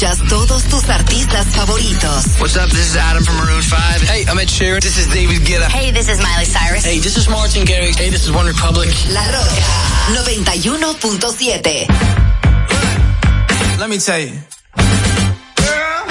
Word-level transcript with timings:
escuchas 0.00 0.28
todos 0.28 0.64
tus 0.64 0.88
artistas 0.88 1.46
favoritos. 1.48 2.24
What's 2.38 2.56
up? 2.56 2.70
This 2.70 2.90
is 2.90 2.96
Adam 2.96 3.22
from 3.22 3.36
Maroon 3.36 3.62
5. 3.62 4.02
Hey, 4.02 4.24
I'm 4.28 4.38
Ed 4.38 4.48
Sheeran. 4.48 4.80
This 4.80 4.96
is 4.96 5.06
David 5.08 5.42
Guetta. 5.42 5.68
Hey, 5.68 5.90
this 5.90 6.08
is 6.08 6.18
Miley 6.22 6.46
Cyrus. 6.46 6.84
Hey, 6.84 6.98
this 7.00 7.16
is 7.16 7.28
Martin 7.28 7.66
Garrix. 7.66 7.96
Hey, 7.98 8.08
this 8.08 8.24
is 8.24 8.32
One 8.32 8.46
Republic. 8.46 8.88
La 9.12 9.20
Roca 9.26 9.60
91.7. 10.16 11.86
Let 13.78 13.90
me 13.90 13.98
tell 13.98 14.18
you. 14.18 14.32
Girl, 15.56 16.06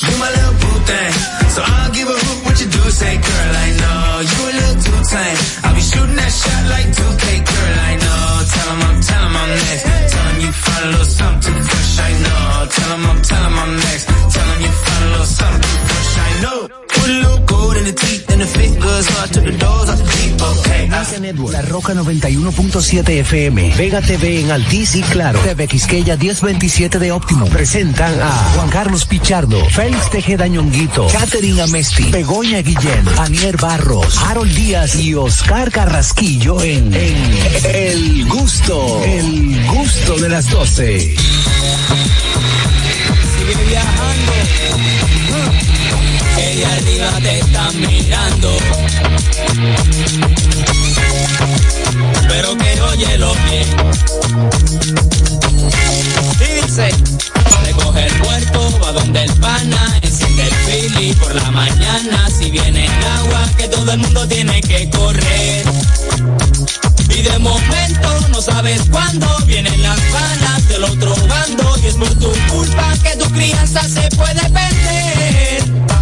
you 0.00 0.16
my 0.18 0.30
little 0.30 0.54
boo 0.54 0.80
thing. 0.88 1.12
So 1.50 1.62
I'll 1.64 1.92
give 1.92 2.08
a 2.08 2.12
hoot 2.12 2.44
what 2.46 2.60
you 2.60 2.66
do. 2.66 2.90
Say, 2.90 3.16
girl, 3.16 3.56
I 3.56 3.70
know 3.80 4.20
you 4.24 4.40
a 4.48 4.52
little 4.56 4.83
tame. 5.04 5.38
I'll 5.64 5.74
be 5.74 5.80
shooting 5.80 6.16
that 6.16 6.32
shot 6.32 6.62
like 6.74 6.88
2K, 6.96 7.24
girl, 7.44 7.76
I 7.90 7.92
know. 8.04 8.22
Tell 8.54 8.68
'em 8.72 8.82
I'm, 8.88 9.00
tell 9.02 9.24
'em 9.24 9.36
I'm 9.36 9.50
next. 9.50 9.84
Tell 10.12 10.26
'em 10.28 10.40
you 10.40 10.52
find 10.52 10.84
a 10.84 10.88
little 10.90 11.04
something 11.20 11.60
fresh, 11.68 11.98
I 11.98 12.12
know. 12.24 12.68
Tell 12.76 12.90
I'm, 12.94 13.22
tell 13.22 13.44
'em 13.44 13.58
I'm 13.58 13.72
next. 13.76 14.04
Tell 14.34 14.60
you 14.64 14.72
find 14.84 15.02
a 15.04 15.08
little 15.12 15.26
something 15.26 15.78
fresh, 15.88 16.12
I 16.18 16.30
know. 16.42 16.58
Put 16.94 17.08
a 17.08 17.16
little 17.22 17.40
gold 17.46 17.76
in 17.76 17.84
the 17.84 17.92
teeth 17.92 18.24
and 18.30 18.40
the 18.40 18.46
fit 18.46 18.72
good, 18.80 19.02
so 19.04 19.14
I 19.22 19.26
took 19.28 19.44
the 19.44 19.56
doors 19.64 19.88
off 19.90 19.98
the 19.98 20.08
Jeep, 20.14 20.40
okay. 20.40 20.88
Network, 21.20 21.52
La 21.52 21.62
Roca 21.62 21.94
91.7 21.94 23.20
FM, 23.20 23.74
Vega 23.76 24.00
TV 24.00 24.40
en 24.40 24.50
Altiz 24.50 24.94
y 24.96 25.02
Claro, 25.02 25.38
TV 25.40 25.68
Quisqueya 25.68 26.16
1027 26.16 26.98
de 26.98 27.12
Óptimo. 27.12 27.46
Presentan 27.46 28.20
a 28.20 28.30
Juan 28.54 28.68
Carlos 28.70 29.04
Pichardo, 29.04 29.64
Félix 29.70 30.10
Tejeda 30.10 30.48
Ñonguito, 30.48 31.06
Catherine 31.08 31.62
Amesti, 31.62 32.10
Begoña 32.10 32.60
Guillén, 32.62 33.04
Anier 33.18 33.56
Barros, 33.58 34.18
Harold 34.18 34.52
Díaz 34.54 34.93
y 34.98 35.14
Oscar 35.14 35.70
Carrasquillo 35.70 36.60
en, 36.60 36.92
El 36.94 38.26
Gusto, 38.26 39.02
El 39.04 39.66
Gusto 39.66 40.16
de 40.16 40.28
las 40.28 40.48
12. 40.50 40.98
Sigue 40.98 41.16
viajando. 43.68 44.32
Que 46.36 46.56
de 46.56 46.66
arriba 46.66 47.10
te 47.22 47.38
están 47.38 47.80
mirando. 47.80 48.58
Pero 52.28 52.56
que 52.56 52.80
óyelo 52.82 53.34
bien. 53.50 53.68
Y 56.40 56.62
dice, 56.62 56.88
recoge 57.64 58.06
el 58.06 58.14
puerto, 58.14 58.78
va 58.80 58.92
donde 58.92 59.22
el 59.24 59.32
pana, 59.34 60.00
fili 60.74 61.12
por 61.14 61.34
la 61.34 61.50
mañana. 61.50 62.28
Si 62.28 62.50
viene 62.50 62.86
el 62.86 63.04
agua, 63.18 63.48
que 63.56 63.68
todo 63.68 63.92
el 63.92 63.98
mundo 63.98 64.26
tiene 64.26 64.60
que 64.60 64.90
correr. 64.90 65.64
Y 67.08 67.22
de 67.22 67.38
momento 67.38 68.28
no 68.30 68.40
sabes 68.40 68.82
cuándo 68.90 69.26
vienen 69.46 69.82
las 69.82 69.98
balas 70.12 70.68
del 70.68 70.84
otro 70.84 71.14
bando 71.28 71.76
y 71.82 71.86
es 71.86 71.94
por 71.94 72.12
tu 72.14 72.32
culpa 72.50 72.92
que 73.02 73.16
tu 73.16 73.30
crianza 73.30 73.82
se 73.82 74.08
puede 74.16 74.40
perder. 74.50 75.93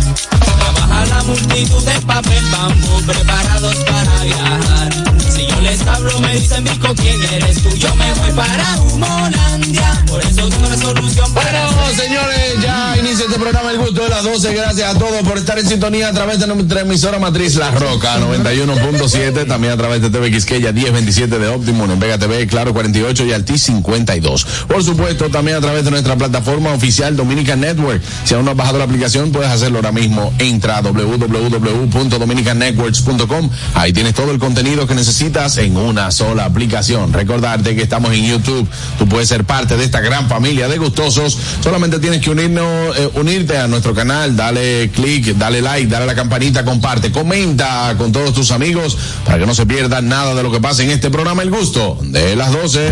Multitud 1.27 1.83
de 1.85 2.01
papel 2.07 2.45
bambú 2.51 3.03
preparados 3.07 3.77
para 3.77 4.25
viajar. 4.25 4.93
Si 5.31 5.47
yo 5.47 5.61
les 5.61 5.87
hablo 5.87 6.19
me 6.21 6.35
dicen 6.35 6.65
Vico 6.65 6.95
quién 6.95 7.23
eres 7.33 7.63
tú, 7.63 7.71
yo 7.77 7.95
me 7.95 8.13
voy 8.15 8.33
para 8.33 8.81
Humolandia. 8.81 10.05
Por 10.09 10.21
eso 10.21 10.49
tengo 10.49 10.67
una 10.67 10.77
solución 10.77 11.33
para 11.33 11.67
Bueno, 11.67 11.95
señores, 11.97 12.63
ya 12.63 12.97
inicia 12.99 13.25
este 13.27 13.39
programa 13.39 13.71
El 13.71 13.79
Gusto 13.79 14.03
de 14.03 14.09
las 14.11 14.25
12. 14.25 14.55
Gracias 14.55 14.95
a 14.95 14.99
todos 14.99 15.23
por 15.27 15.39
estar 15.39 15.59
en 15.59 15.67
sintonía 15.67 16.09
a 16.09 16.13
través 16.13 16.39
de 16.39 16.47
nuestra 16.47 16.81
emisora 16.83 17.19
matriz 17.19 17.55
La 17.57 17.71
Roca 17.71 18.19
91.7, 18.19 19.47
también 19.47 19.73
a 19.73 19.77
través 19.77 20.03
de 20.03 20.11
TV 20.11 20.31
Quisqueya 20.31 20.73
1027 20.73 21.39
de 21.39 21.49
Optimum, 21.49 21.91
en 21.91 22.01
Vega 22.01 22.19
TV, 22.19 22.47
Claro 22.47 22.73
48 22.73 23.25
y 23.25 23.33
Altis 23.33 23.63
52. 23.63 24.47
Por 24.67 24.85
supuesto, 24.85 25.31
también 25.31 25.57
a 25.57 25.61
través 25.61 25.85
de 25.85 25.91
nuestra 25.91 26.17
plataforma 26.17 26.73
oficial 26.73 27.17
Dominican 27.17 27.61
Network. 27.61 28.03
Si 28.25 28.35
aún 28.35 28.45
no 28.45 28.51
has 28.51 28.57
bajado 28.57 28.79
la 28.79 28.85
aplicación, 28.85 29.33
puedes 29.33 29.51
hacerlo 29.51 29.79
ahora 29.79 29.93
mismo. 29.93 30.33
Entra 30.39 30.79
a 30.79 30.83
www.dominicannetworks.com. 31.19 33.51
Ahí 33.75 33.93
tienes 33.93 34.15
todo 34.15 34.31
el 34.31 34.39
contenido 34.39 34.87
que 34.87 34.95
necesitas 34.95 35.59
en 35.59 35.77
una 35.77 36.11
sola 36.11 36.47
aplicación. 36.47 37.13
Recordarte 37.13 37.77
que 37.77 37.83
estamos 37.83 38.13
en 38.13 38.25
YouTube. 38.25 38.67
Tú 38.99 39.07
puedes 39.09 39.29
ser 39.29 39.45
parte 39.45 39.77
de 39.77 39.85
esta 39.85 40.01
gran 40.01 40.29
familia 40.29 40.69
de 40.69 40.79
gustosos. 40.79 41.37
Solamente 41.63 41.99
tienes 41.99 42.21
que 42.21 42.31
unirnos, 42.31 42.97
eh, 42.97 43.11
unirte 43.15 43.59
a 43.59 43.69
nuestro 43.69 43.95
canal, 43.95 44.37
dale 44.37 44.91
click, 44.91 45.37
dale 45.37 45.61
like, 45.61 45.89
dale 45.89 46.05
a 46.05 46.07
la 46.07 46.15
campanita, 46.15 46.65
comparte, 46.65 47.11
comenta 47.11 47.95
con 47.99 48.13
todos 48.13 48.33
tus 48.33 48.51
amigos 48.51 48.97
para 49.25 49.39
que 49.39 49.47
no 49.47 49.55
se 49.55 49.67
pierda 49.67 50.01
nada 50.01 50.35
de 50.35 50.43
lo 50.43 50.51
que 50.51 50.61
pasa 50.61 50.83
en 50.83 50.91
este 50.91 51.11
programa 51.11 51.43
El 51.43 51.51
Gusto 51.51 51.99
de 52.03 52.37
las 52.37 52.53
12. 52.53 52.91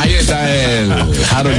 Ahí 0.00 0.14
está 0.14 0.50
el 0.50 0.90
Harold 1.30 1.56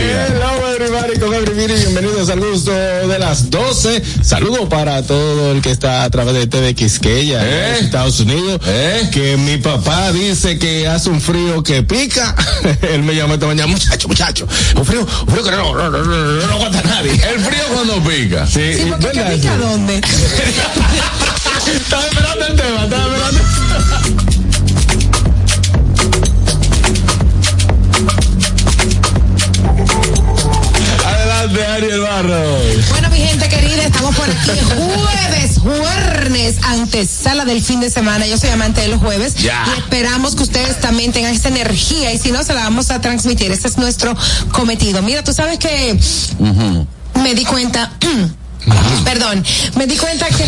bienvenidos 2.21 2.29
al 2.29 2.39
gusto 2.39 2.71
de 3.07 3.19
las 3.19 3.49
12. 3.49 4.03
Saludo 4.23 4.69
para 4.69 5.01
todo 5.03 5.51
el 5.51 5.61
que 5.61 5.71
está 5.71 6.03
a 6.03 6.09
través 6.09 6.33
de 6.35 6.45
TV 6.47 6.75
Quisqueya, 6.75 7.41
¿Eh? 7.43 7.77
en 7.79 7.85
Estados 7.85 8.19
Unidos. 8.19 8.61
¿Eh? 8.65 9.09
Que 9.11 9.37
mi 9.37 9.57
papá 9.57 10.11
dice 10.11 10.59
que 10.59 10.87
hace 10.87 11.09
un 11.09 11.19
frío 11.21 11.63
que 11.63 11.81
pica. 11.83 12.35
Él 12.93 13.01
me 13.03 13.15
llamó 13.15 13.33
esta 13.35 13.47
mañana, 13.47 13.67
muchacho, 13.67 14.07
muchacho, 14.07 14.47
un 14.75 14.85
frío, 14.85 15.01
un 15.01 15.27
frío 15.27 15.43
que 15.43 15.51
no, 15.51 15.73
no, 15.75 15.89
no, 15.89 16.03
no, 16.03 16.47
no 16.47 16.53
aguanta 16.53 16.81
nadie. 16.83 17.11
El 17.13 17.39
frío 17.39 17.63
cuando 17.73 17.95
pica. 18.03 18.45
Sí, 18.45 18.73
Sí, 18.73 18.85
porque 18.89 19.07
¿verdad? 19.07 19.29
¿qué 19.31 19.37
pica 19.37 19.57
dónde? 19.57 20.01
Estaba 21.75 22.05
esperando 22.05 22.45
el 22.47 22.55
tema, 22.55 22.83
estaba 22.83 23.03
esperando. 23.03 23.41
Adelante, 23.41 23.90
Barros. 31.87 32.89
Bueno, 32.89 33.09
mi 33.09 33.17
gente 33.17 33.49
querida, 33.49 33.83
estamos 33.83 34.15
por 34.15 34.29
aquí 34.29 34.59
jueves, 34.77 35.57
jueves, 35.59 36.55
antesala 36.63 37.43
del 37.43 37.61
fin 37.61 37.79
de 37.79 37.89
semana. 37.89 38.27
Yo 38.27 38.37
soy 38.37 38.49
amante 38.49 38.81
de 38.81 38.87
los 38.89 38.99
jueves. 38.99 39.35
Ya. 39.35 39.65
Y 39.67 39.79
esperamos 39.79 40.35
que 40.35 40.43
ustedes 40.43 40.79
también 40.79 41.11
tengan 41.11 41.33
esta 41.33 41.49
energía 41.49 42.13
y 42.13 42.19
si 42.19 42.31
no, 42.31 42.43
se 42.43 42.53
la 42.53 42.63
vamos 42.63 42.91
a 42.91 43.01
transmitir. 43.01 43.51
Ese 43.51 43.67
es 43.67 43.77
nuestro 43.77 44.15
cometido. 44.51 45.01
Mira, 45.01 45.23
tú 45.23 45.33
sabes 45.33 45.57
que 45.57 45.99
me 47.15 47.33
di 47.33 47.45
cuenta. 47.45 47.91
Perdón, 49.03 49.43
me 49.75 49.87
di 49.87 49.97
cuenta 49.97 50.27
que. 50.27 50.45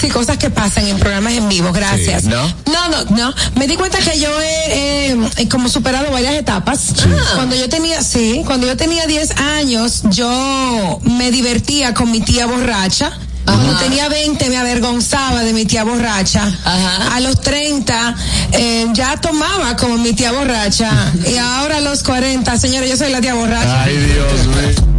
Sí, 0.00 0.08
cosas 0.08 0.38
que 0.38 0.50
pasan 0.50 0.86
en 0.86 0.98
programas 0.98 1.34
en 1.34 1.48
vivo, 1.48 1.72
gracias. 1.72 2.22
Sí, 2.22 2.28
¿no? 2.28 2.46
No, 2.72 2.88
no, 2.88 3.04
no. 3.16 3.34
Me 3.56 3.66
di 3.66 3.76
cuenta 3.76 3.98
que 3.98 4.18
yo 4.18 4.28
he, 4.40 5.12
eh, 5.12 5.48
como 5.48 5.68
superado 5.68 6.10
varias 6.10 6.34
etapas. 6.34 6.94
Cuando 7.34 7.56
yo 7.56 7.68
tenía, 7.68 8.02
sí, 8.02 8.42
cuando 8.46 8.66
yo 8.66 8.76
tenía 8.76 9.06
10 9.06 9.36
años, 9.38 10.02
yo 10.10 11.00
me 11.02 11.30
divertía 11.30 11.94
con 11.94 12.10
mi 12.10 12.20
tía 12.20 12.46
borracha. 12.46 13.12
Cuando 13.44 13.76
tenía 13.78 14.08
20 14.08 14.48
me 14.48 14.58
avergonzaba 14.58 15.42
de 15.42 15.52
mi 15.52 15.64
tía 15.64 15.82
borracha. 15.82 16.44
Ajá. 16.64 17.16
A 17.16 17.20
los 17.20 17.40
30 17.40 18.14
eh, 18.52 18.86
ya 18.92 19.16
tomaba 19.16 19.76
como 19.76 19.96
mi 19.98 20.12
tía 20.12 20.32
borracha. 20.32 20.90
y 21.26 21.36
ahora 21.36 21.78
a 21.78 21.80
los 21.80 22.02
40, 22.02 22.58
señores, 22.58 22.90
yo 22.90 22.96
soy 22.96 23.10
la 23.10 23.20
tía 23.20 23.34
borracha. 23.34 23.82
Ay, 23.82 23.96
Dios 23.96 24.46
mío. 24.46 24.89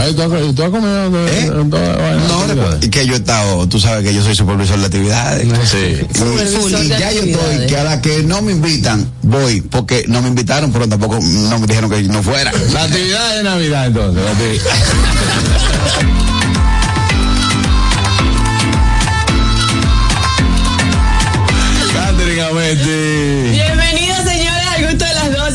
Ay, 0.00 0.14
¿tú, 0.14 0.22
has, 0.22 0.54
tú 0.54 0.62
has 0.62 0.70
comido 0.70 1.10
de, 1.10 1.40
¿Eh? 1.40 1.50
toda? 1.70 2.16
No, 2.28 2.80
que 2.90 3.06
yo 3.06 3.14
he 3.14 3.16
estado, 3.16 3.68
tú 3.68 3.78
sabes 3.78 4.04
que 4.04 4.14
yo 4.14 4.22
soy 4.22 4.34
supervisor 4.34 4.78
de 4.78 4.86
actividades. 4.86 5.48
Sí. 5.68 5.76
Y, 6.10 6.18
Supervisor 6.18 6.70
y 6.84 6.88
de 6.88 6.98
ya 6.98 7.12
yo 7.12 7.20
estoy, 7.20 7.32
actividades. 7.32 7.66
que 7.66 7.76
a 7.76 7.84
la 7.84 8.00
que 8.00 8.22
no 8.22 8.42
me 8.42 8.52
invitan, 8.52 9.10
voy, 9.22 9.60
porque 9.60 10.04
no 10.08 10.22
me 10.22 10.28
invitaron, 10.28 10.72
pero 10.72 10.88
tampoco 10.88 11.18
no 11.20 11.58
me 11.58 11.66
dijeron 11.66 11.90
que 11.90 12.02
no 12.02 12.22
fuera. 12.22 12.52
La 12.72 12.84
actividad 12.84 13.36
de 13.36 13.42
Navidad, 13.42 13.86
entonces. 13.86 14.22
Catherine 21.92 22.42
Ameti. 22.42 24.07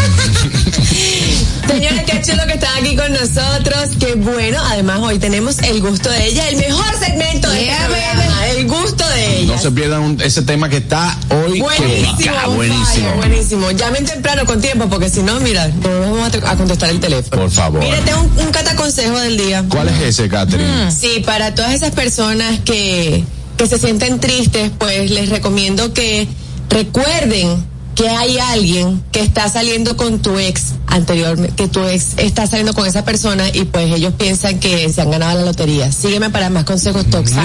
con 2.96 3.12
nosotros. 3.12 3.90
Qué 3.98 4.14
bueno. 4.14 4.58
Además, 4.64 5.00
hoy 5.00 5.18
tenemos 5.18 5.58
el 5.60 5.80
gusto 5.80 6.10
de 6.10 6.26
ella, 6.26 6.48
el 6.48 6.56
mejor 6.56 6.98
segmento 6.98 7.50
de 7.50 7.64
Yeah, 7.64 7.88
este 7.88 8.60
El 8.60 8.66
gusto 8.66 9.06
de 9.08 9.40
ella. 9.40 9.54
No 9.54 9.60
se 9.60 9.70
pierdan 9.70 10.00
un- 10.02 10.20
ese 10.20 10.42
tema 10.42 10.68
que 10.68 10.78
está 10.78 11.18
hoy. 11.30 11.60
Buenísimo, 11.60 12.18
que 12.18 12.30
va, 12.30 12.46
buenísimo. 12.46 13.14
buenísimo. 13.16 13.70
Llamen 13.72 14.04
temprano 14.04 14.44
con 14.46 14.60
tiempo, 14.60 14.88
porque 14.88 15.10
si 15.10 15.22
no, 15.22 15.38
mira, 15.40 15.68
no 15.68 16.00
vamos 16.00 16.34
a, 16.34 16.50
a 16.50 16.56
contestar 16.56 16.90
el 16.90 17.00
teléfono. 17.00 17.42
Por 17.42 17.50
favor. 17.50 17.80
Mire, 17.80 17.98
tengo 18.02 18.20
un, 18.20 18.46
un 18.46 18.52
cataconsejo 18.52 19.18
del 19.18 19.36
día. 19.36 19.64
¿Cuál 19.68 19.88
es 19.88 20.00
ese, 20.00 20.28
Catherine? 20.28 20.90
Sí, 20.92 21.22
para 21.24 21.54
todas 21.54 21.72
esas 21.72 21.90
personas 21.92 22.60
que, 22.64 23.24
que 23.56 23.66
se 23.66 23.78
sienten 23.78 24.20
tristes, 24.20 24.70
pues 24.78 25.10
les 25.10 25.28
recomiendo 25.28 25.92
que 25.92 26.26
recuerden 26.70 27.64
que 27.94 28.08
hay 28.08 28.38
alguien 28.38 29.02
que 29.10 29.20
está 29.20 29.48
saliendo 29.48 29.96
con 29.96 30.20
tu 30.20 30.38
ex 30.38 30.74
anteriormente, 30.86 31.54
que 31.56 31.66
tu 31.68 31.82
ex 31.84 32.12
está 32.16 32.46
saliendo 32.46 32.72
con 32.72 32.86
esa 32.86 33.04
persona 33.04 33.48
y 33.52 33.64
pues 33.64 33.92
ellos 33.92 34.12
piensan 34.16 34.60
que 34.60 34.92
se 34.92 35.00
han 35.02 35.10
ganado 35.10 35.40
la 35.40 35.46
lotería. 35.46 35.90
Sígueme 35.90 36.30
para 36.30 36.48
más 36.48 36.64
consejos 36.64 37.06
tóxicos. 37.06 37.42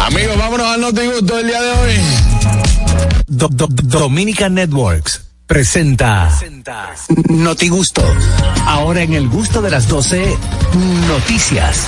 Amigos, 0.00 0.36
vámonos 0.36 0.66
al 0.66 0.80
notigusto 0.80 1.36
del 1.36 1.46
día 1.46 1.60
de 1.62 1.70
hoy. 1.70 1.94
Do- 3.28 3.48
Do- 3.50 3.68
Dominican 3.70 4.54
Networks 4.54 5.22
presenta 5.46 6.28
Notigusto. 7.28 8.02
Ahora 8.66 9.02
en 9.02 9.14
el 9.14 9.28
gusto 9.28 9.62
de 9.62 9.70
las 9.70 9.86
12, 9.86 10.36
noticias. 11.08 11.86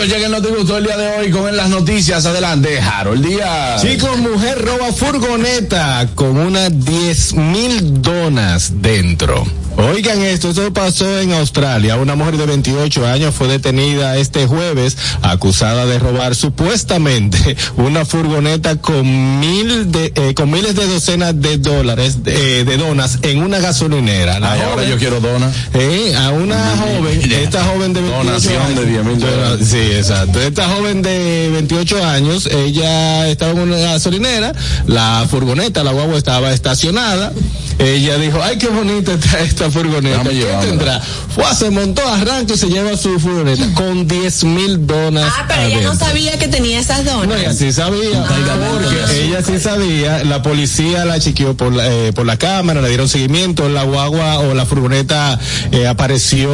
Amigos, 0.00 0.16
llega 0.16 0.26
el 0.26 0.32
notigusto 0.32 0.74
del 0.76 0.84
día 0.84 0.96
de 0.96 1.08
hoy 1.18 1.30
con 1.30 1.54
las 1.54 1.68
noticias. 1.68 2.24
Adelante, 2.24 2.80
Harold 2.80 3.22
Díaz. 3.22 3.82
Chicos, 3.82 4.16
mujer 4.18 4.58
roba 4.64 4.92
furgoneta 4.92 6.08
con 6.14 6.38
unas 6.38 6.84
10 6.86 7.34
mil 7.34 8.00
donas 8.00 8.80
dentro. 8.80 9.44
Oigan 9.76 10.20
esto, 10.22 10.50
esto 10.50 10.70
pasó 10.74 11.20
en 11.20 11.32
Australia. 11.32 11.96
Una 11.96 12.14
mujer 12.14 12.36
de 12.36 12.44
28 12.44 13.06
años 13.06 13.34
fue 13.34 13.46
detenida 13.48 14.16
este 14.18 14.46
jueves 14.46 14.96
acusada 15.22 15.86
de 15.86 15.98
robar 15.98 16.34
supuestamente 16.34 17.56
una 17.76 18.04
furgoneta 18.04 18.76
con 18.76 19.40
mil 19.40 19.90
de, 19.90 20.12
eh, 20.16 20.34
con 20.34 20.50
miles 20.50 20.74
de 20.74 20.86
docenas 20.86 21.40
de 21.40 21.56
dólares 21.58 22.24
de, 22.24 22.60
eh, 22.60 22.64
de 22.64 22.76
donas 22.76 23.20
en 23.22 23.42
una 23.42 23.58
gasolinera. 23.60 24.38
La 24.40 24.52
Ay, 24.52 24.60
ahora 24.62 24.84
yo 24.84 24.98
quiero 24.98 25.20
dona. 25.20 25.50
eh, 25.72 26.14
a 26.18 26.30
una 26.30 26.58
joven, 26.76 27.32
esta 27.32 27.64
joven 27.64 27.92
de 27.94 28.00
28 28.02 28.24
Donación 28.26 28.62
años. 28.62 28.80
de 28.80 28.86
10 28.86 29.04
mil 29.04 29.18
dólares. 29.20 29.66
Sí, 29.70 29.89
exacto. 29.98 30.40
Esta 30.40 30.68
joven 30.68 31.02
de 31.02 31.50
28 31.52 32.04
años, 32.04 32.46
ella 32.46 33.28
estaba 33.28 33.52
en 33.52 33.60
una 33.60 33.76
gasolinera, 33.78 34.52
la 34.86 35.26
furgoneta, 35.30 35.82
la 35.84 35.92
guagua 35.92 36.16
estaba 36.16 36.52
estacionada. 36.52 37.32
Ella 37.78 38.18
dijo, 38.18 38.38
ay, 38.42 38.58
qué 38.58 38.68
bonita 38.68 39.12
está 39.14 39.40
esta 39.40 39.70
furgoneta. 39.70 40.22
¿Qué 40.24 40.44
tendrá? 40.60 41.00
Fue, 41.34 41.44
se 41.58 41.70
montó, 41.70 42.06
arranca 42.06 42.52
y 42.52 42.58
se 42.58 42.68
lleva 42.68 42.94
su 42.96 43.18
furgoneta 43.18 43.64
con 43.74 44.06
10 44.06 44.44
mil 44.44 44.86
donas. 44.86 45.32
Ah, 45.34 45.44
pero 45.48 45.62
ella 45.62 45.80
no 45.82 45.94
sabía 45.94 46.38
que 46.38 46.48
tenía 46.48 46.80
esas 46.80 47.04
No, 47.04 47.20
donas. 47.20 47.40
ella 47.40 47.54
sí 47.54 47.72
sabía, 47.72 48.26
porque 48.26 49.24
ella 49.24 49.42
sí 49.42 49.58
sabía, 49.58 50.24
la 50.24 50.42
policía 50.42 51.06
la 51.06 51.18
chequeó 51.18 51.56
por 51.56 51.74
la, 51.74 51.86
eh, 51.90 52.12
por 52.12 52.26
la 52.26 52.36
cámara, 52.36 52.82
le 52.82 52.88
dieron 52.88 53.08
seguimiento, 53.08 53.68
la 53.70 53.84
guagua 53.84 54.40
o 54.40 54.52
la 54.52 54.66
furgoneta 54.66 55.38
eh, 55.72 55.86
apareció 55.86 56.50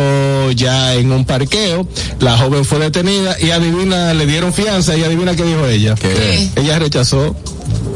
ya 0.53 0.95
en 0.95 1.11
un 1.11 1.25
parqueo, 1.25 1.89
la 2.21 2.39
joven 2.39 2.65
fue 2.65 2.79
detenida 2.79 3.26
y 3.41 3.51
adivina, 3.51 4.15
le 4.15 4.27
dieron 4.27 4.53
fianza 4.53 4.97
y 4.97 5.05
adivina 5.05 5.35
qué 5.35 5.45
dijo 5.45 5.67
ella. 5.67 5.95
¿Qué? 5.95 6.51
Ella 6.57 6.79
rechazó 6.79 7.35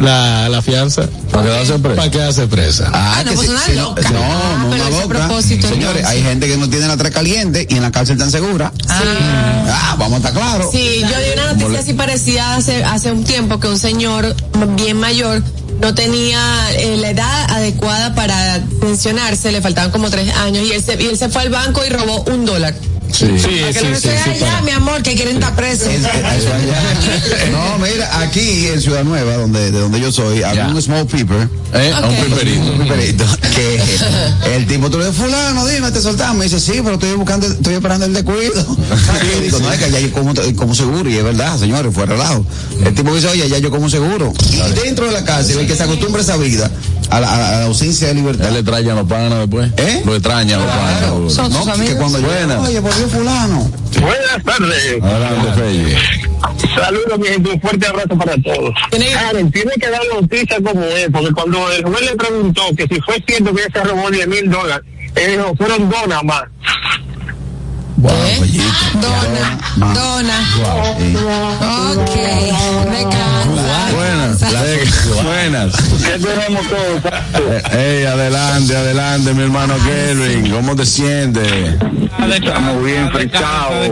la, 0.01 0.49
la 0.49 0.63
fianza. 0.63 1.03
¿Para 1.31 1.45
quedarse 1.45 1.79
presa? 1.79 1.97
Para 1.97 2.11
quedarse 2.11 2.47
presa. 2.47 2.91
Ah, 2.93 3.23
no, 3.25 3.31
que 3.31 3.37
pues 3.37 3.49
si- 3.49 3.53
una 3.53 3.65
si 3.65 3.73
no, 3.73 3.95
no, 3.95 4.23
Ah, 4.23 4.65
una 4.67 4.91
loca. 4.91 5.07
propósito, 5.09 5.69
Señores, 5.69 5.99
entonces. 5.99 6.07
hay 6.07 6.23
gente 6.23 6.49
que 6.49 6.57
no 6.57 6.69
tiene 6.71 6.87
la 6.89 6.97
tres 6.97 7.13
caliente 7.13 7.67
y 7.69 7.75
en 7.77 7.83
la 7.83 7.91
cárcel 7.91 8.17
tan 8.19 8.31
segura. 8.31 8.73
Ah, 8.89 9.97
vamos 9.99 10.15
a 10.15 10.17
estar 10.29 10.33
claros. 10.33 10.71
Sí, 10.73 11.01
yo 11.01 11.07
di 11.09 11.33
una 11.35 11.53
noticia 11.53 11.79
así 11.81 11.93
parecida 11.93 12.57
hace, 12.57 12.83
hace 12.85 13.13
un 13.13 13.25
tiempo 13.25 13.61
que 13.61 13.69
un 13.69 13.79
señor 13.79 14.35
bien 14.77 14.97
mayor 14.99 15.43
no 15.81 15.95
tenía 15.95 16.39
eh, 16.77 16.97
la 16.99 17.11
edad 17.11 17.51
adecuada 17.51 18.15
para 18.15 18.61
pensionarse, 18.81 19.51
le 19.53 19.63
faltaban 19.63 19.91
como 19.91 20.11
tres 20.11 20.35
años 20.37 20.65
y 20.67 20.73
él 20.73 20.83
se, 20.85 21.03
y 21.03 21.07
él 21.07 21.17
se 21.17 21.29
fue 21.31 21.43
al 21.43 21.51
banco 21.51 21.83
y 21.87 21.91
robó 21.91 22.23
un 22.31 22.45
dólar. 22.45 22.75
Sí. 23.13 23.27
Sí, 23.39 23.49
Que 23.49 23.73
sí, 23.75 23.87
lo 23.89 23.95
sí, 23.97 24.03
sí, 24.03 24.09
allá, 24.09 24.41
para- 24.41 24.63
mi 24.63 24.71
amor, 24.71 25.03
que 25.03 25.15
quieren 25.15 25.37
estar 25.37 25.55
presos. 25.55 25.89
Es- 25.89 26.01
es- 26.01 26.07
eso 26.07 26.55
allá. 26.55 27.51
no, 27.53 27.79
mira, 27.79 28.21
aquí 28.21 28.69
en 28.69 28.81
Ciudad 28.81 29.05
Nueva, 29.05 29.37
donde, 29.37 29.71
de 29.71 29.79
donde 29.81 30.01
yo 30.01 30.11
soy, 30.13 30.43
había 30.43 30.67
un 30.69 30.81
small 30.81 31.07
peeper. 31.07 31.49
¿Eh? 31.73 31.93
A 31.95 32.07
Un 32.09 32.17
piperito. 32.17 32.73
Un 32.73 32.79
piperito, 32.81 33.25
que 33.55 34.57
el 34.57 34.67
tipo 34.67 34.91
tú 34.91 34.99
le 34.99 35.07
dices, 35.07 35.21
fulano, 35.23 35.67
dime, 35.67 35.91
te 35.93 36.01
soltamos. 36.01 36.37
Me 36.39 36.45
dice, 36.45 36.59
sí, 36.61 36.81
pero 36.83 36.95
estoy 36.95 37.13
buscando, 37.15 37.47
estoy 37.47 37.75
esperando 37.75 38.07
el 38.07 38.13
descuido. 38.15 38.65
Y 39.39 39.43
digo, 39.45 39.59
no, 39.61 39.73
es 39.73 39.79
que 39.79 39.91
ya 39.91 40.01
yo 40.01 40.11
como, 40.13 40.33
como 40.57 40.75
seguro, 40.75 41.09
y 41.09 41.17
es 41.17 41.23
verdad, 41.25 41.59
señores, 41.59 41.93
fue 41.95 42.07
relajo. 42.07 42.45
El 42.85 42.95
tipo 42.95 43.15
dice, 43.15 43.29
oye, 43.29 43.49
ya 43.49 43.59
yo 43.59 43.71
como 43.71 43.89
seguro. 43.89 44.33
Y 44.51 44.57
dentro 44.85 45.07
de 45.07 45.13
la 45.13 45.25
cárcel, 45.25 45.59
el 45.61 45.67
que 45.67 45.77
se 45.77 45.83
acostumbra 45.85 46.21
a 46.21 46.25
esa 46.25 46.37
vida, 46.37 46.71
a 47.11 47.21
la, 47.21 47.35
a 47.35 47.39
la 47.61 47.65
ausencia 47.67 48.09
de 48.09 48.15
libertad. 48.15 48.47
Él 48.49 48.55
le 48.55 48.61
extraña 48.61 48.93
a 48.93 48.97
los 48.97 49.07
panas 49.09 49.39
después. 49.41 49.71
¿Eh? 49.77 50.03
Lo 50.05 50.15
extraña 50.15 50.57
a 50.57 50.59
los 50.61 50.69
panas. 50.69 51.01
seguro. 51.01 51.31
Son 51.31 51.53
sus 51.53 51.59
No, 51.59 51.65
que 51.67 51.71
amigos. 51.81 51.97
cuando 51.99 52.19
yo, 52.21 52.27
Buenas. 52.27 52.69
oye, 52.69 52.81
volvió 52.81 53.09
fulano. 53.09 53.71
Buenas 54.01 54.45
tardes. 54.45 55.03
Adelante. 55.03 55.97
Saludos, 56.75 57.19
mi 57.19 57.27
gente. 57.27 57.51
Un 57.51 57.61
fuerte 57.61 57.87
abrazo 57.87 58.17
para 58.19 58.35
todos. 58.43 58.75
Tiene- 58.91 59.11
Karen, 59.13 59.51
tiene 59.51 59.73
que 59.81 59.91
dar 59.91 60.01
noticia 60.15 60.57
como 60.63 60.83
es, 60.85 61.09
porque 61.13 61.33
cuando 61.33 61.71
el 61.73 61.83
juez 61.85 62.01
le 62.03 62.17
preguntó 62.17 62.63
que 62.77 62.87
si 62.87 63.01
fue 63.01 63.23
cierto 63.27 63.55
que 63.55 63.63
ella 63.63 63.71
se 63.73 63.85
robó 63.85 64.11
10 64.11 64.27
mil 64.29 64.51
dólares, 64.51 64.85
él 65.17 65.33
dijo, 65.33 65.55
fueron 65.57 65.89
dos 65.91 66.07
nada 66.09 66.23
más. 66.23 66.43
¿Eh? 68.31 68.61
Dona, 69.01 69.95
dona. 69.95 70.39
Ok, 71.93 72.15
descansa. 72.91 73.91
Buenas. 73.95 74.41
Buenas. 75.25 75.75
Que 76.03 76.19
tenemos 76.19 76.67
todos. 76.69 77.05
Eh, 77.73 77.99
Ey, 78.01 78.05
adelante, 78.07 78.77
adelante, 78.77 79.35
mi 79.35 79.43
hermano 79.43 79.75
Kelvin. 79.85 80.51
¿Cómo 80.53 80.77
te 80.77 80.87
sientes? 80.87 81.75
Estamos 82.33 82.85
bien 82.85 83.11
frisados. 83.11 83.89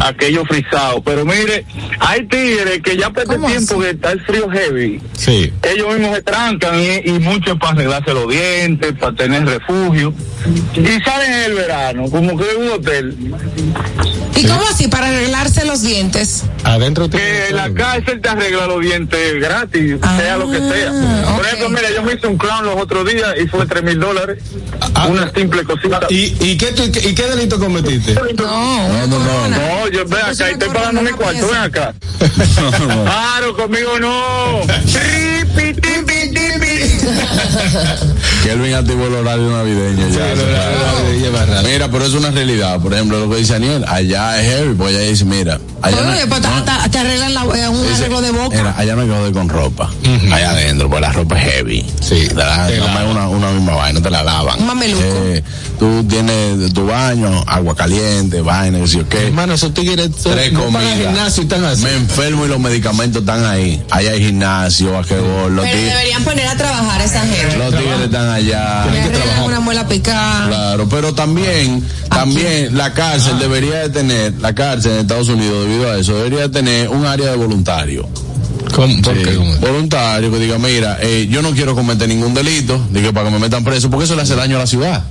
Aquello 0.00 0.44
frisado. 0.46 1.02
Pero 1.02 1.24
mire, 1.24 1.64
hay 2.00 2.26
tigres 2.26 2.80
que 2.82 2.96
ya 2.96 3.10
por 3.10 3.24
este 3.24 3.34
¿Cómo 3.34 3.48
tiempo 3.48 3.80
que 3.80 3.90
está 3.90 4.12
el 4.12 4.20
frío 4.20 4.48
heavy, 4.50 5.00
Sí. 5.16 5.52
ellos 5.62 5.88
mismos 5.94 6.16
se 6.16 6.22
trancan 6.22 6.78
y, 6.80 7.08
y 7.08 7.12
muchos 7.18 7.58
para 7.58 7.72
arreglarse 7.72 8.12
los 8.14 8.28
dientes, 8.28 8.92
para 8.98 9.14
tener 9.14 9.44
refugio. 9.44 10.14
Y 10.74 11.00
salen 11.02 11.32
en 11.32 11.42
el 11.44 11.54
verano, 11.54 12.04
como 12.10 12.36
que 12.36 12.44
en 12.50 12.62
un 12.62 12.68
hotel. 12.84 13.16
¿Y 14.36 14.46
cómo 14.46 14.62
así? 14.70 14.88
Para 14.88 15.08
arreglarse 15.08 15.64
los 15.64 15.82
dientes. 15.82 16.42
Adentro 16.64 17.08
Que 17.08 17.18
tiene- 17.18 17.50
la 17.52 17.72
cárcel 17.72 18.20
te 18.20 18.28
arregla 18.28 18.66
los 18.66 18.80
dientes 18.80 19.40
gratis, 19.40 19.96
Ah, 20.02 20.18
sea 20.20 20.36
lo 20.36 20.50
que 20.50 20.58
sea. 20.58 20.92
Por 21.36 21.46
ejemplo, 21.46 21.68
mira, 21.70 21.90
yo 21.94 22.02
me 22.02 22.14
hice 22.14 22.26
un 22.26 22.36
clown 22.36 22.66
los 22.66 22.76
otros 22.76 23.06
días 23.10 23.34
y 23.42 23.46
fue 23.48 23.66
tres 23.66 23.82
mil 23.82 23.98
dólares. 23.98 24.38
Ah. 24.94 25.06
Una 25.06 25.30
simple 25.32 25.64
cosita. 25.64 26.00
¿Y, 26.10 26.34
y, 26.40 26.56
qué, 26.58 26.66
tú- 26.72 26.84
y 26.84 27.14
qué 27.14 27.26
delito 27.28 27.58
cometiste? 27.58 28.14
No, 28.14 28.22
No, 28.34 29.06
no, 29.06 29.18
no. 29.18 29.48
No, 29.48 29.88
yo 29.88 30.04
ven 30.06 30.20
Eso 30.30 30.44
acá, 30.44 30.50
estoy 30.52 30.68
pagando 30.68 31.02
mi 31.02 31.10
cuarto, 31.10 31.46
ven 31.48 31.56
acá. 31.56 31.94
Claro, 33.04 33.56
conmigo 33.56 33.98
no. 33.98 34.60
Tipi. 35.56 35.74
Kelvin 38.42 38.74
activó 38.74 39.06
el 39.06 39.14
horario 39.14 39.50
navideño 39.50 40.08
ya. 40.08 40.32
el 40.32 40.40
horario 40.40 40.78
navideño. 40.96 41.62
Mira, 41.68 41.90
pero 41.90 42.04
es 42.06 42.12
una 42.14 42.30
realidad. 42.30 42.80
Por 42.80 42.92
ejemplo, 42.94 43.18
lo 43.20 43.30
que 43.30 43.36
dice 43.36 43.54
Aniel, 43.54 43.84
allá 43.88 44.40
es 44.40 44.46
heavy, 44.50 44.74
pues 44.74 44.94
allá 44.94 45.00
dice, 45.08 45.24
mira, 45.24 45.60
allá 45.82 46.00
no, 46.02 46.12
Oye, 46.12 46.26
pues 46.26 46.40
te, 46.42 46.48
no- 46.48 46.64
te- 46.64 46.88
te 46.90 46.98
arreglan 46.98 47.34
la- 47.34 47.44
eh, 47.44 47.68
un 47.68 47.82
dice, 47.82 47.94
arreglo 48.04 48.20
de 48.22 48.30
boca. 48.32 48.56
mira, 48.56 48.74
allá 48.76 48.94
no 48.94 49.02
hay 49.02 49.08
que 49.08 49.14
joder 49.14 49.32
con 49.32 49.48
ropa. 49.48 49.90
Allá 50.32 50.50
adentro, 50.50 50.88
pues 50.90 51.00
la 51.00 51.12
ropa 51.12 51.38
es 51.40 51.52
heavy. 51.52 51.86
Sí. 52.00 52.26
Te 52.28 52.34
la, 52.34 52.66
Te 52.66 52.80
una, 52.80 53.28
una 53.28 53.50
misma 53.50 53.74
vaina, 53.76 54.00
te 54.02 54.10
la 54.10 54.22
lavan. 54.22 54.60
Un 54.60 54.66
mameluco. 54.66 55.02
Eh, 55.04 55.42
tú 55.78 56.04
tienes 56.04 56.72
tu 56.72 56.86
baño, 56.86 57.42
agua 57.46 57.74
caliente, 57.74 58.40
vaina, 58.40 58.78
que 58.80 58.86
sí 58.88 59.00
o 59.00 59.08
qué. 59.08 59.26
Hermano, 59.26 59.54
esos 59.54 59.72
tigres 59.74 60.10
Tres 60.22 60.52
no 60.52 60.64
comidas. 60.64 60.98
gimnasio 60.98 61.42
y 61.42 61.46
están 61.46 61.64
así. 61.64 61.82
Me 61.82 61.94
enfermo 61.94 62.44
y 62.44 62.48
los 62.48 62.60
medicamentos 62.60 63.22
están 63.22 63.44
ahí. 63.44 63.82
Allá 63.90 64.10
hay 64.12 64.20
gimnasio, 64.24 64.92
basquetbol, 64.92 65.54
los 65.56 65.64
Pero 65.64 65.76
tigres, 65.76 65.94
deberían 66.24 66.24
poner 66.24 66.46
a 66.48 66.56
trabajar 66.56 67.00
a 67.00 67.04
esa 67.04 67.20
gente. 67.20 67.56
los 67.56 67.74
tigres 67.74 68.00
están 68.00 68.28
allá. 68.28 68.86
Me 68.90 69.00
arreglan 69.00 69.42
una 69.44 69.60
muela 69.60 69.86
picada. 69.86 70.48
Claro, 70.48 70.88
pero 70.88 71.14
también, 71.14 71.86
también 72.08 72.76
la 72.76 72.92
cárcel 72.92 73.38
debería 73.38 73.80
de 73.80 73.90
tener, 73.90 74.32
la 74.40 74.54
cárcel 74.54 74.92
en 74.92 74.98
Estados 75.00 75.28
Unidos 75.28 75.66
debido 75.66 75.90
a 75.90 75.98
eso, 75.98 76.16
debería 76.16 76.40
de 76.40 76.48
tener 76.48 76.88
un 76.88 77.06
área 77.06 77.30
de 77.30 77.36
voluntario. 77.36 78.08
¿Cómo? 78.74 79.02
¿Por 79.02 79.16
qué? 79.22 79.34
¿Cómo? 79.36 79.54
voluntario 79.56 80.30
que 80.30 80.38
diga, 80.38 80.58
mira, 80.58 80.98
eh, 81.00 81.26
yo 81.30 81.42
no 81.42 81.52
quiero 81.52 81.74
cometer 81.74 82.08
ningún 82.08 82.34
delito, 82.34 82.80
digo, 82.90 83.12
para 83.12 83.26
que 83.28 83.32
me 83.34 83.38
metan 83.38 83.64
preso, 83.64 83.90
porque 83.90 84.04
eso 84.04 84.14
le 84.16 84.22
hace 84.22 84.34
daño 84.34 84.56
a 84.56 84.60
la 84.60 84.66
ciudad. 84.66 85.04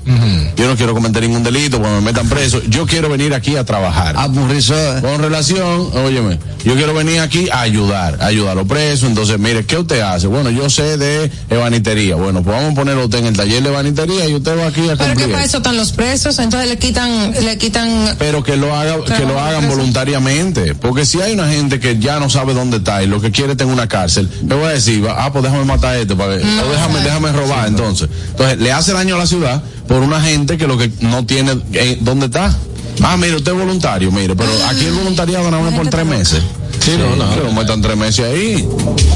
Yo 0.55 0.67
no 0.67 0.75
quiero 0.75 0.93
cometer 0.93 1.23
ningún 1.23 1.43
delito, 1.43 1.77
para 1.77 1.89
que 1.89 1.95
me 1.95 2.01
metan 2.01 2.27
preso. 2.29 2.61
Yo 2.69 2.85
quiero 2.85 3.09
venir 3.09 3.33
aquí 3.33 3.55
a 3.55 3.63
trabajar. 3.63 4.15
Ah, 4.17 4.29
pues 4.33 4.65
eso, 4.65 4.75
eh. 4.75 5.01
Con 5.01 5.21
relación, 5.21 5.89
óyeme, 6.05 6.39
yo 6.63 6.75
quiero 6.75 6.93
venir 6.93 7.19
aquí 7.19 7.49
a 7.51 7.61
ayudar, 7.61 8.17
a 8.21 8.27
ayudar 8.27 8.53
a 8.53 8.55
los 8.55 8.67
presos. 8.67 9.09
Entonces, 9.09 9.39
mire, 9.39 9.65
¿qué 9.65 9.77
usted 9.77 10.01
hace? 10.01 10.27
Bueno, 10.27 10.49
yo 10.49 10.69
sé 10.69 10.97
de 10.97 11.31
ebanitería. 11.49 12.15
Bueno, 12.15 12.43
pues 12.43 12.55
vamos 12.55 12.71
a 12.73 12.75
ponerlo 12.75 13.05
usted 13.05 13.19
en 13.19 13.27
el 13.27 13.35
taller 13.35 13.63
de 13.63 13.69
ebanitería 13.69 14.27
y 14.27 14.33
usted 14.35 14.57
va 14.57 14.67
aquí 14.67 14.81
a 14.89 14.95
Pero 14.95 14.97
que 14.97 15.05
cumplir. 15.05 15.31
para 15.31 15.45
eso 15.45 15.57
están 15.57 15.77
los 15.77 15.91
presos, 15.91 16.37
entonces 16.39 16.69
le 16.69 16.77
quitan, 16.77 17.33
le 17.43 17.57
quitan. 17.57 18.15
Pero 18.19 18.43
que 18.43 18.57
lo 18.57 18.75
haga, 18.75 19.03
que 19.03 19.25
lo 19.25 19.39
hagan 19.39 19.67
voluntariamente. 19.67 20.75
Porque 20.75 21.05
si 21.05 21.21
hay 21.21 21.33
una 21.33 21.47
gente 21.49 21.79
que 21.79 21.99
ya 21.99 22.19
no 22.19 22.29
sabe 22.29 22.53
dónde 22.53 22.77
está 22.77 23.03
y 23.03 23.07
lo 23.07 23.21
que 23.21 23.31
quiere 23.31 23.52
en 23.61 23.69
una 23.69 23.87
cárcel, 23.87 24.27
le 24.47 24.55
voy 24.55 24.65
a 24.65 24.69
decir, 24.69 25.05
ah, 25.07 25.29
pues 25.31 25.43
déjame 25.43 25.65
matar 25.65 25.93
a 25.95 25.99
este, 25.99 26.15
para 26.15 26.37
que- 26.37 26.43
o 26.43 26.69
déjame, 26.71 26.99
déjame 27.01 27.31
robar, 27.31 27.67
entonces. 27.67 28.09
Entonces, 28.31 28.57
le 28.59 28.71
hace 28.71 28.93
daño 28.93 29.15
a 29.15 29.19
la 29.19 29.27
ciudad 29.27 29.61
por 29.87 30.01
una 30.01 30.19
gente 30.21 30.57
que 30.57 30.65
lo 30.67 30.77
que 30.77 30.89
no 31.01 31.25
tiene, 31.25 31.59
eh, 31.73 31.97
¿dónde 32.01 32.25
está? 32.25 32.55
Ah, 33.01 33.15
mire, 33.17 33.35
usted 33.35 33.51
es 33.51 33.57
voluntario, 33.57 34.11
mire, 34.11 34.35
pero 34.35 34.51
aquí 34.67 34.85
el 34.85 34.93
voluntariado 34.93 35.49
nada 35.51 35.61
más 35.63 35.73
por 35.73 35.87
tres 35.89 36.05
meses. 36.05 36.41
Sí, 36.83 36.91
no, 36.97 37.15
no. 37.15 37.35
Lo 37.37 37.51
metan 37.53 37.81
tres 37.81 37.95
meses 37.95 38.25
ahí. 38.25 38.67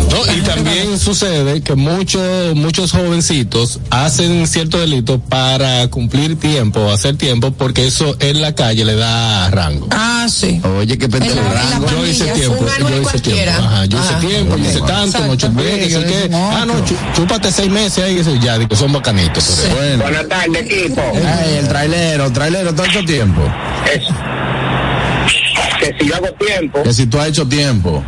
No, 0.09 0.33
y 0.33 0.39
también 0.41 0.97
sucede 0.97 1.62
que 1.62 1.75
muchos 1.75 2.55
muchos 2.55 2.93
jovencitos 2.93 3.79
hacen 3.89 4.47
cierto 4.47 4.79
delito 4.79 5.19
para 5.19 5.86
cumplir 5.89 6.39
tiempo, 6.39 6.89
hacer 6.89 7.17
tiempo, 7.17 7.51
porque 7.51 7.86
eso 7.86 8.15
en 8.21 8.39
la 8.41 8.55
calle 8.55 8.86
le 8.86 8.95
da 8.95 9.50
rango. 9.50 9.88
Ah, 9.91 10.27
sí. 10.29 10.62
Oye, 10.79 10.97
qué 10.97 11.09
pendejo. 11.09 11.36
La 11.36 11.91
Yo 11.91 12.05
hice 12.05 12.25
tiempo, 12.27 12.65
yo 12.79 13.01
hice 13.01 13.19
tiempo. 13.19 13.51
Ajá, 13.62 13.86
yo 13.86 14.00
hice 14.00 14.09
Ajá. 14.13 14.19
tiempo, 14.21 14.57
yo 14.57 14.69
hice 14.69 14.81
tanto, 14.81 15.19
no 15.27 15.36
chupé, 15.36 15.79
que 15.79 15.89
sé 15.89 16.05
qué. 16.05 16.29
Ah, 16.33 16.63
no, 16.65 16.74
chúpate 17.15 17.51
seis 17.51 17.69
meses 17.69 18.01
ahí, 18.03 18.17
eso 18.19 18.33
ya, 18.36 18.57
digo, 18.57 18.75
son 18.77 18.93
bacanitos. 18.93 19.43
pero- 19.63 19.75
Bueno. 19.75 20.03
Buenas 20.03 20.27
tardes, 20.29 20.62
equipo. 20.71 21.01
Ay, 21.15 21.55
el 21.59 21.67
trailero, 21.67 22.31
trailero, 22.31 22.69
hecho 22.69 23.03
tiempo. 23.05 23.41
Es- 23.93 24.03
que 25.79 25.96
si 26.00 26.07
yo 26.07 26.15
hago 26.15 26.31
tiempo, 26.34 26.84
Que 26.84 26.93
si 26.93 27.05
tú 27.05 27.19
has 27.19 27.27
hecho 27.29 27.48
tiempo. 27.48 28.03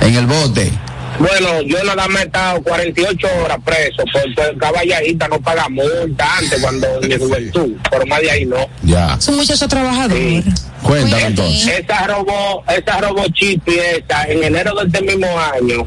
En 0.00 0.14
el 0.16 0.26
bote. 0.26 0.72
bueno, 1.18 1.62
yo 1.62 1.82
nada 1.84 2.08
más 2.08 2.22
he 2.22 2.24
estado 2.24 2.62
48 2.62 3.28
horas 3.44 3.58
preso, 3.64 4.02
porque 4.12 4.58
caballajita 4.58 5.28
no 5.28 5.40
paga 5.40 5.68
multa 5.68 6.38
antes 6.38 6.60
cuando 6.60 6.86
en 7.00 7.08
mi 7.08 7.16
juventud, 7.16 7.72
pero 7.90 8.06
más 8.06 8.20
de 8.20 8.30
ahí 8.30 8.44
no. 8.44 8.56
Ya. 8.82 9.14
Es 9.14 9.28
un 9.28 9.36
muchacho 9.36 9.68
trabajador. 9.68 10.16
Sí. 10.18 10.44
Cuéntame 10.82 11.26
entonces. 11.26 11.78
Esa 11.78 12.06
robó, 12.08 12.64
esa 12.68 13.00
robó 13.00 13.24
chip 13.28 13.62
y 13.68 13.78
esa, 13.78 14.24
en 14.24 14.42
enero 14.42 14.74
de 14.74 14.86
este 14.86 15.02
mismo 15.02 15.28
año, 15.38 15.86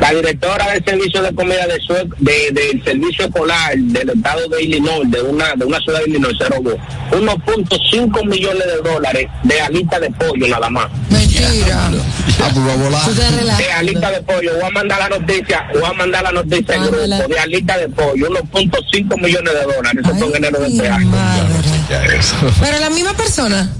la 0.00 0.12
directora 0.12 0.70
del 0.72 0.84
servicio 0.84 1.22
de 1.22 1.34
comida 1.34 1.66
de 1.66 1.80
sue- 1.80 2.08
de- 2.18 2.50
del 2.52 2.84
servicio 2.84 3.24
escolar 3.26 3.76
del 3.76 4.10
estado 4.10 4.48
de 4.48 4.62
Illinois, 4.62 5.10
de 5.10 5.20
una, 5.22 5.54
de 5.56 5.64
una 5.64 5.78
ciudad 5.80 5.98
de 6.00 6.10
Illinois, 6.10 6.36
se 6.38 6.44
robó 6.48 6.70
1.5 7.10 8.24
millones 8.26 8.64
de 8.66 8.88
dólares 8.90 9.26
de 9.42 9.60
alita 9.60 9.98
de 10.00 10.10
pollo 10.12 10.46
nada 10.48 10.70
más. 10.70 10.88
Mentira. 11.10 11.48
Ah, 11.74 11.90
pues. 11.90 13.16
De 13.58 13.72
alita 13.72 14.10
de 14.10 14.22
pollo, 14.22 14.52
voy 14.54 14.64
a 14.64 14.70
mandar 14.70 14.98
la 15.00 15.18
noticia, 15.18 15.66
voy 15.74 15.82
a 15.84 15.92
mandar 15.92 16.22
la 16.22 16.32
noticia 16.32 16.78
Mándala. 16.78 17.16
grupo 17.18 17.34
de 17.34 17.40
alita 17.40 17.78
de 17.78 17.88
pollo, 17.88 18.28
1.5 18.30 19.16
millones 19.20 19.52
de 19.54 19.62
dólares, 19.74 20.04
eso 20.04 20.14
fue 20.14 20.28
en 20.28 20.36
enero 20.36 20.60
de 20.60 20.68
este 20.68 20.88
año. 20.88 21.10
Pero 22.60 22.78
la 22.78 22.90
misma 22.90 23.14
persona. 23.14 23.72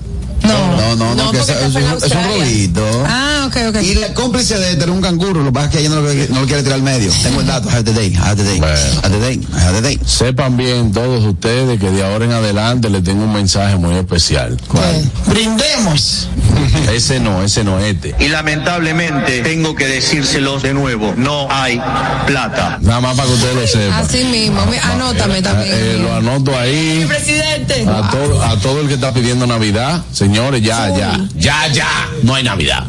No. 0.49 0.77
No, 0.77 0.97
no, 0.97 1.15
no, 1.15 1.25
No, 1.25 1.31
que 1.33 1.39
es, 1.39 1.49
es 1.49 1.75
un 1.75 2.25
robito. 2.25 3.05
Ah, 3.07 3.45
ok, 3.49 3.57
ok. 3.69 3.83
Y 3.83 3.95
la 3.97 4.15
cómplice 4.15 4.59
de 4.59 4.71
tener 4.77 4.91
un 4.91 5.01
canguro, 5.03 5.41
lo 5.41 5.47
que 5.47 5.53
pasa 5.53 5.67
es 5.67 5.73
que 5.73 5.79
ella 5.81 5.89
no 5.91 5.97
lo, 6.01 6.13
no 6.13 6.41
lo 6.41 6.47
quiere 6.47 6.63
tirar 6.63 6.77
al 6.77 6.83
medio. 6.83 7.11
Tengo 7.23 7.41
el 7.41 7.47
dato, 7.47 7.69
have 7.71 7.85
the 7.85 7.93
day, 7.93 8.15
have 8.17 8.37
the 8.37 8.45
day, 8.49 8.59
Bueno. 8.59 8.75
have 9.03 9.11
the 9.11 9.21
day, 9.21 9.41
have 9.53 9.73
the 9.75 9.83
day. 9.83 10.01
Sepan 10.05 10.57
bien 10.57 10.93
todos 10.93 11.25
ustedes 11.25 11.79
que 11.79 11.91
de 11.91 12.05
ahora 12.05 12.25
en 12.25 12.33
adelante 12.33 12.89
les 12.91 13.05
tengo 13.05 13.25
un 13.25 13.33
mensaje 13.33 13.77
muy 13.77 13.95
especial. 13.97 14.57
Brindemos. 15.27 16.29
Ese 16.93 17.21
no, 17.21 17.43
ese 17.45 17.63
no, 17.65 17.79
este. 17.79 18.15
Y 18.19 18.29
lamentablemente 18.29 19.43
tengo 19.43 19.75
que 19.75 19.87
decírselos 19.87 20.63
de 20.63 20.75
nuevo, 20.75 21.15
no 21.17 21.47
hay 21.51 21.81
plata. 22.27 22.79
Nada 22.81 23.01
más 23.01 23.17
para 23.17 23.29
que 23.29 23.35
ustedes 23.35 23.55
lo 23.55 23.67
sepan. 23.67 23.93
Así 24.05 24.25
mismo. 24.25 24.65
Mi- 24.67 24.77
Anótame 24.79 25.39
Eh, 25.39 25.43
también. 25.43 26.03
lo 26.03 26.15
anoto 26.15 26.59
ahí. 26.59 27.05
Presidente. 27.07 27.87
A 27.89 28.11
todo, 28.11 28.43
a 28.43 28.57
todo 28.59 28.81
el 28.81 28.89
que 28.89 28.95
está 28.95 29.13
pidiendo 29.13 29.47
Navidad, 29.47 30.03
señores, 30.39 30.63
ya, 30.63 30.89
ya, 30.97 31.19
ya, 31.35 31.67
ya, 31.73 32.09
no 32.23 32.35
hay 32.35 32.45
Navidad. 32.45 32.85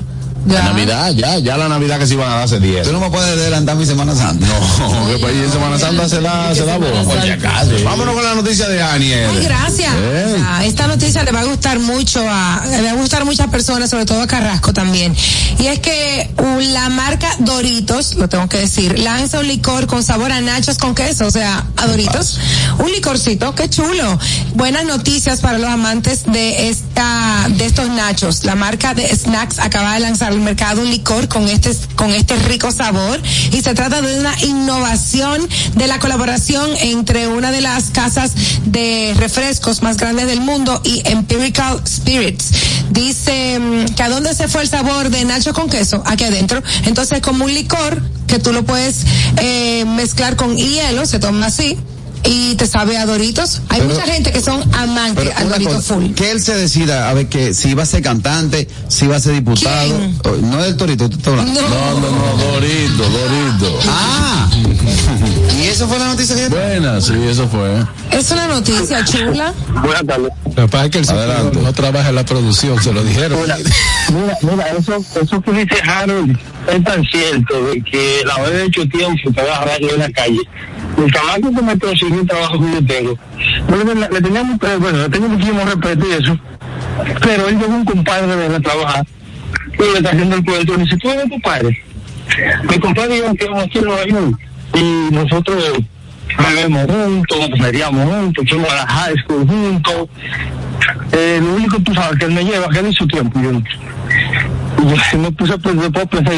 Ya. 0.49 0.63
Navidad, 0.63 1.11
ya, 1.11 1.37
ya 1.39 1.57
la 1.57 1.69
Navidad 1.69 1.99
que 1.99 2.07
se 2.07 2.15
iban 2.15 2.27
a 2.29 2.35
dar 2.35 2.43
hace 2.43 2.59
10. 2.59 2.87
Tú 2.87 2.93
no 2.93 2.99
me 2.99 3.09
puedes 3.09 3.29
adelantar 3.29 3.75
mi 3.75 3.85
Semana 3.85 4.15
Santa. 4.15 4.47
No, 4.47 5.07
que 5.11 5.19
para 5.19 5.33
ir 5.33 5.43
en 5.43 5.51
Semana 5.51 5.77
Santa 5.77 6.09
se 6.09 6.21
da, 6.21 6.55
se 6.55 6.65
da 6.65 6.77
boda, 6.77 7.03
por 7.03 7.21
si 7.21 7.29
acaso. 7.29 7.71
Vámonos 7.83 8.15
con 8.15 8.23
la 8.23 8.35
noticia 8.35 8.67
de 8.67 8.81
Aniel. 8.81 9.29
Ay, 9.29 9.43
gracias. 9.43 9.93
Eh. 9.95 10.43
Esta 10.63 10.87
noticia 10.87 11.23
le 11.23 11.31
va 11.31 11.41
a 11.41 11.45
gustar 11.45 11.79
mucho 11.79 12.25
a, 12.27 12.63
le 12.69 12.81
va 12.81 12.91
a 12.91 12.95
gustar 12.95 13.21
a 13.21 13.25
muchas 13.25 13.47
personas, 13.49 13.89
sobre 13.89 14.05
todo 14.05 14.21
a 14.21 14.27
Carrasco 14.27 14.73
también. 14.73 15.15
Y 15.59 15.67
es 15.67 15.79
que 15.79 16.31
uh, 16.37 16.59
la 16.73 16.89
marca 16.89 17.29
Doritos, 17.39 18.15
lo 18.15 18.27
tengo 18.27 18.49
que 18.49 18.57
decir, 18.57 18.97
lanza 18.97 19.39
un 19.39 19.47
licor 19.47 19.85
con 19.87 20.03
sabor 20.03 20.31
a 20.31 20.41
nachos 20.41 20.77
con 20.77 20.95
queso, 20.95 21.27
o 21.27 21.31
sea, 21.31 21.65
a 21.77 21.87
Doritos. 21.87 22.39
Un 22.79 22.91
licorcito, 22.91 23.53
qué 23.53 23.69
chulo. 23.69 24.17
Buenas 24.55 24.85
noticias 24.85 25.41
para 25.41 25.57
los 25.57 25.69
amantes 25.69 26.23
de 26.25 26.69
esta, 26.69 27.47
de 27.49 27.65
estos 27.65 27.89
nachos. 27.89 28.43
La 28.45 28.55
marca 28.55 28.93
de 28.93 29.07
Snacks 29.15 29.59
acaba 29.59 29.93
de 29.93 29.99
lanzar 29.99 30.38
mercado 30.39 30.81
un 30.81 30.89
licor 30.89 31.27
con 31.27 31.47
este, 31.47 31.71
con 31.95 32.11
este 32.11 32.35
rico 32.35 32.71
sabor. 32.71 33.21
Y 33.51 33.61
se 33.61 33.73
trata 33.73 34.01
de 34.01 34.19
una 34.19 34.33
innovación 34.43 35.47
de 35.75 35.87
la 35.87 35.99
colaboración 35.99 36.69
entre 36.81 37.27
una 37.27 37.51
de 37.51 37.61
las 37.61 37.91
casas 37.91 38.33
de 38.65 39.13
refrescos 39.17 39.81
más 39.81 39.97
grandes 39.97 40.27
del 40.27 40.41
mundo 40.41 40.81
y 40.83 41.01
Empirical 41.05 41.81
Spirits. 41.87 42.51
Dice 42.91 43.59
mm, 43.59 43.93
que 43.95 44.03
a 44.03 44.09
dónde 44.09 44.33
se 44.33 44.47
fue 44.47 44.61
el 44.61 44.69
sabor 44.69 45.09
de 45.09 45.25
Nacho 45.25 45.53
con 45.53 45.69
queso, 45.69 46.01
aquí 46.05 46.23
adentro. 46.23 46.61
Entonces, 46.85 47.21
como 47.21 47.45
un 47.45 47.53
licor 47.53 48.01
que 48.27 48.39
tú 48.39 48.53
lo 48.53 48.63
puedes 48.63 49.05
eh, 49.37 49.85
mezclar 49.85 50.35
con 50.35 50.55
hielo, 50.57 51.05
se 51.05 51.19
toma 51.19 51.47
así. 51.47 51.77
Y 52.23 52.55
te 52.55 52.67
sabe 52.67 52.97
a 52.97 53.05
Doritos. 53.05 53.61
Hay 53.69 53.79
Pero- 53.81 53.93
mucha 53.93 54.05
gente 54.05 54.31
que 54.31 54.41
son 54.41 54.61
amantes 54.73 55.33
al 55.35 55.49
Dorito 55.49 55.71
cosa, 55.71 55.95
full. 55.95 56.11
que 56.13 56.31
él 56.31 56.41
se 56.41 56.55
decida 56.55 57.09
a 57.09 57.13
ver 57.13 57.27
que 57.27 57.53
si 57.53 57.73
va 57.73 57.83
a 57.83 57.85
ser 57.85 58.01
cantante, 58.01 58.67
si 58.87 59.07
va 59.07 59.15
a 59.15 59.19
ser 59.19 59.33
diputado. 59.33 59.95
¿Quién? 60.23 60.49
No 60.49 60.59
es 60.59 60.65
del 60.65 60.77
Torito, 60.77 61.09
tú 61.09 61.17
estás 61.17 61.33
hablando. 61.33 61.61
No. 61.61 61.69
No, 61.69 61.99
no, 61.99 62.11
no, 62.11 62.43
Dorito, 62.43 63.09
Dorito. 63.09 63.79
Ah, 63.87 64.49
y 65.59 65.67
eso 65.67 65.87
fue 65.87 65.99
la 65.99 66.07
noticia 66.07 66.35
que 66.35 66.49
Buena, 66.49 67.01
sí, 67.01 67.13
eso 67.27 67.47
fue. 67.47 67.83
Es 68.11 68.31
una 68.31 68.47
noticia 68.47 69.03
chula. 69.05 69.53
Buenas 69.81 70.05
tardes. 70.05 70.31
Lo 70.45 70.53
que 70.55 70.67
pasa 70.67 70.85
es 70.85 70.91
que 70.91 70.97
el 70.99 71.63
no, 71.63 71.73
trabaja 71.73 72.09
en 72.09 72.15
la 72.15 72.25
producción, 72.25 72.81
se 72.81 72.91
lo 72.93 73.03
dijeron. 73.03 73.39
Mira, 73.41 73.57
mira, 74.11 74.37
mira, 74.41 74.67
eso, 74.77 75.03
eso 75.21 75.41
que 75.41 75.51
dice 75.51 75.75
Harold 75.83 76.37
es 76.67 76.83
tan 76.83 77.03
cierto 77.05 77.65
de 77.65 77.81
que 77.83 78.21
la 78.25 78.35
haber 78.35 78.61
hecho 78.61 78.87
tiempo 78.87 79.31
te 79.33 79.41
vas 79.41 79.59
a 79.59 79.75
en 79.75 79.99
la 79.99 80.11
calle. 80.11 80.39
El 80.97 81.11
chamaco 81.11 81.55
que 81.55 81.61
me 81.61 81.79
consiguió 81.79 82.21
un 82.21 82.27
trabajo 82.27 82.59
que 82.59 82.71
yo 82.71 82.85
tengo, 82.85 83.17
yo 83.69 83.83
le, 83.83 83.95
le 83.95 84.21
tenía, 84.21 84.41
eh, 84.41 84.77
bueno, 84.79 84.97
le 84.97 85.09
tengo 85.09 85.65
respeto 85.65 86.05
y 86.07 86.11
eso, 86.11 86.39
pero 87.21 87.47
él 87.47 87.59
llegó 87.59 87.73
un 87.73 87.85
compadre 87.85 88.35
de 88.35 88.55
a 88.55 88.59
trabajar 88.59 89.05
y 89.73 89.81
le 89.81 89.97
está 89.97 90.09
haciendo 90.09 90.35
el 90.35 90.45
cuento. 90.45 90.73
Y 90.73 90.77
dice, 90.77 90.97
¿tú 90.97 91.09
eres 91.09 91.29
tu 91.29 91.39
padre? 91.41 91.83
Mi 92.69 92.79
compadre 92.79 93.17
y 93.17 93.19
yo 93.19 93.33
quedamos 93.35 93.63
aquí 93.63 93.77
en 93.79 93.85
Nueva 93.85 94.05
York 94.05 94.39
y 94.73 95.13
nosotros 95.13 95.63
bebemos 96.37 96.85
juntos, 96.85 97.49
comeríamos 97.51 98.09
juntos, 98.09 98.45
fuimos 98.49 98.71
a 98.71 98.75
la 98.75 98.87
high 98.87 99.15
school 99.23 99.47
juntos. 99.47 100.07
Eh, 101.11 101.39
lo 101.41 101.55
único 101.55 101.77
que 101.77 101.83
tú 101.83 101.93
sabes 101.93 102.19
que 102.19 102.25
él 102.25 102.31
me 102.31 102.43
lleva, 102.43 102.69
que 102.69 102.79
él 102.79 102.87
hizo 102.87 103.05
tiempo. 103.07 103.39
Yo, 103.41 103.51
y 103.51 105.11
yo 105.11 105.19
me 105.19 105.31
puse 105.31 105.53
a 105.53 105.57
pensar, 105.57 105.91
puedo 105.91 106.07
pensar, 106.07 106.33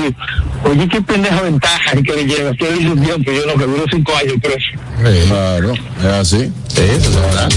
oye, 0.64 0.88
qué 0.88 1.02
pendeja 1.02 1.42
ventaja 1.42 1.92
que 1.92 2.14
le 2.14 2.26
lleva, 2.26 2.54
que 2.54 2.68
él 2.68 2.82
hizo 2.82 2.96
tiempo, 2.96 3.32
yo 3.32 3.46
no, 3.46 3.54
que 3.58 3.66
duró 3.66 3.86
cinco 3.92 4.14
años 4.16 4.36
preso. 4.42 5.28
Claro, 5.28 5.74
es 5.74 6.06
así. 6.06 6.52
Sí, 6.68 6.82
eso 6.82 7.10
es 7.10 7.16
verdad. 7.16 7.50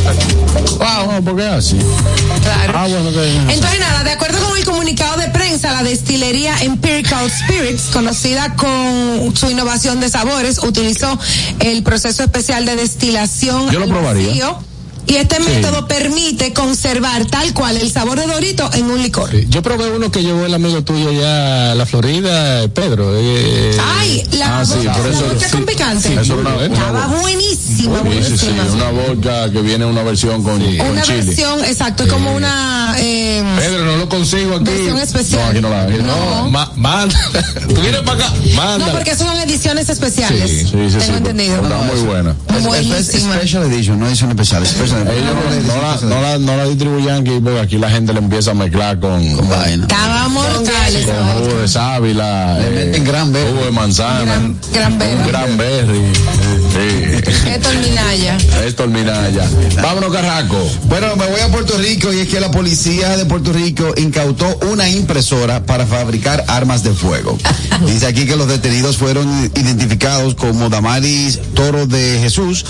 Wow. 0.79 1.13
No, 1.13 1.25
porque 1.25 1.43
es 1.43 1.53
así. 1.53 1.79
Claro. 2.43 2.73
Ah, 2.75 2.87
bueno, 2.89 3.11
que. 3.13 3.37
Entonces 3.53 3.81
nada, 3.81 4.05
de 4.05 4.11
acuerdo 4.11 4.41
con 4.41 4.54
el 4.65 4.71
comunicado 4.71 5.21
de 5.21 5.29
prensa, 5.29 5.73
la 5.73 5.83
destilería 5.83 6.57
Empirical 6.63 7.31
Spirits, 7.31 7.91
conocida 7.93 8.57
con 8.57 9.37
su 9.37 9.51
innovación 9.51 10.01
de 10.01 10.09
sabores, 10.09 10.59
utilizó 10.59 11.19
el 11.61 11.83
proceso 11.83 12.23
especial 12.23 12.65
de 12.65 12.77
destilación 12.77 13.71
Yo 13.71 13.81
lo 13.81 13.87
probaría. 13.87 14.29
vacío, 14.29 14.59
y 15.07 15.17
este 15.17 15.39
método 15.41 15.87
permite 15.87 16.53
conservar 16.53 17.25
tal 17.27 17.53
cual 17.55 17.77
el 17.77 17.91
sabor 17.91 18.19
de 18.19 18.27
Dorito 18.27 18.71
en 18.73 18.87
un 18.91 19.03
licor. 19.03 19.31
Sí, 19.31 19.47
Yo 19.49 19.63
probé 19.63 19.91
uno 19.91 20.11
que 20.11 20.23
llevó 20.23 20.47
el 20.47 20.55
amigo 20.55 20.83
tuyo 20.83 21.13
ya 21.13 21.73
a 21.73 21.75
la 21.75 21.87
Florida, 21.87 22.67
Pedro. 22.69 23.13
eh, 23.17 23.77
Ay, 23.99 24.23
la, 24.33 24.61
Ah, 24.61 24.65
sí, 24.65 24.75
vodka- 24.77 24.93
por 24.95 25.07
la 25.07 25.11
eso- 25.17 25.27
vodka 25.27 25.47
sí, 25.49 25.53
con 25.57 25.65
picante. 25.67 26.09
sí, 26.09 26.15
eso 26.21 26.35
una- 26.37 26.55
una- 26.57 26.65
Estaba 26.67 27.07
buenísima. 27.21 28.01
buenísima, 28.01 28.29
Sí, 28.29 28.39
sí, 28.39 28.47
sí, 28.47 28.75
una 28.75 28.91
vodka 28.91 29.51
que 29.51 29.61
viene 29.63 29.85
en 29.85 29.91
una 29.91 30.03
versión 30.03 30.43
con, 30.43 30.59
con 30.61 30.87
Una 30.91 31.03
chile. 31.03 31.23
versión, 31.23 31.65
exacto, 31.65 32.05
es 32.05 32.13
como 32.13 32.35
una 32.35 32.95
eh, 32.99 33.43
Pedro, 33.59 33.85
no 33.85 33.97
lo 33.97 34.09
consigo 34.09 34.57
aquí. 34.57 34.65
versión 34.65 34.99
especial. 34.99 35.41
No, 35.43 35.49
aquí 35.51 35.61
no 35.61 35.71
la 35.71 35.83
aquí 35.83 35.99
No. 36.03 36.51
Ma- 36.51 36.73
manda. 36.77 37.15
Tú 37.69 37.81
vienes 37.81 38.01
para 38.03 38.27
acá. 38.27 38.35
Manda. 38.55 38.87
No, 38.87 38.93
porque 38.93 39.15
son 39.17 39.37
ediciones 39.39 39.89
especiales. 39.89 40.51
Sí, 40.51 40.59
sí, 40.61 40.67
sí, 40.67 40.71
Tengo 40.71 41.01
sí, 41.01 41.11
entendido. 41.13 41.63
Está 41.63 41.77
muy 41.79 42.01
buena. 42.03 42.37
Buenísima. 42.63 43.35
Special 43.37 43.65
edition, 43.73 43.99
no 43.99 44.07
edición 44.07 44.31
especial. 44.31 44.67
Special 44.67 44.94
Ellos 45.01 45.65
no, 45.67 45.83
la, 45.83 46.01
no, 46.17 46.21
la, 46.23 46.39
no 46.39 46.57
la 46.57 46.65
distribuyen 46.67 47.11
aquí 47.15 47.41
porque 47.43 47.61
aquí 47.61 47.79
la 47.79 47.91
gente 47.91 48.13
le 48.13 48.19
empieza 48.21 48.53
a 48.53 48.55
mezclar 48.55 48.99
con, 49.01 49.35
Con 49.37 49.49
vaina. 49.49 49.83
Estaba 49.85 50.29
mortal 50.29 50.97
esa 50.97 51.13
con 51.13 51.29
jugo 51.45 51.61
de 51.61 51.69
sábila, 51.69 52.59
Le 52.59 52.67
eh, 52.67 52.87
meten 52.87 53.05
gran 53.05 53.33
berry. 53.33 53.51
jugo 53.53 53.65
de 53.65 53.71
manzana, 53.73 54.25
Gran- 54.25 54.57
gran 54.73 54.99
berry. 54.99 55.15
un 55.21 55.27
gran 55.29 55.57
berry. 55.57 56.01
Sí. 56.73 57.31
Esto 57.51 57.71
es 57.71 57.79
Minaya. 57.89 58.37
Esto 58.67 58.85
es 58.85 58.91
Minaya. 58.91 59.49
Vámonos, 59.83 60.13
Carraco. 60.13 60.59
Bueno, 60.85 61.15
me 61.17 61.27
voy 61.27 61.41
a 61.41 61.49
Puerto 61.49 61.77
Rico 61.79 62.13
y 62.13 62.21
es 62.21 62.29
que 62.29 62.41
la 62.41 62.51
policía 62.51 63.17
de 63.17 63.25
Puerto 63.27 63.53
Rico 63.53 63.95
incautó 63.97 64.59
una 64.71 64.89
impresora 64.89 65.65
para 65.65 65.87
fabricar 65.87 66.45
armas 66.49 66.83
de 66.83 66.93
fuego. 66.93 67.39
Dice 67.87 68.07
aquí 68.07 68.27
que 68.27 68.37
los 68.37 68.49
detenidos 68.49 68.97
fueron 68.97 69.29
identificados 69.55 70.35
como 70.35 70.69
Damaris 70.69 71.39
Toro 71.55 71.87
de 71.87 72.19
Jesús 72.21 72.65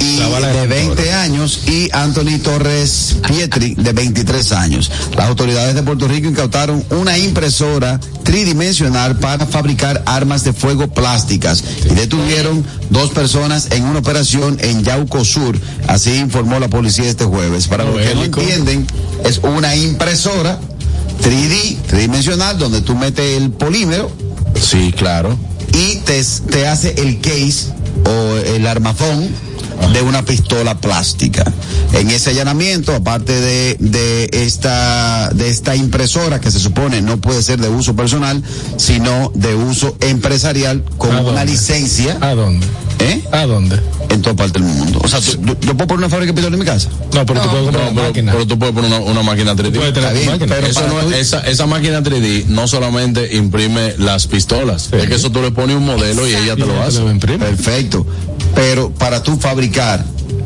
y 0.00 0.18
de 0.18 0.66
20 0.66 1.12
años 1.12 1.17
y 1.18 1.88
Anthony 1.92 2.38
Torres 2.40 3.16
Pietri 3.26 3.74
de 3.74 3.92
23 3.92 4.52
años. 4.52 4.88
Las 5.16 5.26
autoridades 5.26 5.74
de 5.74 5.82
Puerto 5.82 6.06
Rico 6.06 6.28
incautaron 6.28 6.84
una 6.90 7.18
impresora 7.18 7.98
tridimensional 8.22 9.18
para 9.18 9.44
fabricar 9.44 10.00
armas 10.06 10.44
de 10.44 10.52
fuego 10.52 10.86
plásticas 10.86 11.64
y 11.90 11.94
detuvieron 11.94 12.64
dos 12.90 13.10
personas 13.10 13.72
en 13.72 13.82
una 13.84 13.98
operación 13.98 14.58
en 14.60 14.84
Yauco 14.84 15.24
Sur. 15.24 15.58
Así 15.88 16.14
informó 16.14 16.60
la 16.60 16.68
policía 16.68 17.10
este 17.10 17.24
jueves. 17.24 17.66
Para 17.66 17.82
los 17.82 17.96
que 17.96 18.14
no 18.14 18.22
entienden, 18.22 18.86
es 19.24 19.38
una 19.38 19.74
impresora 19.74 20.60
3D, 21.24 21.78
tridimensional, 21.88 22.58
donde 22.58 22.80
tú 22.80 22.94
metes 22.94 23.38
el 23.42 23.50
polímero 23.50 24.08
Sí, 24.54 24.94
claro. 24.96 25.36
y 25.72 25.96
te, 25.96 26.22
te 26.48 26.68
hace 26.68 26.94
el 27.02 27.20
case 27.20 27.72
o 28.04 28.36
el 28.54 28.68
armazón 28.68 29.47
de 29.92 30.02
una 30.02 30.24
pistola 30.24 30.80
plástica. 30.80 31.44
En 31.92 32.10
ese 32.10 32.30
allanamiento, 32.30 32.94
aparte 32.94 33.32
de, 33.32 33.76
de 33.78 34.28
esta 34.32 35.30
de 35.32 35.48
esta 35.48 35.76
impresora 35.76 36.40
que 36.40 36.50
se 36.50 36.58
supone 36.58 37.00
no 37.02 37.18
puede 37.18 37.42
ser 37.42 37.60
de 37.60 37.68
uso 37.68 37.96
personal, 37.96 38.42
sino 38.76 39.32
de 39.34 39.54
uso 39.54 39.96
empresarial 40.00 40.84
con 40.98 41.14
¿A 41.14 41.20
una 41.20 41.44
licencia 41.44 42.18
¿A 42.20 42.34
dónde? 42.34 42.66
¿Eh? 43.00 43.22
¿A 43.32 43.46
dónde? 43.46 43.80
en 44.10 44.22
toda 44.22 44.34
parte 44.36 44.58
del 44.58 44.62
mundo. 44.68 45.00
O 45.04 45.06
sea, 45.08 45.20
tú- 45.20 45.38
yo, 45.44 45.54
yo 45.60 45.76
puedo 45.76 45.86
poner 45.88 45.98
una 45.98 46.08
fábrica 46.08 46.32
de 46.32 46.36
pistola 46.36 46.54
en 46.54 46.60
mi 46.60 46.64
casa. 46.64 46.88
No, 47.12 47.26
pero 47.26 47.42
tú 47.42 47.48
puedes 47.50 47.64
comprar 47.66 47.84
No, 47.84 47.90
una 47.90 47.94
pero, 48.00 48.08
máquina. 48.08 48.32
pero 48.32 48.46
tú 48.46 48.58
puedes 48.58 48.74
poner 48.74 48.90
una, 48.90 49.00
una 49.00 49.22
máquina 49.22 49.54
3D. 49.54 49.72
Puedes 49.76 49.92
tener 49.92 50.14
máquina. 50.26 50.46
pero 50.54 50.66
Eso 50.66 50.88
no 50.88 51.14
esa, 51.14 51.40
esa 51.40 51.66
máquina 51.66 52.02
3D 52.02 52.46
no 52.46 52.66
solamente 52.66 53.36
imprime 53.36 53.94
las 53.98 54.26
pistolas, 54.26 54.88
es 54.92 55.06
que 55.08 55.14
eso 55.14 55.30
tú 55.30 55.42
le 55.42 55.50
pones 55.50 55.76
un 55.76 55.84
modelo 55.84 56.26
y 56.26 56.34
ella 56.34 56.56
te 56.56 56.64
lo 56.64 56.82
hace. 56.82 57.00
lo 57.00 57.10
imprime. 57.10 57.44
Perfecto. 57.44 58.06
Pero 58.54 58.90
para 58.92 59.22
tú 59.22 59.36
fabricar 59.38 60.02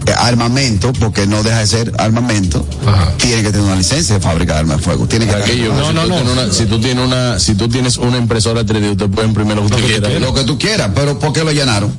eh, 0.06 0.12
armamento, 0.18 0.92
porque 0.94 1.28
no 1.28 1.44
deja 1.44 1.60
de 1.60 1.66
ser 1.68 1.92
armamento, 1.98 2.66
Ajá. 2.84 3.12
tiene 3.16 3.42
que 3.42 3.50
tener 3.52 3.64
una 3.64 3.76
licencia 3.76 4.16
de 4.16 4.20
fábrica 4.20 4.54
de 4.54 4.58
armas 4.60 4.78
de 4.78 4.82
fuego. 4.82 5.06
Tiene 5.06 5.26
que 5.26 5.36
aquello, 5.36 5.72
No, 5.72 5.86
si, 5.88 5.94
no, 5.94 6.02
tú 6.02 6.08
no. 6.08 6.14
tienes 6.16 6.32
una, 6.32 6.52
si 6.52 6.64
tú 6.66 6.80
tienes 6.80 7.04
una, 7.06 7.38
si 7.38 7.54
tú 7.54 7.68
tienes 7.68 7.96
una 7.96 8.18
impresora 8.18 8.62
3D, 8.64 8.90
usted 8.90 9.08
puede 9.08 9.28
imprimir 9.28 9.54
lo 9.54 9.62
que 9.68 9.74
usted 9.76 9.86
quiera. 9.86 10.18
lo 10.18 10.34
que 10.34 10.42
tú 10.42 10.58
quieras, 10.58 10.90
pero 10.96 11.16
¿por 11.20 11.32
qué 11.32 11.44
lo 11.44 11.52
llenaron? 11.52 11.92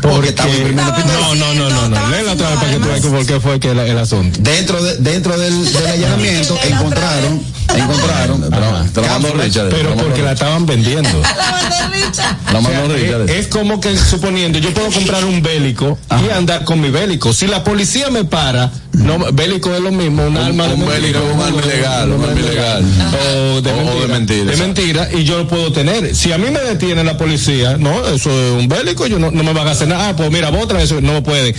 Porque. 0.00 0.34
No, 0.74 1.34
no, 1.34 1.54
no, 1.54 1.70
no, 1.70 1.88
no. 1.88 1.96
Estaba 1.96 2.10
Léela 2.10 2.32
otra 2.32 2.50
vez 2.50 2.58
para 2.58 2.72
que 2.72 2.78
tú 2.78 2.88
veas 2.88 3.00
por 3.00 3.26
qué 3.26 3.40
fue 3.40 3.60
que 3.60 3.70
el, 3.70 3.78
el 3.78 3.98
asunto. 3.98 4.38
Dentro, 4.42 4.82
de, 4.82 4.96
dentro 4.98 5.38
del, 5.38 5.72
del 5.72 5.86
allanamiento 5.86 6.58
encontraron, 6.64 7.42
encontraron. 7.74 8.42
Te 8.92 9.00
mandó. 9.00 9.32
Richard. 9.34 9.68
Pero 9.70 9.90
mandó 9.90 10.04
porque 10.04 10.22
la 10.22 10.32
estaban 10.32 10.66
vendiendo. 10.66 11.08
La 12.52 12.58
O 12.58 12.62
sea, 12.62 12.70
mandó 12.80 12.94
Richard. 12.94 13.22
es, 13.30 13.30
es 13.30 13.46
como 13.48 13.80
que 13.80 13.96
suponiendo, 13.96 14.58
yo 14.58 14.72
puedo 14.72 14.90
comprar 14.90 15.24
un 15.24 15.42
bélico 15.42 15.98
y 16.26 16.30
andar 16.30 16.64
con 16.64 16.80
mi 16.80 16.90
bélico. 16.90 17.32
Si 17.32 17.46
la 17.46 17.64
policía 17.64 18.10
me 18.10 18.24
para, 18.24 18.70
no, 18.92 19.18
bélico 19.32 19.74
es 19.74 19.80
lo 19.80 19.90
mismo, 19.90 20.24
un, 20.26 20.36
arma 20.36 20.68
de 20.68 20.74
un 20.74 20.86
bélico, 20.86 21.18
un 21.34 21.40
arma 21.42 21.60
ilegal, 21.62 22.12
un 22.12 22.24
arma 22.24 22.40
ilegal. 22.40 22.84
O 23.54 23.60
de 23.60 23.70
O- 23.72 23.76
o 23.76 23.84
mentira. 23.84 24.00
de 24.00 24.06
mentira, 24.08 24.44
De 24.44 24.52
exacto. 24.52 24.62
mentira, 24.66 25.08
y 25.14 25.24
yo 25.24 25.38
lo 25.38 25.48
puedo 25.48 25.72
tener. 25.72 26.14
Si 26.14 26.32
a 26.32 26.38
mí 26.38 26.46
me 26.50 26.60
detiene 26.60 27.02
la 27.04 27.18
policía, 27.18 27.76
no, 27.76 28.06
eso 28.06 28.30
es 28.30 28.52
un 28.62 28.68
bélico, 28.68 29.06
yo 29.06 29.18
no, 29.18 29.30
no 29.30 29.42
me 29.42 29.52
van 29.52 29.66
a 29.68 29.72
hacer 29.72 29.88
nada. 29.88 30.10
Ah, 30.10 30.16
pues 30.16 30.30
mira, 30.30 30.50
otra 30.50 30.80
eso 30.82 31.00
no 31.00 31.22
pueden. 31.22 31.54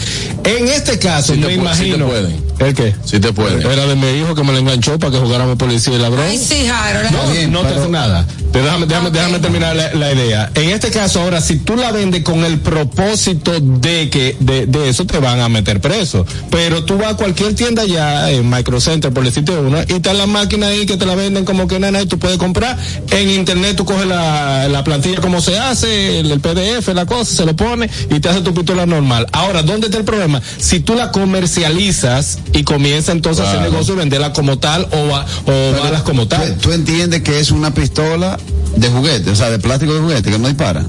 En 0.45 0.67
este 0.69 0.97
caso, 0.99 1.33
me 1.35 1.39
pu- 1.39 1.41
sí 1.41 1.47
te 1.47 1.53
imagino. 1.53 2.07
pueden. 2.07 2.47
¿El 2.59 2.73
qué? 2.73 2.95
Sí 3.05 3.19
te 3.19 3.33
pueden. 3.33 3.61
Era 3.61 3.85
de 3.85 3.95
mi 3.95 4.07
hijo 4.19 4.33
que 4.33 4.43
me 4.43 4.51
lo 4.51 4.57
enganchó 4.59 4.97
para 4.97 5.11
que 5.11 5.19
jugáramos 5.19 5.57
policía 5.57 5.96
y 5.97 6.01
ladrón. 6.01 6.25
Ay, 6.27 6.37
sí, 6.37 6.67
Harold. 6.67 7.11
No, 7.11 7.31
bien, 7.31 7.51
no 7.51 7.61
te 7.63 7.73
hace 7.75 7.89
nada. 7.89 8.25
Pero 8.51 8.65
déjame, 8.65 8.85
déjame, 8.85 9.11
déjame 9.11 9.39
terminar 9.39 9.75
la, 9.75 9.93
la 9.93 10.13
idea. 10.13 10.51
En 10.55 10.69
este 10.69 10.89
caso, 10.89 11.21
ahora, 11.21 11.41
si 11.41 11.57
tú 11.57 11.75
la 11.75 11.91
vendes 11.91 12.23
con 12.23 12.43
el 12.45 12.59
propósito 12.59 13.51
de 13.59 14.09
que 14.09 14.35
de, 14.39 14.65
de 14.65 14.89
eso 14.89 15.05
te 15.05 15.19
van 15.19 15.39
a 15.41 15.49
meter 15.49 15.81
preso. 15.81 16.25
Pero 16.49 16.83
tú 16.85 16.97
vas 16.97 17.13
a 17.13 17.17
cualquier 17.17 17.53
tienda 17.55 17.83
ya, 17.85 18.31
en 18.31 18.49
Microcenter, 18.49 19.11
por 19.13 19.23
decirte 19.25 19.51
una, 19.51 19.83
y 19.87 19.93
está 19.93 20.13
la 20.13 20.25
máquina 20.27 20.67
ahí 20.67 20.85
que 20.85 20.97
te 20.97 21.05
la 21.05 21.15
venden 21.15 21.43
como 21.45 21.67
que 21.67 21.77
nena 21.79 22.01
y 22.01 22.05
tú 22.05 22.17
puedes 22.17 22.37
comprar. 22.37 22.77
En 23.11 23.29
internet 23.29 23.75
tú 23.75 23.85
coges 23.85 24.07
la, 24.07 24.67
la 24.69 24.83
plantilla 24.83 25.19
como 25.19 25.41
se 25.41 25.57
hace, 25.59 26.19
el, 26.19 26.31
el 26.31 26.39
PDF, 26.39 26.87
la 26.93 27.05
cosa, 27.05 27.35
se 27.35 27.45
lo 27.45 27.55
pone 27.55 27.89
y 28.09 28.19
te 28.19 28.29
hace 28.29 28.41
tu 28.41 28.53
pistola 28.53 28.85
normal. 28.85 29.27
Ahora, 29.33 29.61
¿dónde 29.61 29.87
está 29.87 29.97
el 29.99 30.05
problema? 30.05 30.41
Si 30.57 30.79
tú 30.79 30.95
la 30.95 31.11
comercializas 31.11 32.39
y 32.53 32.63
comienzas 32.63 33.15
entonces 33.15 33.43
Claro. 33.45 33.61
negocio 33.61 33.93
y 33.93 33.97
venderla 33.97 34.33
como 34.33 34.57
tal 34.59 34.87
o, 34.91 35.15
a- 35.15 35.25
o 35.45 35.51
balas 35.87 36.03
como 36.03 36.23
¿Tú, 36.23 36.29
tal. 36.35 36.55
tú 36.57 36.71
entiendes 36.71 37.21
que 37.21 37.39
es 37.39 37.51
una 37.51 37.71
pistola 37.73 38.37
de 38.75 38.89
juguete, 38.89 39.29
o 39.31 39.35
sea, 39.35 39.49
de 39.49 39.59
plástico 39.59 39.93
de 39.93 40.01
juguete, 40.01 40.29
que 40.31 40.39
no 40.39 40.47
dispara. 40.47 40.81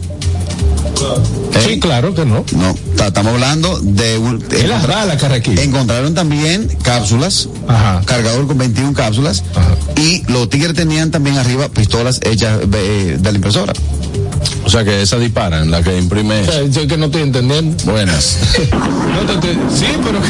¿Eh? 1.55 1.61
Sí, 1.65 1.79
claro 1.81 2.13
que 2.15 2.25
no. 2.25 2.45
No, 2.57 2.75
ta- 2.97 3.07
estamos 3.09 3.33
hablando 3.35 3.79
de 3.81 4.19
un... 4.19 4.45
Es 4.51 4.69
la 4.69 5.17
Carraquillo. 5.17 5.61
Encontraron 5.63 6.15
también 6.15 6.69
cápsulas, 6.83 7.49
Ajá. 7.69 8.03
cargador 8.05 8.47
con 8.49 8.59
21 8.59 8.93
cápsulas, 8.95 9.45
Ajá. 9.55 9.77
y 10.01 10.25
los 10.31 10.49
tigres 10.51 10.75
tenían 10.75 11.11
también 11.13 11.39
arriba 11.39 11.69
pistolas 11.69 12.21
hechas 12.25 12.61
eh, 12.73 13.17
de 13.21 13.31
la 13.33 13.37
impresora. 13.37 13.73
O 14.65 14.71
sea 14.71 14.85
que 14.85 15.03
esa 15.03 15.19
disparan, 15.19 15.71
la 15.71 15.83
que 15.83 15.97
imprime 15.99 16.41
O 16.43 16.45
sea, 16.45 16.65
yo 16.67 16.87
que 16.87 16.97
no 16.97 17.07
estoy 17.07 17.23
entendiendo. 17.23 17.77
Buenas. 17.85 18.39
No 19.19 19.25
te- 19.41 19.49
te- 19.49 19.55
sí, 19.75 19.87
pero 20.05 20.21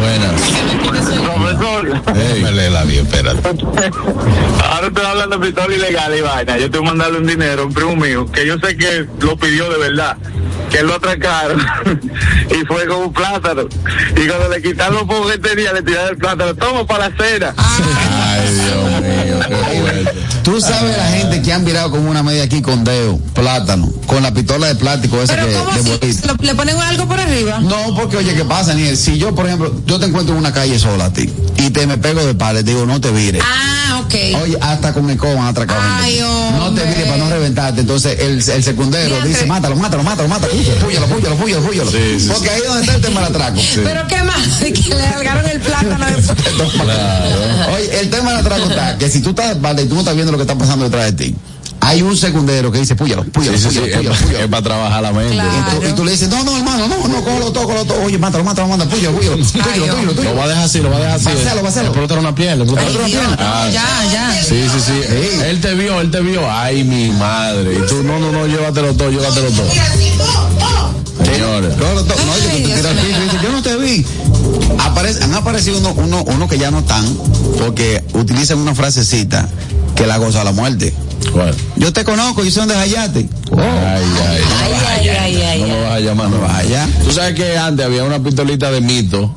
Buenas. 0.00 0.40
Me 2.14 2.52
lee 2.52 2.70
la 2.70 2.84
bien, 2.84 3.06
espérate. 3.06 3.48
ahora 3.48 4.86
estoy 4.86 5.04
hablando 5.04 5.38
de 5.38 5.46
pistola 5.46 5.74
ilegal 5.74 6.16
y 6.16 6.20
vaina. 6.20 6.58
Yo 6.58 6.70
tengo 6.70 6.84
que 6.84 6.90
mandarle 6.90 7.18
un 7.18 7.26
dinero 7.26 7.62
a 7.62 7.66
un 7.66 7.74
primo 7.74 7.96
mío 7.96 8.26
que 8.30 8.46
yo 8.46 8.58
sé 8.58 8.76
que 8.76 9.06
lo 9.20 9.36
pidió 9.36 9.70
de 9.70 9.78
verdad. 9.78 10.16
Que 10.70 10.82
lo 10.82 10.94
atracaron 10.94 11.64
y 12.50 12.66
fue 12.66 12.86
con 12.86 13.02
un 13.02 13.12
plátano. 13.12 13.68
Y 14.16 14.26
cuando 14.26 14.48
le 14.48 14.62
quitaron 14.62 14.94
los 14.94 15.04
pocos 15.04 15.32
que 15.32 15.38
tenía, 15.38 15.72
le 15.72 15.82
tiraron 15.82 16.10
el 16.10 16.16
plátano. 16.16 16.54
Toma 16.54 16.86
para 16.86 17.08
la 17.08 17.16
cena. 17.16 17.54
Ay, 18.38 18.54
Dios 18.54 19.00
mío, 19.02 19.40
qué 19.48 19.80
fuerte. 19.80 20.26
Tú 20.42 20.60
sabes 20.60 20.96
la 20.96 21.08
gente 21.08 21.42
que 21.42 21.52
han 21.52 21.64
virado 21.64 21.90
como 21.90 22.10
una 22.10 22.22
media 22.22 22.44
aquí 22.44 22.62
con 22.62 22.84
dedo, 22.84 23.18
plátano, 23.34 23.90
con 24.06 24.22
la 24.22 24.32
pistola 24.32 24.68
de 24.68 24.76
plástico 24.76 25.20
esa 25.20 25.34
Pero 25.34 25.46
que 25.46 25.52
¿cómo 25.52 25.98
de 25.98 26.46
¿Le 26.46 26.54
ponen 26.54 26.80
algo 26.80 27.06
por 27.06 27.18
arriba? 27.18 27.58
No, 27.60 27.94
porque 27.96 28.18
oye, 28.18 28.34
¿qué 28.34 28.44
pasa, 28.44 28.74
Niel? 28.74 28.96
Si 28.96 29.18
yo, 29.18 29.34
por 29.34 29.46
ejemplo, 29.46 29.74
yo 29.86 29.98
te 29.98 30.06
encuentro 30.06 30.34
en 30.34 30.38
una 30.38 30.52
calle 30.52 30.78
sola 30.78 31.06
a 31.06 31.12
ti 31.12 31.28
y 31.58 31.70
te 31.70 31.86
me 31.86 31.98
pego 31.98 32.24
de 32.24 32.34
palo, 32.34 32.58
te 32.60 32.70
digo, 32.70 32.86
no 32.86 33.00
te 33.00 33.10
vires. 33.10 33.42
Ah, 33.44 34.02
ok. 34.04 34.14
Oye, 34.42 34.58
hasta 34.60 34.92
con 34.92 35.10
el 35.10 35.16
coban 35.16 35.46
atracado 35.46 35.80
Ay, 35.82 36.14
gente. 36.14 36.24
No 36.24 36.64
te 36.64 36.68
hombre. 36.68 36.84
vires 36.86 37.04
para 37.06 37.16
no 37.16 37.30
reventarte. 37.30 37.80
Entonces 37.80 38.20
el, 38.20 38.34
el 38.48 38.64
secundero 38.64 39.20
dice, 39.22 39.46
mátalo, 39.46 39.74
mátalo, 39.76 40.02
mátalo, 40.04 40.28
mátalo. 40.28 40.52
Púyalo, 40.52 41.06
púyalo, 41.06 41.36
púyalo, 41.36 41.62
púyalo. 41.64 41.90
Sí, 41.90 42.20
sí, 42.20 42.30
Porque 42.32 42.50
ahí 42.50 42.60
es 42.60 42.66
donde 42.66 42.82
está 42.82 42.94
el 42.94 43.00
tema 43.02 43.20
del 43.20 43.30
atraco. 43.30 43.60
Pero 43.74 44.06
qué 44.06 44.22
más, 44.22 44.46
que 44.60 44.94
le 44.94 44.96
largaron 44.96 45.46
el 45.48 45.60
plátano 45.60 46.06
después. 46.06 46.38
Oye, 47.74 48.00
el 48.00 48.10
tema 48.10 48.25
atraco 48.34 48.68
está 48.68 48.98
que 48.98 49.08
si 49.08 49.20
tú 49.20 49.30
estás 49.30 49.56
y 49.56 49.86
tú 49.86 49.94
no 49.94 50.00
estás 50.00 50.14
viendo 50.14 50.32
lo 50.32 50.38
que 50.38 50.42
está 50.42 50.56
pasando 50.56 50.84
detrás 50.84 51.06
de 51.06 51.12
ti, 51.12 51.36
hay 51.80 52.02
un 52.02 52.16
secundero 52.16 52.72
que 52.72 52.78
dice, 52.80 52.96
púyalo, 52.96 53.24
púyalo, 53.24 53.56
Sí, 53.56 53.64
sí, 53.64 53.70
sí, 53.70 53.78
púyalo, 53.78 53.92
es, 53.92 53.98
púyalo, 53.98 54.26
púyalo. 54.26 54.44
es 54.44 54.50
para 54.50 54.62
trabajar 54.62 55.02
la 55.02 55.12
mente. 55.12 55.34
Claro. 55.34 55.50
Y 55.50 55.80
tú, 55.80 55.86
y 55.86 55.92
tú 55.92 56.04
le 56.04 56.10
dices, 56.12 56.28
no, 56.28 56.42
no, 56.42 56.56
hermano, 56.56 56.88
no, 56.88 57.06
no, 57.06 57.22
cógelo 57.22 57.52
todo, 57.52 57.64
cógelo 57.64 57.84
todo. 57.84 58.02
Oye, 58.02 58.18
mátalo, 58.18 58.44
mátalo, 58.44 58.68
mátalo, 58.68 58.90
púyalo, 58.90 59.16
púyalo, 59.16 59.36
púyalo, 59.36 59.86
púyalo, 59.86 60.12
púyalo. 60.14 60.22
Lo 60.22 60.36
va 60.36 60.44
a 60.44 60.48
dejar 60.48 60.64
así, 60.64 60.80
lo 60.80 60.90
va 60.90 60.96
a 60.96 61.00
dejar 61.00 61.14
así. 61.16 61.28
Le 61.28 61.86
explotaron 61.86 62.26
una 62.26 62.34
le 62.36 62.52
explotaron 62.52 62.88
Ay, 62.88 62.96
una 62.96 63.06
pierna. 63.06 63.36
Ah, 63.38 63.68
ya, 63.70 64.12
ya. 64.12 64.42
Sí, 64.42 64.64
sí, 64.72 64.80
sí. 64.80 65.00
Él 65.44 65.60
te 65.60 65.74
vio, 65.74 66.00
él 66.00 66.10
te 66.10 66.20
vio. 66.20 66.50
Ay, 66.50 66.82
mi 66.82 67.10
madre. 67.10 67.74
Y 67.74 67.86
tú, 67.86 68.02
no, 68.02 68.18
no, 68.18 68.32
no, 68.32 68.46
llévatelo 68.46 68.94
todo, 68.94 69.10
llévatelo 69.10 69.50
todo. 69.50 69.66
Señores. 71.24 71.76
No, 71.76 71.84
que 71.94 72.62
tú 72.62 72.68
tiras 72.68 72.94
piso 72.94 73.18
y 73.20 73.24
dices, 73.24 73.42
yo 73.42 73.52
no 73.52 73.62
te 73.62 73.76
vi. 73.76 74.04
Aparece- 74.78 75.22
han 75.22 75.34
aparecido 75.34 75.78
uno, 75.78 75.94
uno, 75.96 76.22
uno 76.26 76.48
que 76.48 76.58
ya 76.58 76.70
no 76.70 76.80
están, 76.80 77.04
porque 77.58 78.02
utilizan 78.14 78.58
una 78.58 78.74
frasecita 78.74 79.48
que 79.94 80.06
la 80.06 80.18
goza 80.18 80.44
la 80.44 80.52
muerte. 80.52 80.92
¿Cuál? 81.32 81.54
Yo 81.76 81.92
te 81.92 82.04
conozco, 82.04 82.44
yo 82.44 82.50
sé 82.50 82.60
dónde 82.60 82.74
es 82.74 82.80
Hayate. 82.80 83.28
Ay, 83.56 84.04
ay. 84.28 84.42
Ay, 84.62 85.08
ay, 85.08 85.08
ay, 85.08 85.42
ay, 85.42 85.60
No 85.62 85.66
me 85.68 85.82
vas 86.10 86.16
mano. 86.16 86.40
Vaya. 86.40 86.88
Tú 87.04 87.12
sabes 87.12 87.34
que 87.34 87.56
antes 87.56 87.84
había 87.86 88.04
una 88.04 88.22
pistolita 88.22 88.70
de 88.70 88.80
mito 88.80 89.34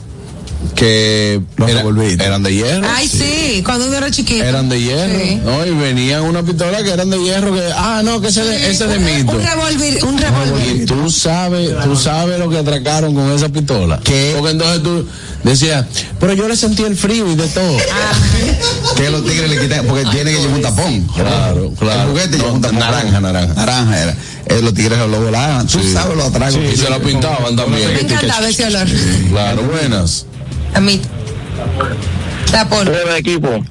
que 0.76 1.42
Los 1.58 1.70
era- 1.70 1.84
eran 2.26 2.44
de 2.44 2.54
hierro. 2.54 2.88
Ay, 2.94 3.08
sí, 3.08 3.62
cuando 3.64 3.88
uno 3.88 3.96
era 3.96 4.12
chiquito. 4.12 4.44
Eran 4.44 4.68
de 4.70 4.82
hierro, 4.82 5.20
Sí. 5.20 5.36
¿no? 5.44 5.66
Y 5.66 5.72
venían 5.72 6.24
una 6.24 6.44
pistola 6.44 6.84
que 6.84 6.92
eran 6.92 7.10
de 7.10 7.18
hierro 7.22 7.54
que, 7.54 7.62
ah, 7.76 8.02
no, 8.04 8.20
que 8.22 8.28
ese, 8.28 8.44
de- 8.44 8.70
ese 8.70 8.88
de 8.88 9.00
mito. 9.00 9.32
Un 9.32 9.44
revólver, 9.44 10.04
un 10.04 10.16
Y 10.16 10.22
revólver. 10.22 10.86
tú 10.86 11.10
sabes, 11.10 11.72
tú 11.84 11.96
sabes 11.96 12.40
lo 12.40 12.50
que 12.50 12.58
atracaron 12.58 13.14
con 13.16 13.32
esa 13.32 13.50
pistola. 13.50 14.00
¿Qué? 14.04 14.34
Porque 14.36 14.52
entonces 14.52 14.84
tú 14.84 15.06
decías, 15.44 15.86
pero 16.20 16.34
yo 16.34 16.48
le 16.48 16.56
sentí 16.56 16.84
el 16.84 16.96
frío 16.98 17.30
y 17.32 17.36
de 17.36 17.48
todo. 17.48 17.78
Que 18.96 19.10
los 19.10 19.24
tigres 19.26 19.50
le 19.50 19.60
quitan, 19.60 19.86
porque 19.86 20.06
tiene 20.12 20.32
que 20.32 20.40
llevar 20.40 20.56
un 20.56 20.62
tapón. 20.62 21.08
Claro, 21.16 21.74
claro. 21.80 22.02
El 22.04 22.08
juguete 22.10 22.38
lleva 22.38 22.52
un 22.52 22.62
No, 22.62 22.68
tapón. 22.68 22.80
naranja, 22.80 23.20
naranja. 23.22 23.54
Naranja 23.54 24.02
era. 24.04 24.16
Eh, 24.48 24.62
los 24.62 24.74
tigres 24.74 24.98
lo 25.00 25.22
volaban. 25.22 25.68
Tú 25.68 25.80
sabes 25.94 26.18
los 26.18 26.26
atracos. 26.26 26.60
Y 26.74 26.76
se 26.76 26.90
lo 26.90 27.00
pintaban 27.02 27.56
Me 27.56 27.62
también. 27.62 27.98
encantaba 28.00 28.50
ese 28.50 28.66
olor. 28.66 28.88
Claro, 29.30 29.64
buenas. 29.64 30.26
A 30.74 30.80
mí. 30.80 31.02
Tapón. 32.52 32.86
Nuevo 32.86 33.12
equipo. 33.12 33.64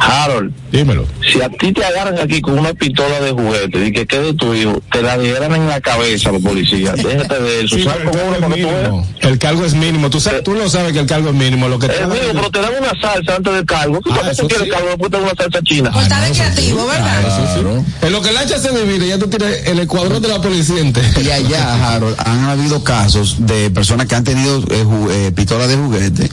Harold, 0.00 0.52
Dímelo. 0.72 1.04
si 1.30 1.40
a 1.42 1.48
ti 1.50 1.72
te 1.72 1.84
agarran 1.84 2.18
aquí 2.18 2.40
con 2.40 2.58
una 2.58 2.72
pistola 2.74 3.20
de 3.20 3.32
juguete 3.32 3.86
y 3.86 3.92
que 3.92 4.06
quede 4.06 4.32
tu 4.34 4.54
hijo, 4.54 4.82
te 4.90 5.02
la 5.02 5.18
dieran 5.18 5.54
en 5.54 5.68
la 5.68 5.80
cabeza 5.80 6.32
los 6.32 6.40
policías. 6.42 6.96
Déjate 6.96 7.40
de 7.40 7.64
eso. 7.64 7.76
Sí, 7.76 7.82
¿Sabes 7.84 8.00
el 8.02 8.08
uno 8.08 8.12
cargo 8.32 8.46
tú 8.46 8.54
veas? 8.54 8.80
mínimo. 8.80 9.06
El 9.20 9.38
cargo 9.38 9.64
es 9.64 9.74
mínimo. 9.74 10.10
Tú, 10.10 10.18
sabes, 10.20 10.42
tú 10.42 10.54
lo 10.54 10.68
sabes 10.70 10.92
que 10.92 11.00
el 11.00 11.06
cargo 11.06 11.28
es 11.28 11.34
mínimo. 11.34 11.68
Lo 11.68 11.78
que 11.78 11.88
te 11.88 11.96
Es 11.96 12.00
a- 12.02 12.06
mío, 12.06 12.20
pero 12.32 12.50
te 12.50 12.60
dan 12.62 12.72
una 12.80 13.00
salsa 13.00 13.36
antes 13.36 13.52
del 13.54 13.66
cargo. 13.66 14.00
¿Qué 14.00 14.10
Ah, 14.10 14.30
tú 14.36 14.48
quieres 14.48 14.64
sí. 14.66 14.70
cargo? 14.70 14.88
Después 14.88 15.10
te 15.10 15.16
dan 15.18 15.26
una 15.26 15.34
salsa 15.36 15.60
china. 15.64 15.90
Por 15.92 16.02
estar 16.02 16.24
de 16.28 16.32
creativo, 16.34 16.86
¿verdad? 16.86 17.20
Claro. 17.20 17.84
En 18.02 18.12
lo 18.12 18.22
que 18.22 18.32
la 18.32 18.40
hacha 18.40 18.58
se 18.58 18.70
divide, 18.76 19.06
ya 19.08 19.18
tú 19.18 19.28
tienes 19.28 19.66
el 19.66 19.78
escuadrón 19.80 20.22
de 20.22 20.28
la 20.28 20.40
policía 20.40 20.80
entera. 20.80 21.08
Y 21.20 21.30
allá, 21.30 21.94
Harold, 21.94 22.16
han 22.24 22.44
habido 22.44 22.82
casos 22.82 23.36
de 23.46 23.70
personas 23.70 24.06
que 24.06 24.14
han 24.14 24.24
tenido 24.24 24.58
eh, 24.70 24.84
eh, 25.10 25.32
pistolas 25.34 25.68
de 25.68 25.76
juguete 25.76 26.30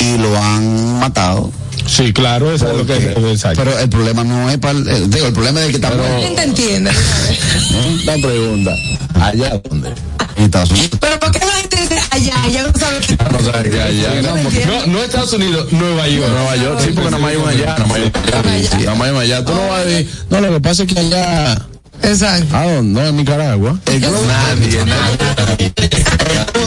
y 0.00 0.18
lo 0.18 0.36
han 0.36 0.98
matado. 0.98 1.52
Sí, 1.86 2.12
claro, 2.12 2.52
eso 2.52 2.70
es 2.70 2.76
lo 2.76 2.86
que 2.86 2.94
exacto. 3.32 3.62
Pero 3.62 3.78
el 3.78 3.88
problema 3.88 4.24
no 4.24 4.50
es 4.50 4.58
para 4.58 4.78
el, 4.78 4.88
eh, 4.88 5.02
digo, 5.06 5.26
el 5.26 5.32
problema 5.32 5.60
es 5.60 5.66
el 5.66 5.70
que 5.72 5.76
está 5.76 5.90
muerto 5.90 6.16
¿Quién 6.18 6.34
te 6.36 6.42
entiende? 6.42 6.90
Una 8.04 8.14
pregunta. 8.26 8.74
¿Allá 9.20 9.60
dónde? 9.68 9.92
en 10.36 10.44
Estados 10.44 10.70
Unidos. 10.70 10.90
Pero 11.00 11.20
¿por 11.20 11.30
qué 11.30 11.38
la 11.40 11.52
gente 11.52 11.76
dice 11.80 12.00
allá? 12.10 12.34
Ya 12.48 12.62
no 12.62 12.72
sabe 12.78 13.00
que 13.00 13.16
No 13.16 13.52
sabes 13.52 13.72
que 13.72 13.82
allá. 13.82 14.22
no. 14.22 14.34
No, 14.34 14.86
no 14.86 14.98
Estados 15.02 15.32
Unidos, 15.32 15.72
Nueva 15.72 16.08
York. 16.08 16.28
Nueva 16.28 16.56
York, 16.56 16.80
sí, 16.80 16.90
porque 16.94 17.10
nada 17.10 17.18
más 17.18 17.30
hay 17.30 17.36
un 17.36 17.48
allá. 17.48 17.66
Nada 17.66 17.86
más 17.86 17.96
hay 17.96 18.02
un 18.02 18.48
allá. 18.48 18.70
Sí, 18.70 18.84
Nada 18.84 18.94
más 18.94 19.08
hay 19.08 19.14
un 19.14 19.20
allá. 19.20 19.44
Tú 19.44 19.54
no 19.54 19.68
vas 19.68 19.80
a 19.80 19.84
decir, 19.84 20.10
no, 20.30 20.40
lo 20.40 20.52
que 20.52 20.60
pasa 20.60 20.82
es 20.82 20.92
que 20.92 20.98
allá. 20.98 21.66
Exacto. 22.04 22.56
¿A 22.56 22.64
dónde? 22.66 23.00
No, 23.00 23.06
en 23.08 23.16
Nicaragua. 23.16 23.78
El 23.86 24.00
globo, 24.00 24.22
Nadie, 24.26 24.84
nadie. 24.84 25.70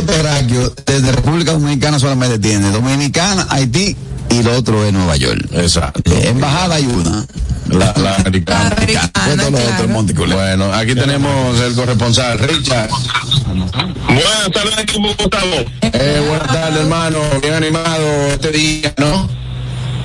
terráqueo 0.06 0.73
desde 0.86 1.12
República 1.12 1.52
Dominicana 1.54 2.00
solamente 2.00 2.39
tiene 2.39 2.71
Dominicana, 2.71 3.47
Haití 3.50 3.95
y 4.30 4.43
lo 4.43 4.58
otro 4.58 4.86
es 4.86 4.93
Nueva 4.93 5.15
York. 5.15 5.47
Exacto. 5.52 6.02
Eh, 6.12 6.30
embajada 6.30 6.76
hay 6.76 6.86
una. 6.86 7.26
La, 7.69 7.93
la 7.97 8.15
americana. 8.15 8.69
La 8.69 8.76
americana, 8.78 9.43
claro. 10.13 10.36
Bueno, 10.36 10.73
aquí 10.73 10.95
tenemos 10.95 11.60
el 11.60 11.73
corresponsal, 11.76 12.39
Richard. 12.39 12.89
Buenas 14.08 14.52
tardes, 14.54 14.78
equipo 14.80 15.13
Gustavo. 15.19 15.65
Eh, 15.82 16.26
buenas 16.28 16.47
tardes, 16.47 16.80
hermano. 16.80 17.19
Bien 17.41 17.54
animado 17.54 18.28
este 18.32 18.52
día, 18.52 18.93
¿no? 18.97 19.30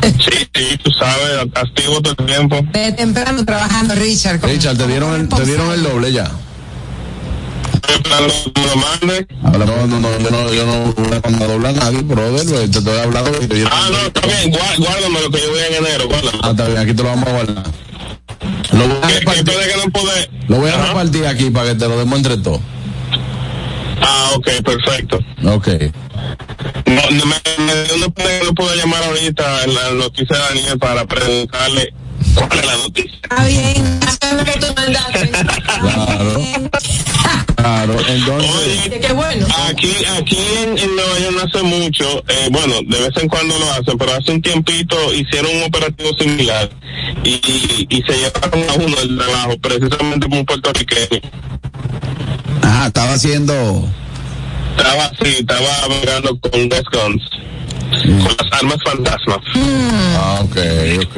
Sí, 0.03 0.49
sí, 0.55 0.79
tú 0.83 0.91
sabes, 0.91 1.39
activo 1.55 2.01
todo 2.03 2.15
el 2.19 2.27
tiempo. 2.27 2.61
De 2.73 2.93
temprano 2.93 3.45
trabajando, 3.45 3.95
Richard. 3.95 4.41
Richard, 4.45 4.77
te 4.77 4.87
dieron 4.87 5.15
el, 5.21 5.29
te 5.29 5.45
dieron 5.45 5.73
el 5.73 5.83
doble 5.83 6.13
ya. 6.13 6.31
Lo 7.93 8.77
mande. 8.77 9.27
No, 9.43 9.87
no, 9.87 10.01
no, 10.01 10.19
yo 10.19 10.31
no, 10.31 10.53
yo 10.53 10.67
no 10.67 10.95
mandado 11.25 11.53
doblar 11.53 11.75
a 11.75 11.85
nadie, 11.85 12.03
brother. 12.03 12.47
pues, 12.49 12.71
Te 12.71 12.79
estoy 12.79 12.99
hablando. 12.99 13.31
Ah, 13.71 13.89
no, 13.91 13.99
está 14.07 14.21
bien, 14.27 14.51
guá- 14.53 14.77
guárdame 14.79 15.21
lo 15.21 15.31
que 15.31 15.41
yo 15.41 15.51
voy 15.51 15.61
en 15.69 15.75
enero, 15.85 16.07
guárdame. 16.09 16.39
Ah, 16.43 16.51
está 16.51 16.67
bien, 16.67 16.79
aquí 16.79 16.95
te 16.95 17.03
lo 17.03 17.09
vamos 17.09 17.29
a 17.29 17.33
guardar. 17.33 17.65
Lo 18.73 18.89
voy 18.89 18.97
a 19.03 19.09
repartir, 19.09 19.55
lo 20.49 20.57
voy 20.57 20.71
a 20.71 20.87
repartir 20.87 21.27
aquí 21.27 21.51
para 21.51 21.69
que 21.71 21.75
te 21.77 21.89
lo 21.89 21.99
demos 21.99 22.17
entre 22.19 22.37
todos. 22.39 22.61
Ah, 24.03 24.31
ok, 24.35 24.49
perfecto. 24.65 25.19
Ok. 25.45 25.69
No, 26.87 27.03
no 27.11 27.27
me, 27.27 27.37
me, 27.59 27.99
no, 28.01 28.55
puedo 28.55 28.75
llamar 28.75 29.03
ahorita 29.05 29.65
en 29.65 29.75
la 29.75 29.91
noticia 29.93 30.37
de 30.37 30.43
Daniel 30.43 30.79
para 30.79 31.07
preguntarle 31.07 31.93
cuál 32.35 32.59
es 32.59 32.67
la 32.67 32.77
noticia. 32.77 33.19
Está 33.23 33.45
bien. 33.47 34.01
Eso 34.03 34.19
es 34.23 34.33
lo 34.33 34.45
que 34.45 34.53
tú 34.61 34.67
mandaste. 34.77 35.31
Claro. 35.83 36.41
Claro, 37.57 37.97
entonces. 38.09 38.51
Oye, 38.87 39.01
Qué 39.01 39.13
bueno. 39.13 39.47
Aquí, 39.69 39.93
aquí 40.19 40.39
en, 40.63 40.79
en 40.79 40.97
Nueva 40.97 41.19
York 41.21 41.37
no 41.37 41.43
hace 41.43 41.63
mucho, 41.63 42.25
eh, 42.29 42.49
bueno, 42.51 42.75
de 42.87 43.01
vez 43.01 43.23
en 43.23 43.29
cuando 43.29 43.59
lo 43.59 43.71
hacen, 43.73 43.97
pero 43.99 44.15
hace 44.15 44.33
un 44.33 44.43
tiempito 44.43 44.97
hicieron 45.15 45.57
un 45.57 45.63
operativo 45.65 46.11
similar 46.19 46.69
y, 47.25 47.31
y, 47.31 47.87
y 47.89 48.03
se 48.03 48.19
llevaron 48.19 48.69
a 48.69 48.75
uno 48.75 48.97
del 48.97 49.17
trabajo, 49.17 49.59
precisamente 49.61 50.29
por 50.29 50.39
un 50.39 50.47
puertorriqueño. 50.47 51.21
Ajá, 52.83 52.89
estaba 52.89 53.13
haciendo. 53.13 53.89
Estaba 54.77 55.05
así, 55.05 55.37
estaba 55.39 55.87
bregando 56.01 56.37
con 56.41 56.69
Death 56.69 56.87
Guns, 56.93 57.23
con 58.25 58.37
las 58.37 58.61
armas 58.61 58.79
fantasmas. 58.85 59.39
Ah, 60.17 60.41
ok, 60.43 60.57
ok. 61.05 61.17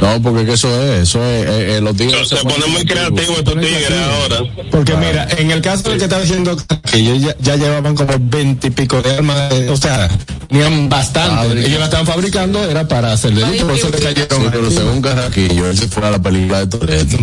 No, 0.00 0.20
porque 0.22 0.44
que 0.44 0.52
eso 0.52 0.68
es, 0.82 1.02
eso 1.08 1.24
es, 1.24 1.46
eh, 1.46 1.76
eh, 1.76 1.80
los 1.80 1.96
tigres. 1.96 2.28
Se, 2.28 2.36
se 2.36 2.42
ponen 2.42 2.70
muy 2.72 2.84
creativos 2.84 3.38
estos 3.38 3.54
tigres 3.54 3.90
ahora. 3.92 4.42
Porque 4.70 4.94
mira, 4.96 5.26
en 5.38 5.50
el 5.50 5.60
caso 5.62 5.88
del 5.88 5.98
que 5.98 6.04
estaba 6.04 6.22
diciendo 6.22 6.56
que 6.90 6.96
ellos 6.98 7.20
ya, 7.22 7.36
ya 7.40 7.56
llevaban 7.56 7.94
como 7.94 8.12
veintipico 8.18 9.00
de 9.02 9.14
armas, 9.14 9.52
eh, 9.52 9.68
o 9.70 9.76
sea, 9.76 10.08
tenían 10.48 10.88
bastante. 10.88 11.60
Ellos 11.66 11.78
la 11.78 11.84
estaban 11.86 12.06
fabricando, 12.06 12.62
era 12.68 12.86
para 12.86 13.12
hacer 13.12 13.32
delito, 13.34 13.66
por 13.66 13.76
eso 13.76 13.88
le 13.90 13.98
Sí, 13.98 14.04
cayeron. 14.04 14.50
pero 14.50 14.70
según 14.70 15.00
Carraquillo, 15.00 15.70
él 15.70 15.78
se 15.78 15.88
fue 15.88 16.06
a 16.06 16.10
la 16.10 16.20
película 16.20 16.60
de 16.60 16.66
Toreto. 16.66 17.16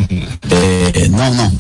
Eh, 0.49 1.07
no, 1.11 1.33
no. 1.33 1.51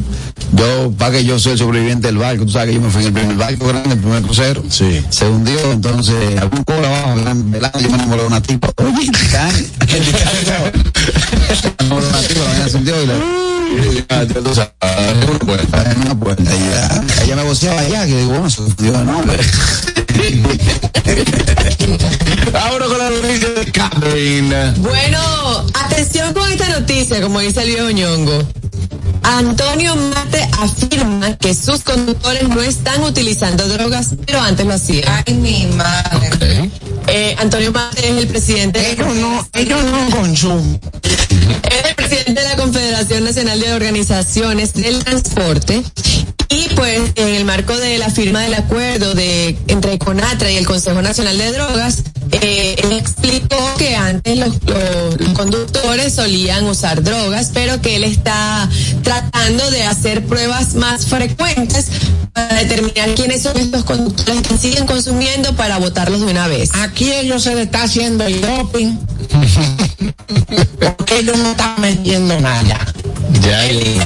Yo, 0.53 0.91
para 0.97 1.13
que 1.13 1.23
yo 1.23 1.39
soy 1.39 1.53
el 1.53 1.57
sobreviviente 1.59 2.07
del 2.07 2.17
barco, 2.17 2.45
tú 2.45 2.51
sabes 2.51 2.69
que 2.69 2.75
yo 2.75 2.81
me 2.81 2.89
fui 2.89 3.01
en 3.01 3.07
el 3.07 3.13
primer 3.13 3.37
barco 3.37 3.67
grande, 3.67 3.93
el 3.93 3.99
primer 3.99 4.21
crucero. 4.21 4.63
Sí. 4.69 5.01
Se 5.09 5.25
hundió, 5.25 5.71
entonces, 5.71 6.15
algún 6.39 6.63
cobra 6.63 6.87
abajo, 6.87 7.19
yo 7.79 7.89
me 7.89 7.95
enamoré 7.95 8.21
de 8.23 8.27
una 8.27 8.41
tipa. 8.41 8.69
Oye, 8.77 9.09
Ah, 16.89 17.23
ella 17.23 17.35
me 17.35 17.43
voceaba 17.43 17.79
allá, 17.81 18.05
que 18.05 18.17
digo, 18.17 18.31
bueno. 18.31 18.49
Ahora 22.53 22.85
con 22.85 22.97
la 22.97 23.09
noticia 23.09 23.49
de 23.49 23.71
Catherine. 23.71 24.73
Bueno, 24.77 25.65
atención 25.73 26.33
con 26.33 26.51
esta 26.51 26.67
noticia, 26.69 27.21
como 27.21 27.39
dice 27.39 27.61
el 27.63 27.69
viejo 27.69 27.89
ñongo. 27.91 28.43
Antonio 29.23 29.95
Mate 29.95 30.49
afirma 30.59 31.37
que 31.37 31.53
sus 31.53 31.83
conductores 31.83 32.47
no 32.49 32.61
están 32.61 33.03
utilizando 33.03 33.67
drogas, 33.67 34.15
pero 34.25 34.41
antes 34.41 34.65
lo 34.65 34.73
hacían. 34.73 35.23
Ay, 35.25 35.33
mi 35.35 35.67
madre. 35.67 36.69
Eh, 37.07 37.35
Antonio 37.39 37.71
Mate 37.71 38.09
es 38.09 38.17
el 38.17 38.27
presidente. 38.27 38.91
Ellos 38.91 39.15
no, 39.15 39.47
ellos 39.53 39.83
no 39.83 40.09
consumen. 40.17 40.79
Es 41.03 41.89
el 41.89 41.95
presidente 41.95 42.41
de 42.41 42.43
la 42.49 42.55
Confederación 42.55 43.23
Nacional 43.23 43.59
de 43.59 43.73
Organizaciones 43.73 44.73
del 44.73 45.03
Transporte. 45.03 45.83
Y 46.51 46.67
pues 46.75 47.13
en 47.15 47.29
el 47.29 47.45
marco 47.45 47.77
de 47.77 47.97
la 47.97 48.09
firma 48.09 48.41
del 48.41 48.53
acuerdo 48.53 49.13
de 49.13 49.57
entre 49.67 49.97
Conatra 49.97 50.51
y 50.51 50.57
el 50.57 50.65
Consejo 50.65 51.01
Nacional 51.01 51.37
de 51.37 51.51
Drogas, 51.53 52.03
eh, 52.33 52.75
él 52.83 52.91
explicó 52.91 53.57
que 53.77 53.95
antes 53.95 54.37
los, 54.37 54.59
conductores 55.33 56.13
solían 56.13 56.65
usar 56.65 57.03
drogas, 57.03 57.51
pero 57.53 57.81
que 57.81 57.95
él 57.95 58.03
está 58.03 58.69
tratando 59.01 59.69
de 59.71 59.83
hacer 59.83 60.25
pruebas 60.25 60.75
más 60.75 61.05
frecuentes 61.05 61.87
para 62.33 62.55
determinar 62.55 63.15
quiénes 63.15 63.43
son 63.43 63.57
estos 63.57 63.85
conductores 63.85 64.41
que 64.41 64.57
siguen 64.57 64.85
consumiendo 64.85 65.55
para 65.55 65.77
votarlos 65.77 66.19
de 66.19 66.27
una 66.27 66.47
vez. 66.47 66.69
Aquí 66.73 67.11
ellos 67.11 67.43
se 67.43 67.55
le 67.55 67.63
está 67.63 67.83
haciendo 67.83 68.25
el 68.25 68.41
doping. 68.41 68.97
Porque 70.79 71.19
ellos 71.19 71.37
no 71.37 71.51
están 71.51 71.75
vendiendo 71.81 72.39
nada. 72.39 72.93
Ya, 73.39 73.59
hay 73.59 73.97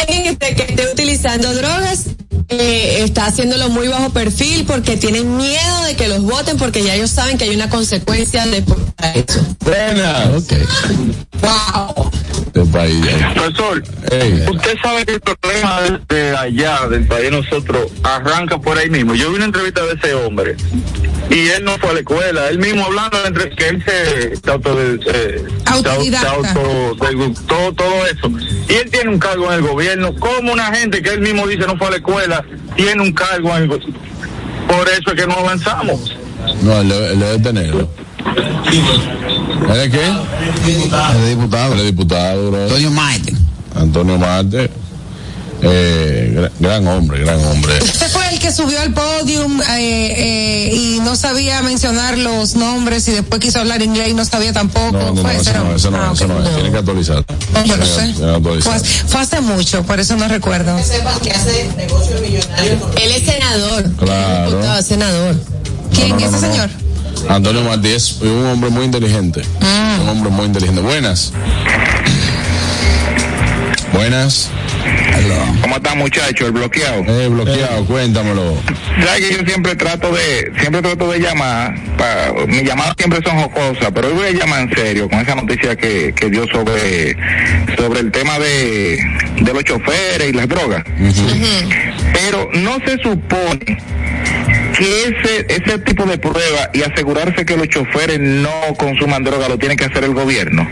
alguien 0.00 0.36
que 0.36 0.46
esté 0.46 0.92
utilizando 0.92 1.52
drogas, 1.54 2.06
eh, 2.48 3.02
está 3.04 3.26
haciéndolo 3.26 3.68
muy 3.68 3.88
bajo 3.88 4.10
perfil 4.10 4.64
porque 4.66 4.96
tienen 4.96 5.36
miedo 5.36 5.82
de 5.86 5.96
que 5.96 6.08
los 6.08 6.22
voten 6.22 6.56
porque 6.56 6.82
ya 6.82 6.94
ellos 6.94 7.10
saben 7.10 7.36
que 7.38 7.44
hay 7.44 7.54
una 7.54 7.68
consecuencia 7.68 8.46
de 8.46 8.62
por 8.62 8.78
eso. 9.14 9.40
Buena. 9.60 10.30
ok. 10.36 10.52
Wow. 11.42 12.10
País. 12.72 13.06
Profesor, 13.34 13.82
Ey. 14.10 14.44
usted 14.50 14.74
sabe 14.82 15.06
que 15.06 15.12
el 15.12 15.20
problema 15.20 15.80
de, 16.08 16.14
de 16.16 16.36
allá, 16.36 16.88
del 16.88 17.06
país 17.06 17.24
de 17.24 17.30
nosotros, 17.30 17.90
arranca 18.02 18.58
por 18.58 18.76
ahí 18.76 18.90
mismo. 18.90 19.14
Yo 19.14 19.30
vi 19.30 19.36
una 19.36 19.44
entrevista 19.44 19.82
de 19.86 19.92
ese 19.92 20.12
hombre 20.14 20.56
y 21.30 21.48
él 21.50 21.64
no 21.64 21.78
fue 21.78 21.90
a 21.90 21.92
la 21.94 21.98
escuela. 22.00 22.48
Él 22.48 22.58
mismo 22.58 22.84
hablando 22.84 23.24
entre 23.24 23.50
que 23.50 23.68
él 23.68 23.84
se, 23.86 24.36
se 24.36 24.50
auto, 24.50 24.76
eh, 24.80 24.98
se 25.06 25.44
Autodidacta. 25.70 26.30
auto- 26.32 26.96
todo, 27.46 27.72
todo 27.74 28.06
eso. 28.06 28.28
Y 28.68 28.74
él 28.74 28.90
tiene 28.90 29.10
un 29.10 29.18
cargo 29.20 29.46
en 29.52 29.58
el 29.58 29.62
gobierno. 29.62 30.14
como 30.16 30.52
una 30.52 30.74
gente 30.74 31.00
que 31.00 31.10
él 31.10 31.20
mismo 31.20 31.46
dice 31.46 31.64
no 31.66 31.78
fue 31.78 31.86
a 31.86 31.90
la 31.90 31.96
escuela 31.98 32.37
tiene 32.76 33.02
un 33.02 33.12
cargo 33.12 33.56
en 33.56 33.62
el 33.64 33.68
Por 33.68 34.88
eso 34.88 35.12
es 35.12 35.14
que 35.20 35.26
no 35.26 35.34
avanzamos. 35.34 36.16
No, 36.62 36.80
él, 36.80 36.88
debe- 36.88 37.12
él 37.12 37.20
debe 37.20 37.38
tenerlo. 37.40 37.88
¿Él 39.70 39.80
es 39.80 39.90
qué? 39.90 40.06
El 40.06 41.28
diputado. 41.36 41.84
Diputado, 41.84 42.50
bro. 42.50 42.62
Antonio 42.64 42.90
Maite. 42.90 43.34
Antonio 43.74 44.18
Marte. 44.18 44.70
Eh, 45.60 46.32
gra- 46.36 46.50
gran 46.60 46.86
hombre, 46.86 47.20
gran 47.24 47.44
hombre. 47.44 47.76
Este 47.78 48.08
fue 48.08 48.28
el 48.32 48.38
que 48.38 48.52
subió 48.52 48.80
al 48.80 48.92
podium 48.92 49.60
eh, 49.62 49.66
eh, 50.16 50.70
y 50.72 51.00
no 51.00 51.16
sabía 51.16 51.60
mencionar 51.62 52.16
los 52.16 52.54
nombres 52.54 53.08
y 53.08 53.12
después 53.12 53.40
quiso 53.40 53.58
hablar 53.58 53.82
inglés 53.82 54.08
y 54.10 54.14
no 54.14 54.24
sabía 54.24 54.52
tampoco. 54.52 54.92
No, 54.92 54.98
no, 55.06 55.14
no, 55.14 55.22
Fue 55.22 55.32
eso 55.32 55.50
ese, 55.50 55.58
no, 55.58 55.74
eso 55.74 55.90
no, 55.90 55.98
Ah, 55.98 56.10
eso 56.14 56.24
ok. 56.26 56.30
no 56.30 56.44
es. 56.48 56.54
Tiene 56.54 56.70
que 56.70 56.78
actualizar. 56.78 57.24
No, 57.52 57.64
yo 57.64 57.76
no 57.76 57.84
sé. 57.86 58.14
que- 58.14 58.54
que. 58.54 58.62
Fue, 58.62 58.78
fue 58.80 59.20
hace 59.20 59.40
mucho, 59.40 59.82
por 59.82 59.98
eso 59.98 60.16
no 60.16 60.28
recuerdo. 60.28 60.78
Él 60.78 60.84
es 63.12 63.24
senador. 63.24 63.90
Claro. 63.96 64.50
Diputado, 64.50 64.82
senador. 64.82 65.36
¿Quién 65.92 66.10
No, 66.10 66.16
no, 66.16 66.24
es 66.24 66.30
no, 66.30 66.36
ese 66.38 66.46
no. 66.46 66.52
señor? 66.52 66.70
Antonio 67.28 67.62
Martí 67.64 67.88
es 67.88 68.20
un 68.22 68.46
hombre 68.46 68.70
muy 68.70 68.84
inteligente. 68.84 69.42
Mm. 69.60 70.02
Un 70.02 70.08
hombre 70.08 70.30
muy 70.30 70.46
inteligente. 70.46 70.80
Buenas. 70.80 71.32
Buenas. 73.92 74.48
¿Cómo 75.60 75.76
está 75.76 75.94
muchacho? 75.94 76.46
El 76.46 76.52
bloqueado. 76.52 77.02
Eh, 77.06 77.28
bloqueado, 77.28 77.84
cuéntamelo. 77.86 78.54
Sabes 79.04 79.26
que 79.28 79.34
yo 79.36 79.44
siempre 79.46 79.74
trato 79.76 80.12
de, 80.12 80.52
siempre 80.60 80.80
trato 80.82 81.10
de 81.10 81.18
llamar, 81.20 81.74
pa- 81.96 82.32
mis 82.46 82.62
llamadas 82.62 82.94
siempre 82.98 83.20
son 83.24 83.38
jocosas, 83.40 83.90
pero 83.94 84.08
hoy 84.08 84.14
voy 84.14 84.26
a 84.26 84.32
llamar 84.32 84.62
en 84.62 84.74
serio 84.74 85.08
con 85.08 85.18
esa 85.20 85.34
noticia 85.34 85.76
que, 85.76 86.12
que 86.14 86.30
dio 86.30 86.46
sobre, 86.48 87.16
sobre 87.76 88.00
el 88.00 88.10
tema 88.12 88.38
de, 88.38 88.98
de 89.40 89.54
los 89.54 89.64
choferes 89.64 90.28
y 90.28 90.32
las 90.32 90.48
drogas. 90.48 90.82
Pero 92.12 92.48
no 92.54 92.78
se 92.86 92.98
supone 93.02 93.78
que 94.76 95.02
ese, 95.04 95.46
ese 95.48 95.78
tipo 95.80 96.04
de 96.04 96.18
prueba 96.18 96.70
y 96.72 96.82
asegurarse 96.82 97.44
que 97.44 97.56
los 97.56 97.68
choferes 97.68 98.20
no 98.20 98.50
consuman 98.78 99.24
droga 99.24 99.48
lo 99.48 99.58
tiene 99.58 99.76
que 99.76 99.84
hacer 99.86 100.04
el 100.04 100.14
gobierno. 100.14 100.68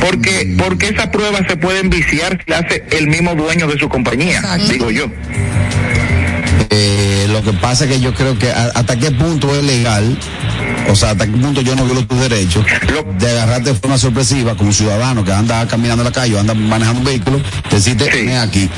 Porque, 0.00 0.54
porque 0.58 0.88
esas 0.88 1.08
pruebas 1.08 1.42
se 1.48 1.56
pueden 1.56 1.90
viciar 1.90 2.38
si 2.44 2.50
la 2.50 2.58
hace 2.58 2.84
el 2.90 3.06
mismo 3.08 3.34
dueño 3.34 3.66
de 3.66 3.78
su 3.78 3.88
compañía, 3.88 4.38
Exacto. 4.38 4.72
digo 4.72 4.90
yo. 4.90 5.06
Eh, 6.70 7.26
lo 7.30 7.42
que 7.42 7.52
pasa 7.54 7.84
es 7.84 7.90
que 7.90 8.00
yo 8.00 8.14
creo 8.14 8.38
que 8.38 8.50
a- 8.50 8.70
hasta 8.74 8.96
qué 8.96 9.10
punto 9.10 9.54
es 9.56 9.64
legal, 9.64 10.16
o 10.88 10.94
sea, 10.94 11.10
hasta 11.10 11.26
qué 11.26 11.32
punto 11.32 11.60
yo 11.62 11.74
no 11.74 11.84
violo 11.84 12.06
tus 12.06 12.20
derechos 12.20 12.64
Lo- 12.92 13.12
de 13.18 13.30
agarrarte 13.30 13.70
de 13.72 13.78
forma 13.78 13.98
sorpresiva 13.98 14.56
como 14.56 14.72
ciudadano 14.72 15.24
que 15.24 15.32
anda 15.32 15.66
caminando 15.66 16.02
en 16.02 16.06
la 16.08 16.12
calle 16.12 16.34
o 16.36 16.40
anda 16.40 16.54
manejando 16.54 17.00
un 17.00 17.06
vehículo, 17.06 17.40
decirte, 17.70 18.04
Sí. 18.12 18.26
ven 18.26 18.36
aquí. 18.36 18.70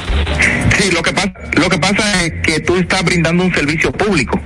Sí, 0.78 0.90
lo 0.90 1.02
que 1.02 1.12
pasa, 1.12 1.32
lo 1.54 1.68
que 1.68 1.78
pasa 1.78 2.24
es 2.24 2.32
que 2.42 2.60
tú 2.60 2.76
estás 2.76 3.04
brindando 3.04 3.44
un 3.44 3.54
servicio 3.54 3.92
público. 3.92 4.40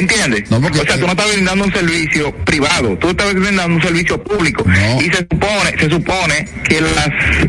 ¿Entiendes? 0.00 0.50
No, 0.50 0.60
porque- 0.60 0.80
o 0.80 0.84
sea, 0.84 0.98
tú 0.98 1.06
no 1.06 1.12
estás 1.12 1.30
brindando 1.32 1.64
un 1.64 1.72
servicio 1.72 2.34
privado, 2.44 2.96
tú 2.98 3.10
estás 3.10 3.34
brindando 3.34 3.76
un 3.76 3.82
servicio 3.82 4.22
público. 4.22 4.64
No. 4.66 5.00
Y 5.02 5.04
se 5.10 5.18
supone, 5.30 5.78
se 5.78 5.90
supone 5.90 6.48
que 6.68 6.80
las, 6.80 7.08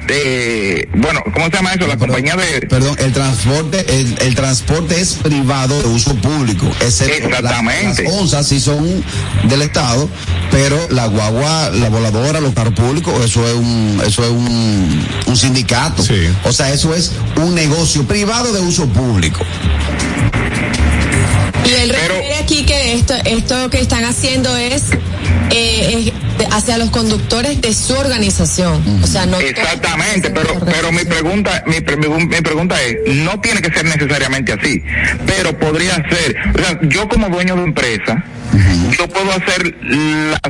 eh, 0.10 0.88
bueno, 0.96 1.22
¿cómo 1.34 1.46
se 1.46 1.52
llama 1.54 1.74
eso? 1.74 1.88
La 1.88 1.98
compañía 1.98 2.36
de... 2.36 2.68
Perdón, 2.68 2.96
el 3.00 3.14
transporte, 3.14 3.86
el, 3.88 4.18
el 4.22 4.36
transporte 4.36 5.00
es 5.00 5.14
privado 5.14 5.82
de 5.82 5.88
uso 5.88 6.14
público. 6.16 6.68
excepto 6.82 7.28
Exactamente. 7.28 8.04
las 8.04 8.14
onzas 8.14 8.48
sí 8.48 8.60
son 8.60 9.04
del 9.46 9.62
Estado, 9.62 10.10
pero 10.52 10.78
la 10.90 11.06
guagua, 11.08 11.70
la 11.70 11.90
voladora, 11.90 12.40
los 12.42 12.54
carros 12.54 12.74
públicos, 12.74 13.14
eso 13.24 13.48
es 13.48 13.56
un, 13.56 14.02
eso 14.06 14.24
es 14.26 14.30
un, 14.32 15.08
un 15.28 15.38
sindicato. 15.38 16.04
Sí. 16.04 16.28
O 16.44 16.52
sea, 16.52 16.74
eso 16.74 16.94
es 16.94 17.14
un 17.38 17.56
negocio 17.56 18.04
privado 18.04 18.52
de 18.52 18.60
uso 18.60 18.86
público. 18.88 19.40
Pero- 21.76 22.16
refiere 22.16 22.36
aquí 22.36 22.66
que 22.66 22.94
esto, 22.94 23.14
esto 23.26 23.70
que 23.70 23.80
están 23.80 24.06
haciendo 24.06 24.56
es, 24.58 24.84
eh, 25.52 26.12
es 26.40 26.48
hacia 26.52 26.78
los 26.78 26.90
conductores 26.90 27.62
de 27.62 27.74
su 27.74 27.94
organización. 27.94 29.02
O 29.04 29.08
sea, 29.08 29.26
no. 29.26 29.40
Exactamente, 29.40 30.30
pero 30.32 30.60
pero 30.66 30.92
mi 30.92 31.04
pregunta 31.06 31.64
mi, 31.68 31.76
mi, 31.98 32.26
mi 32.26 32.42
pregunta 32.42 32.76
es, 32.82 33.16
no 33.16 33.40
tiene 33.42 33.62
que 33.62 33.72
ser 33.72 33.86
necesariamente 33.86 34.54
así, 34.54 34.82
pero 35.26 35.58
podría 35.58 35.96
ser, 36.10 36.36
o 36.56 36.58
sea, 36.58 36.80
yo 36.84 37.08
como 37.08 37.30
dueño 37.30 37.56
de 37.56 37.64
empresa, 37.64 38.24
yo 38.98 39.08
puedo 39.08 39.32
hacer 39.32 39.76
las 39.84 40.42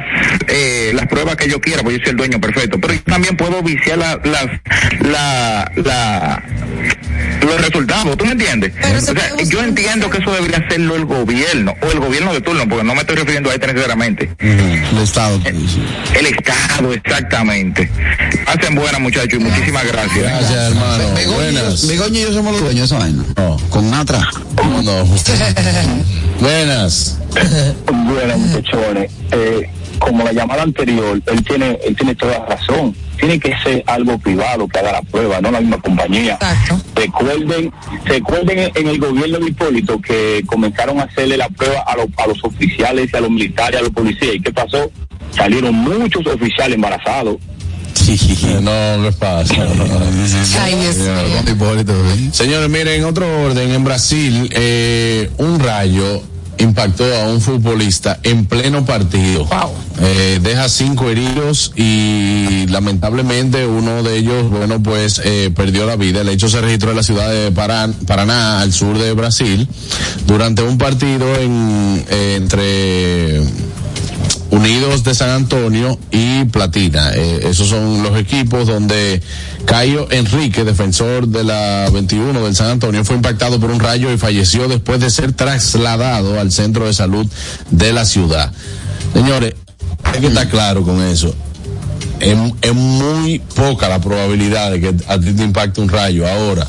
eh, 0.48 0.92
las 0.94 1.08
pruebas 1.08 1.36
que 1.36 1.50
yo 1.50 1.60
quiera, 1.60 1.82
porque 1.84 1.98
yo 1.98 2.04
soy 2.04 2.12
el 2.12 2.18
dueño 2.18 2.42
perfecto, 2.42 2.80
pero 2.80 2.94
yo 2.94 3.02
también 3.04 3.36
puedo 3.38 3.62
viciar 3.62 3.98
la, 3.98 4.20
las 4.24 4.48
la, 5.02 5.72
la 5.76 6.44
los 7.42 7.62
resultados, 7.62 8.18
¿tú 8.18 8.26
me 8.26 8.32
entiendes? 8.32 8.74
O 8.84 9.00
se 9.00 9.14
sea, 9.14 9.38
yo 9.44 9.64
entiendo 9.64 10.10
que 10.10 10.20
eso 10.20 10.32
debería 10.32 10.58
hacerlo 10.58 10.96
el 10.96 11.06
gobierno, 11.06 11.76
o 11.82 11.92
el 11.92 12.00
gobierno 12.00 12.34
de 12.34 12.42
turno, 12.42 12.68
porque 12.68 12.84
no 12.84 12.94
me 12.94 13.02
estoy 13.02 13.16
refiriendo 13.18 13.50
a 13.50 13.54
este 13.54 13.68
necesariamente. 13.68 14.30
El 14.40 14.98
Estado. 14.98 15.42
El 15.46 16.26
Estado, 16.28 16.94
exactamente. 16.94 17.90
Hacen 18.52 18.76
buena, 18.76 19.00
muchachos, 19.00 19.34
y 19.34 19.40
muchísimas 19.44 19.86
gracias. 19.88 20.18
Gracias, 20.24 20.52
hermano. 20.72 21.04
Begoña 21.16 21.36
Buenas. 21.38 21.88
Begoña 21.88 22.20
y 22.20 22.22
yo 22.24 22.34
somos 22.34 22.52
los 22.54 22.62
dueños 22.62 22.90
de 22.90 22.96
esa 22.96 23.00
vaina. 23.04 23.24
No. 23.38 23.58
Con 23.70 23.90
Natra. 23.90 24.20
No. 24.84 25.06
Buenas. 26.40 27.18
Bueno, 27.86 28.38
muchachones, 28.38 29.12
eh, 29.32 29.70
como 30.00 30.24
la 30.26 30.34
llamada 30.34 30.64
anterior, 30.64 31.22
él 31.26 31.44
tiene, 31.46 31.80
él 31.86 31.96
tiene 31.96 32.16
toda 32.16 32.46
razón. 32.46 32.96
Tiene 33.18 33.40
que 33.40 33.54
ser 33.64 33.84
algo 33.86 34.18
privado 34.18 34.68
que 34.68 34.80
haga 34.80 34.94
la 34.94 35.02
prueba, 35.04 35.40
no 35.40 35.52
la 35.52 35.62
misma 35.62 35.78
compañía. 35.80 36.34
Exacto. 36.34 36.82
Recuerden, 36.96 37.72
recuerden 38.06 38.58
en- 38.60 38.72
en 38.76 38.88
el 38.88 38.98
gobierno 39.00 39.38
de 39.38 39.46
Hipólito 39.50 40.02
que 40.02 40.42
comenzaron 40.48 41.00
a 41.00 41.04
hacerle 41.04 41.38
la 41.38 41.48
prueba 41.50 41.82
a, 41.88 41.96
los 41.96 42.08
a 42.18 42.28
los 42.28 42.44
oficiales, 42.44 43.14
a 43.14 43.22
los 43.22 43.30
militares, 43.30 43.80
a 43.80 43.84
los 43.84 43.92
policías. 43.92 44.36
¿Y 44.36 44.40
qué 44.42 44.52
pasó? 44.52 44.92
Salieron 45.36 45.76
muchos 45.76 46.26
oficiales 46.26 46.76
embarazados. 46.76 47.38
No, 48.62 48.98
mío. 51.28 51.52
Hipólito, 51.52 51.94
¿eh? 51.94 52.30
Señores, 52.32 52.70
miren, 52.70 53.00
en 53.02 53.06
otro 53.06 53.26
orden, 53.44 53.72
en 53.72 53.84
Brasil, 53.84 54.50
eh, 54.54 55.30
un 55.38 55.60
rayo 55.60 56.22
impactó 56.58 57.04
a 57.16 57.28
un 57.28 57.42
futbolista 57.42 58.20
en 58.24 58.46
pleno 58.46 58.86
partido. 58.86 59.48
Eh, 60.00 60.40
deja 60.44 60.70
cinco 60.70 61.10
heridos 61.10 61.72
y 61.76 62.68
lamentablemente 62.68 63.66
uno 63.66 64.04
de 64.04 64.18
ellos, 64.18 64.50
bueno, 64.50 64.82
pues 64.82 65.22
eh, 65.24 65.52
perdió 65.56 65.86
la 65.88 65.96
vida. 65.96 66.22
El 66.22 66.30
hecho 66.30 66.50
se 66.50 66.62
registró 66.62 66.92
en 66.92 66.98
la 66.98 67.04
ciudad 67.04 67.30
de 67.32 67.52
Paran- 67.52 67.94
Paraná, 68.06 68.62
al 68.62 68.74
sur 68.74 68.98
de 68.98 69.14
Brasil, 69.14 69.68
durante 70.28 70.62
un 70.62 70.78
partido 70.78 71.36
en, 71.40 72.06
eh, 72.10 72.36
entre 72.38 73.42
Unidos 74.50 75.04
de 75.04 75.16
San 75.16 75.30
Antonio 75.30 75.98
y 76.12 76.44
Platina. 76.46 77.12
Eh, 77.16 77.48
esos 77.50 77.70
son 77.70 78.04
los 78.04 78.20
equipos 78.20 78.68
donde 78.68 79.22
Caio 79.66 80.08
Enrique, 80.12 80.64
defensor 80.66 81.28
de 81.28 81.44
la 81.44 81.90
21 81.92 82.44
del 82.44 82.56
San 82.56 82.68
Antonio, 82.68 83.06
fue 83.06 83.16
impactado 83.16 83.60
por 83.60 83.72
un 83.72 83.80
rayo 83.80 84.12
y 84.12 84.18
falleció 84.18 84.68
después 84.68 85.00
de 85.00 85.10
ser 85.10 85.32
trasladado 85.34 86.40
al 86.40 86.52
centro 86.52 86.86
de 86.86 86.94
salud 86.94 87.26
de 87.70 87.94
la 87.94 88.04
ciudad. 88.06 88.52
Señores, 89.14 89.56
hay 90.04 90.20
que 90.20 90.28
estar 90.28 90.50
claro 90.50 90.84
con 90.84 91.02
eso. 91.02 91.34
Es, 92.20 92.38
es 92.62 92.74
muy 92.74 93.40
poca 93.40 93.88
la 93.88 94.02
probabilidad 94.02 94.72
de 94.72 94.82
que 94.82 94.96
a 95.08 95.18
ti 95.18 95.32
te 95.34 95.44
impacte 95.44 95.82
un 95.82 95.90
rayo. 95.90 96.28
Ahora, 96.28 96.68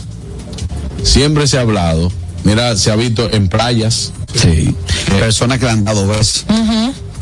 siempre 1.03 1.47
se 1.47 1.59
ha 1.59 1.63
hablado, 1.63 2.13
mira, 2.45 2.77
se 2.77 2.91
ha 2.93 2.97
visto 2.97 3.29
en 3.33 3.49
playas 3.49 4.13
Sí. 4.35 4.75
Personas 5.19 5.59
que 5.59 5.67
le 5.67 5.73
han 5.73 5.85
dado 5.85 6.07
veces. 6.07 6.45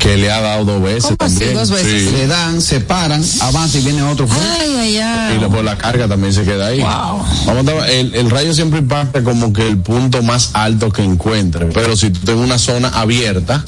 Que 0.01 0.17
le 0.17 0.31
ha 0.31 0.41
dado 0.41 0.65
dos 0.65 0.81
veces 0.81 1.15
¿Cómo 1.17 1.27
así, 1.27 1.35
también. 1.35 1.53
dos 1.53 1.69
veces? 1.69 2.09
Sí. 2.09 2.15
Le 2.17 2.27
dan, 2.27 2.59
se 2.59 2.79
paran, 2.79 3.23
avanza 3.41 3.77
y 3.77 3.81
viene 3.83 4.01
otro. 4.01 4.27
Ay, 4.31 4.75
ay, 4.79 4.93
Y 4.95 4.97
ay. 4.97 5.39
la, 5.39 5.47
por 5.47 5.63
la 5.63 5.77
carga 5.77 6.07
también 6.07 6.33
se 6.33 6.43
queda 6.43 6.67
ahí. 6.67 6.79
Wow. 6.79 7.23
Vamos 7.45 7.67
a 7.67 7.73
ver, 7.73 7.89
el, 7.91 8.15
el 8.15 8.29
rayo 8.31 8.51
siempre 8.53 8.79
impacta 8.79 9.23
como 9.23 9.53
que 9.53 9.67
el 9.67 9.77
punto 9.77 10.23
más 10.23 10.51
alto 10.53 10.91
que 10.91 11.03
encuentre. 11.03 11.67
Pero 11.67 11.95
si 11.95 12.09
tú 12.09 12.19
estás 12.19 12.35
en 12.35 12.41
una 12.41 12.57
zona 12.57 12.87
abierta, 12.89 13.63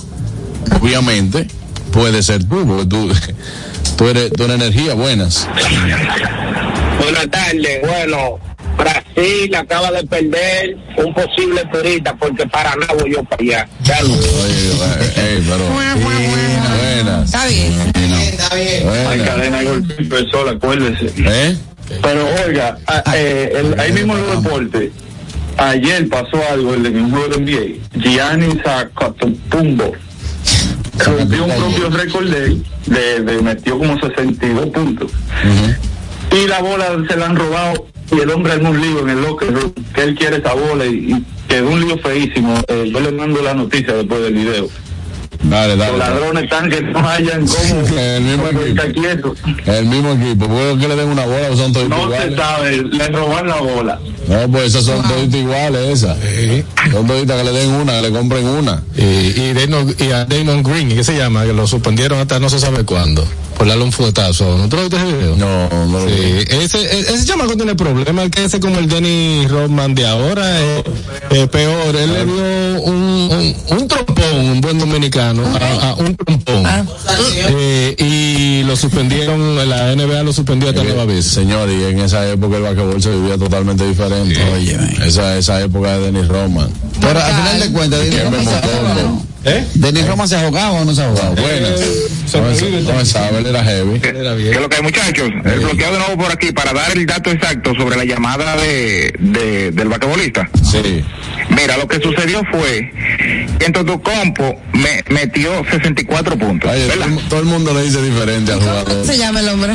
obviamente, 0.82 1.48
puede 1.92 2.24
ser 2.24 2.44
tú, 2.46 2.66
porque 2.66 2.86
tú, 2.88 3.12
tú 3.98 4.08
eres, 4.08 4.32
tú 4.34 4.44
eres 4.46 4.56
energía, 4.56 4.96
buenas. 4.96 5.48
Buenas 7.00 7.30
tardes, 7.30 7.82
bueno, 7.82 8.40
Brasil 8.78 9.56
acaba 9.56 9.92
de 9.92 10.04
perder 10.06 10.78
un 10.98 11.14
posible 11.14 11.64
turista 11.72 12.16
porque 12.16 12.46
para 12.48 12.76
nada 12.76 12.94
voy 13.00 13.14
yo 13.14 13.24
para 13.24 13.42
allá. 13.44 13.68
Buenas. 16.04 17.26
Está 17.26 17.48
bien. 17.48 17.74
Está 18.24 18.56
bien. 18.56 18.90
Hay 19.10 19.20
cadena 19.20 19.60
de 19.60 19.66
golpe 19.66 19.96
impresora, 20.02 20.52
acuérdese. 20.52 21.12
¿Eh? 21.18 21.56
Pero 22.02 22.28
oiga, 22.48 22.78
a- 22.88 23.04
eh, 23.16 23.54
el- 23.56 23.80
ahí 23.80 23.92
mismo 23.92 24.18
en 24.18 24.26
los 24.26 24.44
deportes, 24.44 24.92
ayer 25.58 26.08
pasó 26.10 26.42
algo 26.52 26.74
en 26.74 26.96
un 26.98 27.12
juego 27.12 27.28
de 27.28 27.36
NBA. 27.38 28.00
Giannis 28.02 28.56
Antetokounmpo 28.66 29.92
rompió 31.00 31.46
un 31.46 31.52
propio 31.56 31.90
récord 31.90 32.30
de 32.30 32.46
él, 32.46 32.66
de, 32.88 33.20
de- 33.22 33.42
metió 33.42 33.78
como 33.78 34.00
62 34.00 34.68
puntos. 34.70 35.12
Y 36.32 36.48
la 36.48 36.60
bola 36.62 36.88
se 37.08 37.16
la 37.16 37.28
han 37.28 37.36
robado 37.36 37.88
y 38.16 38.20
el 38.22 38.30
hombre 38.30 38.54
en 38.54 38.66
un 38.66 38.80
lío 38.80 39.00
en 39.00 39.10
el 39.10 39.22
locker 39.22 39.54
que 39.94 40.04
él 40.04 40.16
quiere 40.16 40.38
esa 40.38 40.54
bola 40.54 40.86
y, 40.86 41.14
y 41.14 41.26
quedó 41.48 41.70
un 41.70 41.80
lío 41.80 41.98
feísimo. 41.98 42.56
Eh, 42.68 42.90
yo 42.94 43.00
le 43.00 43.12
mando 43.12 43.42
la 43.42 43.54
noticia 43.54 43.94
después 43.94 44.22
del 44.22 44.34
video. 44.34 44.68
Dale, 45.44 45.76
dale. 45.76 45.92
Los 45.92 46.00
ladrones 46.00 46.44
están 46.44 46.70
que 46.70 46.82
no 46.82 47.08
hayan 47.10 47.46
cómo 47.46 47.98
El 48.00 48.24
mismo 48.24 48.48
equipo. 48.48 49.36
El 49.66 49.86
mismo 49.86 50.12
equipo. 50.14 50.48
¿Puedo 50.48 50.78
que 50.78 50.88
le 50.88 50.96
den 50.96 51.10
una 51.10 51.26
bola 51.26 51.50
o 51.52 51.58
son 51.58 51.74
todos 51.74 51.90
No 51.90 52.10
se 52.12 52.36
sabe, 52.36 52.78
le 52.84 53.08
roban 53.10 53.48
la 53.48 53.56
bola. 53.58 54.00
No, 54.28 54.48
pues 54.50 54.68
esas 54.68 54.86
son 54.86 55.02
toditas 55.04 55.36
iguales, 55.40 55.90
esas. 55.90 56.18
Son 56.92 57.06
toditas 57.06 57.38
que 57.38 57.44
le 57.44 57.52
den 57.52 57.72
una, 57.72 57.94
que 57.94 58.02
le 58.04 58.12
compren 58.12 58.46
una. 58.48 58.82
Y, 58.96 59.02
y, 59.04 59.54
Damon, 59.54 59.94
y 60.00 60.12
a 60.12 60.24
Damon 60.26 60.64
Green, 60.64 60.90
¿qué 60.90 61.04
se 61.04 61.18
llama? 61.18 61.44
Que 61.44 61.52
lo 61.54 61.68
suspendieron 61.68 62.20
hasta 62.20 62.40
no 62.40 62.50
se 62.50 62.60
sabe 62.60 62.86
cuándo. 62.86 63.26
Por 63.58 63.68
darle 63.68 63.84
un 63.84 63.92
fuetazo. 63.92 64.58
¿No 64.58 64.68
te 64.70 64.76
lo 64.78 64.82
viste 64.84 64.98
ese 64.98 65.06
video? 65.06 65.36
No, 65.36 65.70
no 65.88 66.00
lo 66.00 66.08
Sí, 66.08 66.16
vi. 66.16 66.56
ese, 66.58 66.80
e- 66.82 67.00
ese 67.02 67.26
chamaco 67.26 67.56
tiene 67.56 67.76
problemas, 67.76 68.30
que 68.30 68.46
ese 68.46 68.60
como 68.60 68.80
el 68.80 68.88
Denny 68.88 69.46
Rodman 69.48 69.94
de 69.94 70.08
ahora 70.08 70.60
es, 70.60 70.84
es 71.32 71.48
peor. 71.50 71.96
Él 71.96 72.14
le 72.14 72.26
dio 72.26 72.82
un, 72.84 72.94
un, 73.32 73.78
un 73.78 73.88
trompón, 73.88 74.36
un 74.36 74.62
buen 74.62 74.80
dominicano, 74.80 75.33
a, 75.42 75.90
a 75.90 75.94
un 75.96 76.16
trompón. 76.16 76.64
Eh, 77.50 77.96
y 77.98 78.64
lo 78.64 78.76
suspendieron, 78.76 79.70
la 79.70 79.96
NBA 79.96 80.24
lo 80.24 80.34
suspendió 80.34 80.70
hasta 80.70 80.84
nueva 80.84 81.06
vez. 81.06 81.26
Señor, 81.26 81.70
y 81.70 81.84
en 81.84 82.00
esa 82.00 82.28
época 82.30 82.58
el 82.58 82.64
basquetbol 82.64 83.02
se 83.02 83.12
vivía 83.12 83.38
totalmente 83.38 83.88
diferente. 83.88 84.40
Oye, 84.54 84.78
esa, 85.06 85.38
esa 85.38 85.62
época 85.62 85.98
de 85.98 86.12
Dennis 86.12 86.28
Rodman. 86.28 86.70
Pero 87.02 87.20
al 87.20 87.34
final 87.34 87.60
de 87.60 87.72
cuentas, 87.72 88.00
Denis 88.00 88.16
Que 88.16 88.30
me 88.30 88.38
Roma 88.38 88.44
se 88.44 88.56
ha 88.56 88.62
jugado, 88.62 88.88
montó. 88.88 89.02
¿no? 89.04 89.34
¿Eh? 89.46 89.68
Denis 89.74 90.08
Roma 90.08 90.28
se 90.28 90.36
ha 90.38 90.48
jugado 90.48 90.74
o 90.76 90.86
no 90.86 90.96
se 90.96 91.04
ha 91.04 91.10
jugado. 91.10 91.36
Buenas. 91.36 91.82
No 92.34 93.06
sabe, 93.06 93.38
él 93.40 93.46
era 93.46 93.64
heavy. 93.64 94.00
Era 94.02 94.32
¿Qué 94.32 94.36
bien. 94.42 94.54
es 94.56 94.62
lo 94.62 94.70
que 94.70 94.78
hay, 94.78 94.82
muchachos? 94.82 95.30
El 95.44 95.60
bloqueado 95.60 95.94
de 95.94 96.00
nuevo 96.00 96.24
por 96.24 96.32
aquí 96.32 96.52
para 96.54 96.72
dar 96.74 96.92
el 96.98 97.06
dato 97.06 97.30
exacto 97.30 97.74
sobre 97.78 97.98
la 97.98 98.06
llamada 98.06 98.56
de, 98.56 99.14
de- 99.20 99.72
del 99.72 99.90
basquetbolista. 99.90 100.50
Sí. 100.64 101.04
Mira, 101.56 101.78
lo 101.78 101.88
que 101.88 102.00
sucedió 102.00 102.42
fue 102.52 102.92
que 103.60 103.66
en 103.66 103.74
Totocompo 103.74 104.60
me 104.74 105.04
metió 105.10 105.64
64 105.70 106.38
puntos. 106.38 106.72
Todo, 106.72 107.06
el- 107.06 107.18
todo 107.30 107.40
el 107.40 107.46
mundo 107.46 107.74
le 107.74 107.84
dice 107.84 108.02
diferente 108.02 108.52
al 108.54 108.60
¿Cómo 108.60 108.72
jugador. 108.72 109.06
se 109.06 109.18
llama 109.18 109.40
el 109.40 109.50
hombre? 109.50 109.74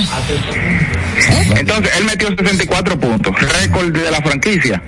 Entonces, 1.56 1.92
él 1.98 2.04
metió 2.04 2.28
64 2.36 2.98
puntos, 2.98 3.34
récord 3.60 3.92
de 3.92 4.10
la 4.10 4.20
franquicia. 4.20 4.82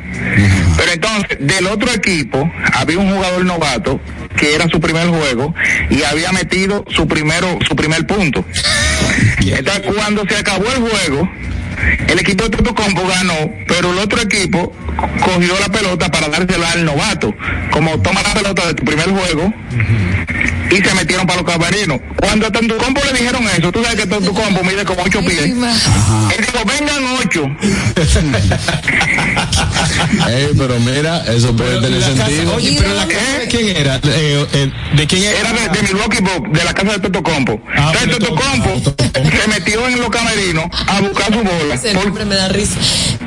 Pero 0.77 0.93
entonces, 0.93 1.39
del 1.41 1.67
otro 1.67 1.91
equipo, 1.93 2.51
había 2.73 2.99
un 2.99 3.11
jugador 3.15 3.45
novato 3.45 4.01
que 4.37 4.55
era 4.55 4.69
su 4.69 4.81
primer 4.81 5.09
juego 5.09 5.55
y 5.91 6.03
había 6.05 6.33
metido 6.33 6.85
su 6.95 7.07
primero 7.07 7.59
su 7.67 7.75
primer 7.77 8.07
punto. 8.07 8.45
Entonces, 9.41 9.83
cuando 9.97 10.25
se 10.29 10.37
acabó 10.37 10.65
el 10.71 10.79
juego, 10.79 11.29
el 12.09 12.19
equipo 12.19 12.45
de 12.45 12.51
Totocompo 12.51 13.03
ganó, 13.07 13.53
pero 13.67 13.93
el 13.93 13.99
otro 13.99 14.21
equipo 14.21 14.73
cogió 15.25 15.59
la 15.59 15.69
pelota 15.69 16.11
para 16.11 16.29
dársela 16.29 16.73
al 16.73 16.85
novato. 16.85 17.35
Como 17.71 18.01
toma 18.01 18.23
la 18.23 18.35
pelota 18.35 18.67
de 18.67 18.75
tu 18.75 18.85
primer 18.85 19.11
juego, 19.11 19.53
y 20.71 20.77
se 20.77 20.95
metieron 20.95 21.27
para 21.27 21.43
los 21.43 21.51
camerinos. 21.53 22.01
Cuando 22.21 22.47
a 22.47 22.51
Totocompo 22.51 23.01
le 23.05 23.13
dijeron 23.19 23.45
eso, 23.57 23.73
tú 23.73 23.83
sabes 23.83 24.01
que 24.01 24.07
Totocompo 24.07 24.63
mide 24.65 24.85
como 24.85 25.03
8 25.03 25.21
pies. 25.21 25.43
Él 25.43 25.55
dijo, 25.57 26.65
vengan 26.65 27.05
8. 27.25 27.45
Ey, 30.29 30.49
pero 30.57 30.79
mira, 30.81 31.25
eso 31.27 31.55
puede 31.57 31.81
tener 31.81 32.01
La 32.01 32.07
casa- 32.09 32.27
sentido. 32.27 32.55
oye, 32.55 32.77
pero 32.79 32.95
la 32.95 33.07
casa 33.07 33.39
de 33.41 33.49
quién 33.49 33.77
era? 33.77 33.97
Eh, 34.05 34.47
eh, 34.53 34.73
¿De 34.97 35.07
quién 35.07 35.25
era? 35.25 35.39
Era 35.41 35.53
de, 35.53 35.69
de 35.69 35.83
Milwaukee 35.83 36.21
Bucks, 36.23 36.53
de 36.59 36.65
la 36.65 36.75
casa 36.75 36.93
de 36.93 36.99
Totocompo. 37.01 37.61
Ah, 37.77 37.93
Entonces 37.93 38.01
pero 38.05 38.19
Totocompo 38.19 38.95
se 39.43 39.49
metió 39.49 39.89
en 39.89 40.01
los 40.01 40.11
camerinos 40.11 40.65
a 40.87 41.01
buscar 41.01 41.27
su 41.33 41.39
bola. 41.43 41.75
Ese 41.75 41.93
Por- 41.93 42.05
nombre 42.07 42.25
me 42.25 42.35
da 42.37 42.49
risa. 42.49 42.77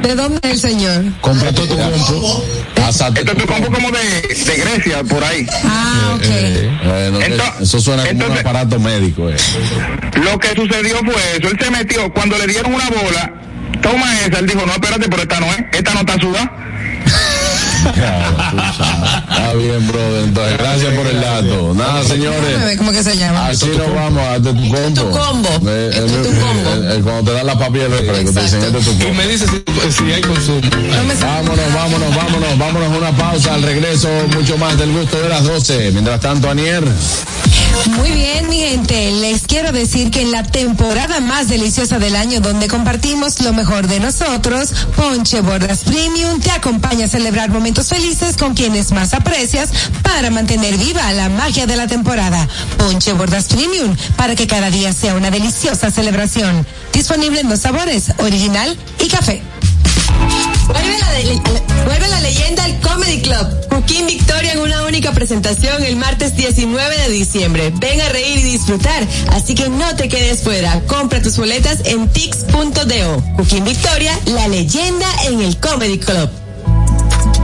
¿De 0.02 0.16
dónde 0.16 0.40
es 0.44 0.52
el 0.52 0.60
señor? 0.60 1.04
Compra 1.22 1.52
todo 1.54 1.68
tu 1.68 1.78
compo. 1.78 2.46
Hasta 2.84 3.08
el 3.08 3.14
Totocompo 3.26 3.72
como 3.72 3.92
de, 3.92 4.00
de 4.00 4.56
Grecia, 4.58 5.04
por 5.04 5.24
ahí. 5.24 5.46
Ah, 5.64 6.12
ok. 6.16 6.22
Eh, 6.26 7.10
no, 7.12 7.22
Entonces- 7.22 7.62
eso 7.62 7.80
suena 7.80 8.04
como 8.04 8.12
entonces- 8.12 8.36
un 8.36 8.48
aparato 8.48 8.80
médico. 8.80 9.30
Eh. 9.30 9.38
Lo 10.24 10.38
que 10.40 10.50
sucedió 10.50 10.98
fue 11.00 11.16
eso. 11.38 11.48
Él 11.50 11.58
se 11.60 11.72
metió, 11.72 12.14
cuando 12.14 12.38
le 12.38 12.48
dieron 12.48 12.74
una 12.74 12.90
bola, 12.90 13.34
toma 13.82 14.20
esa. 14.22 14.40
Él 14.40 14.48
dijo, 14.48 14.66
no, 14.66 14.74
espérate, 14.74 15.08
pero 15.10 15.22
esta 15.24 15.40
no 15.40 15.48
es. 15.48 15.60
Esta 15.72 15.94
no 15.94 16.00
está 16.02 16.20
sudada. 16.20 16.52
Está 17.86 19.54
bien, 19.54 19.88
brother. 19.88 20.24
Entonces, 20.24 20.58
gracias 20.58 20.94
por 20.94 21.08
el 21.08 21.22
dato. 21.22 21.74
Nada, 21.76 22.04
señores. 22.04 22.78
¿Cómo 22.78 22.92
que 22.92 23.04
se 23.04 23.18
llama? 23.18 23.48
Así 23.48 23.68
nos 23.68 23.94
vamos 23.94 24.22
a 24.22 24.36
este 24.38 24.54
tu 24.54 24.70
combo. 24.70 25.02
tu 25.02 25.10
combo. 25.12 25.50
Eh, 25.70 25.90
es 25.94 26.06
tu 26.24 26.30
eh, 26.30 26.42
combo. 26.42 26.70
eh, 26.92 27.02
Cuando 27.04 27.32
te 27.32 27.38
dan 27.38 27.48
la 27.48 27.58
papi 27.58 27.80
y 27.80 27.82
el 27.82 27.92
refresco, 27.92 28.32
te 28.34 28.42
dicen 28.42 28.64
este 28.64 28.78
es 28.80 28.86
tu 28.86 28.92
Y 28.92 28.98
combo. 29.00 29.14
me 29.16 29.28
dice 29.28 29.46
si, 29.48 29.92
si 29.92 30.12
hay 30.12 30.22
consumo. 30.22 30.62
Vámonos, 31.22 31.74
vámonos, 31.74 32.16
vámonos, 32.16 32.58
vámonos 32.58 32.94
a 32.94 32.98
una 32.98 33.12
pausa. 33.18 33.54
Al 33.56 33.64
regreso, 33.64 34.10
mucho 34.36 34.58
más 34.58 34.78
del 34.78 34.92
gusto 34.92 35.20
de 35.22 35.30
las 35.30 35.44
12. 35.44 35.92
Mientras 35.92 36.20
tanto, 36.20 36.50
Anier. 36.50 36.84
Muy 37.98 38.12
bien, 38.12 38.48
mi 38.50 38.60
gente. 38.60 39.12
Les 39.12 39.44
quiero 39.44 39.72
decir 39.72 40.12
que 40.12 40.22
en 40.22 40.32
la 40.32 40.44
temporada 40.44 41.20
más 41.20 41.50
deliciosa 41.50 42.00
del 42.00 42.16
año, 42.16 42.40
donde 42.40 42.68
compartimos 42.68 43.42
lo 43.42 43.54
mejor 43.54 43.88
de 43.88 44.00
nosotros, 44.00 44.74
Ponche 44.96 45.42
Bordas 45.42 45.84
Premium 45.84 46.40
te 46.40 46.52
acompaña 46.52 47.06
a 47.06 47.10
celebrar 47.10 47.50
momentos 47.50 47.90
felices 47.90 48.38
con 48.38 48.54
quienes 48.54 48.92
más 48.92 49.14
aprecias 49.14 49.70
para 50.02 50.30
mantener 50.30 50.78
viva 50.78 51.12
la 51.14 51.30
magia 51.30 51.66
de 51.66 51.76
la 51.76 51.88
temporada. 51.88 52.48
Ponche 52.78 53.14
Bordas 53.14 53.46
Premium 53.46 53.96
para 54.16 54.36
que 54.36 54.48
cada 54.48 54.70
día 54.70 54.94
sea 54.94 55.16
una 55.16 55.32
deliciosa 55.32 55.92
celebración. 55.92 56.66
Disponible 56.94 57.42
en 57.42 57.50
dos 57.50 57.62
sabores, 57.62 58.14
original 58.20 58.78
y 59.04 59.08
café. 59.10 59.42
Vuelve 61.86 62.08
la, 62.08 62.20
leyenda 62.22 62.64
al 62.64 62.80
Comedy 62.80 63.22
Club. 63.22 63.48
Joaquín 63.70 64.08
Victoria 64.08 64.54
en 64.54 64.60
una 64.60 64.84
única 64.84 65.12
presentación 65.12 65.84
el 65.84 65.96
martes 65.96 66.36
19 66.36 66.98
de 66.98 67.10
diciembre. 67.10 67.74
Ven 67.76 68.02
a 68.02 68.10
reír 68.10 68.40
y 68.40 68.44
disfrutar. 68.44 69.08
Así 69.32 69.56
que 69.56 69.70
no 69.70 69.96
te 69.96 70.10
quedes 70.10 70.42
fuera. 70.42 70.82
Compra 70.88 71.22
tus 71.22 71.38
boletas 71.38 71.80
en 71.86 72.08
tix.do. 72.10 73.24
Joaquín 73.36 73.66
Victoria, 73.66 74.18
la 74.26 74.48
leyenda 74.48 75.08
en 75.26 75.42
el 75.42 75.58
Comedy 75.58 76.00
Club. 76.00 76.43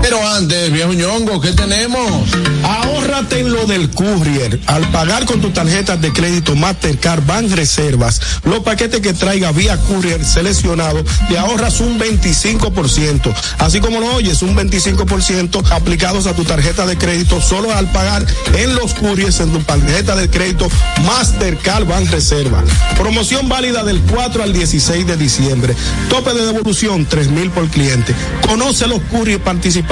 Pero 0.02 0.26
antes, 0.26 0.72
viejo 0.72 0.94
ñongo, 0.94 1.42
¿qué 1.42 1.52
tenemos? 1.52 2.30
Ahórrate 2.64 3.40
en 3.40 3.52
lo 3.52 3.66
del 3.66 3.90
courier. 3.92 4.60
Al 4.66 4.90
pagar 4.92 5.26
con 5.26 5.42
tu 5.42 5.50
tarjeta 5.50 5.98
de 5.98 6.14
crédito 6.14 6.56
Mastercard 6.56 7.26
Ban 7.26 7.52
Reservas, 7.52 8.22
los 8.44 8.60
paquetes 8.62 9.02
que 9.02 9.14
traiga 9.14 9.52
vía 9.52 9.78
courier 9.78 10.24
seleccionado, 10.24 11.04
te 11.28 11.38
ahorras 11.38 11.82
un 11.82 12.00
25%. 12.00 13.34
Así 13.60 13.80
como 13.80 14.00
lo 14.00 14.16
oyes, 14.16 14.42
un 14.42 14.56
25% 14.56 15.70
aplicados 15.72 16.28
a 16.28 16.34
tu 16.34 16.44
tarjeta 16.44 16.86
de 16.86 16.98
crédito 16.98 17.42
solo 17.42 17.72
al 17.74 17.92
pagar 17.92 18.26
en 18.56 18.76
los 18.76 18.94
couriers 18.94 19.40
en 19.42 19.52
tu 19.52 19.60
tarjeta 19.60 20.16
de 20.16 20.30
crédito 20.30 20.68
Mastercard 21.06 21.86
Ban 21.86 22.08
Reserva. 22.08 22.64
Promoción 22.98 23.50
válida 23.50 23.84
del 23.84 24.00
4 24.02 24.44
al 24.44 24.54
16 24.54 25.06
de 25.06 25.18
diciembre. 25.18 25.76
Tope 26.10 26.34
de 26.34 26.46
devolución 26.46 27.06
3 27.06 27.30
mil 27.30 27.50
por 27.52 27.68
cliente. 27.68 28.16
Conoce 28.48 28.88
los 28.88 29.02
courier 29.12 29.42
participantes 29.42 29.89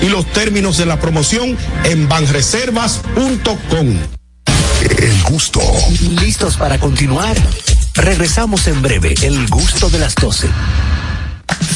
y 0.00 0.08
los 0.08 0.24
términos 0.26 0.78
de 0.78 0.86
la 0.86 1.00
promoción 1.00 1.56
en 1.84 2.08
banreservas.com. 2.08 3.96
El 4.98 5.22
gusto. 5.24 5.60
¿Listos 6.20 6.56
para 6.56 6.78
continuar? 6.78 7.36
Regresamos 7.94 8.68
en 8.68 8.80
breve. 8.82 9.14
El 9.22 9.48
gusto 9.48 9.90
de 9.90 9.98
las 9.98 10.14
12. 10.14 10.48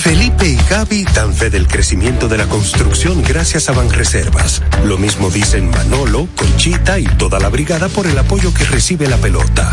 Felipe 0.02 0.46
y 0.46 0.56
Gaby 0.70 1.04
dan 1.12 1.34
fe 1.34 1.50
del 1.50 1.66
crecimiento 1.66 2.28
de 2.28 2.38
la 2.38 2.46
construcción 2.46 3.22
gracias 3.22 3.68
a 3.68 3.72
Banreservas. 3.72 4.62
Lo 4.84 4.96
mismo 4.96 5.30
dicen 5.30 5.68
Manolo, 5.70 6.28
Conchita 6.36 7.00
y 7.00 7.06
toda 7.06 7.40
la 7.40 7.48
brigada 7.48 7.88
por 7.88 8.06
el 8.06 8.16
apoyo 8.16 8.54
que 8.54 8.64
recibe 8.64 9.08
la 9.08 9.16
pelota. 9.16 9.72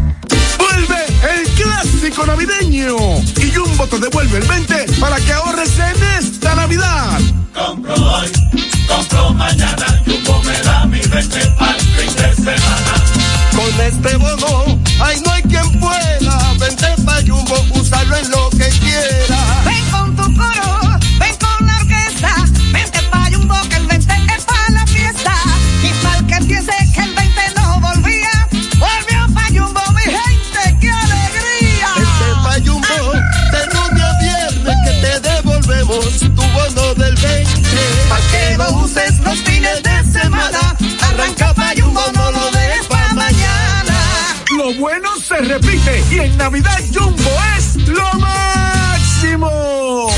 Clásico 1.61 2.25
navideño 2.25 2.95
y 3.37 3.51
Jumbo 3.53 3.85
te 3.87 3.99
devuelve 3.99 4.39
el 4.39 4.47
20 4.47 4.85
para 4.99 5.17
que 5.17 5.33
ahorres 5.33 5.77
en 5.77 6.03
esta 6.19 6.55
Navidad. 6.55 7.19
Compro 7.53 7.93
hoy, 7.93 8.27
compro 8.87 9.33
mañana, 9.33 10.01
Jumbo 10.05 10.41
me 10.43 10.59
da 10.61 10.85
mi 10.85 10.99
20 10.99 11.39
al 11.59 11.79
fin 11.79 12.15
de 12.15 12.35
semana. 12.35 12.93
Con 13.55 13.81
este 13.81 14.15
bono, 14.17 14.79
ay 15.01 15.21
no 15.23 15.31
hay 15.31 15.43
quien 15.43 15.79
pueda. 15.79 16.53
Vente 16.59 16.87
pa' 17.05 17.21
Jumbo, 17.27 17.55
úsalo 17.79 18.17
en 18.17 18.31
lo 18.31 18.49
que 18.51 18.67
quiera. 18.79 19.61
Ven 19.65 19.85
con 19.91 20.15
tu 20.15 20.23
coro, 20.35 20.70
del 36.73 37.15
20. 37.15 37.51
Pa' 38.09 38.19
que 38.31 38.57
lo 38.57 38.79
uses 38.79 39.19
los 39.19 39.39
fines 39.39 39.83
de 39.83 40.19
semana, 40.19 40.75
arranca 41.01 41.53
pa' 41.53 41.73
Jumbo, 41.75 42.01
no 42.13 42.31
lo 42.31 42.51
dejes 42.51 42.87
pa' 42.87 43.13
mañana. 43.13 44.35
Lo 44.57 44.73
bueno 44.75 45.09
se 45.17 45.37
repite 45.37 46.03
y 46.11 46.19
en 46.19 46.37
Navidad 46.37 46.79
Jumbo 46.93 47.29
es 47.57 47.75
lo 47.87 48.13
máximo. 48.19 50.09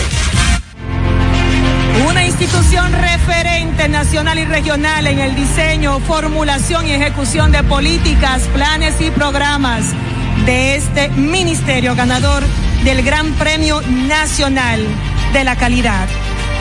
Una 2.08 2.26
institución 2.26 2.92
referente 2.94 3.90
nacional 3.90 4.38
y 4.38 4.46
regional 4.46 5.08
en 5.08 5.20
el 5.20 5.36
diseño, 5.36 6.00
formulación 6.02 6.88
y 6.88 6.92
ejecución 6.92 7.52
de 7.52 7.64
políticas, 7.64 8.44
planes 8.54 9.02
y 9.02 9.10
programas 9.10 9.86
de 10.46 10.76
este 10.76 11.10
ministerio 11.10 11.96
ganador 11.96 12.44
del 12.84 13.02
Gran 13.04 13.34
Premio 13.34 13.82
Nacional 13.82 14.86
de 15.34 15.44
la 15.44 15.56
Calidad. 15.56 16.08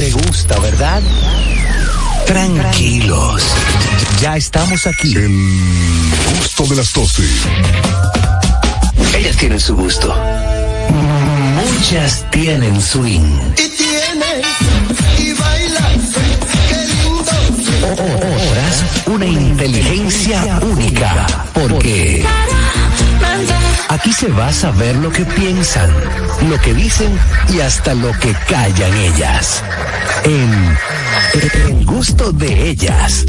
te 0.00 0.10
gusta, 0.12 0.58
¿verdad? 0.60 1.02
Tranquilos. 2.26 3.42
Ya 4.22 4.34
estamos 4.34 4.86
aquí. 4.86 5.14
El 5.14 5.28
gusto 6.38 6.64
de 6.68 6.76
las 6.76 6.94
12. 6.94 7.22
Ellas 9.18 9.36
tienen 9.36 9.60
su 9.60 9.76
gusto. 9.76 10.16
Muchas 11.54 12.24
tienen 12.30 12.80
swing. 12.80 13.30
Y 13.52 13.68
tienes 13.76 14.46
y 15.18 15.32
bailas. 15.34 15.98
Qué 16.70 16.78
lindo. 16.86 17.92
Otras, 17.92 18.84
una 19.06 19.26
inteligencia 19.26 20.60
única. 20.62 21.26
Porque 21.52 22.24
aquí 23.90 24.12
se 24.12 24.28
va 24.28 24.48
a 24.48 24.52
saber 24.52 24.96
lo 24.96 25.10
que 25.10 25.24
piensan, 25.24 25.90
lo 26.48 26.58
que 26.60 26.72
dicen 26.72 27.18
y 27.52 27.60
hasta 27.60 27.94
lo 27.94 28.12
que 28.18 28.32
callan 28.48 28.94
ellas. 28.96 29.62
En 30.24 30.78
El 31.68 31.84
gusto 31.84 32.32
de 32.32 32.70
ellas. 32.70 33.24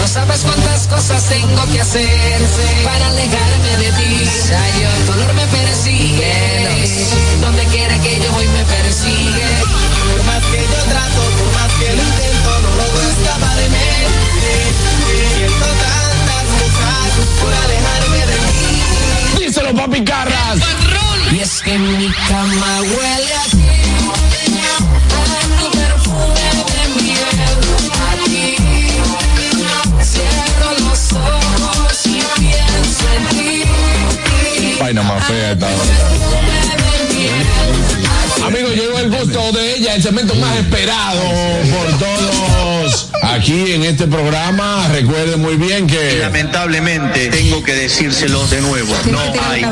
No 0.00 0.08
sabes 0.08 0.40
cuántas 0.42 0.86
cosas 0.86 1.28
tengo 1.28 1.64
que 1.72 1.80
hacer 1.80 2.40
para 2.84 3.06
alejarme 3.08 3.76
de 3.78 3.92
ti. 3.92 4.30
Tu 5.06 5.12
dolor 5.12 5.34
me 5.34 5.46
persigue. 5.46 6.88
Donde 7.40 7.64
quiera 7.64 7.98
que 7.98 8.20
yo 8.22 8.32
voy 8.32 8.46
me 8.46 8.64
persigue. 8.64 9.48
Por 10.10 10.24
más 10.24 10.42
que 10.44 10.58
yo 10.58 10.82
trato, 10.88 11.31
Y 19.94 21.40
es 21.40 21.60
que 21.60 21.78
mi 21.78 22.08
cama 22.26 22.80
huele 22.80 23.34
a 23.34 23.44
ti. 23.50 23.58
A 25.12 25.36
tu 25.58 25.66
perfume 25.70 26.46
de 26.72 26.82
miel. 27.02 27.36
A 28.00 28.24
ti. 28.24 28.56
Cierro 30.02 30.70
los 30.80 31.12
ojos 31.12 32.06
y 32.06 32.08
pienso 32.40 33.06
en 33.16 33.24
ti. 33.36 33.52
Vaina 34.80 35.02
más 35.02 35.24
fea 35.26 35.52
esta. 35.52 35.68
Amigos, 38.46 38.72
llegó 38.74 38.98
el 38.98 39.10
gusto 39.10 39.52
de 39.52 39.76
ella, 39.76 39.94
el 39.94 40.02
segmento 40.02 40.34
más 40.36 40.56
esperado 40.56 41.22
por 41.70 41.98
todos 41.98 43.11
aquí 43.34 43.72
en 43.72 43.82
este 43.84 44.06
programa. 44.06 44.88
Recuerden 44.88 45.40
muy 45.40 45.56
bien 45.56 45.86
que. 45.86 46.18
Lamentablemente, 46.18 47.28
tengo 47.28 47.62
que 47.62 47.74
decírselo 47.74 48.46
de 48.48 48.60
nuevo. 48.60 48.94
No 49.10 49.20
hay 49.48 49.64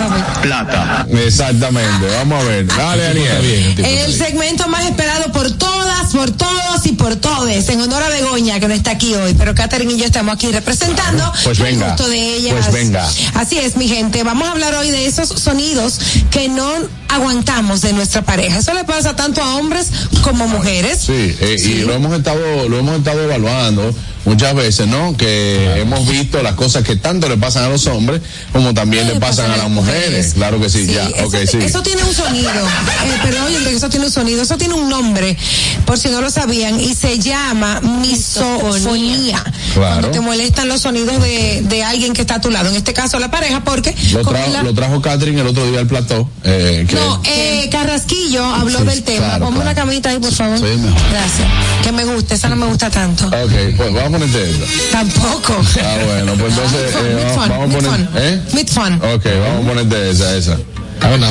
plata. 0.42 1.06
Exactamente, 1.10 2.06
vamos 2.16 2.44
a 2.44 2.48
ver. 2.48 2.66
Dale, 2.66 3.06
Aniel. 3.08 3.74
El 3.78 4.12
segmento 4.12 4.68
más 4.68 4.84
esperado 4.84 5.30
por 5.32 5.50
todas 5.52 5.90
por 6.12 6.30
todos 6.32 6.86
y 6.86 6.89
por 7.00 7.16
todes. 7.16 7.68
En 7.70 7.80
honor 7.80 8.02
a 8.02 8.08
Begoña, 8.10 8.60
que 8.60 8.68
no 8.68 8.74
está 8.74 8.90
aquí 8.92 9.14
hoy, 9.14 9.34
pero 9.34 9.54
Catherine 9.54 9.92
y 9.94 9.96
yo 9.96 10.04
estamos 10.04 10.34
aquí 10.34 10.52
representando 10.52 11.32
Pues 11.42 11.58
el 11.58 11.64
venga, 11.64 11.88
gusto 11.88 12.08
de 12.08 12.36
ellas. 12.36 12.54
pues 12.60 12.72
venga. 12.72 13.08
Así 13.34 13.58
es, 13.58 13.76
mi 13.76 13.88
gente. 13.88 14.22
Vamos 14.22 14.46
a 14.48 14.52
hablar 14.52 14.74
hoy 14.74 14.90
de 14.90 15.06
esos 15.06 15.28
sonidos 15.28 15.98
que 16.30 16.48
no 16.50 16.70
aguantamos 17.08 17.80
de 17.80 17.92
nuestra 17.94 18.22
pareja. 18.22 18.58
Eso 18.58 18.74
le 18.74 18.84
pasa 18.84 19.16
tanto 19.16 19.42
a 19.42 19.56
hombres 19.56 19.88
como 20.22 20.44
a 20.44 20.46
mujeres. 20.46 20.98
Sí, 21.00 21.12
eh, 21.40 21.56
y 21.58 21.74
lo 21.80 21.94
hemos 21.94 22.16
estado, 22.16 22.68
lo 22.68 22.78
hemos 22.78 22.98
estado 22.98 23.22
evaluando 23.24 23.92
muchas 24.24 24.54
veces, 24.54 24.86
¿no? 24.86 25.16
Que 25.16 25.80
hemos 25.80 26.06
visto 26.08 26.42
las 26.42 26.54
cosas 26.54 26.82
que 26.84 26.96
tanto 26.96 27.28
le 27.28 27.36
pasan 27.36 27.64
a 27.64 27.68
los 27.68 27.86
hombres 27.86 28.20
como 28.52 28.74
también 28.74 29.06
le 29.06 29.16
pasan 29.20 29.50
a 29.50 29.56
las 29.56 29.70
mujeres. 29.70 30.34
Claro 30.34 30.60
que 30.60 30.68
sí, 30.70 30.86
ya, 30.86 31.06
eso, 31.08 31.26
ok, 31.26 31.36
sí. 31.50 31.58
eso 31.58 31.82
tiene 31.82 32.02
un 32.04 32.14
sonido. 32.14 32.50
Eh, 32.50 33.18
perdón, 33.22 33.46
eso 33.68 33.88
tiene 33.88 34.06
un 34.06 34.12
sonido. 34.12 34.42
Eso 34.42 34.56
tiene 34.58 34.74
un 34.74 34.88
nombre, 34.88 35.36
por 35.84 35.98
si 35.98 36.08
no 36.08 36.20
lo 36.20 36.30
sabían, 36.30 36.80
y 36.80 36.94
se 36.94 37.18
llama 37.18 37.80
misofonía. 37.80 39.42
Claro. 39.74 39.90
Cuando 40.00 40.10
te 40.10 40.20
molestan 40.20 40.68
los 40.68 40.80
sonidos 40.82 41.20
de, 41.22 41.62
de 41.64 41.82
alguien 41.84 42.12
que 42.12 42.22
está 42.22 42.36
a 42.36 42.40
tu 42.40 42.50
lado. 42.50 42.68
En 42.68 42.76
este 42.76 42.92
caso, 42.92 43.18
la 43.18 43.30
pareja, 43.30 43.62
porque. 43.64 43.94
Lo, 44.12 44.22
trajo, 44.24 44.50
la- 44.52 44.62
lo 44.62 44.74
trajo 44.74 45.00
Catherine 45.00 45.40
el 45.40 45.46
otro 45.46 45.66
día 45.70 45.80
al 45.80 45.86
plató. 45.86 46.28
Eh, 46.44 46.84
que 46.88 46.94
no, 46.96 47.22
eh, 47.24 47.68
Carrasquillo 47.70 48.44
habló 48.44 48.78
Sí, 48.80 48.84
del 48.84 49.02
tema. 49.02 49.26
claro, 49.26 49.44
Ponme 49.46 49.60
claro. 49.60 49.70
una 49.70 49.74
camita 49.74 50.08
ahí, 50.10 50.18
por 50.18 50.32
favor. 50.32 50.58
Sí, 50.58 50.64
mejor. 50.64 51.00
Gracias. 51.10 51.48
Que 51.82 51.92
me 51.92 52.04
gusta, 52.04 52.34
esa 52.34 52.48
no 52.48 52.56
me 52.56 52.66
gusta 52.66 52.90
tanto. 52.90 53.26
Ok, 53.26 53.76
pues 53.76 53.92
vamos 53.94 54.09
a 54.14 54.18
ponerte 54.18 54.50
esta. 54.50 54.66
Tampoco. 54.92 55.54
Ah, 55.82 55.96
bueno, 56.06 56.34
pues 56.34 56.52
entonces 56.56 56.94
eh, 56.94 57.14
Mid 57.14 57.22
vamos, 57.24 57.34
fun, 57.34 57.48
vamos 57.48 57.70
a 57.70 57.78
poner. 57.78 57.90
fun. 57.90 58.08
¿Eh? 58.16 58.40
Mid 58.52 58.68
fun. 58.68 58.94
Ok, 59.14 59.24
vamos 59.24 59.64
a 59.64 59.68
ponerte 59.68 60.10
esa, 60.10 60.36
esa. 60.36 60.56
Ah. 61.02 61.08
Dale, 61.08 61.26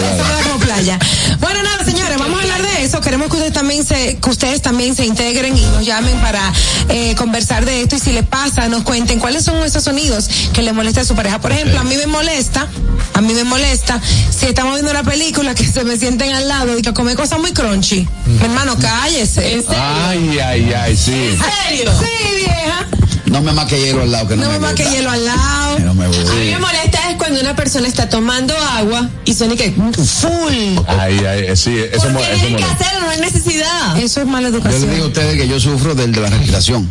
dale. 0.00 0.42
como 0.44 0.58
playa. 0.60 0.98
Bueno, 1.44 1.62
nada, 1.62 1.84
señores, 1.84 2.16
vamos 2.18 2.38
a 2.38 2.42
hablar 2.42 2.62
de 2.62 2.84
eso. 2.84 3.02
Queremos 3.02 3.28
que 3.28 3.34
ustedes 3.34 3.52
también 3.52 3.84
se, 3.84 4.16
que 4.16 4.30
ustedes 4.30 4.62
también 4.62 4.96
se 4.96 5.04
integren 5.04 5.54
y 5.54 5.60
nos 5.60 5.84
llamen 5.84 6.18
para 6.22 6.40
eh, 6.88 7.14
conversar 7.16 7.66
de 7.66 7.82
esto 7.82 7.96
y 7.96 7.98
si 7.98 8.12
les 8.12 8.24
pasa, 8.24 8.66
nos 8.70 8.82
cuenten 8.82 9.20
cuáles 9.20 9.44
son 9.44 9.62
esos 9.62 9.84
sonidos 9.84 10.26
que 10.54 10.62
le 10.62 10.72
molesta 10.72 11.02
a 11.02 11.04
su 11.04 11.14
pareja. 11.14 11.42
Por 11.42 11.52
ejemplo, 11.52 11.78
a 11.78 11.84
mí 11.84 11.96
me 11.98 12.06
molesta, 12.06 12.66
a 13.12 13.20
mí 13.20 13.34
me 13.34 13.44
molesta 13.44 14.00
si 14.30 14.46
estamos 14.46 14.72
viendo 14.72 14.90
una 14.90 15.02
película 15.02 15.54
que 15.54 15.66
se 15.66 15.84
me 15.84 15.98
sienten 15.98 16.32
al 16.32 16.48
lado 16.48 16.78
y 16.78 16.80
que 16.80 16.94
come 16.94 17.14
cosas 17.14 17.38
muy 17.38 17.52
crunchy. 17.52 18.08
Mi 18.24 18.42
hermano, 18.42 18.78
cállese. 18.78 19.62
Ay, 19.68 20.38
ay, 20.38 20.72
ay, 20.72 20.96
sí. 20.96 21.38
serio? 21.68 21.92
Sí, 22.00 22.36
vieja. 22.36 22.86
No 23.26 23.42
me 23.42 23.52
maque 23.52 23.78
hielo 23.78 24.02
al 24.02 24.12
lado, 24.12 24.28
que 24.28 24.36
no, 24.36 24.44
No 24.44 24.52
me 24.52 24.58
me 24.60 24.68
gusta. 24.68 24.90
hielo 24.90 25.10
al 25.10 25.24
lado. 25.26 25.76
Que 25.76 25.82
no 25.82 25.94
me 25.94 26.04
A 26.06 26.08
mí 26.08 26.50
me 26.52 26.58
molesta 26.58 26.93
es 26.93 26.93
cuando 27.24 27.40
una 27.40 27.56
persona 27.56 27.88
está 27.88 28.08
tomando 28.08 28.54
agua 28.56 29.08
y 29.24 29.32
suena 29.34 29.56
que 29.56 29.70
full. 29.72 30.78
Ay, 30.86 31.18
ay, 31.26 31.44
eh, 31.48 31.56
sí, 31.56 31.74
eso, 31.92 32.08
Porque 32.12 32.22
eso 32.32 32.40
tienen 32.40 32.56
que 32.58 32.64
hacerlo, 32.64 33.00
no 33.00 33.10
hay 33.10 33.20
necesidad. 33.20 33.98
Eso 33.98 34.20
es 34.20 34.26
mala 34.26 34.48
Yo 34.50 34.56
les 34.58 34.64
educación. 34.66 34.90
digo 34.92 35.04
a 35.04 35.08
ustedes 35.08 35.36
que 35.40 35.48
yo 35.48 35.58
sufro 35.58 35.94
del 35.94 36.12
de 36.12 36.20
la 36.20 36.28
respiración. 36.28 36.90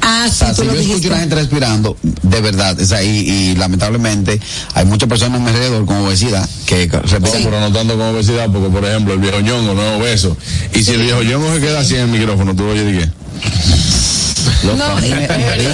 Ah, 0.00 0.24
O 0.26 0.30
sí, 0.32 0.36
sea, 0.38 0.54
tú 0.54 0.62
si 0.62 0.66
yo 0.66 0.72
escucho 0.72 0.86
dijiste. 0.88 1.08
una 1.08 1.18
gente 1.18 1.34
respirando, 1.36 1.96
de 2.02 2.40
verdad, 2.40 2.80
o 2.80 2.84
sea, 2.86 3.02
y, 3.02 3.08
y 3.18 3.54
lamentablemente 3.56 4.40
hay 4.74 4.84
muchas 4.86 5.08
personas 5.08 5.38
a 5.38 5.42
mi 5.44 5.48
alrededor 5.50 5.84
con 5.84 5.98
obesidad 5.98 6.48
que 6.66 6.88
No, 6.88 7.00
respiran. 7.02 7.42
pero 7.44 7.60
no 7.60 7.70
tanto 7.72 7.96
con 7.98 8.06
obesidad, 8.14 8.48
porque 8.50 8.68
por 8.70 8.84
ejemplo 8.84 9.12
el 9.14 9.20
viejo 9.20 9.40
ñongo 9.40 9.74
no 9.74 9.82
es 9.82 10.00
obeso. 10.00 10.36
Y 10.74 10.82
si 10.82 10.92
el 10.92 11.02
viejo 11.02 11.22
ñongo 11.22 11.52
se 11.54 11.60
queda 11.60 11.80
así 11.80 11.94
en 11.94 12.00
el 12.02 12.08
micrófono, 12.08 12.56
tú 12.56 12.64
lo 12.64 12.70
oyes 12.70 12.86
de 12.86 12.98
qué. 12.98 13.10
Los 14.62 14.76
No, 14.76 14.98
y, 15.00 15.08
y 15.08 15.12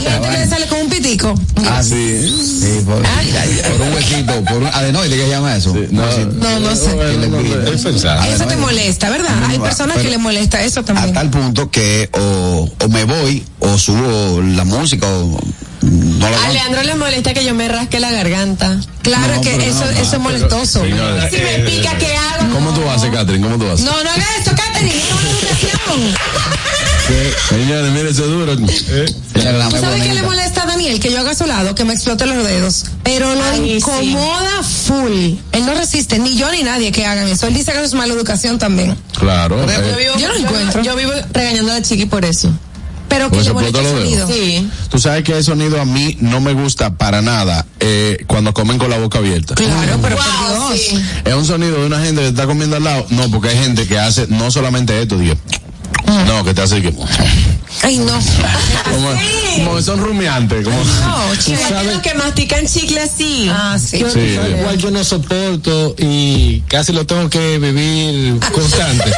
a 0.07 0.21
ti 0.21 0.29
le 0.31 0.47
sale 0.49 0.67
con 0.67 0.81
un 0.81 0.89
pitico. 0.89 1.35
Ah, 1.69 1.83
sí. 1.83 2.19
Sí, 2.61 2.83
por, 2.85 3.03
por 3.03 3.87
un 3.87 3.93
huesito, 3.95 4.45
por 4.45 4.59
un 4.59 4.67
adenoide, 4.67 5.17
¿qué 5.17 5.23
se 5.25 5.29
llama 5.31 5.57
eso? 5.57 5.75
no, 5.91 6.03
No, 6.33 6.61
no 6.61 6.77
sé. 6.77 6.97
Que. 6.97 7.75
Eso 7.75 8.47
te 8.47 8.57
molesta, 8.57 9.11
¿verdad? 9.11 9.33
Hay 9.49 9.59
personas 9.59 9.99
que 9.99 10.09
le 10.09 10.19
molesta 10.19 10.63
eso 10.63 10.81
a 10.81 10.85
también. 10.85 11.13
tal 11.13 11.31
punto 11.31 11.71
que 11.71 12.09
o, 12.13 12.69
o 12.83 12.89
me 12.89 13.05
voy 13.05 13.45
o 13.61 13.77
subo 13.79 14.41
la 14.43 14.65
música 14.65 15.07
o 15.09 15.39
no 15.83 16.27
A. 16.27 16.49
Leandro 16.51 16.83
le 16.83 16.95
molesta 16.97 17.33
que 17.35 17.45
yo 17.45 17.55
me 17.55 17.69
rasque 17.69 18.01
la 18.01 18.11
garganta. 18.11 18.81
Claro 19.03 19.35
No, 19.37 19.41
que 19.41 19.69
eso, 19.69 19.85
no, 19.85 19.91
eso 19.91 20.17
es 20.17 20.19
molestoso. 20.21 20.81
Señores, 20.83 21.31
Si 21.31 21.37
me 21.39 21.59
pica, 21.71 21.97
¿qué 21.99 22.15
hago? 22.17 22.53
¿cómo 22.55 22.73
tú 22.73 22.89
haces, 22.91 23.11
Catherine? 23.11 23.45
¿Cómo 23.47 23.57
tú 23.65 23.71
haces? 23.71 23.85
No, 23.85 23.93
no 24.03 24.11
haga 24.11 24.25
eso, 24.41 24.51
Katherine, 24.57 25.01
Señores, 27.49 27.93
mire, 27.93 28.11
eso 28.11 28.27
duro. 28.27 28.53
Eh, 28.55 29.07
Mira, 29.37 29.53
la 29.53 29.67
¿Tú 29.69 29.73
más 29.73 29.81
sabes 29.81 30.03
qué 30.03 30.15
le 30.15 30.23
molesta 30.23 30.63
a 30.65 30.67
Daniel? 30.67 30.99
Que 30.99 31.13
yo 31.13 31.21
haga 31.21 31.31
a 31.31 31.35
su 31.35 31.47
lado, 31.47 31.75
que 31.75 31.85
me 31.85 31.93
explote 31.95 32.27
los 32.27 32.45
dedos. 32.45 32.85
Pero 33.05 33.33
lo 33.35 33.45
Ay, 33.45 33.61
sí. 33.65 33.73
incomoda 33.77 34.63
full. 34.63 35.35
Él 35.53 35.67
no 35.67 35.75
resiste, 35.75 36.19
ni 36.19 36.37
yo 36.37 36.51
ni 36.51 36.63
nadie 36.65 36.91
que 36.91 37.07
hagan 37.07 37.29
eso. 37.29 37.47
Él 37.47 37.55
dice 37.55 37.71
que 37.73 37.79
eso 37.79 37.87
es 37.87 37.95
mala 37.95 38.13
educación 38.13 38.59
también. 38.59 38.97
Claro. 39.19 39.65
Yo, 39.65 39.71
eh, 39.73 39.97
vivo, 39.99 40.15
Yo 40.19 40.29
lo 40.29 40.35
encuentro. 40.37 40.83
Yo 40.83 40.97
vivo 40.97 41.13
regañando 41.33 41.71
a 41.73 41.75
la 41.77 41.83
chiqui 41.83 42.07
por 42.07 42.25
eso. 42.25 42.51
Pero 43.09 43.31
que 43.31 43.37
Pues 43.37 43.47
sonido. 43.47 44.27
dedos. 44.27 44.31
Sí. 44.31 44.69
Tú 44.91 44.99
sabes 44.99 45.23
que 45.23 45.37
el 45.39 45.45
sonido 45.45 45.81
a 45.81 45.85
mí 45.85 46.17
no 46.21 46.41
me 46.41 46.55
gusta 46.55 46.95
para 46.95 47.23
nada 47.23 47.65
eh, 47.79 48.25
cuando 48.27 48.53
comen 48.53 48.79
con 48.79 48.91
la 48.91 48.99
boca 48.99 49.19
abierta. 49.19 49.55
Claro, 49.55 49.99
pero 50.03 50.17
Wow, 50.17 50.25
por 50.59 50.69
Dios. 50.75 50.81
sí. 50.91 51.01
Es 51.25 51.35
un 51.35 51.45
sonido 51.45 51.79
de 51.81 51.87
una 51.87 52.01
gente 52.05 52.23
que 52.23 52.29
está 52.29 52.47
comiendo 52.47 52.75
al 52.77 52.83
lado. 52.83 53.07
No, 53.11 53.31
porque 53.31 53.51
hay 53.51 53.59
gente 53.59 53.87
que 53.87 53.97
hace 53.97 54.27
no 54.29 54.51
solamente 54.51 55.01
esto, 55.01 55.17
digo. 55.19 55.37
No, 56.27 56.45
que 56.45 56.55
te 56.55 56.63
hace 56.63 56.81
que. 56.83 56.93
Ay, 57.83 57.99
no. 57.99 58.13
Como, 58.91 59.09
como 59.65 59.77
que 59.77 59.83
son 59.83 60.01
rumiantes. 60.01 60.65
Como, 60.65 60.77
No, 60.77 61.35
Y 61.35 61.39
chica. 61.39 61.79
hay 61.81 61.87
los 61.87 61.99
que 62.01 62.15
mastican 62.15 62.67
chicle 62.67 63.01
así. 63.01 63.49
Ah, 63.51 63.77
sí. 63.79 63.99
Yo, 63.99 64.09
Sí, 64.11 64.35
¿sabes 64.35 64.57
sí. 64.57 64.63
cuál 64.63 64.79
yo 64.79 64.91
no 64.91 65.05
soporto 65.05 65.95
y 65.99 66.61
casi 66.69 66.93
lo 66.93 67.05
tengo 67.07 67.29
que 67.29 67.59
vivir 67.59 68.39
constante. 68.53 69.13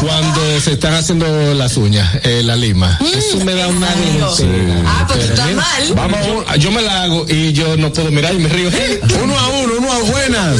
Cuando 0.00 0.60
se 0.60 0.72
están 0.72 0.94
haciendo 0.94 1.54
las 1.54 1.76
uñas, 1.76 2.08
eh, 2.24 2.42
la 2.44 2.56
lima. 2.56 2.98
Eso 3.14 3.44
me 3.44 3.54
da 3.54 3.68
una 3.68 3.88
dentera. 3.94 4.82
Ah, 4.86 5.04
pues 5.06 5.18
tú 5.20 5.24
Pero 5.26 5.34
estás 5.34 5.46
mira, 5.46 5.62
mal. 5.62 5.94
Vamos, 6.10 6.44
a 6.48 6.56
yo 6.56 6.70
me 6.72 6.82
la 6.82 7.02
hago 7.02 7.26
y 7.28 7.52
yo 7.52 7.76
no 7.76 7.92
puedo 7.92 8.10
mirar 8.10 8.34
y 8.34 8.38
me 8.38 8.48
río. 8.48 8.70
uno 9.22 9.38
a 9.38 9.48
uno, 9.48 9.72
uno 9.78 9.92
a 9.92 9.98
buenas. 10.00 10.56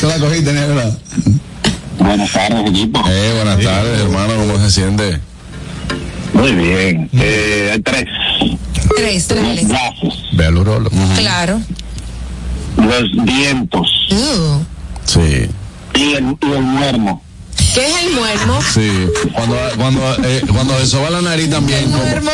Tú 0.00 0.06
la 0.06 0.18
cogiste, 0.18 0.52
¿verdad? 0.52 0.96
Buenas 1.98 2.32
tardes, 2.32 2.70
equipo. 2.70 3.00
Eh, 3.08 3.32
buenas 3.36 3.60
tardes, 3.64 4.00
hermano. 4.00 4.34
¿Cómo 4.36 4.58
se 4.58 4.70
siente? 4.70 5.20
Muy 6.32 6.52
bien. 6.52 7.08
Eh, 7.12 7.70
hay 7.72 7.80
tres. 7.82 8.04
Tres, 8.96 9.28
dale. 9.28 9.64
Brazos, 9.64 10.24
Ve 10.32 10.46
al 10.46 10.56
urolo. 10.56 10.90
Claro. 11.16 11.60
los 12.76 13.26
dientos 13.26 13.88
Uh. 14.10 14.62
Sí. 15.04 15.48
y 15.94 16.12
el, 16.14 16.36
y 16.40 16.52
el 16.52 16.62
muermo. 16.62 17.22
¿Qué 17.74 17.86
es 17.86 18.02
el 18.04 18.12
muermo? 18.14 18.60
Sí, 18.72 18.90
cuando, 19.32 19.56
cuando, 19.76 20.16
eh, 20.24 20.42
cuando 20.52 20.78
se 20.78 20.86
soba 20.86 21.10
la 21.10 21.20
nariz 21.22 21.50
también. 21.50 21.92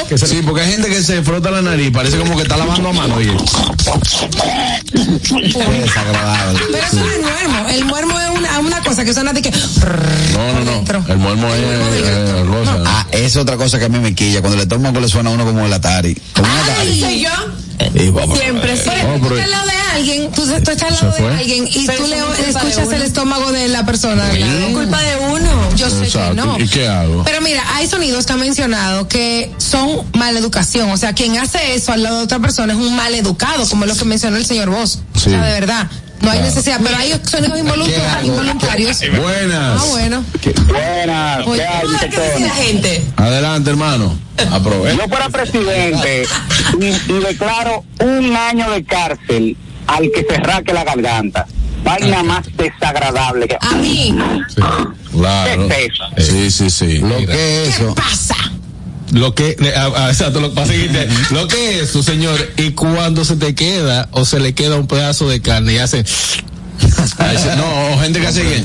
que 0.09 0.18
se- 0.18 0.26
sí, 0.26 0.41
porque 0.45 0.61
hay 0.62 0.72
gente 0.72 0.88
que 0.88 1.03
se 1.03 1.22
frota 1.22 1.51
la 1.51 1.62
nariz, 1.62 1.91
parece 1.91 2.18
como 2.18 2.36
que 2.36 2.43
está 2.43 2.57
lavando 2.57 2.91
a 2.91 2.93
mano. 2.93 3.14
Oye. 3.16 3.32
Qué 4.93 5.80
desagradable. 5.80 6.61
Pero 6.72 6.84
eso 6.86 6.97
no 6.97 7.07
es 7.11 7.20
muermo. 7.20 7.68
El 7.70 7.84
muermo 7.84 8.20
es 8.20 8.38
una, 8.38 8.59
una 8.61 8.80
cosa 8.82 9.05
que 9.05 9.14
suena 9.14 9.32
de 9.32 9.43
que. 9.43 9.51
No, 9.51 10.53
no, 10.53 10.82
no. 10.82 11.05
El 11.09 11.16
muermo 11.18 11.49
es 11.55 11.61
eh, 11.62 12.45
rosa. 12.47 12.76
Ah, 12.86 13.07
esa 13.12 13.26
es 13.26 13.36
otra 13.36 13.57
cosa 13.57 13.78
que 13.78 13.86
a 13.86 13.88
mí 13.88 13.99
me 13.99 14.14
quilla. 14.14 14.41
Cuando 14.41 14.59
le 14.59 14.66
tomo 14.66 14.93
que 14.93 15.01
le 15.01 15.09
suena 15.09 15.30
a 15.30 15.32
uno 15.32 15.45
como 15.45 15.64
el 15.64 15.72
Atari. 15.72 16.14
Como 16.34 16.47
un 16.53 16.59
Atari. 16.59 17.01
¿Soy 17.01 17.20
yo? 17.20 17.30
Y 17.95 18.11
vamos. 18.11 18.39
Siempre, 18.39 18.76
sí. 18.76 18.85
Tú 18.85 19.35
estás 19.35 19.45
al 19.45 19.51
lado 19.51 19.66
de 19.66 19.72
alguien, 19.95 20.33
tú, 20.33 20.47
tú 20.47 20.55
estás 20.55 20.83
al 20.83 20.97
¿Se 20.97 21.05
lado 21.05 21.16
de 21.16 21.37
alguien 21.37 21.68
y 21.68 21.87
Pero 21.87 22.05
tú 22.05 22.11
le 22.11 22.49
escuchas 22.49 22.93
el 22.93 23.03
estómago 23.03 23.53
de 23.53 23.68
la 23.68 23.85
persona. 23.85 24.31
Es 24.33 24.74
culpa 24.74 25.01
de 25.01 25.16
uno. 25.33 25.76
Yo 25.76 25.91
sé 25.91 26.09
que 26.09 26.35
no. 26.35 26.59
¿Y 26.59 26.68
qué 26.68 26.89
hago? 26.89 27.22
Pero 27.24 27.41
mira, 27.41 27.62
hay 27.74 27.87
sonidos 27.87 28.26
que 28.26 28.33
han 28.33 28.41
mencionado 28.41 29.09
que 29.09 29.51
son 29.59 30.07
mala 30.14 30.39
educación. 30.39 30.91
O 30.91 30.97
sea, 30.97 31.12
quien 31.14 31.39
hace 31.39 31.74
eso 31.74 31.93
al 31.93 32.03
lado 32.03 32.18
de 32.18 32.24
otra 32.24 32.39
persona 32.39 32.72
es 32.72 32.78
un 32.78 32.95
mal 32.95 33.14
educado, 33.14 33.66
como 33.68 33.87
lo 33.87 33.97
que 33.97 34.05
mencionó 34.05 34.37
el 34.37 34.47
señor 34.47 34.70
Vos. 34.70 35.01
Sí. 35.14 35.28
O 35.28 35.31
sea, 35.31 35.43
de 35.43 35.53
verdad. 35.53 35.91
No 36.21 36.31
hay 36.31 36.39
Claro. 36.39 36.43
necesidad, 36.55 36.81
pero 36.83 36.97
hay 36.99 37.12
sonidos 37.25 37.55
¿Qué 37.55 37.59
involuntarios. 37.61 39.01
Buenas. 39.21 39.81
Ah, 39.83 39.87
bueno. 39.91 40.25
Buenas, 40.68 41.47
Oye, 41.47 41.62
¿qué 41.62 41.66
hay, 41.66 41.81
¿Qué 41.81 41.87
dice 41.89 42.07
la 42.07 42.23
muchachones? 42.23 42.53
gente? 42.53 43.05
Adelante, 43.16 43.71
hermano. 43.71 44.18
Aprovecha. 44.51 44.97
Yo 45.03 45.09
fuera 45.09 45.29
presidente 45.31 46.25
y, 46.81 46.85
y 47.12 47.18
declaro 47.21 47.85
un 48.01 48.37
año 48.37 48.71
de 48.71 48.85
cárcel 48.85 49.57
al 49.87 50.11
que 50.14 50.27
se 50.29 50.37
raque 50.39 50.73
la 50.75 50.85
garganta. 50.85 51.47
Vaina 51.83 52.23
más 52.23 52.45
desagradable 52.57 53.49
que... 53.49 53.57
A 53.59 53.75
mí, 53.77 54.14
Claro. 55.12 55.68
¿Qué 55.68 55.85
es 55.87 55.91
eso? 55.93 56.33
Sí, 56.33 56.51
sí, 56.51 56.71
sí. 56.71 56.99
Lo 56.99 57.16
que 57.16 57.62
es 57.64 57.68
eso. 57.81 57.95
pasa. 57.95 58.37
Lo 59.12 59.34
que, 59.34 59.56
eh, 59.58 59.72
ah, 59.76 59.90
ah, 59.96 60.08
exacto, 60.11 60.40
lo, 60.40 60.48
lo 60.48 61.48
que 61.48 61.80
es 61.80 61.90
señor, 61.90 62.52
y 62.56 62.72
cuando 62.72 63.24
se 63.24 63.36
te 63.36 63.54
queda 63.54 64.08
o 64.12 64.24
se 64.24 64.38
le 64.38 64.54
queda 64.54 64.76
un 64.76 64.86
pedazo 64.86 65.28
de 65.28 65.40
carne 65.40 65.74
y 65.74 65.78
hace, 65.78 66.04
no, 67.56 67.98
gente 68.00 68.20
que 68.20 68.26
hace 68.26 68.42
que. 68.42 68.62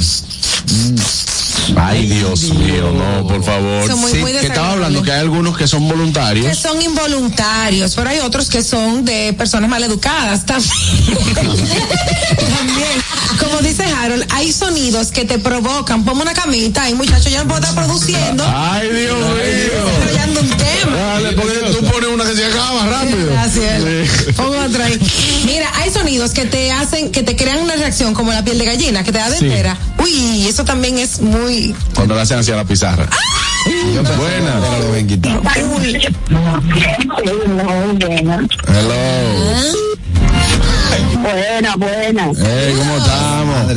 Ay, 1.76 2.06
Dios 2.08 2.44
mío, 2.54 2.92
no, 2.94 3.28
por 3.28 3.44
favor. 3.44 3.88
Son 3.88 4.00
muy- 4.00 4.12
Sí, 4.12 4.18
muy 4.20 4.32
que 4.32 4.48
estaba 4.48 4.72
hablando 4.74 5.02
que 5.02 5.12
hay 5.12 5.20
algunos 5.20 5.58
que 5.58 5.68
son 5.68 5.88
que 5.88 5.94
voluntarios. 5.94 6.58
son 6.58 6.82
involuntarios, 6.82 7.96
pero 7.96 8.10
hay 8.10 8.20
otros 8.20 8.50
que 8.50 8.64
son 8.64 9.04
de 9.06 9.34
personas 9.34 9.70
maleducadas 9.70 10.46
también. 10.46 10.72
también. 11.56 13.04
Como 13.40 13.60
dice 13.60 13.84
Harold, 13.84 14.26
hay 14.32 14.52
sonidos 14.52 15.12
que 15.12 15.26
te 15.26 15.40
provocan. 15.40 16.06
Ponme 16.06 16.22
una 16.22 16.34
camita 16.34 16.90
y 16.90 16.94
muchacho 16.94 17.30
ya 17.30 17.44
no 17.44 17.48
puedo 17.50 17.62
estar 17.62 17.76
produciendo. 17.76 18.44
Ay, 18.48 18.90
Dios 18.90 19.18
mío. 19.18 19.86
Desarrollando 20.00 20.42
un 20.42 20.50
tema. 20.50 20.96
Dale, 20.96 21.32
porque 21.34 21.60
tú 21.78 21.86
pones 21.86 22.10
una 22.10 22.24
que 22.26 22.36
se 22.36 22.46
acaba 22.46 22.86
rápido. 22.86 23.32
Gracias. 23.32 23.84
Sí. 23.84 24.32
Pongo 24.34 24.58
otra 24.60 24.86
ahí. 24.86 25.00
Mira, 25.46 25.70
hay 25.76 25.90
sonidos 25.92 26.32
que 26.32 26.46
te 26.46 26.72
hacen, 26.72 27.12
que 27.12 27.24
te 27.24 27.36
crean 27.36 27.60
una 27.60 27.76
reacción 27.76 28.14
como 28.14 28.32
la 28.32 28.44
piel 28.44 28.58
de 28.58 28.66
gallina, 28.66 29.04
que 29.04 29.12
te 29.12 29.18
da 29.18 29.30
de 29.30 29.38
Sí. 29.40 29.46
entera. 29.46 29.78
Uy, 30.02 30.48
eso 30.48 30.64
también 30.64 30.98
es 30.98 31.20
muy. 31.22 31.55
Cuando 31.94 32.16
la 32.16 32.22
hacen 32.24 32.40
hacia 32.40 32.56
la 32.56 32.66
pizarra. 32.66 33.08
Buena. 34.18 34.60
Hello. 38.68 38.96
Buena, 41.22 41.76
buena. 41.76 42.32
Hey, 42.36 42.76
¿cómo 42.78 42.98
estamos? 42.98 43.72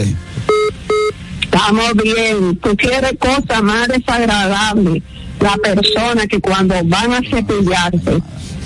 Estamos 1.42 1.92
bien. 2.02 2.56
Tú 2.56 2.76
quieres 2.76 3.12
cosas 3.18 3.62
más 3.62 3.88
desagradables. 3.88 5.02
La 5.40 5.56
persona 5.56 6.26
que 6.26 6.40
cuando 6.40 6.74
van 6.84 7.12
a 7.12 7.20
cepillarse 7.20 8.22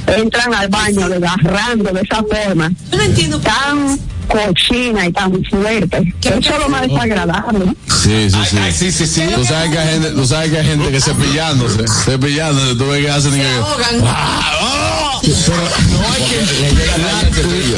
entran 0.07 0.55
al 0.55 0.69
baño 0.69 1.09
desgarrando 1.09 1.91
de 1.93 2.01
esa 2.01 2.23
forma. 2.23 2.71
Yo 2.91 2.97
no 2.99 3.03
entiendo. 3.03 3.41
Tan 3.41 3.99
cochina 4.29 5.07
y 5.07 5.13
tan 5.13 5.45
fuerte. 5.45 6.15
Eso 6.23 6.39
es 6.39 6.59
lo 6.59 6.69
más 6.69 6.83
desagradable. 6.83 7.75
Sí, 8.03 8.31
sí, 8.93 9.07
sí. 9.07 9.23
Tú 9.35 9.45
sabes 9.45 9.71
que 9.71 9.79
hay 9.79 9.93
gente, 9.95 10.11
tú 10.11 10.27
sabes 10.27 10.51
que 10.51 10.59
hay 10.59 10.67
gente 10.67 10.91
que 10.91 11.01
cepillándose, 11.01 11.85
cepillándose, 12.05 12.75
tú 12.77 12.87
ves 12.89 13.05
que 13.05 13.11
hacen 13.11 13.35
y 13.37 13.41
que. 13.41 13.49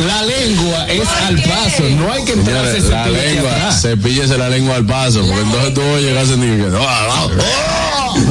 La 0.06 0.22
lengua 0.22 0.86
es 0.88 1.08
al 1.26 1.42
paso, 1.42 1.82
no 1.90 2.12
hay 2.12 2.24
que 2.24 2.32
enterarse 2.32 2.80
Señores, 2.80 2.90
la 2.90 3.06
lengua, 3.08 3.72
cepíllese 3.72 4.38
la 4.38 4.48
lengua 4.48 4.76
al 4.76 4.86
paso, 4.86 5.20
porque 5.26 5.40
entonces 5.40 5.74
tú 5.74 5.80
que 5.80 6.18
hacen 6.18 6.42
y 6.42 6.56
que. 6.56 6.76
"Ah, 6.76 7.06
ah, 7.10 7.28
ah". 7.38 7.83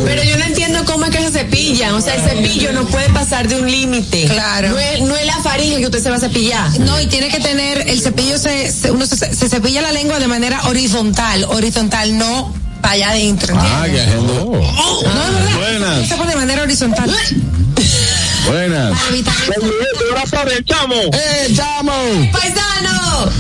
Pero 0.05 0.23
yo 0.23 0.37
no 0.37 0.45
entiendo 0.45 0.83
cómo 0.85 1.05
es 1.05 1.11
que 1.15 1.23
se 1.23 1.31
cepillan. 1.31 1.93
O 1.93 2.01
sea, 2.01 2.15
el 2.15 2.21
cepillo 2.21 2.71
no 2.73 2.85
puede 2.85 3.09
pasar 3.09 3.47
de 3.47 3.59
un 3.59 3.69
límite. 3.69 4.25
Claro. 4.25 4.69
No 4.69 4.79
es, 4.79 5.01
no 5.01 5.15
es 5.15 5.25
la 5.25 5.37
faringe 5.39 5.77
que 5.79 5.85
usted 5.85 6.01
se 6.03 6.09
va 6.09 6.17
a 6.17 6.19
cepillar. 6.19 6.79
No, 6.79 6.99
y 6.99 7.07
tiene 7.07 7.29
que 7.29 7.39
tener, 7.39 7.89
el 7.89 8.01
cepillo 8.01 8.37
se, 8.37 8.71
se- 8.71 8.91
uno 8.91 9.05
se, 9.05 9.15
se 9.17 9.49
cepilla 9.49 9.81
la 9.81 9.91
lengua 9.91 10.19
de 10.19 10.27
manera 10.27 10.61
horizontal, 10.67 11.45
horizontal, 11.45 12.17
no 12.17 12.53
para 12.81 12.93
allá 12.95 13.09
adentro. 13.11 13.55
Ah, 13.57 13.83
que 13.85 13.99
hay 13.99 14.07
gente. 14.09 14.33
No, 14.33 14.55
es 14.59 15.33
verdad. 15.33 15.55
Buenas. 15.57 16.07
Se 16.07 16.15
pone 16.15 16.29
de 16.31 16.35
manera 16.37 16.63
horizontal. 16.63 17.15
Buenas. 18.45 18.91
Para 18.99 19.07
evitar 19.09 20.51
el 20.57 20.65
chamo. 20.65 20.95
¡Eh, 20.95 21.53
chamo! 21.55 21.93
¡Paisano! 22.31 23.31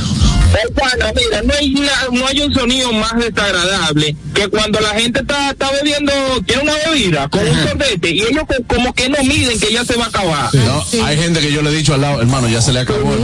Bueno, 0.75 1.05
mira, 1.15 1.41
no 1.43 1.53
hay, 1.53 1.73
no 2.11 2.27
hay 2.27 2.41
un 2.41 2.53
sonido 2.53 2.91
más 2.93 3.13
desagradable 3.17 4.15
que 4.33 4.47
cuando 4.49 4.79
la 4.79 4.89
gente 4.89 5.21
está, 5.21 5.49
está 5.51 5.71
bebiendo, 5.71 6.11
tiene 6.45 6.63
una 6.63 6.73
bebida 6.89 7.27
con 7.29 7.47
un 7.47 7.55
sorbete 7.67 8.11
y 8.11 8.21
ellos 8.21 8.43
co- 8.47 8.63
como 8.75 8.93
que 8.93 9.09
no 9.09 9.23
miden 9.23 9.59
que 9.59 9.71
ya 9.73 9.83
se 9.85 9.95
va 9.95 10.05
a 10.05 10.07
acabar. 10.09 10.49
No, 10.53 10.83
hay 11.05 11.17
gente 11.17 11.39
que 11.39 11.51
yo 11.51 11.61
le 11.61 11.69
he 11.71 11.73
dicho 11.73 11.93
al 11.93 12.01
lado, 12.01 12.21
hermano, 12.21 12.47
ya 12.49 12.61
se 12.61 12.71
le 12.73 12.79
acabó. 12.81 13.15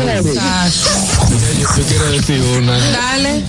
Yo 1.78 1.84
quiero 1.88 2.12
decir 2.12 2.42
una. 2.42 2.78
Dale. 2.78 3.44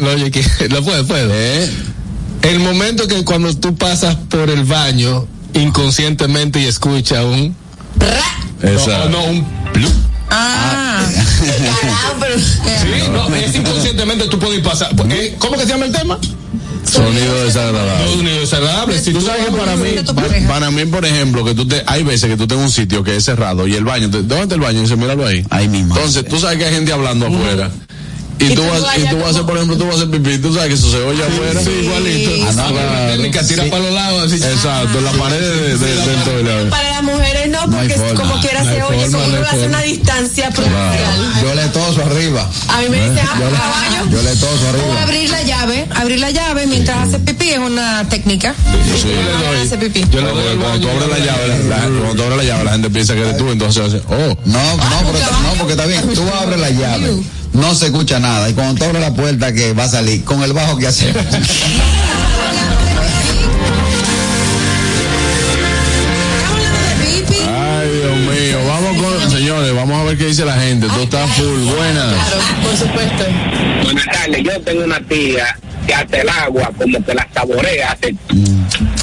No, 0.00 0.10
oye, 0.10 0.30
que 0.30 0.44
lo 0.68 0.82
puedo, 0.82 1.06
puedo. 1.06 1.30
¿Eh? 1.32 1.70
El 2.42 2.58
momento 2.60 3.06
que 3.08 3.24
cuando 3.24 3.54
tú 3.56 3.74
pasas 3.76 4.16
por 4.28 4.50
el 4.50 4.64
baño 4.64 5.26
inconscientemente 5.54 6.60
y 6.60 6.66
escuchas 6.66 7.24
un. 7.24 7.56
Exacto. 8.62 9.08
No, 9.08 9.20
no, 9.20 9.24
un. 9.24 9.44
plup. 9.72 9.92
Ah. 10.36 11.00
Sí, 12.36 13.08
no, 13.12 13.34
es 13.36 13.54
inconscientemente 13.54 14.26
tú 14.28 14.38
puedes 14.38 14.60
pasar. 14.60 14.90
Eh, 15.10 15.34
¿Cómo 15.38 15.56
que 15.56 15.62
se 15.64 15.68
llama 15.68 15.86
el 15.86 15.92
tema? 15.92 16.18
Sonido 16.90 17.44
desagradable. 17.44 18.12
Sonido 18.14 18.40
desagradable. 18.40 19.00
Si 19.00 19.12
Tú 19.12 19.20
sabes 19.20 19.46
que 19.46 19.52
para 19.52 19.76
mí, 19.76 19.90
pa- 20.46 20.48
para 20.48 20.70
mí, 20.70 20.84
por 20.86 21.04
ejemplo, 21.04 21.44
que 21.44 21.54
tú 21.54 21.66
te, 21.66 21.82
hay 21.86 22.02
veces 22.02 22.28
que 22.30 22.36
tú 22.36 22.46
tengas 22.46 22.64
un 22.66 22.70
sitio 22.72 23.02
que 23.02 23.16
es 23.16 23.24
cerrado 23.24 23.66
y 23.66 23.74
el 23.74 23.84
baño, 23.84 24.10
te- 24.10 24.18
¿dónde 24.22 24.42
está 24.42 24.54
el 24.54 24.60
baño? 24.60 24.78
Y 24.80 24.82
dice, 24.82 24.96
míralo 24.96 25.26
ahí. 25.26 25.44
Ahí 25.50 25.68
mismo. 25.68 25.96
Entonces, 25.96 26.26
tú 26.28 26.38
sabes 26.38 26.58
que 26.58 26.66
hay 26.66 26.74
gente 26.74 26.92
hablando 26.92 27.26
afuera. 27.26 27.70
Y, 28.38 28.44
Y 28.46 28.54
tú 28.54 28.62
tú 28.62 28.68
vas, 28.68 28.98
y 28.98 29.06
tú 29.08 29.16
vas 29.18 29.26
a 29.26 29.30
hacer, 29.30 29.42
por 29.44 29.56
ejemplo, 29.56 29.76
tú 29.76 29.84
vas 29.86 29.94
a 29.94 29.96
hacer 29.98 30.10
pipí, 30.10 30.38
tú 30.38 30.52
sabes 30.52 30.68
que 30.68 30.74
eso 30.74 30.90
se 30.90 30.96
oye 30.98 31.22
afuera. 31.24 31.60
Sí, 31.62 31.70
igualito. 31.82 32.30
Ah, 32.48 32.52
no, 32.56 32.68
claro. 32.72 33.12
técnica 33.12 33.46
tira 33.46 33.64
Sí. 33.64 33.70
para 33.70 33.82
los 33.84 33.92
lados. 33.92 34.32
Así. 34.32 34.42
Exacto, 34.44 34.98
en 34.98 35.04
la 35.04 35.10
pared 35.12 35.40
de, 35.40 35.78
de, 35.78 35.94
del 35.94 36.22
toilet. 36.24 36.68
Para 36.70 36.90
las 36.90 37.02
mujeres 37.04 37.48
no, 37.50 37.66
No 37.66 37.76
porque 37.78 37.94
forma. 37.94 38.20
como 38.20 38.40
quiera 38.40 38.64
No 38.64 38.70
se 38.74 38.82
oye, 38.82 39.00
forma, 39.06 39.18
como 39.18 39.32
no 39.32 39.38
uno 39.38 39.46
hace 39.48 39.66
una 39.66 39.82
distancia 39.82 40.50
prudencial. 40.50 41.32
Yo 41.42 41.54
le 41.54 41.68
toso 41.68 42.02
arriba. 42.04 42.50
A 42.68 42.80
mí 42.82 42.88
me 42.90 43.08
dice, 43.08 43.20
ah, 43.22 43.36
Yo 43.38 43.50
le- 43.50 43.56
caballo. 43.56 44.10
Yo 44.10 44.22
le 44.22 44.36
toso 44.36 44.64
O 44.66 44.68
arriba. 44.70 45.02
abrir 45.02 45.30
la 45.30 45.42
llave, 45.42 45.86
abrir 45.94 46.18
la 46.20 46.30
llave 46.30 46.66
mientras 46.66 47.08
hace 47.08 47.18
pipí 47.20 47.50
es 47.50 47.58
una 47.58 48.04
técnica. 48.08 48.54
Sí. 49.00 49.08
Hace 49.62 49.78
pipí. 49.78 50.04
Yo 50.10 50.20
le 50.20 50.26
doy 50.28 50.56
Cuando 50.56 50.80
tú 50.80 50.88
abres 50.90 51.08
la 51.08 51.18
llave, 51.24 51.48
la, 51.68 51.76
la- 51.78 51.82
cuando 51.84 52.14
tú 52.14 52.22
abres 52.24 52.38
la 52.38 52.44
llave, 52.44 52.64
la 52.64 52.72
gente 52.72 52.90
piensa 52.90 53.14
que 53.14 53.20
eres 53.20 53.36
tú, 53.36 53.48
entonces 53.50 53.84
hace, 53.86 54.02
oh. 54.08 54.36
No, 54.44 54.76
no, 54.76 55.12
pero, 55.12 55.30
no, 55.42 55.54
porque 55.58 55.72
está 55.74 55.86
bien. 55.86 56.02
Tú 56.14 56.22
abres 56.42 56.58
la 56.60 56.70
llave, 56.70 57.22
no 57.54 57.74
se 57.74 57.86
escucha 57.86 58.18
nada. 58.20 58.48
Y 58.48 58.52
cuando 58.52 58.74
tú 58.74 58.84
abres 58.84 59.00
la 59.00 59.14
puerta 59.14 59.52
que 59.52 59.72
va 59.72 59.84
a 59.84 59.88
salir, 59.88 60.24
con 60.24 60.42
el 60.42 60.52
bajo 60.52 60.76
que 60.76 60.86
hace. 60.88 61.06
Pipí. 67.00 67.38
Ay, 67.48 67.88
Dios 67.90 68.16
mío. 68.16 68.58
Vamos 68.66 69.02
con, 69.02 69.30
señores, 69.30 69.74
vamos 69.74 70.00
a 70.00 70.04
ver 70.04 70.18
qué 70.18 70.26
dice 70.26 70.44
la 70.44 70.54
gente. 70.60 70.86
Tú 70.88 71.02
estás 71.02 71.30
full, 71.32 71.60
buenas. 71.76 72.14
Claro, 72.14 72.42
por 72.62 72.76
supuesto. 72.76 73.24
Buenas 73.84 74.06
tardes, 74.06 74.42
yo 74.42 74.60
tengo 74.62 74.84
una 74.84 75.00
tía 75.00 75.58
que 75.86 75.94
hasta 75.94 76.20
el 76.22 76.28
agua 76.28 76.70
como 76.78 77.04
que 77.04 77.14
la 77.14 77.28
saborea, 77.34 77.92
hace 77.92 78.14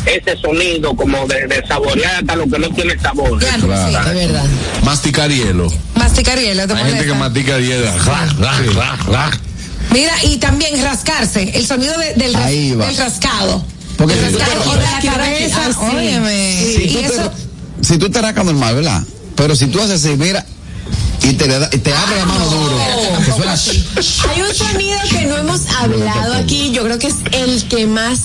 ese 0.05 0.35
sonido 0.37 0.95
como 0.95 1.27
de, 1.27 1.45
de 1.47 1.63
saborear 1.67 2.15
hasta 2.15 2.35
lo 2.35 2.47
que 2.47 2.57
no 2.59 2.69
tiene 2.71 2.97
sabor. 2.99 3.39
Ya 3.39 3.57
no, 3.57 3.63
sí, 3.63 4.09
De 4.09 4.25
verdad. 4.25 4.45
Masticar 4.83 5.29
hielo. 5.29 5.71
Masticar 6.11 6.37
hielo, 6.39 6.67
te 6.67 6.73
Hay 6.73 6.83
gente 6.91 7.05
que 7.05 7.13
mastica 7.13 7.57
ra. 7.57 9.31
Mira, 9.93 10.11
y 10.25 10.37
también 10.37 10.83
rascarse, 10.83 11.51
el 11.55 11.65
sonido 11.65 11.97
de- 11.97 12.15
del, 12.15 12.33
ras- 12.33 12.97
rascado. 12.97 13.63
Porque 13.97 14.15
El 14.19 14.25
si 14.25 14.31
tú 14.33 14.37
te- 14.39 14.43
rascado 14.45 14.71
o 14.71 14.75
de 14.75 14.81
la 14.81 14.99
cabeza, 15.15 15.61
sí. 15.71 15.95
óyeme. 15.95 16.63
si 16.75 16.81
Y 16.83 16.87
tú 16.89 16.99
te- 16.99 17.05
eso, 17.05 17.31
si 17.81 17.97
tú 17.97 18.09
te 18.09 18.21
rascas 18.21 18.43
normal, 18.43 18.75
¿verdad? 18.75 19.01
Pero 19.35 19.55
si 19.55 19.67
tú 19.67 19.79
haces 19.79 20.03
así, 20.05 20.15
mira, 20.17 20.45
y 21.23 21.31
te, 21.33 21.47
da- 21.47 21.69
y 21.71 21.77
te 21.77 21.93
abre 21.93 22.17
la 22.17 22.25
mano 22.25 22.45
duro, 22.45 22.77
que 23.25 23.31
suena 23.31 23.53
Hay 23.53 24.41
un 24.41 24.53
sonido 24.53 24.99
que 25.09 25.21
no 25.27 25.37
hemos 25.37 25.61
hablado 25.79 26.33
aquí, 26.33 26.71
yo 26.73 26.83
creo 26.83 26.99
que 26.99 27.07
es 27.07 27.15
el 27.31 27.63
que 27.69 27.87
más 27.87 28.19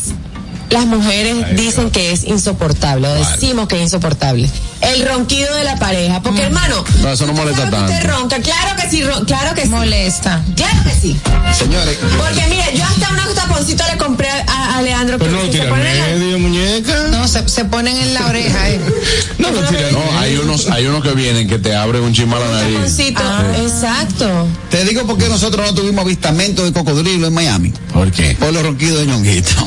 las 0.71 0.87
mujeres 0.87 1.57
dicen 1.57 1.91
que 1.91 2.13
es 2.13 2.25
insoportable, 2.25 3.09
o 3.09 3.15
decimos 3.15 3.69
que 3.69 3.77
es 3.77 3.83
insoportable. 3.83 4.51
El 4.83 5.07
ronquido 5.09 5.55
de 5.57 5.65
la 5.65 5.77
pareja, 5.77 6.21
porque 6.23 6.43
hermano, 6.43 6.85
No, 7.03 7.11
eso 7.13 7.27
no 7.27 7.33
molesta 7.33 7.63
¿sabes 7.65 7.75
que 7.75 7.85
usted 7.87 8.03
tanto. 8.03 8.19
ronca, 8.19 8.41
claro 8.41 8.77
que 8.81 8.91
sí, 8.91 9.03
ron- 9.03 9.25
claro 9.25 9.55
que 9.55 9.63
sí. 9.63 9.69
molesta. 9.69 10.43
Claro 10.55 10.79
que 10.85 10.91
sí. 10.91 11.17
Señores, 11.57 11.97
Porque 12.19 12.47
mire, 12.49 12.65
yo 12.77 12.85
hasta 12.85 13.11
unos 13.11 13.35
taponcitos 13.35 13.87
le 13.91 13.97
compré 13.97 14.29
a, 14.29 14.77
a 14.77 14.83
Leandro 14.83 15.19
Pero 15.19 15.31
no 15.31 15.39
lo 15.39 15.45
se 15.45 15.51
tira 15.53 15.69
ponen 15.71 15.87
en 15.87 15.99
la- 15.99 16.07
medio, 16.19 16.39
muñeca. 16.39 17.07
No, 17.11 17.27
se, 17.27 17.49
se 17.49 17.65
ponen 17.65 17.97
en 17.97 18.13
la 18.15 18.27
oreja, 18.27 18.69
eh. 18.69 18.81
No 19.39 19.51
lo 19.51 19.63
tira 19.63 19.91
No, 19.93 20.19
hay 20.19 20.37
unos, 20.37 20.69
hay 20.69 20.87
unos 20.87 21.03
que 21.03 21.13
vienen 21.13 21.49
que 21.49 21.59
te 21.59 21.75
abren 21.75 22.03
un 22.03 22.13
chisma 22.13 22.39
la 22.39 22.51
nariz. 22.51 22.75
taponcito. 22.75 23.23
Exacto. 23.63 24.47
te 24.71 24.85
digo 24.85 25.07
por 25.07 25.17
qué 25.17 25.29
nosotros 25.29 25.67
no 25.67 25.75
tuvimos 25.75 26.05
avistamiento 26.05 26.65
de 26.65 26.73
cocodrilo 26.73 27.27
en 27.29 27.35
Miami. 27.35 27.73
¿Por 27.93 28.11
qué? 28.13 28.37
Por 28.39 28.53
los 28.53 28.63
ronquidos 28.63 29.01
de 29.01 29.07
ñonguito. 29.07 29.51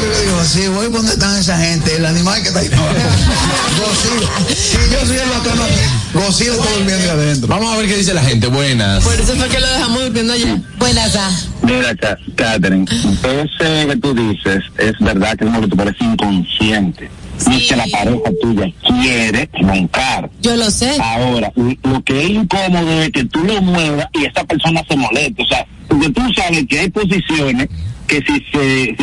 Cocodrilo 0.00 0.20
dijo, 0.24 0.44
sí, 0.44 0.66
voy 0.68 0.86
por 0.86 0.96
donde 0.98 1.12
están 1.12 1.36
esa 1.38 1.58
gente, 1.58 1.96
el 1.96 2.06
animal 2.06 2.40
que 2.42 2.48
está 2.48 2.60
ahí. 2.60 2.68
Gocilo. 2.68 4.30
Si 4.54 4.78
yo 4.92 5.06
soy 5.06 5.16
el 5.18 5.28
bacano 5.28 5.62
aquí, 5.64 5.74
Gocilo 6.14 6.52
está 6.54 6.70
durmiendo 6.70 7.04
ahí 7.04 7.08
adentro. 7.10 7.48
Vamos 7.48 7.74
a 7.74 7.76
ver 7.78 7.86
qué 7.88 7.96
dice 7.96 8.14
la 8.14 8.22
gente. 8.22 8.46
Buenas. 8.46 9.04
Por 9.04 9.14
eso 9.14 9.36
fue 9.36 9.48
que 9.48 9.60
lo 9.60 9.66
dejamos 9.66 10.00
durmiendo 10.02 10.32
allá. 10.32 10.58
Buenas, 10.78 11.16
ah. 11.16 11.30
Mira, 11.62 11.94
Ca- 11.96 12.18
Catherine, 12.36 12.86
ese 12.90 13.86
que 13.86 13.96
tú 13.96 14.14
dices 14.14 14.62
es 14.78 14.92
verdad 15.00 15.36
que 15.36 15.44
es 15.44 15.50
como 15.50 15.60
que 15.60 15.68
te 15.68 15.76
parece 15.76 16.04
inconsciente. 16.04 17.10
No 17.46 17.54
es 17.56 17.68
que 17.68 17.76
la 17.76 17.86
pareja 17.86 18.30
tuya 18.42 18.66
quiere 18.86 19.48
roncar. 19.62 20.30
Yo 20.42 20.56
lo 20.56 20.70
sé. 20.70 20.96
Ahora, 21.02 21.50
lo 21.56 22.02
que 22.04 22.22
es 22.24 22.30
incómodo 22.30 23.02
es 23.02 23.10
que 23.12 23.24
tú 23.24 23.42
lo 23.44 23.62
muevas 23.62 24.06
y 24.12 24.24
esa 24.26 24.44
persona 24.44 24.82
se 24.88 24.96
moleste. 24.96 25.42
O 25.42 25.46
sea, 25.46 25.66
porque 25.88 26.10
tú 26.10 26.20
sabes 26.36 26.66
que 26.68 26.80
hay 26.80 26.90
posiciones 26.90 27.68
que 28.10 28.16
si 28.22 28.44
se, 28.50 28.96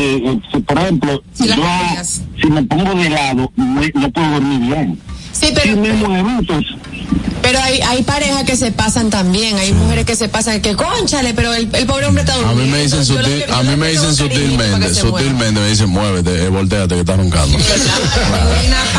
si, 0.52 0.60
por 0.60 0.78
ejemplo, 0.78 1.22
Si 1.32 1.48
yo, 1.48 1.54
si 2.40 2.50
me 2.50 2.62
pongo 2.64 2.94
de 2.94 3.08
lado, 3.08 3.50
no, 3.56 3.80
no 3.94 4.10
puedo 4.10 4.30
dormir 4.32 4.60
bien. 4.60 5.00
Sí, 5.32 5.52
pero, 5.54 5.76
muevo, 5.76 6.30
entonces, 6.40 6.72
Pero 7.42 7.60
hay, 7.62 7.80
hay 7.80 8.02
parejas 8.02 8.42
que 8.44 8.56
se 8.56 8.72
pasan 8.72 9.08
también, 9.10 9.56
hay 9.56 9.72
mujeres 9.72 10.04
que 10.04 10.16
se 10.16 10.28
pasan, 10.28 10.60
que 10.60 10.74
conchale, 10.74 11.32
pero 11.34 11.54
el, 11.54 11.68
el 11.72 11.86
pobre 11.86 12.06
hombre 12.06 12.22
está 12.22 12.34
A 12.34 12.38
durmiendo. 12.38 12.64
mí 12.64 12.70
me 12.70 12.78
dicen, 12.82 13.04
sutil- 13.04 13.44
a 13.50 13.62
mí 13.62 13.76
me 13.76 13.88
dicen 13.88 14.14
sutilmente, 14.14 14.92
sutilmente 14.94 15.60
me 15.60 15.68
dicen, 15.68 15.88
muévete, 15.88 16.44
eh, 16.44 16.48
volteate 16.48 16.94
que 16.94 17.00
estás 17.00 17.16
roncando. 17.16 17.56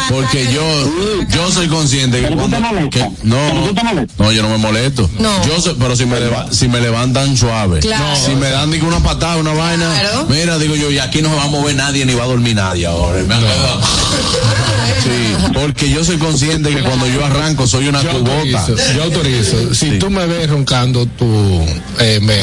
Porque 0.09 0.51
yo, 0.51 0.63
yo 1.29 1.51
soy 1.51 1.67
consciente 1.67 2.21
que 2.21 2.27
cuando, 2.35 2.57
que- 2.89 3.05
no, 3.23 3.37
no, 4.17 4.31
yo 4.31 4.41
no 4.41 4.49
me 4.49 4.57
molesto. 4.57 5.09
No. 5.19 5.45
Yo 5.45 5.61
soy- 5.61 5.75
pero 5.79 5.95
si 5.95 6.05
me, 6.05 6.19
leva- 6.19 6.47
si 6.51 6.67
me 6.67 6.79
levantan 6.79 7.37
suave, 7.37 7.79
Claro. 7.81 8.15
si 8.15 8.33
me 8.35 8.49
dan 8.49 8.71
digo, 8.71 8.87
una 8.87 8.99
patada, 8.99 9.37
una 9.37 9.53
vaina, 9.53 9.87
Claro. 9.99 10.25
mira, 10.29 10.57
digo 10.57 10.75
yo, 10.75 10.89
y 10.89 10.97
aquí 10.99 11.21
no 11.21 11.29
se 11.29 11.35
va 11.35 11.43
a 11.43 11.47
mover 11.47 11.75
nadie 11.75 12.05
ni 12.05 12.13
va 12.15 12.23
a 12.23 12.27
dormir 12.27 12.55
nadie 12.55 12.85
ahora. 12.87 13.21
Me 13.23 13.35
han 13.35 13.41
quedado- 13.41 13.81
Sí, 15.03 15.47
porque 15.53 15.89
yo 15.89 16.03
soy 16.03 16.17
consciente 16.19 16.69
que 16.75 16.81
cuando 16.81 17.07
yo 17.07 17.25
arranco 17.25 17.65
soy 17.67 17.87
una 17.87 18.01
Yo 18.03 18.09
cubota. 18.11 18.31
autorizo, 18.59 18.75
yo 18.95 19.03
autorizo. 19.03 19.73
Si 19.73 19.97
tú 19.99 20.09
me 20.09 20.25
ves 20.27 20.49
roncando, 20.49 21.05
tú 21.17 21.25
eh, 21.99 22.19
me. 22.21 22.35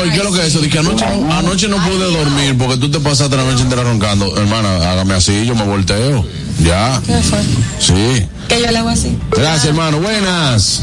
Oye, 0.00 0.10
¿qué 0.10 0.18
es 0.18 0.24
lo 0.24 0.32
que 0.32 0.40
es 0.40 0.46
eso? 0.48 0.58
Dice 0.58 0.70
que 0.70 0.78
anoche, 0.78 1.04
no- 1.06 1.32
anoche 1.34 1.68
no 1.68 1.76
pude 1.78 2.04
dormir 2.10 2.56
porque 2.58 2.76
tú 2.76 2.90
te 2.90 3.00
pasaste 3.00 3.36
la 3.36 3.44
noche 3.44 3.62
entera 3.62 3.82
roncando. 3.82 4.36
Hermana, 4.36 4.90
hágame 4.92 5.14
así, 5.14 5.46
yo 5.46 5.54
me 5.54 5.64
volteo. 5.64 6.24
Ya. 6.58 7.00
¿Qué 7.06 7.14
fue? 7.22 7.38
Sí. 7.78 8.26
Que 8.48 8.60
yo 8.62 8.70
le 8.70 8.78
hago 8.78 8.88
así. 8.88 9.16
Gracias, 9.30 9.66
hermano. 9.66 10.00
Buenas. 10.00 10.82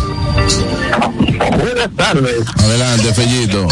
Buenas 1.59 1.89
tardes. 1.95 2.35
Adelante, 2.57 3.13
Fellito. 3.13 3.67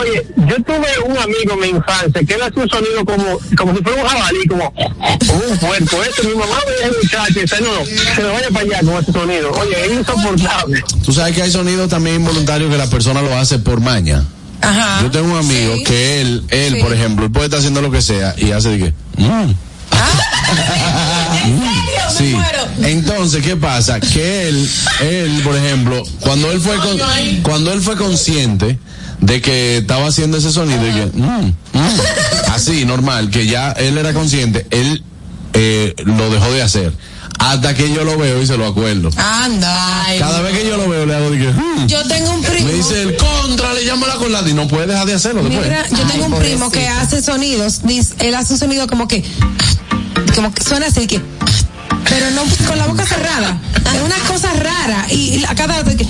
Oye, 0.00 0.26
yo 0.36 0.56
tuve 0.64 0.86
un 1.06 1.16
amigo 1.16 1.54
en 1.54 1.60
mi 1.60 1.68
infancia 1.68 2.22
que 2.26 2.34
él 2.34 2.42
hacía 2.42 2.62
un 2.62 2.68
sonido 2.68 3.04
como, 3.06 3.24
como 3.56 3.74
si 3.76 3.82
fuera 3.82 4.02
un 4.02 4.08
jabalí, 4.08 4.46
como, 4.46 4.72
como 4.74 5.40
un 5.50 5.58
puerco. 5.58 5.96
Eso, 6.04 6.28
mi 6.28 6.34
mamá 6.34 6.56
veía 6.66 6.86
al 6.86 6.96
muchacho 7.02 7.30
y 7.38 7.40
decía, 7.42 7.58
no, 7.60 7.72
no, 7.72 7.86
se 8.14 8.22
me 8.22 8.28
vaya 8.28 8.48
para 8.50 8.64
allá 8.64 8.80
con 8.80 9.02
ese 9.02 9.12
sonido. 9.12 9.50
Oye, 9.52 9.86
es 9.86 9.92
insoportable. 9.92 10.84
Tú 11.04 11.12
sabes 11.12 11.34
que 11.34 11.42
hay 11.42 11.50
sonidos 11.50 11.88
también 11.88 12.16
involuntarios 12.16 12.70
que 12.70 12.76
la 12.76 12.88
persona 12.90 13.22
lo 13.22 13.34
hace 13.36 13.58
por 13.58 13.80
maña. 13.80 14.24
Ajá. 14.60 15.00
Yo 15.02 15.10
tengo 15.10 15.32
un 15.32 15.38
amigo 15.38 15.76
Sí. 15.76 15.84
que 15.84 16.20
él, 16.20 16.44
él, 16.50 16.74
Sí. 16.74 16.82
por 16.82 16.92
ejemplo, 16.92 17.24
él 17.26 17.30
puede 17.32 17.46
estar 17.46 17.60
haciendo 17.60 17.80
lo 17.80 17.90
que 17.90 18.02
sea 18.02 18.34
y 18.36 18.50
hace 18.50 18.70
de 18.70 18.78
que. 18.78 18.92
"Mm". 19.16 19.52
Sí. 22.16 22.34
Entonces, 22.82 23.42
¿qué 23.44 23.56
pasa? 23.56 24.00
Que 24.00 24.48
él, 24.48 24.70
él, 25.00 25.40
por 25.44 25.56
ejemplo, 25.56 26.02
cuando 26.20 26.50
él 26.50 26.60
fue 26.60 26.76
con- 26.76 26.98
cuando 27.42 27.72
él 27.72 27.80
fue 27.80 27.96
consciente 27.96 28.78
de 29.20 29.40
que 29.40 29.78
estaba 29.78 30.06
haciendo 30.08 30.36
ese 30.38 30.50
sonido 30.52 30.86
y 30.88 30.92
que 30.92 31.06
"Mm, 31.06 31.54
mm", 31.72 32.00
así 32.52 32.84
normal, 32.84 33.30
que 33.30 33.46
ya 33.46 33.72
él 33.72 33.98
era 33.98 34.12
consciente, 34.12 34.66
él 34.70 35.02
eh, 35.54 35.94
lo 36.04 36.30
dejó 36.30 36.50
de 36.52 36.62
hacer. 36.62 36.92
Hasta 37.38 37.72
que 37.74 37.92
yo 37.92 38.04
lo 38.04 38.18
veo 38.18 38.42
y 38.42 38.46
se 38.46 38.56
lo 38.56 38.66
acuerdo. 38.66 39.10
Anda. 39.16 40.06
Cada 40.18 40.40
vez 40.42 40.58
que 40.58 40.66
yo 40.66 40.76
lo 40.76 40.88
veo 40.88 41.06
le 41.06 41.14
hago 41.14 41.30
de 41.30 41.38
que 41.38 41.48
"Mm". 41.52 41.86
Yo 41.86 42.02
tengo 42.08 42.30
un 42.32 42.42
primo. 42.42 42.66
me 42.66 42.72
dice 42.72 43.02
el 43.02 43.16
contra, 43.16 43.72
le 43.74 43.84
llama 43.84 44.06
la 44.08 44.16
colada 44.16 44.48
y 44.48 44.54
no 44.54 44.66
puede 44.68 44.86
dejar 44.88 45.06
de 45.06 45.14
hacerlo 45.14 45.42
después. 45.44 45.64
Mira, 45.66 45.86
yo 45.88 46.02
tengo 46.10 46.26
un 46.26 46.34
primo 46.38 46.70
que 46.70 46.88
hace 46.88 47.22
sonidos, 47.22 47.82
dice- 47.84 48.14
él 48.20 48.34
hace 48.34 48.54
un 48.54 48.58
sonido 48.58 48.86
como 48.88 49.06
que, 49.08 49.24
como 50.34 50.52
que 50.52 50.62
suena 50.64 50.86
así 50.88 51.06
que, 51.06 51.20
pero 52.08 52.30
no 52.32 52.42
con 52.66 52.76
la 52.78 52.86
boca 52.86 53.06
cerrada, 53.06 53.60
es 53.94 54.02
una 54.02 54.18
cosa 54.26 54.52
rara 54.54 55.06
y, 55.10 55.36
y 55.38 55.44
a 55.44 55.54
cada 55.54 55.76
rato 55.78 55.96
que, 55.96 56.06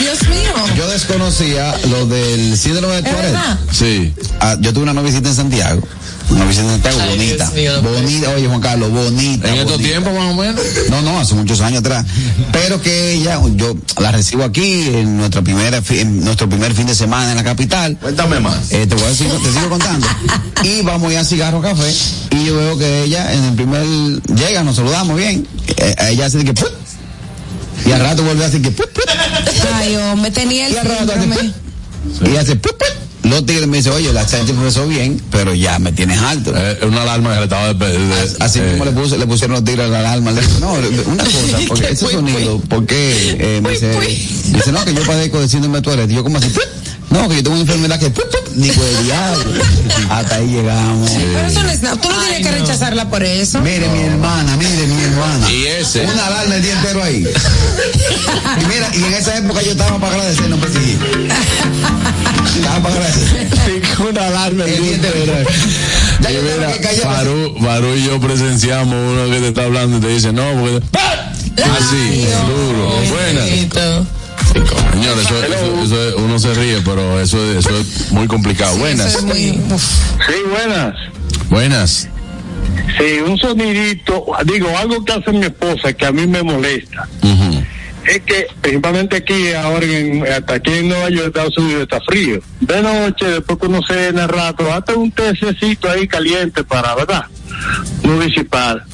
Dios 0.00 0.28
mío. 0.28 0.52
Yo 0.76 0.88
desconocía 0.88 1.74
lo 1.90 2.06
del 2.06 2.56
síndrome 2.58 3.00
de 3.00 3.08
¿Es 3.08 3.14
Tourette. 3.16 3.38
Sí. 3.72 4.14
Ah, 4.40 4.56
yo 4.60 4.72
tuve 4.72 4.82
una 4.84 4.92
noviecita 4.94 5.28
en 5.28 5.34
Santiago. 5.34 5.82
Una 6.30 6.40
noviecita 6.40 6.62
en 6.62 6.70
Santiago 6.70 6.98
Ay, 7.00 7.08
bonita. 7.10 7.44
Dios 7.44 7.54
mío, 7.54 7.82
no 7.82 7.90
bonita, 7.90 8.30
oye 8.30 8.46
Juan 8.46 8.60
Carlos, 8.60 8.90
bonita. 8.90 9.48
En 9.48 9.54
estos 9.56 9.78
tiempos 9.78 10.14
más 10.14 10.32
o 10.32 10.34
menos. 10.34 10.60
No, 10.88 11.02
no, 11.02 11.18
hace 11.20 11.34
muchos 11.34 11.60
años 11.60 11.80
atrás. 11.80 12.06
Pero 12.52 12.80
que 12.80 13.14
ella, 13.14 13.40
yo 13.54 13.76
la 13.98 14.12
recibo 14.12 14.44
aquí 14.44 14.88
en 14.88 15.16
nuestra 15.16 15.42
primera, 15.42 15.82
en 15.90 16.24
nuestro 16.24 16.48
primer 16.48 16.74
fin 16.74 16.86
de 16.86 16.94
semana 16.94 17.30
en 17.30 17.36
la 17.36 17.44
capital. 17.44 17.96
Cuéntame 18.00 18.40
más. 18.40 18.72
Eh, 18.72 18.86
te 18.86 18.94
voy 18.94 19.04
a 19.04 19.08
decir, 19.08 19.28
te 19.28 19.52
sigo 19.52 19.68
contando. 19.68 20.06
Y 20.62 20.82
vamos 20.82 21.12
ya 21.12 21.20
a 21.20 21.24
cigarro 21.24 21.60
café. 21.60 21.92
Y 22.30 22.44
yo 22.44 22.56
veo 22.56 22.78
que 22.78 23.04
ella 23.04 23.32
en 23.32 23.44
el 23.44 23.54
primer 23.54 23.84
llega, 24.34 24.62
nos 24.62 24.76
saludamos 24.76 25.16
bien. 25.16 25.46
Eh, 25.76 25.94
ella 26.10 26.26
hace 26.26 26.38
de 26.38 26.44
que 26.44 26.54
¡put! 26.54 26.70
y 27.86 27.92
al 27.92 28.00
rato 28.00 28.22
vuelve 28.22 28.44
a 28.44 28.48
decir 28.48 28.62
que 28.62 28.70
¡put, 28.70 28.90
put! 28.90 29.04
Ay, 29.74 29.96
hombre, 29.96 30.30
tenía 30.30 30.66
el 30.66 30.74
Y 30.74 30.76
al 30.76 30.86
rato 30.86 31.12
hace 31.12 32.30
y 32.30 32.36
hace 32.36 32.56
¡put, 32.56 32.76
put! 32.76 33.09
Los 33.22 33.44
tigres 33.44 33.66
me 33.68 33.76
dicen, 33.76 33.92
oye, 33.92 34.12
la 34.12 34.24
chancha 34.26 34.52
empezó 34.52 34.86
bien, 34.88 35.20
pero 35.30 35.54
ya 35.54 35.78
me 35.78 35.92
tienes 35.92 36.18
alto. 36.18 36.52
Eh, 36.56 36.78
una 36.86 37.02
alarma 37.02 37.32
que 37.34 37.36
le 37.38 37.44
estaba 37.44 37.74
de, 37.74 37.98
de- 37.98 38.36
Así 38.40 38.60
eh, 38.60 38.62
mismo 38.62 38.84
le, 38.86 38.92
puse, 38.92 39.18
le 39.18 39.26
pusieron 39.26 39.56
los 39.56 39.64
tigres 39.64 39.90
la 39.90 39.98
alarma. 40.00 40.32
Le 40.32 40.40
no, 40.60 40.72
una 41.06 41.24
cosa, 41.24 41.58
porque 41.68 41.88
ese 41.90 42.08
sonido, 42.08 42.58
¿por 42.60 42.86
qué? 42.86 43.36
Eh, 43.38 43.60
me 43.62 43.70
dice, 43.70 43.90
dice, 44.52 44.72
no, 44.72 44.84
que 44.84 44.94
yo 44.94 45.02
padezco 45.02 45.38
de 45.40 45.48
síndrome 45.48 45.78
de 45.78 45.82
Tourette. 45.82 46.10
Yo, 46.10 46.22
como 46.24 46.38
así? 46.38 46.48
No, 47.10 47.28
que 47.28 47.36
yo 47.36 47.42
tengo 47.42 47.56
una 47.56 47.62
enfermedad 47.62 47.98
que, 47.98 48.12
digo, 48.54 48.82
el 48.84 49.04
diablo. 49.04 49.62
Hasta 50.10 50.36
ahí 50.36 50.46
llegamos. 50.46 51.10
Pero 51.10 51.48
eso 51.48 51.62
no 51.62 51.68
es 51.68 51.82
nada, 51.82 51.96
tú 51.96 52.08
no 52.08 52.18
tienes 52.20 52.46
que 52.46 52.52
rechazarla 52.52 53.10
por 53.10 53.22
eso. 53.24 53.60
Mire, 53.60 53.88
mi 53.88 54.02
hermana, 54.02 54.56
mire, 54.56 54.86
mi 54.86 55.02
hermana. 55.02 55.50
Y 55.50 55.66
ese. 55.66 56.04
Una 56.04 56.26
alarma 56.26 56.54
el 56.54 56.62
día 56.62 56.72
entero 56.74 57.02
ahí. 57.02 57.26
Y 58.60 58.66
mira, 58.66 58.90
y 58.94 59.04
en 59.04 59.14
esa 59.14 59.36
época 59.38 59.60
yo 59.62 59.72
estaba 59.72 59.98
para 59.98 60.14
agradecer, 60.14 60.48
no 60.48 60.56
perseguir. 60.56 60.98
Estaba 62.56 62.80
para 62.80 62.94
agradecer. 62.94 63.48
una 64.08 64.26
alarma 64.26 64.64
El 64.64 64.82
día 64.82 64.94
entero. 64.94 65.16
Ya 66.20 66.30
Y 66.30 66.34
yo 66.34 66.42
mira. 66.42 66.72
Barú, 67.04 67.56
Barú 67.58 67.94
y 67.96 68.04
yo 68.04 68.20
presenciamos 68.20 68.94
uno 68.94 69.30
que 69.30 69.40
te 69.40 69.48
está 69.48 69.64
hablando 69.64 69.98
y 69.98 70.00
te 70.00 70.08
dice, 70.08 70.32
no, 70.32 70.44
porque... 70.60 70.80
Así, 71.60 72.26
duro. 72.46 72.92
Buena. 73.10 74.10
Señores, 74.52 75.24
eso, 75.26 75.44
eso- 75.44 75.82
eso 75.82 76.08
es- 76.08 76.14
uno 76.16 76.38
se 76.38 76.54
ríe, 76.54 76.80
pero 76.84 77.20
eso, 77.20 77.38
es- 77.52 77.64
eso 77.66 77.76
es 77.78 78.10
muy 78.12 78.26
complicado. 78.26 78.76
Buenas. 78.76 79.14
Es 79.14 79.22
muy-. 79.22 79.52
Sí, 80.26 80.34
buenas. 80.50 80.94
Buenas. 81.48 82.08
Sí, 82.98 83.20
un 83.26 83.38
sonidito, 83.38 84.24
digo, 84.44 84.68
algo 84.76 85.04
que 85.04 85.12
hace 85.12 85.30
mi 85.32 85.44
esposa 85.46 85.92
que 85.92 86.06
a 86.06 86.12
mí 86.12 86.26
me 86.26 86.42
molesta. 86.42 87.08
Es 88.06 88.20
que, 88.22 88.46
principalmente 88.60 89.16
aquí, 89.18 89.52
ahora 89.52 89.84
en, 89.86 90.26
hasta 90.26 90.54
aquí 90.54 90.72
en 90.72 90.88
Nueva 90.88 91.10
York, 91.10 91.26
Estados 91.28 91.56
Unidos, 91.58 91.82
está 91.82 92.00
frío. 92.00 92.40
De 92.60 92.82
noche, 92.82 93.26
después 93.26 93.58
que 93.60 93.66
uno 93.66 93.80
cena 93.86 94.26
rato, 94.26 94.72
hasta 94.72 94.94
un 94.94 95.10
tececito 95.12 95.88
ahí 95.90 96.08
caliente 96.08 96.64
para, 96.64 96.94
¿verdad? 96.94 97.24
No 98.02 98.18
disipar. 98.18 98.84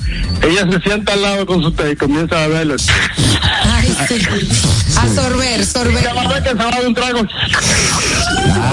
Ella 0.42 0.66
se 0.70 0.80
sienta 0.80 1.12
al 1.14 1.22
lado 1.22 1.46
con 1.46 1.62
su 1.62 1.70
té 1.72 1.92
y 1.92 1.96
comienza 1.96 2.42
a 2.44 2.48
verlo. 2.48 2.74
A 4.96 5.08
sorber, 5.14 5.64
sorber. 5.66 6.02
Cada 6.04 6.28
vez 6.28 6.42
que 6.42 6.48
se 6.50 6.54
va 6.54 6.70
de 6.80 6.86
un 6.86 6.94
trago. 6.94 7.20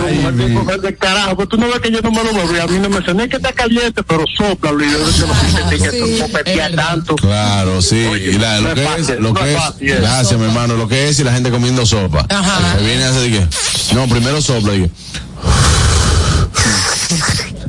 Ay, 0.05 0.79
de 0.81 0.95
carajo, 0.95 1.35
pues 1.35 1.49
tú 1.49 1.57
no 1.57 1.67
ves 1.67 1.79
que 1.79 1.91
yo 1.91 2.01
no 2.01 2.11
me 2.11 2.23
lo 2.23 2.55
y 2.55 2.59
a 2.59 2.67
mí 2.67 2.79
no 2.79 2.89
me 2.89 2.99
ni 3.13 3.29
que 3.29 3.37
está 3.37 3.51
caliente, 3.53 4.03
pero 4.03 4.23
sopla, 4.37 4.71
y 4.71 4.91
yo 4.91 4.99
no 4.99 5.11
sé 5.11 5.69
que 5.69 5.89
Sí, 5.91 5.97
esto 5.97 6.25
copetea 6.27 6.75
tanto. 6.75 7.15
Claro, 7.15 7.81
sí. 7.81 7.95
y 7.97 8.37
la- 8.37 8.59
lo 8.59 8.73
que 8.73 8.83
es, 8.97 9.09
lo 9.19 9.29
no 9.29 9.33
que 9.33 9.41
es 9.51 9.55
es, 9.57 9.63
fácil, 9.63 9.89
es. 9.89 10.01
gracias, 10.01 10.39
mi 10.39 10.45
hermano, 10.45 10.75
lo 10.75 10.87
que 10.87 11.09
es 11.09 11.19
y 11.19 11.23
la 11.23 11.33
gente 11.33 11.49
comiendo 11.51 11.85
sopa. 11.85 12.25
Ajá. 12.29 12.77
Que 12.77 12.83
viene 12.85 13.03
a 13.03 13.09
hacer 13.09 13.31
que, 13.31 13.47
no, 13.95 14.07
primero 14.07 14.41
sopla 14.41 14.73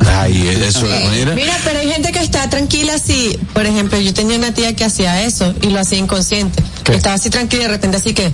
ay, 0.07 0.49
eso, 0.67 0.87
mira. 1.13 1.35
Mira, 1.35 1.59
pero 1.65 1.81
hay 1.81 1.91
gente 1.91 2.13
que 2.13 2.21
está 2.21 2.49
tranquila 2.51 2.95
así. 2.95 3.39
Por 3.53 3.67
ejemplo, 3.67 3.99
yo 4.01 4.13
tenía 4.15 4.37
una 4.39 4.53
tía 4.53 4.75
que 4.75 4.85
hacía 4.85 5.23
eso 5.23 5.55
y 5.63 5.69
lo 5.71 5.81
hacía 5.81 5.99
inconsciente. 5.99 6.63
Estaba 6.93 7.15
así 7.17 7.31
tranquila 7.31 7.63
y 7.63 7.67
de 7.67 7.73
repente 7.73 7.97
así 7.97 8.15
que. 8.15 8.33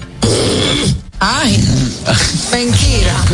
Ay, 1.22 1.62
mentira. 2.50 3.14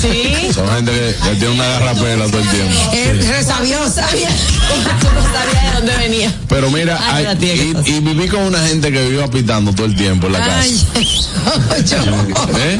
Sí. 0.00 0.50
Son 0.54 0.66
gente 0.76 0.92
que, 0.92 1.30
tiene 1.36 1.54
una 1.54 1.66
garrapela 1.66 2.26
todo 2.26 2.40
el 2.40 2.48
tiempo. 2.48 2.92
Es 2.94 3.28
resabiosa. 3.28 4.08
Sabía, 4.08 4.28
no 5.14 5.22
sabía 5.22 5.70
de 5.70 5.76
dónde 5.76 5.96
venía. 5.98 6.34
Pero 6.48 6.70
mira, 6.70 6.98
Ay, 7.02 7.16
hay- 7.16 7.24
la 7.24 7.36
tía, 7.36 7.54
¿qué 7.54 7.90
y, 7.90 8.00
viví 8.00 8.28
con 8.28 8.40
una 8.42 8.66
gente 8.66 8.90
que 8.90 9.08
vive 9.08 9.22
apitando 9.22 9.74
todo 9.74 9.86
el 9.86 9.94
tiempo 9.96 10.26
en 10.28 10.32
la 10.34 10.38
casa. 10.38 10.62
Ay, 10.94 11.84
yo. 11.84 11.98
¿Eh? 12.58 12.78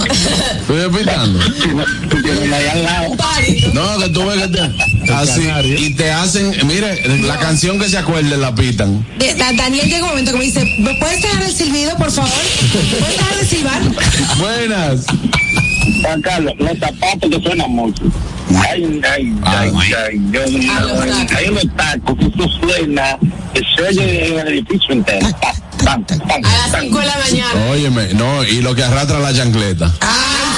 Apitando. 0.87 1.41
No, 3.73 3.99
que 3.99 4.09
tú 4.09 4.25
ves 4.27 4.43
que 4.43 4.49
te, 4.49 5.13
así, 5.13 5.49
y 5.79 5.95
te 5.95 6.11
hacen, 6.11 6.55
mire, 6.67 7.19
la 7.23 7.39
canción 7.39 7.79
que 7.79 7.89
se 7.89 7.99
acuerde 7.99 8.37
la 8.37 8.55
pitan. 8.55 9.05
Da- 9.19 9.53
Daniel 9.53 9.87
llega 9.89 10.05
un 10.05 10.11
momento 10.11 10.33
que 10.33 10.39
me 10.39 10.45
dice, 10.45 10.65
¿me 10.79 10.95
puedes 10.95 11.23
dejar 11.23 11.43
el 11.43 11.53
silbido, 11.55 11.97
por 11.97 12.11
favor? 12.11 12.31
¿Puedes 12.99 13.17
dejar 13.17 13.37
de 13.37 13.47
silbar? 13.47 13.83
Buenas. 14.39 15.07
Juan 16.03 16.23
Carlos, 16.23 16.55
los 16.59 16.79
zapatos 16.79 17.31
que 17.31 17.41
suenan 17.43 17.71
mucho. 17.71 18.03
Ay, 18.69 19.01
ay, 19.15 19.33
ay, 19.45 19.73
ay, 20.07 20.21
yo, 20.33 20.41
hay 21.37 21.49
unos 21.49 21.77
tacos 21.77 22.19
que 22.19 22.29
tú 22.31 22.49
suena, 22.61 23.17
que 23.55 23.61
se 23.77 23.83
oye 23.83 24.27
en 24.29 24.39
el 24.41 24.49
edificio 24.49 24.93
entero. 24.93 25.29
Tan, 25.85 26.05
tan, 26.05 26.19
tan, 26.19 26.45
A 26.45 26.49
las 26.59 26.73
tan. 26.73 26.81
5 26.83 26.99
de 26.99 27.07
la 27.07 27.19
mañana. 27.19 27.67
Óyeme, 27.71 28.15
no, 28.15 28.43
y 28.45 28.61
lo 28.61 28.75
que 28.75 28.83
arrastra 28.85 29.19
la 29.21 29.33
chancleta. 29.33 29.93
Ay, 30.01 30.50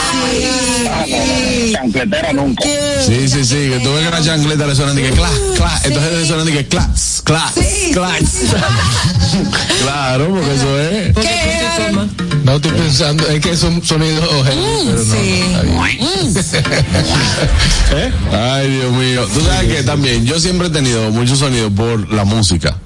Chancletera 1.73 2.33
nunca. 2.33 2.63
Sí, 3.07 3.29
sí, 3.29 3.45
sí, 3.45 3.71
que 3.71 3.81
tú 3.83 3.93
ves 3.93 4.05
que 4.05 4.11
la 4.11 4.23
chancleta 4.23 4.67
le 4.67 4.75
suenan 4.75 4.97
de 4.97 5.03
que 5.03 5.11
clac, 5.11 5.33
clac, 5.57 5.87
entonces 5.87 6.13
le 6.13 6.27
suenan 6.27 6.47
de 6.47 6.53
que 6.53 6.67
clac, 6.67 6.91
clac, 7.25 7.55
clac. 7.93 8.23
Claro, 9.83 10.29
porque 10.29 10.55
eso 10.55 10.79
es. 10.81 11.15
No 12.45 12.57
estoy 12.57 12.73
pensando, 12.73 13.27
es 13.29 13.41
que 13.41 13.51
es 13.53 13.63
un 13.63 13.83
sonido 13.85 14.21
pero 14.21 14.57
no, 14.57 14.95
está 15.01 15.63
bien. 15.63 16.35
¿Eh? 17.95 18.13
Ay, 18.33 18.71
Dios 18.71 18.93
mío. 18.93 19.29
Tú 19.33 19.41
sabes 19.41 19.73
que 19.73 19.83
también 19.83 20.25
yo 20.25 20.39
siempre 20.41 20.67
he 20.69 20.71
tenido 20.71 21.11
mucho 21.11 21.37
sonido 21.37 21.71
por 21.71 22.13
la 22.13 22.25
música. 22.25 22.77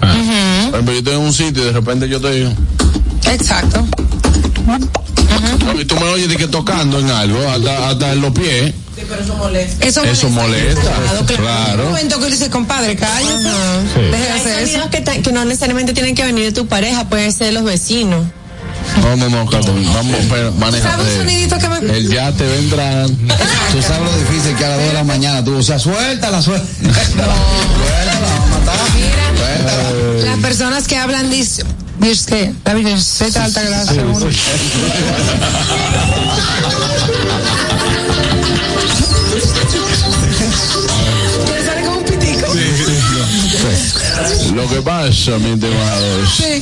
Por 0.00 0.08
ejemplo, 0.10 0.92
yo 0.92 0.98
estoy 0.98 1.14
en 1.14 1.20
un 1.20 1.32
sitio 1.32 1.62
y 1.62 1.66
de 1.66 1.72
repente 1.72 2.08
yo 2.08 2.16
estoy. 2.16 2.48
Exacto. 3.30 3.84
Y 5.78 5.84
tú 5.84 5.96
me 5.96 6.04
oyes 6.08 6.28
de 6.28 6.36
que 6.36 6.48
tocando 6.48 6.98
en 7.00 7.10
algo, 7.10 7.38
hasta, 7.48 7.90
hasta 7.90 8.12
en 8.12 8.20
los 8.20 8.32
pies. 8.32 8.72
Eso, 9.80 10.02
Eso 10.04 10.30
molesta. 10.30 10.80
Un 11.20 11.26
Claro. 11.26 11.84
momento 11.84 12.18
que 12.18 12.26
dice, 12.30 12.48
compadre, 12.50 12.96
cállate. 12.96 13.48
Hay 14.14 14.40
hacer 14.40 14.62
eso. 14.62 14.90
que, 15.22 15.32
no 15.32 15.44
necesariamente 15.44 15.92
tienen 15.92 16.14
que 16.14 16.24
venir 16.24 16.44
de 16.44 16.52
tu 16.52 16.66
pareja, 16.66 17.08
pueden 17.08 17.32
ser 17.32 17.48
de 17.48 17.52
los 17.52 17.64
vecinos. 17.64 18.24
No, 19.02 19.16
no, 19.16 19.28
no, 19.28 19.46
Carlos, 19.50 19.74
vamos, 19.94 20.16
pero 20.30 20.52
maneja. 20.52 20.92
¿Sabes 20.92 21.12
un 21.12 21.18
sonidito 21.18 21.58
que 21.58 21.68
me... 21.68 21.96
El 21.96 22.08
ya 22.08 22.32
te 22.32 22.46
va 22.46 22.52
a 22.52 22.56
entrar. 22.56 23.06
Tú 23.08 23.82
sabes 23.82 24.10
lo 24.10 24.18
difícil 24.18 24.56
que 24.56 24.64
a 24.64 24.68
las 24.68 24.78
2 24.78 24.86
de 24.88 24.94
la 24.94 25.04
mañana 25.04 25.44
tú, 25.44 25.56
o 25.56 25.62
sea, 25.62 25.78
suéltala, 25.78 26.40
suéltala. 26.40 27.34
Las 30.24 30.38
personas 30.38 30.86
que 30.88 30.96
hablan 30.96 31.30
dicen, 31.30 31.66
dice 32.00 32.26
que 32.26 32.52
la 33.38 33.44
alta 33.44 33.92
uno. 34.04 34.26
Le 40.66 41.64
sale 41.64 41.82
como 41.86 41.98
un 41.98 42.04
pitico. 42.04 42.46
Lo 44.54 44.68
que 44.68 44.82
pasa, 44.82 45.38
mi 45.38 45.50
estimado. 45.52 46.06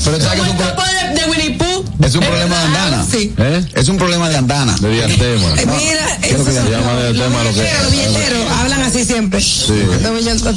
Pero 0.04 0.20
sabes 0.20 0.40
que 0.40 0.40
es 0.42 0.50
un, 0.50 0.56
pro- 0.56 0.66
de, 0.74 1.20
de 1.20 1.30
Winnie 1.30 1.56
Pooh. 1.58 1.84
es 2.04 2.14
un 2.14 2.20
problema 2.24 2.56
de 2.58 2.64
andana. 2.66 3.06
Sí. 3.10 3.32
¿Eh? 3.36 3.64
Es 3.74 3.88
un 3.88 3.96
problema 3.96 4.28
de 4.28 4.36
andana. 4.36 4.74
De 4.80 4.90
diastema. 4.90 5.48
Eh, 5.56 5.66
Mira, 5.66 6.18
Quiero 6.20 6.36
eso 6.36 6.44
que 6.44 6.52
Se 6.52 6.70
llama 6.70 6.94
de 6.94 7.12
diastema 7.12 7.42
lo 7.44 7.54
que. 7.54 7.70
Los 7.82 7.90
billeteros 7.92 8.50
hablan 8.60 8.82
así 8.82 9.04
siempre. 9.04 9.40
Sí. 9.40 9.82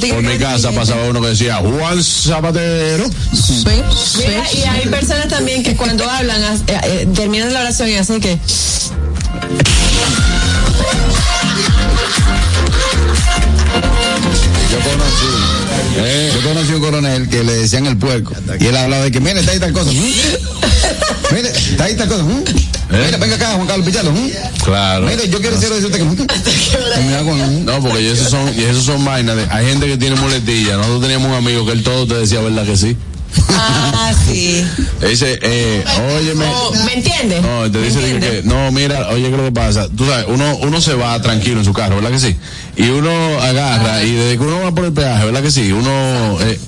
Por 0.08 0.22
mi 0.22 0.28
que 0.32 0.38
casa 0.38 0.72
pasaba 0.72 1.04
uno 1.04 1.20
que 1.20 1.28
decía 1.28 1.56
Juan 1.56 2.02
Zapatero. 2.02 3.08
Sí, 3.32 3.62
sí. 3.64 3.77
Mira, 4.18 4.52
y 4.52 4.62
hay 4.62 4.86
personas 4.88 5.28
también 5.28 5.62
que 5.62 5.76
cuando 5.76 6.08
hablan, 6.08 6.42
eh, 6.42 6.80
eh, 6.84 7.08
terminan 7.14 7.52
la 7.52 7.60
oración 7.60 7.88
y 7.88 7.94
hacen 7.94 8.20
que. 8.20 8.38
Yo 14.70 14.78
conocí, 14.80 15.26
¿Eh? 15.98 16.32
yo 16.34 16.48
conocí 16.48 16.72
un 16.72 16.80
coronel 16.80 17.28
que 17.28 17.44
le 17.44 17.52
decían 17.54 17.86
el 17.86 17.96
puerco. 17.96 18.34
Y 18.60 18.66
él 18.66 18.76
hablaba 18.76 19.04
de 19.04 19.10
que, 19.10 19.20
mire, 19.20 19.40
está 19.40 19.52
ahí 19.52 19.60
tal 19.60 19.72
cosa. 19.72 19.90
¿Mm? 19.92 20.12
Mire, 21.34 21.48
está 21.50 21.84
ahí 21.84 21.94
tal 21.94 22.08
cosa. 22.08 22.22
¿Mm? 22.24 22.44
Mire, 22.90 23.16
venga 23.18 23.36
acá, 23.36 23.52
Juan 23.52 23.66
Carlos 23.66 23.86
Pichardo. 23.86 24.12
¿Mm? 24.12 24.30
Claro. 24.64 25.06
Mire, 25.06 25.28
yo 25.28 25.40
quiero 25.40 25.56
decirle 25.56 25.76
decirte 25.76 25.98
que. 25.98 26.04
No, 27.64 27.80
porque 27.80 28.10
esos 28.10 28.30
son, 28.30 28.52
y 28.58 28.62
esos 28.62 28.84
son 28.84 29.04
vainas 29.04 29.36
de, 29.36 29.46
hay 29.50 29.66
gente 29.66 29.86
que 29.86 29.96
tiene 29.96 30.16
muletilla. 30.16 30.76
Nosotros 30.76 31.02
teníamos 31.02 31.28
un 31.28 31.34
amigo 31.34 31.64
que 31.64 31.72
él 31.72 31.82
todo 31.82 32.06
te 32.06 32.14
decía, 32.14 32.40
¿verdad 32.40 32.64
que 32.64 32.76
sí? 32.76 32.96
Ah, 33.50 34.12
sí. 34.26 34.64
Dice, 35.00 35.38
eh, 35.42 35.84
óyeme. 36.16 36.46
Oh, 36.46 36.72
¿Me 36.84 36.94
entiendes? 36.94 37.42
No, 37.42 37.70
te 37.70 37.80
dice 37.82 38.00
de 38.00 38.20
que, 38.20 38.42
no, 38.44 38.70
mira, 38.72 39.08
oye, 39.08 39.24
¿qué 39.24 39.30
es 39.30 39.36
lo 39.36 39.44
que 39.44 39.52
pasa? 39.52 39.88
Tú 39.88 40.06
sabes, 40.06 40.26
uno, 40.28 40.56
uno 40.62 40.80
se 40.80 40.94
va 40.94 41.20
tranquilo 41.20 41.58
en 41.58 41.64
su 41.64 41.72
carro, 41.72 41.96
¿verdad 41.96 42.10
que 42.10 42.20
sí? 42.20 42.36
Y 42.76 42.88
uno 42.90 43.10
agarra, 43.40 44.02
y 44.02 44.12
desde 44.12 44.38
que 44.38 44.44
uno 44.44 44.60
va 44.60 44.72
por 44.72 44.84
el 44.84 44.92
peaje, 44.92 45.24
¿verdad 45.24 45.42
que 45.42 45.50
sí? 45.50 45.72
Uno, 45.72 46.38
eh, 46.40 46.58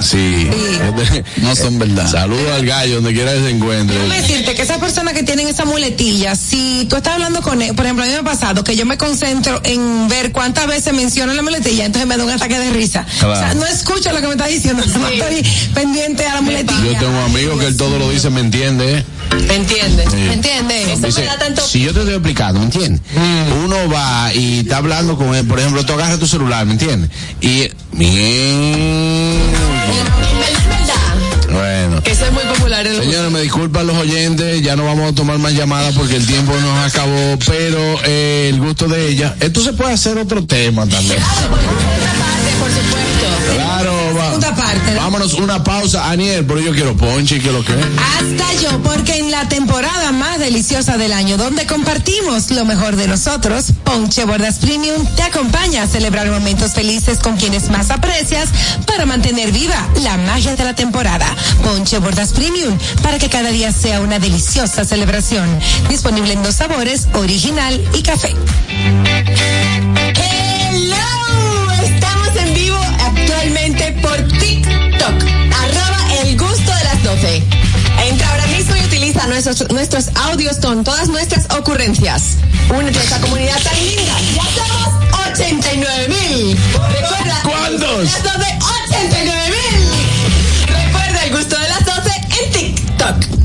sí. 0.00 0.50
No 1.42 1.56
son 1.56 1.78
verdad. 1.78 2.10
Saludo 2.10 2.54
al 2.54 2.64
gallo, 2.64 2.96
donde 2.96 3.12
quiera 3.12 3.32
que 3.32 3.40
se 3.40 3.50
encuentre. 3.50 3.96
Déjame 3.96 4.20
decirte 4.20 4.54
que 4.54 4.62
esas 4.62 4.78
personas 4.78 5.14
que 5.14 5.22
tienen 5.22 5.48
esa 5.48 5.64
muletilla, 5.64 6.34
si 6.36 6.86
tú 6.88 6.96
estás 6.96 7.14
hablando 7.14 7.40
con 7.42 7.60
él, 7.62 7.74
por 7.74 7.84
ejemplo, 7.84 8.04
a 8.04 8.06
mí 8.06 8.12
me 8.12 8.18
ha 8.18 8.22
pasado 8.22 8.64
que 8.64 8.76
yo 8.76 8.86
me 8.86 8.96
concentro 8.98 9.60
en 9.64 10.08
ver 10.08 10.32
cuántas 10.32 10.66
veces 10.66 10.92
menciona 10.94 11.34
la 11.34 11.42
muletilla, 11.42 11.84
entonces 11.84 12.08
me 12.08 12.16
da 12.16 12.24
un 12.24 12.30
ataque 12.30 12.58
de 12.58 12.70
risa. 12.70 13.06
Claro. 13.18 13.32
O 13.32 13.36
sea, 13.36 13.54
no 13.54 13.66
escucho 13.66 14.12
lo 14.12 14.20
que 14.20 14.26
me 14.26 14.32
está 14.32 14.46
diciendo, 14.46 14.84
no 14.98 15.08
estoy 15.08 15.42
pendiente 15.74 16.26
a 16.26 16.34
la 16.34 16.40
muletilla. 16.40 16.84
Yo 16.84 16.98
tengo 16.98 17.10
un 17.10 17.24
amigo 17.24 17.58
que 17.58 17.66
él 17.66 17.76
todo 17.76 17.98
lo 17.98 18.10
dice, 18.10 18.30
¿me 18.30 18.40
entiende? 18.40 19.04
¿Me 19.34 19.54
entiendes? 19.56 20.08
Sí. 20.10 20.16
¿Me 20.16 20.34
entiendes? 20.34 20.88
Eso 20.88 21.06
Dice, 21.06 21.20
me 21.20 21.26
da 21.26 21.38
tanto. 21.38 21.62
si 21.62 21.80
yo 21.80 21.92
te 21.92 22.00
estoy 22.00 22.14
explicando, 22.14 22.60
¿me 22.60 22.66
entiendes? 22.66 23.00
Uno 23.64 23.88
va 23.88 24.32
y 24.34 24.60
está 24.60 24.78
hablando 24.78 25.16
con 25.16 25.34
él, 25.34 25.46
por 25.46 25.58
ejemplo, 25.58 25.84
tú 25.84 25.92
agarras 25.94 26.18
tu 26.18 26.26
celular, 26.26 26.66
¿me 26.66 26.72
entiendes? 26.72 27.10
Y. 27.40 27.68
Que 32.04 32.10
eso 32.10 32.26
es 32.26 32.32
muy 32.32 32.42
popular 32.44 32.86
en 32.86 32.96
los 32.96 33.04
Señores, 33.04 33.30
me 33.30 33.40
disculpan 33.40 33.86
los 33.86 33.96
oyentes, 33.96 34.60
ya 34.62 34.76
no 34.76 34.84
vamos 34.84 35.12
a 35.12 35.14
tomar 35.14 35.38
más 35.38 35.52
llamadas 35.52 35.94
porque 35.94 36.16
el 36.16 36.26
tiempo 36.26 36.52
nos 36.60 36.78
acabó, 36.92 37.38
pero 37.46 38.00
eh, 38.04 38.48
el 38.52 38.60
gusto 38.60 38.88
de 38.88 39.08
ella. 39.08 39.36
Esto 39.40 39.62
se 39.62 39.72
puede 39.72 39.92
hacer 39.92 40.18
otro 40.18 40.44
tema 40.44 40.86
también. 40.86 41.18
por 42.58 42.68
supuesto. 42.70 43.54
Claro, 43.54 43.92
va- 44.16 44.32
parte, 44.56 44.92
¿no? 44.92 45.00
vámonos 45.00 45.34
una 45.34 45.62
pausa, 45.64 46.10
Aniel, 46.10 46.44
pero 46.46 46.60
yo 46.60 46.72
quiero 46.72 46.96
ponche, 46.96 47.40
que 47.40 47.50
lo 47.52 47.64
que 47.64 47.72
Hasta 47.72 48.52
yo, 48.62 48.82
porque 48.82 49.18
en 49.18 49.30
la 49.30 49.48
temporada 49.48 50.12
más 50.12 50.38
deliciosa 50.38 50.96
del 50.98 51.12
año, 51.12 51.36
donde 51.36 51.66
compartimos 51.66 52.50
lo 52.50 52.64
mejor 52.64 52.96
de 52.96 53.08
nosotros, 53.08 53.66
Ponche 53.84 54.24
Bordas 54.24 54.56
Premium 54.58 55.04
te 55.16 55.22
acompaña 55.22 55.82
a 55.82 55.86
celebrar 55.86 56.30
momentos 56.30 56.72
felices 56.72 57.18
con 57.18 57.36
quienes 57.36 57.70
más 57.70 57.90
aprecias 57.90 58.48
para 58.86 59.06
mantener 59.06 59.52
viva 59.52 59.88
la 60.02 60.16
magia 60.18 60.54
de 60.56 60.64
la 60.64 60.74
temporada. 60.74 61.26
Ponche 61.64 61.91
Bordas 62.00 62.32
Premium, 62.32 62.78
para 63.02 63.18
que 63.18 63.28
cada 63.28 63.50
día 63.50 63.70
sea 63.72 64.00
una 64.00 64.18
deliciosa 64.18 64.84
celebración. 64.84 65.46
Disponible 65.88 66.32
en 66.32 66.42
dos 66.42 66.54
sabores, 66.54 67.08
original 67.14 67.80
y 67.92 68.02
café. 68.02 68.34
Hello, 70.14 71.72
estamos 71.82 72.28
en 72.36 72.54
vivo 72.54 72.78
actualmente 73.00 73.92
por 74.00 74.16
TikTok, 74.38 75.22
arroba 75.60 76.14
el 76.22 76.38
gusto 76.38 76.72
de 76.74 76.84
las 76.84 77.02
12. 77.02 77.42
Entra 78.08 78.30
ahora 78.30 78.46
mismo 78.46 78.74
y 78.76 78.80
utiliza 78.80 79.26
nuestros, 79.26 79.70
nuestros 79.70 80.08
audios 80.14 80.56
con 80.56 80.84
todas 80.84 81.08
nuestras 81.08 81.46
ocurrencias. 81.50 82.36
Únete 82.70 82.98
a 82.98 83.02
esta 83.02 83.20
comunidad 83.20 83.60
tan 83.62 83.76
linda. 83.84 84.14
Ya 84.34 84.44
somos 84.54 84.88
89 85.32 86.08
mil. 86.08 86.56
Recuerda. 86.72 87.42
¿Cuántos? 87.42 88.04
Las 88.04 88.22
12, 88.22 88.58
89 88.88 89.50
mil. 89.50 89.61
TikTok. 93.02 93.42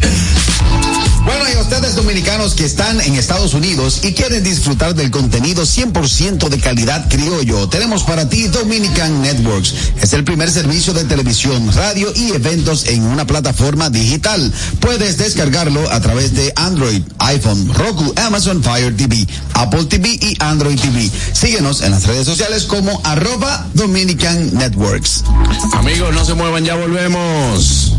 Bueno, 1.25 1.43
y 1.49 1.57
a 1.57 1.59
ustedes 1.59 1.95
dominicanos 1.95 2.53
que 2.53 2.63
están 2.63 3.01
en 3.01 3.15
Estados 3.15 3.53
Unidos 3.53 3.99
y 4.03 4.13
quieren 4.13 4.43
disfrutar 4.43 4.95
del 4.95 5.11
contenido 5.11 5.63
100% 5.63 6.47
de 6.47 6.57
calidad 6.57 7.09
criollo, 7.09 7.67
tenemos 7.67 8.03
para 8.03 8.29
ti 8.29 8.47
Dominican 8.47 9.21
Networks. 9.21 9.73
Es 10.01 10.13
el 10.13 10.23
primer 10.23 10.49
servicio 10.49 10.93
de 10.93 11.03
televisión, 11.03 11.69
radio 11.73 12.13
y 12.15 12.31
eventos 12.31 12.87
en 12.87 13.03
una 13.03 13.27
plataforma 13.27 13.89
digital. 13.89 14.53
Puedes 14.79 15.17
descargarlo 15.17 15.91
a 15.91 15.99
través 15.99 16.33
de 16.33 16.53
Android, 16.55 17.01
iPhone, 17.19 17.73
Roku, 17.73 18.13
Amazon 18.15 18.63
Fire 18.63 18.95
TV, 18.95 19.27
Apple 19.53 19.83
TV 19.85 20.07
y 20.21 20.37
Android 20.39 20.79
TV. 20.79 21.11
Síguenos 21.33 21.81
en 21.81 21.91
las 21.91 22.05
redes 22.05 22.25
sociales 22.25 22.63
como 22.63 23.01
arroba 23.03 23.67
Dominican 23.73 24.53
Networks. 24.53 25.25
Amigos, 25.73 26.13
no 26.13 26.23
se 26.23 26.35
muevan, 26.35 26.63
ya 26.63 26.75
volvemos. 26.75 27.97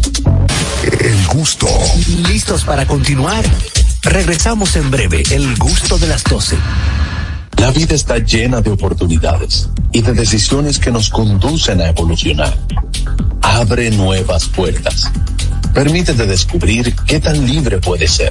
El 0.82 1.26
gusto. 1.26 1.66
¿Listos 2.28 2.62
para 2.64 2.86
continuar? 2.86 3.44
Regresamos 4.02 4.76
en 4.76 4.90
breve, 4.90 5.22
el 5.30 5.56
gusto 5.56 5.98
de 5.98 6.06
las 6.06 6.22
12. 6.22 6.56
La 7.56 7.72
vida 7.72 7.94
está 7.96 8.18
llena 8.18 8.60
de 8.60 8.70
oportunidades 8.70 9.68
y 9.92 10.02
de 10.02 10.12
decisiones 10.12 10.78
que 10.78 10.92
nos 10.92 11.10
conducen 11.10 11.80
a 11.80 11.88
evolucionar. 11.88 12.56
Abre 13.42 13.90
nuevas 13.90 14.46
puertas. 14.46 15.10
Permítete 15.74 16.26
descubrir 16.26 16.94
qué 17.06 17.18
tan 17.18 17.44
libre 17.44 17.78
puedes 17.78 18.12
ser. 18.12 18.30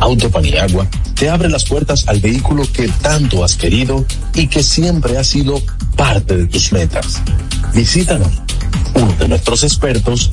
Autopaniagua 0.00 0.86
te 1.14 1.28
abre 1.28 1.50
las 1.50 1.66
puertas 1.66 2.08
al 2.08 2.20
vehículo 2.20 2.62
que 2.72 2.88
tanto 2.88 3.44
has 3.44 3.56
querido 3.56 4.06
y 4.34 4.46
que 4.46 4.62
siempre 4.62 5.18
ha 5.18 5.24
sido 5.24 5.60
parte 5.96 6.34
de 6.34 6.46
tus 6.46 6.72
metas. 6.72 7.20
Visítanos. 7.74 8.32
Uno 8.94 9.12
de 9.18 9.28
nuestros 9.28 9.64
expertos 9.64 10.32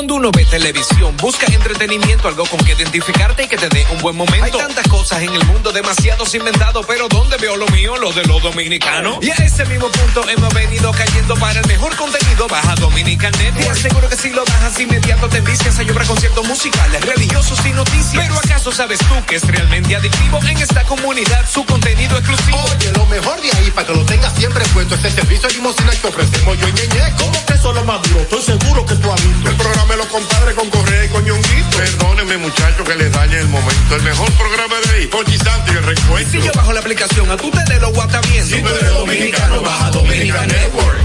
Cuando 0.00 0.14
uno 0.14 0.30
ve 0.32 0.46
televisión, 0.46 1.14
busca 1.18 1.44
entretenimiento, 1.44 2.26
algo 2.26 2.46
con 2.46 2.58
que 2.64 2.72
identificarte 2.72 3.42
y 3.42 3.48
que 3.48 3.58
te 3.58 3.68
dé 3.68 3.86
un 3.92 3.98
buen 3.98 4.16
momento. 4.16 4.44
Hay 4.46 4.50
tantas 4.50 4.88
cosas 4.88 5.20
en 5.20 5.34
el 5.34 5.44
mundo, 5.44 5.72
demasiados 5.72 6.34
inventados, 6.34 6.86
pero 6.86 7.06
¿dónde 7.06 7.36
veo 7.36 7.54
lo 7.58 7.66
mío? 7.66 7.98
Lo 7.98 8.10
de 8.10 8.24
los 8.24 8.42
dominicanos. 8.42 9.18
Y 9.20 9.30
a 9.30 9.34
ese 9.34 9.66
mismo 9.66 9.90
punto 9.90 10.26
hemos 10.26 10.54
venido 10.54 10.90
cayendo 10.92 11.36
para 11.36 11.60
el 11.60 11.66
mejor 11.66 11.94
contenido. 11.96 12.48
Baja 12.48 12.76
Dominican 12.76 13.30
Net 13.32 13.52
y 13.60 13.68
aseguro 13.68 14.08
que 14.08 14.16
si 14.16 14.30
lo 14.30 14.42
bajas 14.46 14.80
inmediato 14.80 15.28
te 15.28 15.36
envicias 15.36 15.78
a 15.78 15.82
llorar 15.82 16.06
conciertos 16.06 16.48
musicales, 16.48 17.04
religiosos 17.04 17.58
y 17.66 17.72
noticias. 17.72 18.24
Pero 18.26 18.38
¿acaso 18.38 18.72
sabes 18.72 19.00
tú 19.00 19.14
que 19.26 19.36
es 19.36 19.46
realmente 19.46 19.96
adictivo 19.96 20.38
en 20.48 20.56
esta 20.56 20.82
comunidad 20.84 21.46
su 21.46 21.62
contenido 21.66 22.16
exclusivo? 22.16 22.58
Oye, 22.74 22.90
lo 22.92 23.04
mejor 23.04 23.38
de 23.42 23.50
ahí 23.52 23.70
para 23.72 23.86
que 23.86 23.92
lo 23.92 24.06
tengas 24.06 24.32
siempre 24.34 24.64
puesto 24.72 24.94
es 24.94 25.04
el 25.04 25.12
servicio 25.12 25.46
de 25.46 25.56
limosina 25.56 25.90
que 25.90 26.06
ofrecemos 26.06 26.58
yo 26.58 26.68
y 26.68 26.72
Ñeñe. 26.72 27.14
¿Cómo 27.18 27.44
que 27.44 27.52
eso 27.52 27.68
es 27.68 27.74
lo 27.74 27.84
más 27.84 28.00
duro? 28.04 28.20
Estoy 28.20 28.42
seguro 28.42 28.86
que 28.86 28.94
tú 28.94 29.12
has 29.12 29.22
visto. 29.22 29.50
El 29.50 29.56
programa 29.56 29.89
de 29.90 29.96
los 29.96 30.06
compadres 30.06 30.54
con 30.54 30.70
Correa 30.70 31.04
y 31.04 31.08
con 31.08 31.24
Ñonguito. 31.24 31.76
Perdónenme, 31.76 32.36
muchachos, 32.38 32.86
que 32.86 32.94
les 32.94 33.12
dañe 33.12 33.38
el 33.38 33.48
momento. 33.48 33.96
El 33.96 34.02
mejor 34.02 34.30
programa 34.32 34.76
de 34.86 34.90
ahí, 34.94 35.10
Santo 35.38 35.72
y 35.72 35.76
el 35.76 35.84
recuento. 35.84 36.30
Si 36.30 36.40
yo 36.40 36.52
bajo 36.54 36.72
la 36.72 36.80
aplicación, 36.80 37.30
a 37.30 37.36
tú 37.36 37.50
te 37.50 37.64
de 37.64 37.80
lo 37.80 37.92
guata 37.92 38.20
bien. 38.20 38.46
Si 38.46 38.60
tú 38.60 38.68
eres 38.68 38.92
dominicano, 38.92 39.60
baja 39.62 39.90
Dominica 39.90 40.46
Network. 40.46 40.98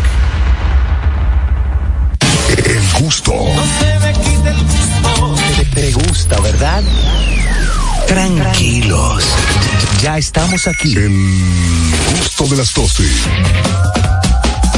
El 2.66 3.04
gusto. 3.04 3.34
Te, 5.58 5.66
te 5.66 5.92
gusta, 5.94 6.40
¿verdad? 6.42 6.84
Tranquilos. 8.08 9.24
Ya 10.02 10.18
estamos 10.18 10.68
aquí. 10.68 10.96
El 10.96 11.12
gusto 12.20 12.46
de 12.48 12.58
las 12.58 12.74
12. 12.74 13.04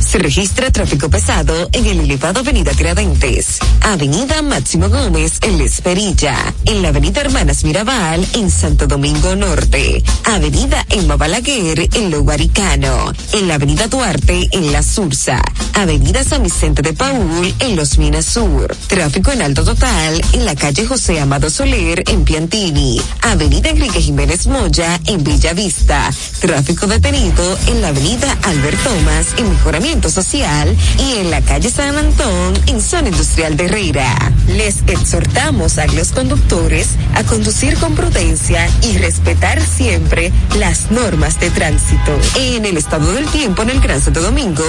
Se 0.00 0.18
registra 0.18 0.70
tráfico 0.70 1.10
pesado 1.10 1.68
en 1.72 1.86
el 1.86 2.00
elevado 2.00 2.40
Avenida 2.40 2.72
Tiradentes, 2.72 3.58
Avenida 3.82 4.40
Máximo 4.42 4.88
Gómez 4.88 5.38
en 5.42 5.58
La 5.58 5.64
Esperilla, 5.64 6.54
en 6.64 6.82
la 6.82 6.88
Avenida 6.88 7.20
Hermanas 7.20 7.64
Mirabal 7.64 8.24
en 8.34 8.50
Santo 8.50 8.86
Domingo 8.86 9.34
Norte, 9.34 10.02
Avenida 10.24 10.86
Emma 10.88 11.16
Balaguer 11.16 11.88
en 11.92 12.10
Lo 12.10 12.22
Guaricano, 12.22 13.12
en 13.32 13.48
la 13.48 13.54
Avenida 13.56 13.88
Duarte 13.88 14.48
en 14.52 14.72
La 14.72 14.82
Sursa, 14.82 15.42
Avenida 15.74 16.22
San 16.22 16.42
Vicente 16.42 16.80
de 16.82 16.92
Paul 16.92 17.54
en 17.58 17.76
Los 17.76 17.98
Minas 17.98 18.26
Sur, 18.26 18.74
tráfico 18.86 19.32
en 19.32 19.42
alto 19.42 19.64
total 19.64 20.22
en 20.32 20.44
la 20.44 20.54
calle 20.54 20.86
José 20.86 21.20
Amado 21.20 21.50
Soler 21.50 22.04
en 22.06 22.24
Piantini, 22.24 23.02
Avenida 23.22 23.70
Enrique 23.70 24.00
Jiménez 24.00 24.46
Moya 24.46 25.00
en 25.06 25.24
Villa 25.24 25.52
Vista, 25.52 26.10
tráfico 26.40 26.86
detenido 26.86 27.58
en 27.66 27.82
la 27.82 27.88
Avenida 27.88 28.38
Albert 28.44 28.78
Thomas 28.84 29.26
en 29.36 29.50
Mejoramiento 29.50 29.87
Social 29.88 30.76
y 30.98 31.16
en 31.16 31.30
la 31.30 31.40
calle 31.40 31.70
San 31.70 31.96
Antón 31.96 32.54
en 32.66 32.78
Zona 32.78 33.08
Industrial 33.08 33.56
de 33.56 33.64
Herrera. 33.64 34.32
Les 34.46 34.82
exhortamos 34.86 35.78
a 35.78 35.86
los 35.86 36.12
conductores 36.12 36.90
a 37.14 37.24
conducir 37.24 37.74
con 37.78 37.94
prudencia 37.94 38.68
y 38.82 38.98
respetar 38.98 39.62
siempre 39.62 40.30
las 40.58 40.90
normas 40.90 41.40
de 41.40 41.50
tránsito. 41.50 42.18
En 42.36 42.66
el 42.66 42.76
estado 42.76 43.14
del 43.14 43.26
tiempo 43.28 43.62
en 43.62 43.70
el 43.70 43.80
Gran 43.80 44.02
Santo 44.02 44.20
Domingo, 44.20 44.62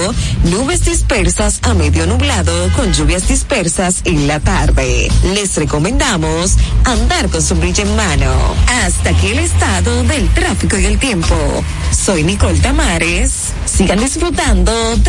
nubes 0.44 0.86
dispersas 0.86 1.60
a 1.64 1.74
medio 1.74 2.06
nublado 2.06 2.52
con 2.74 2.90
lluvias 2.90 3.28
dispersas 3.28 4.00
en 4.04 4.26
la 4.26 4.40
tarde. 4.40 5.12
Les 5.34 5.54
recomendamos 5.56 6.56
andar 6.84 7.28
con 7.28 7.42
sombrilla 7.42 7.82
en 7.82 7.94
mano. 7.94 8.32
Hasta 8.84 9.10
aquí 9.10 9.28
el 9.28 9.40
estado 9.40 10.02
del 10.04 10.30
tráfico 10.30 10.78
y 10.78 10.86
el 10.86 10.98
tiempo. 10.98 11.36
Soy 11.90 12.24
Nicole 12.24 12.58
Tamares. 12.60 13.52
Sigan 13.66 14.00
disfrutando 14.00 14.72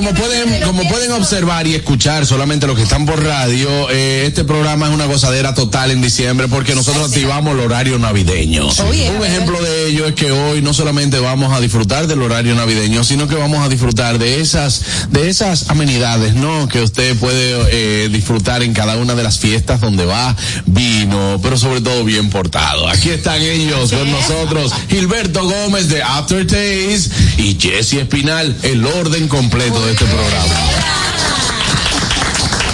Como 0.00 0.14
pueden, 0.14 0.62
como 0.62 0.88
pueden 0.88 1.12
observar 1.12 1.66
y 1.66 1.74
escuchar 1.74 2.24
solamente 2.24 2.66
los 2.66 2.74
que 2.74 2.84
están 2.84 3.04
por 3.04 3.22
radio, 3.22 3.68
eh, 3.90 4.24
este 4.26 4.44
programa 4.44 4.86
es 4.88 4.94
una 4.94 5.04
gozadera 5.04 5.54
total 5.54 5.90
en 5.90 6.00
diciembre 6.00 6.48
porque 6.48 6.74
nosotros 6.74 7.08
activamos 7.08 7.52
el 7.52 7.60
horario 7.60 7.98
navideño. 7.98 8.68
Un 8.68 9.26
ejemplo 9.26 9.60
de 9.60 9.88
ello 9.88 10.06
es 10.06 10.14
que 10.14 10.32
hoy 10.32 10.62
no 10.62 10.72
solamente 10.72 11.18
vamos 11.18 11.52
a 11.52 11.60
disfrutar 11.60 12.06
del 12.06 12.22
horario 12.22 12.54
navideño, 12.54 13.04
sino 13.04 13.28
que 13.28 13.34
vamos 13.34 13.58
a 13.62 13.68
disfrutar 13.68 14.18
de 14.18 14.40
esas, 14.40 15.10
de 15.10 15.28
esas 15.28 15.68
amenidades, 15.68 16.32
¿no? 16.34 16.66
Que 16.68 16.80
usted 16.80 17.14
puede 17.18 17.56
eh, 17.70 18.08
disfrutar 18.10 18.62
en 18.62 18.72
cada 18.72 18.96
una 18.96 19.14
de 19.14 19.22
las 19.22 19.38
fiestas 19.38 19.82
donde 19.82 20.06
va, 20.06 20.34
vino, 20.64 21.38
pero 21.42 21.58
sobre 21.58 21.82
todo 21.82 22.04
bien 22.04 22.30
portado. 22.30 22.88
Aquí 22.88 23.10
están 23.10 23.42
ellos 23.42 23.92
con 23.92 24.10
nosotros, 24.10 24.72
Gilberto 24.88 25.44
Gómez 25.44 25.90
de 25.90 26.02
Aftertaste 26.02 27.10
y 27.36 27.58
Jesse 27.60 27.94
Espinal, 27.94 28.56
el 28.62 28.86
orden 28.86 29.28
completo 29.28 29.84
de 29.84 29.89
este 29.90 30.04
programa. 30.04 30.54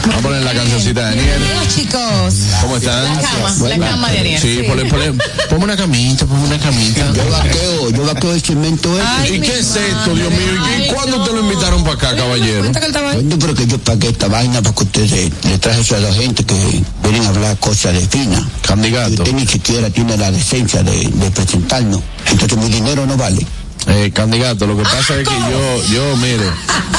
Vamos 0.02 0.18
a 0.18 0.22
poner 0.22 0.42
la 0.44 0.52
cancioncita 0.54 1.00
de 1.00 1.16
Daniel. 1.16 1.38
Bienvenidos, 1.38 1.74
chicos. 1.74 2.34
¿Cómo 2.62 2.76
están? 2.76 3.04
La 3.16 3.20
cama, 3.22 3.68
la 3.68 3.78
cama 3.90 4.10
de 4.10 4.18
Ariel. 4.20 4.40
Sí, 4.40 4.56
Sí. 4.60 4.62
ponle, 4.68 4.84
ponle, 4.84 5.12
ponme 5.50 5.64
una 5.64 5.76
camita, 5.76 6.26
ponme 6.26 6.44
una 6.46 6.58
camita. 6.58 7.12
Yo 7.12 7.30
vaqueo, 7.30 7.90
yo 7.90 8.04
vaqueo 8.14 8.32
el 8.32 8.42
cemento 8.42 8.92
este. 8.98 9.08
Ay, 9.08 9.34
¿Y 9.34 9.40
qué 9.40 9.58
es 9.58 9.74
esto. 9.76 10.14
Dios 10.14 10.30
mío? 10.30 10.38
¿Y 10.78 10.82
Ay, 10.82 10.90
cuándo 10.94 11.18
no. 11.18 11.24
te 11.24 11.32
lo 11.32 11.40
invitaron 11.40 11.82
para 11.82 11.94
acá, 11.96 12.16
caballero? 12.16 12.70
Bueno, 12.70 13.36
pero 13.40 13.54
que 13.54 13.66
yo 13.66 13.78
pagué 13.78 14.08
esta 14.10 14.28
vaina 14.28 14.62
para 14.62 14.74
que 14.74 14.84
ustedes 14.84 15.10
le 15.42 15.58
traje 15.58 15.80
eso 15.80 15.96
a 15.96 16.00
la 16.00 16.12
gente 16.12 16.44
que 16.44 16.54
vienen 17.02 17.24
a 17.24 17.28
hablar 17.30 17.56
cosas 17.58 17.94
de 17.94 18.06
fina. 18.06 18.46
Candidato. 18.62 19.10
usted 19.22 19.32
ni 19.32 19.46
siquiera 19.46 19.90
tiene 19.90 20.16
la 20.16 20.30
decencia 20.30 20.82
de, 20.84 21.08
de 21.08 21.30
presentarnos. 21.32 22.00
Entonces 22.30 22.56
mi 22.58 22.68
dinero 22.68 23.06
no 23.06 23.16
vale. 23.16 23.44
Eh, 23.88 24.10
candidato, 24.12 24.66
lo 24.66 24.76
que 24.76 24.82
pasa 24.82 25.20
es 25.20 25.28
que 25.28 25.34
yo, 25.34 25.84
yo, 25.94 26.16
mire, 26.16 26.44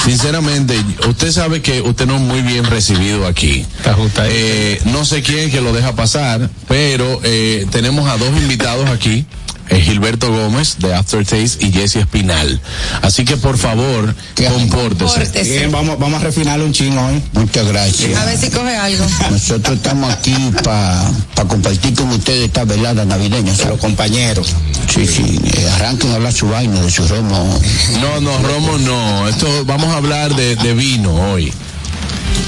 sinceramente, 0.05 0.81
usted 1.07 1.31
sabe 1.31 1.61
que 1.61 1.81
usted 1.81 2.05
no 2.05 2.15
es 2.15 2.21
muy 2.21 2.41
bien 2.41 2.63
recibido 2.63 3.27
aquí. 3.27 3.65
Está 3.77 3.93
justo 3.93 4.21
ahí. 4.21 4.29
Eh, 4.33 4.81
no 4.85 5.03
sé 5.03 5.21
quién 5.21 5.51
que 5.51 5.59
lo 5.59 5.73
deja 5.73 5.93
pasar, 5.95 6.49
pero 6.67 7.19
eh, 7.23 7.65
tenemos 7.71 8.09
a 8.09 8.17
dos 8.17 8.29
invitados 8.29 8.89
aquí. 8.89 9.25
Eh, 9.69 9.81
Gilberto 9.81 10.31
Gómez 10.31 10.77
de 10.79 10.93
Aftertaste 10.93 11.65
y 11.65 11.71
Jesse 11.71 11.97
Espinal. 11.97 12.59
Así 13.01 13.25
que 13.25 13.37
por 13.37 13.57
favor, 13.57 14.15
compórtese. 14.35 15.43
Bien, 15.43 15.71
vamos, 15.71 15.97
vamos 15.99 16.21
a 16.21 16.23
refinar 16.25 16.59
un 16.61 16.71
chingo 16.73 17.01
hoy. 17.01 17.21
Muchas 17.33 17.67
gracias. 17.67 18.17
A 18.17 18.25
ver 18.25 18.37
si 18.37 18.49
coge 18.49 18.75
algo. 18.75 19.05
Nosotros 19.31 19.77
estamos 19.77 20.11
aquí 20.13 20.35
para 20.63 21.03
compartir 21.47 21.93
con 21.95 22.09
ustedes 22.09 22.45
esta 22.45 22.63
velada 22.65 23.05
navideña. 23.05 23.55
¿sabe? 23.55 23.71
Los 23.71 23.79
compañeros. 23.79 24.53
Sí, 24.93 25.05
sí. 25.07 25.39
eh, 25.43 25.69
arranquen 25.75 26.11
a 26.11 26.15
hablar 26.15 26.33
su 26.33 26.47
vaina, 26.47 26.81
de 26.81 26.91
su 26.91 27.07
romo. 27.07 27.59
No, 28.01 28.21
no, 28.21 28.37
Romo, 28.39 28.77
no. 28.79 29.27
Esto 29.27 29.65
vamos 29.65 29.87
a 29.89 29.97
hablar 29.97 30.35
de, 30.35 30.55
de 30.55 30.73
vino 30.73 31.13
hoy. 31.31 31.51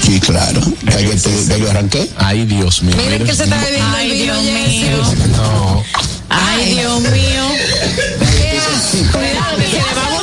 Sí, 0.04 0.18
claro. 0.20 0.60
Ya 0.84 1.00
yo, 1.00 1.10
te- 1.10 1.44
ya 1.46 1.56
yo 1.56 1.70
arranqué. 1.70 2.10
Ay, 2.16 2.44
Dios 2.46 2.82
mío. 2.82 2.96
Miren 2.96 3.12
mire. 3.12 3.24
que 3.26 3.34
se 3.36 3.44
está 3.44 3.56
bebiendo 3.58 3.96
Ay, 3.96 4.10
el 4.10 4.18
vino, 4.18 4.40
Dios 4.40 5.16
mío. 5.16 5.28
No. 5.36 5.84
Ay, 6.28 6.74
Dios 6.74 7.00
mío. 7.00 7.44
Cuidado 9.12 9.56
que 9.56 9.66
se 9.66 9.72
le 9.76 9.94
va 9.94 10.16
a. 10.16 10.19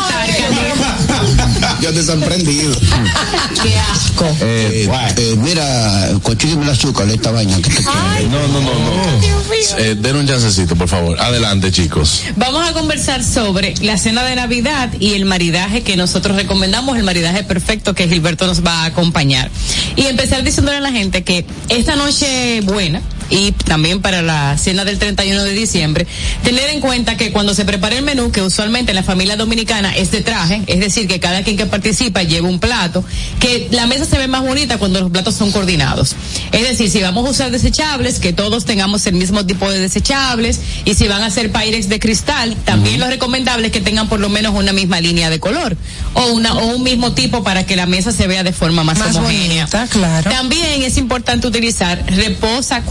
Yo 1.81 1.93
te 1.93 1.99
he 1.99 2.03
sorprendido. 2.03 2.75
Qué 3.63 3.77
asco. 3.77 4.25
Eh, 4.41 4.87
Eh, 4.87 5.13
eh, 5.17 5.35
mira, 5.37 6.09
consígueme 6.23 6.63
el 6.63 6.69
azúcar 6.69 7.07
esta 7.09 7.31
vaina 7.31 7.55
que 7.57 7.69
te 7.69 7.83
Ay, 7.87 8.27
no, 8.29 8.47
no, 8.47 8.61
no, 8.61 8.73
no. 8.73 9.19
Dios 9.21 9.43
mío. 9.49 9.77
Eh, 9.77 9.95
den 9.97 10.15
un 10.15 10.27
chancecito, 10.27 10.75
por 10.75 10.87
favor. 10.87 11.19
Adelante, 11.19 11.71
chicos. 11.71 12.23
Vamos 12.35 12.67
a 12.67 12.73
conversar 12.73 13.23
sobre 13.23 13.73
la 13.81 13.97
cena 13.97 14.23
de 14.23 14.35
Navidad 14.35 14.89
y 14.99 15.13
el 15.13 15.25
maridaje 15.25 15.83
que 15.83 15.97
nosotros 15.97 16.35
recomendamos, 16.35 16.97
el 16.97 17.03
maridaje 17.03 17.43
perfecto 17.43 17.93
que 17.93 18.07
Gilberto 18.07 18.47
nos 18.47 18.65
va 18.65 18.83
a 18.83 18.85
acompañar. 18.85 19.49
Y 19.95 20.05
empezar 20.05 20.43
diciéndole 20.43 20.77
a 20.77 20.81
la 20.81 20.91
gente 20.91 21.23
que 21.23 21.45
esta 21.69 21.95
noche 21.95 22.61
buena 22.61 23.01
y 23.29 23.51
también 23.51 24.01
para 24.01 24.21
la 24.21 24.57
cena 24.57 24.85
del 24.85 24.99
31 24.99 25.43
de 25.43 25.53
diciembre, 25.53 26.07
tener 26.43 26.69
en 26.69 26.79
cuenta 26.81 27.17
que 27.17 27.31
cuando 27.31 27.53
se 27.53 27.65
prepara 27.65 27.95
el 27.97 28.03
menú, 28.03 28.31
que 28.31 28.41
usualmente 28.41 28.91
en 28.91 28.95
la 28.95 29.03
familia 29.03 29.35
dominicana 29.35 29.95
es 29.95 30.11
de 30.11 30.21
traje, 30.21 30.61
es 30.67 30.79
decir, 30.79 31.07
que 31.07 31.19
cada 31.19 31.43
quien 31.43 31.57
que 31.57 31.65
participa 31.65 32.23
lleva 32.23 32.47
un 32.47 32.59
plato, 32.59 33.03
que 33.39 33.67
la 33.71 33.87
mesa 33.87 34.05
se 34.05 34.17
ve 34.17 34.27
más 34.27 34.43
bonita 34.43 34.77
cuando 34.77 34.99
los 35.01 35.11
platos 35.11 35.35
son 35.35 35.51
coordinados. 35.51 36.15
Es 36.51 36.67
decir, 36.67 36.89
si 36.89 37.01
vamos 37.01 37.25
a 37.27 37.31
usar 37.31 37.51
desechables, 37.51 38.19
que 38.19 38.33
todos 38.33 38.65
tengamos 38.65 39.05
el 39.07 39.15
mismo 39.15 39.45
tipo 39.45 39.69
de 39.69 39.79
desechables, 39.79 40.59
y 40.85 40.93
si 40.93 41.07
van 41.07 41.23
a 41.23 41.29
ser 41.29 41.51
Pyrex 41.51 41.89
de 41.89 41.99
cristal, 41.99 42.55
también 42.65 42.99
lo 42.99 43.07
recomendable 43.07 43.67
es 43.67 43.73
que 43.73 43.81
tengan 43.81 44.07
por 44.07 44.19
lo 44.19 44.29
menos 44.29 44.53
una 44.55 44.73
misma 44.73 45.01
línea 45.01 45.29
de 45.29 45.39
color, 45.39 45.75
o 46.13 46.27
una, 46.27 46.53
o 46.53 46.67
un 46.75 46.83
mismo 46.83 47.13
tipo 47.13 47.43
para 47.43 47.65
que 47.65 47.75
la 47.75 47.85
mesa 47.85 48.11
se 48.11 48.27
vea 48.27 48.43
de 48.43 48.53
forma 48.53 48.83
más, 48.83 48.97
Más 48.99 49.15
homogénea. 49.15 49.65
bonita, 49.65 49.87
claro. 49.87 50.29
También 50.31 50.81
es 50.83 50.97
importante 50.97 51.47
utilizar 51.47 52.03
reposa 52.07 52.81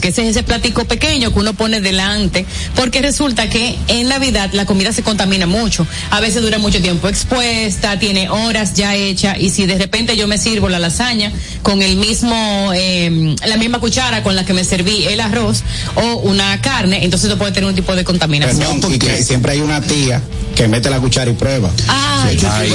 que 0.00 0.08
ese 0.08 0.22
es 0.22 0.28
ese 0.28 0.42
platico 0.44 0.84
pequeño 0.84 1.32
que 1.32 1.40
uno 1.40 1.52
pone 1.54 1.80
delante, 1.80 2.46
porque 2.76 3.02
resulta 3.02 3.50
que 3.50 3.76
en 3.88 4.08
Navidad 4.08 4.50
la 4.52 4.64
comida 4.64 4.92
se 4.92 5.02
contamina 5.02 5.46
mucho. 5.46 5.86
A 6.10 6.20
veces 6.20 6.42
dura 6.42 6.58
mucho 6.58 6.80
tiempo 6.80 7.08
expuesta, 7.08 7.98
tiene 7.98 8.28
horas 8.28 8.74
ya 8.74 8.94
hecha, 8.94 9.36
y 9.36 9.50
si 9.50 9.66
de 9.66 9.76
repente 9.76 10.16
yo 10.16 10.28
me 10.28 10.38
sirvo 10.38 10.68
la 10.68 10.78
lasaña 10.78 11.32
con 11.62 11.82
el 11.82 11.96
mismo, 11.96 12.70
eh, 12.74 13.34
la 13.44 13.56
misma 13.56 13.80
cuchara 13.80 14.22
con 14.22 14.36
la 14.36 14.44
que 14.44 14.54
me 14.54 14.62
serví 14.62 15.04
el 15.06 15.20
arroz 15.20 15.62
o 15.96 16.16
una 16.18 16.60
carne, 16.60 17.04
entonces 17.04 17.28
eso 17.28 17.38
puede 17.38 17.50
tener 17.52 17.68
un 17.68 17.74
tipo 17.74 17.94
de 17.96 18.04
contaminación. 18.04 18.80
Perdón, 18.80 18.94
y 18.94 18.98
que 18.98 19.22
siempre 19.22 19.52
hay 19.52 19.60
una 19.60 19.80
tía 19.80 20.22
que 20.54 20.68
mete 20.68 20.90
la 20.90 21.00
cuchara 21.00 21.30
y 21.30 21.34
prueba. 21.34 21.70
Ay, 21.88 22.38
Ay, 22.50 22.70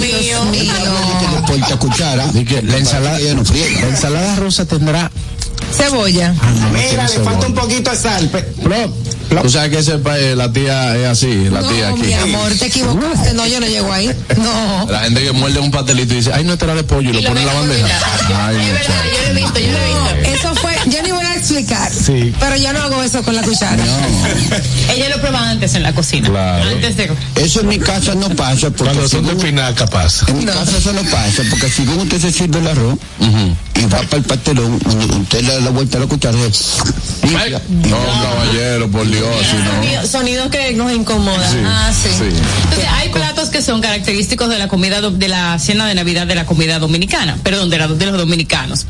Dios 0.00 0.46
mío. 0.46 0.74
no 1.68 1.78
cuchara. 1.78 2.30
La 2.62 2.76
ensalada, 2.76 3.18
no 3.34 3.42
la 3.42 3.88
ensalada 3.88 4.36
rusa 4.36 4.64
tendrá. 4.64 5.10
Cebolla. 5.76 6.34
Mira, 6.72 7.06
le 7.08 7.20
falta 7.24 7.46
un 7.46 7.54
poquito 7.54 7.90
de 7.90 7.96
sal. 7.96 8.28
plop, 8.28 8.90
plop. 9.28 9.42
Tú 9.44 9.50
sabes 9.50 9.70
que 9.70 9.78
ese 9.78 9.98
pa- 9.98 10.18
eh, 10.18 10.34
la 10.34 10.50
tía 10.52 10.96
es 10.96 11.06
así, 11.06 11.48
la 11.50 11.60
tía 11.60 11.88
No, 11.90 11.94
aquí. 11.96 12.06
mi 12.06 12.12
amor, 12.14 12.52
te 12.54 12.66
equivocaste. 12.66 13.34
No, 13.34 13.46
yo 13.46 13.60
no 13.60 13.66
llego 13.66 13.92
ahí. 13.92 14.10
No. 14.38 14.86
La 14.90 15.00
gente 15.00 15.22
que 15.22 15.32
muerde 15.32 15.58
un 15.60 15.70
pastelito 15.70 16.14
y 16.14 16.16
dice, 16.18 16.32
ay, 16.32 16.44
no, 16.44 16.54
era 16.54 16.74
de 16.74 16.82
pollo 16.84 17.10
y, 17.10 17.12
lo 17.22 17.28
pone 17.28 17.40
en 17.42 17.46
la 17.46 17.52
bandeja. 17.54 17.86
Ay, 18.46 18.56
Es 18.56 18.72
verdad, 18.72 18.94
yo 19.04 19.22
lo 19.22 19.38
he 19.38 19.42
visto, 19.42 19.58
yo 19.60 19.72
lo 19.72 19.78
he 19.78 19.86
visto. 20.22 20.48
Eso 20.48 20.54
fue, 20.56 20.72
yo 20.86 21.02
ni 21.02 21.10
voy 21.12 21.24
a 21.26 21.34
explicar. 21.36 21.92
Sí. 21.92 22.34
Pero 22.40 22.56
yo 22.56 22.72
no 22.72 22.80
hago 22.80 23.02
eso 23.02 23.22
con 23.22 23.34
la 23.36 23.42
cuchara. 23.42 23.82
Ella 24.94 25.08
lo 25.10 25.20
prueba 25.20 25.50
antes 25.50 25.74
en 25.74 25.82
la 25.82 25.92
cocina. 25.92 26.28
Claro. 26.28 26.70
Antes 26.70 26.96
de. 26.96 27.10
Eso 27.36 27.60
en 27.60 27.68
mi 27.68 27.78
casa 27.78 28.14
no 28.14 28.28
pasa 28.30 28.70
porque 28.70 28.84
Cuando 28.84 29.08
son 29.08 29.22
de 29.24 29.28
según- 29.30 29.40
espinaca 29.40 29.86
pasa. 29.86 30.26
en 30.28 30.38
mi 30.38 30.44
casa 30.46 30.76
eso 30.78 30.92
no 30.92 31.02
pasa 31.02 31.42
porque 31.50 31.68
si 31.68 31.82
usted 31.86 32.20
se 32.20 32.32
sirve 32.32 32.58
el 32.60 32.66
arroz 32.68 32.98
y 33.80 33.84
va 33.86 33.98
para 34.02 34.16
el 34.16 34.22
pastelón, 34.24 34.74
usted 35.20 35.42
le 35.42 35.52
da 35.54 35.60
la 35.60 35.70
vuelta 35.70 35.98
a 35.98 36.00
la 36.00 36.06
cuchara 36.06 36.36
y. 36.38 37.30
No, 37.88 37.96
caballero, 38.22 38.90
por 38.90 39.08
Dios, 39.08 39.26
si 39.50 39.56
no. 39.56 39.70
Sonido- 39.72 40.06
Sonidos 40.06 40.48
que 40.48 40.72
nos 40.74 40.92
incomodan. 40.92 41.50
Sí, 41.52 41.58
ah, 41.64 41.90
sí. 41.92 42.08
sí. 42.18 42.24
Entonces, 42.64 42.86
hay 42.92 43.08
platos 43.10 43.48
que 43.50 43.62
son 43.62 43.80
característicos 43.80 44.48
de 44.48 44.58
la 44.58 44.68
comida, 44.68 45.00
de 45.00 45.28
la 45.28 45.58
cena 45.58 45.86
de 45.86 45.94
Navidad 45.94 46.26
de 46.26 46.34
la 46.34 46.46
comida 46.46 46.78
dominicana, 46.78 47.38
perdón, 47.42 47.70
de, 47.70 47.78
la- 47.78 47.88
de 47.88 48.06
los 48.06 48.18
dominicanos. 48.18 48.86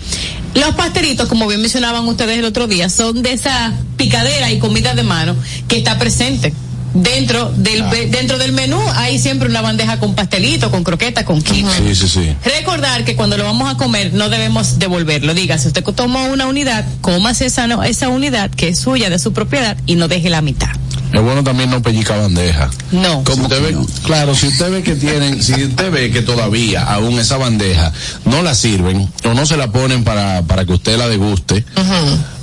Los 0.54 0.74
pastelitos, 0.74 1.28
como 1.28 1.46
bien 1.46 1.60
mencionaban 1.60 2.06
ustedes 2.08 2.38
el 2.38 2.44
otro 2.44 2.66
día, 2.66 2.88
son 2.88 3.22
de 3.22 3.32
esa 3.32 3.72
picadera 3.96 4.50
y 4.50 4.58
comida 4.58 4.94
de 4.94 5.02
mano 5.02 5.36
que 5.68 5.76
está 5.78 5.98
presente. 5.98 6.52
Dentro 6.94 7.52
del, 7.54 7.84
dentro 8.10 8.38
del 8.38 8.52
menú 8.52 8.80
hay 8.94 9.18
siempre 9.18 9.48
una 9.48 9.60
bandeja 9.60 9.98
con 9.98 10.14
pastelito, 10.14 10.70
con 10.70 10.84
croqueta, 10.84 11.24
con 11.24 11.42
quinoa. 11.42 11.74
Sí, 11.76 11.94
sí, 11.94 12.08
sí. 12.08 12.36
Recordar 12.44 13.04
que 13.04 13.14
cuando 13.14 13.36
lo 13.36 13.44
vamos 13.44 13.72
a 13.72 13.76
comer 13.76 14.12
no 14.14 14.28
debemos 14.28 14.78
devolverlo. 14.78 15.34
Diga, 15.34 15.58
si 15.58 15.68
usted 15.68 15.84
tomó 15.84 16.26
una 16.26 16.46
unidad, 16.46 16.84
cómase 17.00 17.46
esa, 17.46 17.66
no- 17.66 17.82
esa 17.84 18.08
unidad 18.08 18.50
que 18.50 18.68
es 18.68 18.78
suya, 18.80 19.10
de 19.10 19.18
su 19.18 19.32
propiedad, 19.32 19.76
y 19.86 19.94
no 19.96 20.08
deje 20.08 20.30
la 20.30 20.40
mitad. 20.42 20.70
Es 21.12 21.22
bueno 21.22 21.42
también 21.42 21.70
no 21.70 21.80
pellizca 21.80 22.16
bandeja. 22.16 22.70
No. 22.92 23.24
Como 23.24 23.44
usted 23.44 23.62
ve, 23.62 23.76
claro, 24.04 24.34
si 24.34 24.48
usted 24.48 24.70
ve 24.70 24.82
que 24.82 24.94
tienen, 24.94 25.42
si 25.42 25.54
usted 25.64 25.90
ve 25.90 26.10
que 26.10 26.20
todavía 26.22 26.82
aún 26.84 27.18
esa 27.18 27.38
bandeja 27.38 27.92
no 28.26 28.42
la 28.42 28.54
sirven 28.54 29.08
o 29.24 29.32
no 29.34 29.46
se 29.46 29.56
la 29.56 29.70
ponen 29.72 30.04
para, 30.04 30.42
para 30.42 30.66
que 30.66 30.72
usted 30.74 30.98
la 30.98 31.08
deguste, 31.08 31.64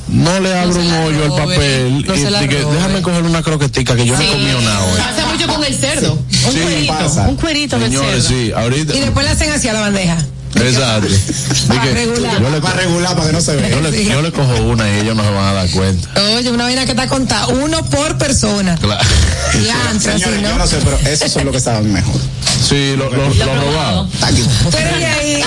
no 0.08 0.40
le 0.40 0.54
abra 0.58 0.80
un 0.80 0.92
hoyo 0.92 1.24
al 1.26 1.30
papel 1.32 2.06
no 2.06 2.16
y 2.16 2.20
la 2.22 2.40
robe. 2.42 2.66
déjame 2.74 3.02
coger 3.02 3.24
una 3.24 3.42
croquetica 3.42 3.96
que 3.96 4.06
yo 4.06 4.16
no 4.16 4.22
he 4.22 4.28
comido 4.28 4.62
nada 4.62 4.86
hoy. 4.86 4.98
Pasa 5.00 5.26
mucho 5.28 5.48
con 5.48 5.64
el 5.64 5.74
cerdo. 5.74 6.14
Un 6.14 6.52
Sí, 6.54 6.60
cuerito, 6.60 6.94
pasa. 6.94 7.28
un 7.28 7.36
cuerito 7.36 7.80
del 7.80 7.90
Señores, 7.92 8.24
cerdo. 8.26 8.40
sí, 8.40 8.52
ahorita. 8.56 8.96
Y 8.96 9.00
después 9.02 9.26
le 9.26 9.32
hacen 9.32 9.52
así 9.52 9.68
a 9.68 9.74
la 9.74 9.82
bandeja. 9.82 10.18
Exacto. 10.56 11.08
Para 11.68 11.86
regular. 11.86 12.42
yo 12.42 12.50
le, 12.50 12.62
Para 12.62 12.76
regular, 12.76 13.16
para 13.16 13.28
que 13.28 13.34
no 13.34 13.42
se 13.42 13.54
yo 13.56 13.62
vea. 13.62 13.92
le- 13.92 14.06
yo 14.06 14.22
le 14.22 14.32
cojo 14.32 14.54
una 14.64 14.90
y 14.90 15.02
ellos 15.02 15.16
no 15.16 15.24
se 15.24 15.30
van 15.32 15.46
a 15.46 15.54
dar 15.54 15.70
cuenta. 15.70 16.10
Oye, 16.38 16.50
una 16.52 16.64
vaina 16.64 16.86
que 16.86 16.92
está 16.92 17.08
contada. 17.08 17.48
Uno 17.48 17.84
por 17.86 18.18
persona. 18.18 18.76
Claro. 18.78 19.04
Ya, 19.66 19.90
antes, 19.90 20.08
así, 20.08 20.20
Señores, 20.24 20.42
yo 20.42 20.50
¿no? 20.50 20.58
no 20.58 20.68
sé, 20.68 20.78
pero 20.84 20.98
esos 21.10 21.32
son 21.32 21.46
los 21.46 21.54
que 21.54 21.60
saben 21.60 21.92
mejor. 21.92 22.20
Sí, 22.68 22.96
lo, 22.98 23.10
lo, 23.10 23.30
lo 23.34 23.56
robado. 23.62 24.08
Tú 24.72 24.78
eres 24.78 24.98
de 24.98 25.06
ahí. 25.06 25.44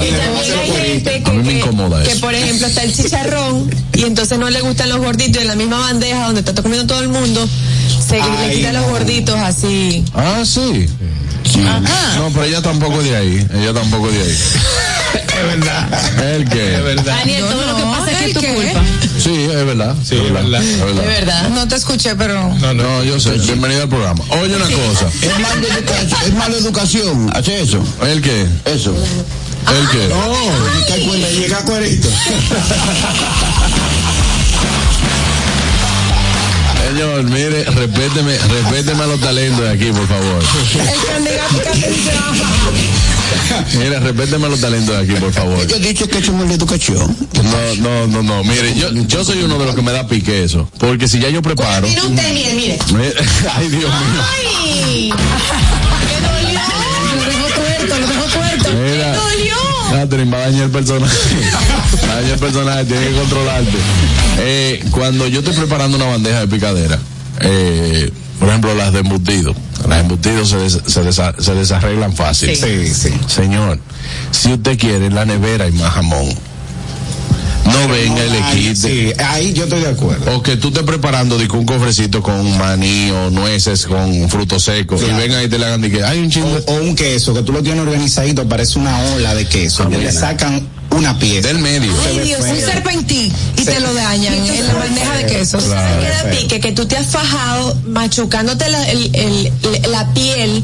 Y 0.00 0.10
también 0.12 0.58
hay 0.60 0.70
gente 0.72 1.22
A 1.24 1.30
mí 1.32 1.38
me 1.38 1.42
que, 1.44 1.48
que, 1.54 1.58
incomoda 1.60 2.02
que, 2.02 2.10
eso. 2.12 2.20
por 2.20 2.34
ejemplo, 2.34 2.66
está 2.66 2.82
el 2.82 2.94
chicharrón 2.94 3.70
y 3.94 4.02
entonces 4.04 4.38
no 4.38 4.50
le 4.50 4.60
gustan 4.60 4.88
los 4.90 4.98
gorditos 4.98 5.36
y 5.38 5.40
en 5.42 5.48
la 5.48 5.54
misma 5.54 5.78
bandeja 5.80 6.26
donde 6.26 6.40
está 6.40 6.60
comiendo 6.62 6.86
todo 6.86 7.00
el 7.02 7.08
mundo, 7.08 7.48
se 8.06 8.16
le 8.16 8.22
Ay, 8.22 8.56
quitan 8.56 8.74
no. 8.74 8.80
los 8.82 8.90
gorditos 8.90 9.36
así. 9.36 10.04
Ah, 10.14 10.42
sí. 10.44 10.88
Ajá. 11.66 12.16
No, 12.18 12.30
pero 12.30 12.44
ella 12.44 12.62
tampoco 12.62 13.00
es 13.00 13.10
de 13.10 13.16
ahí. 13.16 13.46
Ella 13.54 13.72
tampoco 13.72 14.08
es 14.08 14.14
de 14.14 14.22
ahí. 14.22 14.36
Es 15.38 15.46
verdad. 15.46 16.34
¿El 16.34 16.48
qué? 16.48 16.74
Es 16.76 16.82
verdad. 16.84 17.04
Daniel, 17.18 17.44
todo 17.48 17.66
lo 17.66 17.76
que 17.76 17.82
pasa 17.82 18.10
es 18.10 18.16
que 18.18 18.24
es 18.24 18.28
¿el 18.28 18.34
tu 18.34 18.40
qué? 18.40 18.54
culpa. 18.54 18.82
Sí, 19.22 19.34
es 19.44 19.64
verdad. 19.66 19.94
Sí, 20.04 20.16
es 20.16 20.32
verdad. 20.32 20.62
Es 20.62 20.80
verdad. 20.84 21.02
De 21.02 21.06
verdad. 21.08 21.48
No 21.50 21.68
te 21.68 21.76
escuché, 21.76 22.14
pero. 22.16 22.54
No, 22.54 22.74
no. 22.74 22.82
No, 22.82 23.04
yo 23.04 23.18
sé. 23.20 23.30
Bienvenido 23.32 23.82
al 23.82 23.88
programa. 23.88 24.22
Oye 24.30 24.56
una 24.56 24.64
cosa. 24.66 25.08
Es 25.22 25.38
mala 25.38 25.54
educación, 25.66 26.20
es 26.26 26.34
mala 26.34 26.56
educación, 26.56 27.30
hace 27.34 27.60
eso, 27.62 27.82
¿El 28.02 28.20
qué? 28.20 28.46
eso. 28.64 28.94
¿El 28.94 29.88
qué? 29.90 30.08
No, 30.08 30.32
llega 30.86 31.06
cuenta, 31.08 31.28
llega 31.30 31.58
cuerito. 31.64 32.08
Señor, 36.88 37.22
mire, 37.24 37.64
respéteme, 37.64 38.38
respéteme 38.38 39.02
a 39.02 39.06
los 39.08 39.20
talentos 39.20 39.60
de 39.60 39.68
aquí, 39.70 39.92
por 39.92 40.08
favor. 40.08 40.42
El 40.72 41.04
candidato 41.06 41.60
que. 41.60 41.68
Mira, 43.76 44.00
respéteme 44.00 44.48
los 44.48 44.58
talentos 44.58 44.96
de 44.96 45.02
aquí, 45.02 45.12
por 45.20 45.30
favor. 45.30 45.66
Yo 45.66 45.76
he 45.76 45.80
dicho 45.80 46.08
que 46.08 46.22
somos 46.22 46.48
la 46.48 46.54
educación. 46.54 47.14
No, 47.44 47.74
no, 47.76 48.06
no, 48.06 48.22
no. 48.22 48.42
Mire, 48.42 48.74
yo, 48.74 48.90
yo 48.90 49.22
soy 49.22 49.42
uno 49.42 49.58
de 49.58 49.66
los 49.66 49.74
que 49.74 49.82
me 49.82 49.92
da 49.92 50.06
pique 50.06 50.44
eso. 50.44 50.66
Porque 50.78 51.06
si 51.08 51.18
ya 51.20 51.28
yo 51.28 51.42
preparo. 51.42 51.86
Tiene 51.86 52.00
un 52.04 52.14
mire, 52.14 52.54
mire. 52.54 52.78
Mire, 52.90 53.12
Ay, 53.54 53.68
Dios 53.68 53.82
mío. 53.82 53.90
¡Ay! 54.32 55.12
¡Me 55.12 56.20
dolió! 56.26 56.58
Lo 57.16 57.24
dejo 57.26 57.48
tuerto, 57.54 57.98
lo 57.98 58.06
dejo 58.06 58.24
tuerto. 58.24 58.70
Mira. 58.72 59.12
Catherine, 59.90 60.30
va 60.30 60.38
a 60.38 60.40
dañar 60.50 60.64
el 60.64 60.70
personaje. 60.70 61.16
Va 62.06 62.12
a 62.12 62.16
dañar 62.16 62.32
el 62.34 62.38
personaje, 62.38 62.84
tienes 62.84 63.08
que 63.08 63.14
controlarte. 63.14 63.76
Eh, 64.38 64.84
cuando 64.90 65.26
yo 65.26 65.40
estoy 65.40 65.54
preparando 65.54 65.96
una 65.96 66.06
bandeja 66.06 66.40
de 66.40 66.48
picadera, 66.48 66.98
eh, 67.40 68.10
por 68.38 68.48
ejemplo, 68.48 68.74
las 68.74 68.92
de 68.92 69.00
embutido. 69.00 69.54
Las 69.88 70.00
embutidos 70.00 70.50
se, 70.50 70.56
des- 70.58 70.80
se, 70.86 71.02
desa- 71.02 71.34
se 71.40 71.54
desarreglan 71.54 72.14
fácil. 72.14 72.54
Sí, 72.56 72.94
sí. 72.94 73.14
Señor, 73.26 73.78
si 74.30 74.52
usted 74.52 74.78
quiere, 74.78 75.06
en 75.06 75.14
la 75.14 75.24
nevera 75.24 75.64
hay 75.64 75.72
más 75.72 75.92
jamón. 75.94 76.28
No 77.64 77.88
venga 77.88 78.24
y 78.24 78.30
le 78.30 78.38
Ay, 78.42 78.56
quite. 78.62 78.76
Sí, 78.76 79.12
ahí 79.18 79.52
yo 79.52 79.64
estoy 79.64 79.80
de 79.80 79.88
acuerdo. 79.90 80.36
O 80.36 80.42
que 80.42 80.56
tú 80.56 80.68
estés 80.68 80.84
preparando 80.84 81.36
digo, 81.38 81.58
un 81.58 81.66
cofrecito 81.66 82.22
con 82.22 82.56
maní 82.58 83.10
o 83.10 83.30
nueces 83.30 83.86
con 83.86 84.28
frutos 84.30 84.64
secos 84.64 85.00
Claro. 85.02 85.16
y 85.16 85.20
venga 85.28 85.42
y 85.42 85.48
te 85.48 85.58
le 85.58 85.66
hagan 85.66 85.80
de 85.82 85.90
que 85.90 86.02
hay 86.02 86.18
un 86.18 86.30
chingo 86.30 86.48
O, 86.66 86.72
o 86.72 86.76
un 86.80 86.94
queso 86.94 87.34
que 87.34 87.42
tú 87.42 87.52
lo 87.52 87.62
tienes 87.62 87.82
organizadito, 87.82 88.48
parece 88.48 88.78
una 88.78 88.98
ola 89.14 89.34
de 89.34 89.46
queso. 89.46 89.82
Ah, 89.86 89.90
que 89.90 89.98
le 89.98 90.12
sacan 90.12 90.66
una 90.90 91.18
pieza. 91.18 91.48
del 91.48 91.58
medio. 91.58 91.92
Ay 92.06 92.20
Dios, 92.20 92.40
un 92.40 92.56
feo. 92.56 92.70
serpentín 92.70 93.32
y 93.58 93.62
Se- 93.64 93.72
te 93.72 93.80
lo 93.80 93.92
dañan 93.92 94.32
en 94.34 94.66
la 94.66 94.74
bandeja 94.74 95.16
de 95.18 95.26
quesos. 95.26 95.64
Claro. 95.64 96.00
Queda 96.00 96.30
pique 96.30 96.60
que 96.60 96.72
tú 96.72 96.86
te 96.86 96.96
has 96.96 97.06
fajado 97.08 97.76
machucándote 97.86 98.68
la, 98.70 98.88
el- 98.90 99.10
el- 99.14 99.52
la 99.92 100.08
piel, 100.14 100.62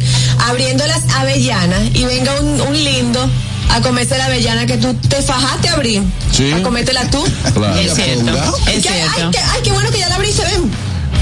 abriendo 0.48 0.86
las 0.86 1.02
avellanas 1.16 1.82
y 1.92 2.04
venga 2.04 2.32
un, 2.40 2.60
un 2.62 2.72
lindo 2.84 3.28
a 3.70 3.80
comerse 3.80 4.16
la 4.18 4.26
avellana 4.26 4.66
que 4.66 4.76
tú 4.78 4.94
te 4.94 5.20
fajaste 5.22 5.68
a 5.68 5.74
abrir. 5.74 6.02
Sí. 6.32 6.52
A 6.52 6.62
comértela 6.62 7.08
tú. 7.10 7.24
Claro. 7.54 7.74
Es 7.74 7.94
cierto, 7.94 8.32
es 8.70 8.82
que- 8.82 8.88
ay, 8.88 9.30
que- 9.32 9.38
ay, 9.38 9.60
qué 9.62 9.72
bueno 9.72 9.90
que 9.90 9.98
ya 9.98 10.08
la 10.08 10.14
abriste, 10.16 10.42
ven. 10.44 10.70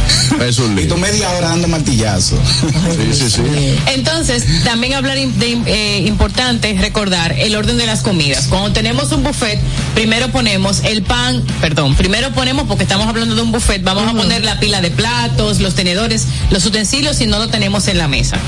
Es 0.40 0.58
un 0.58 0.78
Y 0.78 0.86
tú 0.86 0.96
media 0.96 1.30
hora 1.30 1.50
dando 1.50 1.68
martillazo. 1.68 2.36
Sí, 2.96 3.12
sí, 3.12 3.30
sí. 3.30 3.42
Entonces, 3.94 4.44
también 4.64 4.94
hablar 4.94 5.16
de 5.16 5.58
eh, 5.66 6.04
importante 6.06 6.74
recordar 6.78 7.32
el 7.38 7.54
orden 7.54 7.76
de 7.76 7.86
las 7.86 8.00
comidas. 8.00 8.46
Cuando 8.48 8.72
tenemos 8.72 9.12
un 9.12 9.22
buffet, 9.22 9.60
primero 9.94 10.30
ponemos 10.30 10.80
el 10.84 11.02
pan, 11.02 11.42
perdón, 11.60 11.94
primero 11.94 12.32
ponemos 12.32 12.66
porque 12.66 12.84
estamos 12.84 13.06
hablando 13.06 13.34
de 13.34 13.42
un 13.42 13.52
buffet, 13.52 13.82
vamos 13.82 14.08
a 14.08 14.14
poner 14.14 14.44
la 14.44 14.58
pila 14.58 14.80
de 14.80 14.90
platos, 14.90 15.60
los 15.60 15.74
tenedores, 15.74 16.26
los 16.50 16.64
utensilios 16.66 17.16
si 17.16 17.26
no 17.26 17.38
lo 17.38 17.48
tenemos 17.48 17.88
en 17.88 17.98
la 17.98 18.08
mesa. 18.08 18.38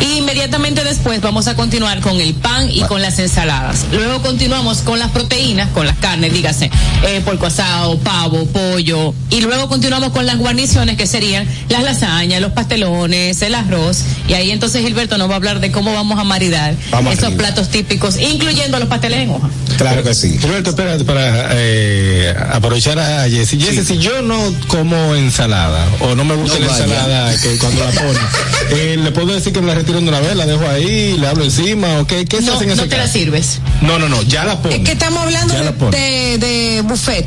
Y 0.00 0.18
inmediatamente 0.18 0.84
después 0.84 1.20
vamos 1.20 1.48
a 1.48 1.56
continuar 1.56 2.00
con 2.00 2.20
el 2.20 2.34
pan 2.34 2.70
y 2.70 2.82
con 2.82 3.02
las 3.02 3.18
ensaladas. 3.18 3.86
Luego 3.92 4.22
continuamos 4.22 4.78
con 4.78 4.98
las 4.98 5.10
proteínas, 5.10 5.70
con 5.70 5.86
las 5.86 5.96
carnes, 5.98 6.32
dígase, 6.32 6.70
eh, 7.06 7.20
porco 7.24 7.46
asado, 7.46 7.98
pavo, 7.98 8.46
pollo. 8.46 9.14
Y 9.30 9.40
luego 9.40 9.68
continuamos 9.68 10.10
con 10.10 10.26
las 10.26 10.38
guarniciones 10.38 10.96
que 10.96 11.01
serían 11.06 11.46
las 11.68 11.82
lasañas, 11.82 12.40
los 12.40 12.52
pastelones, 12.52 13.40
el 13.42 13.54
arroz. 13.54 14.02
Y 14.28 14.34
ahí 14.34 14.50
entonces 14.50 14.82
Gilberto 14.84 15.18
nos 15.18 15.28
va 15.28 15.34
a 15.34 15.36
hablar 15.36 15.60
de 15.60 15.70
cómo 15.72 15.92
vamos 15.94 16.18
a 16.18 16.24
maridar 16.24 16.74
Vamos 16.90 17.12
esos 17.14 17.24
arriba. 17.24 17.38
platos 17.38 17.68
típicos, 17.70 18.18
incluyendo 18.18 18.78
los 18.78 18.88
pasteles 18.88 19.20
en 19.20 19.30
hoja. 19.30 19.48
Claro 19.78 20.02
que 20.02 20.14
sí. 20.14 20.38
Roberto, 20.38 20.70
espérate, 20.70 21.04
para 21.04 21.48
eh, 21.52 22.34
aprovechar 22.52 22.98
a 22.98 23.28
Jessy. 23.28 23.58
Jessy, 23.60 23.84
si 23.84 23.98
yo 23.98 24.22
no 24.22 24.38
como 24.68 25.14
ensalada 25.14 25.86
o 26.00 26.14
no 26.14 26.24
me 26.24 26.34
gusta 26.34 26.58
No 26.58 26.66
la 26.66 26.72
vaya. 26.72 26.84
ensalada 26.84 27.40
que 27.40 27.58
cuando 27.58 27.84
la 27.84 27.90
ponen, 27.90 28.22
eh, 28.70 28.96
¿le 29.02 29.10
puedo 29.12 29.28
decir 29.34 29.52
que 29.52 29.60
me 29.60 29.68
la 29.68 29.74
retiro 29.74 30.00
de 30.00 30.08
una 30.08 30.20
vez, 30.20 30.36
la 30.36 30.46
dejo 30.46 30.66
ahí, 30.68 31.16
le 31.18 31.26
hablo 31.26 31.44
encima 31.44 31.98
o 32.00 32.06
qué, 32.06 32.24
qué 32.26 32.38
se 32.38 32.42
No, 32.44 32.54
hace 32.54 32.64
en 32.64 32.68
no 32.70 32.74
ese 32.74 32.86
te 32.86 32.96
la 32.96 33.08
sirves. 33.08 33.58
No, 33.80 33.98
no, 33.98 34.08
no, 34.08 34.22
ya 34.22 34.44
la 34.44 34.52
Es 34.54 34.58
ponen. 34.58 34.84
que 34.84 34.92
estamos 34.92 35.22
hablando 35.22 35.54
de 35.54 36.82
buffet. 36.84 37.26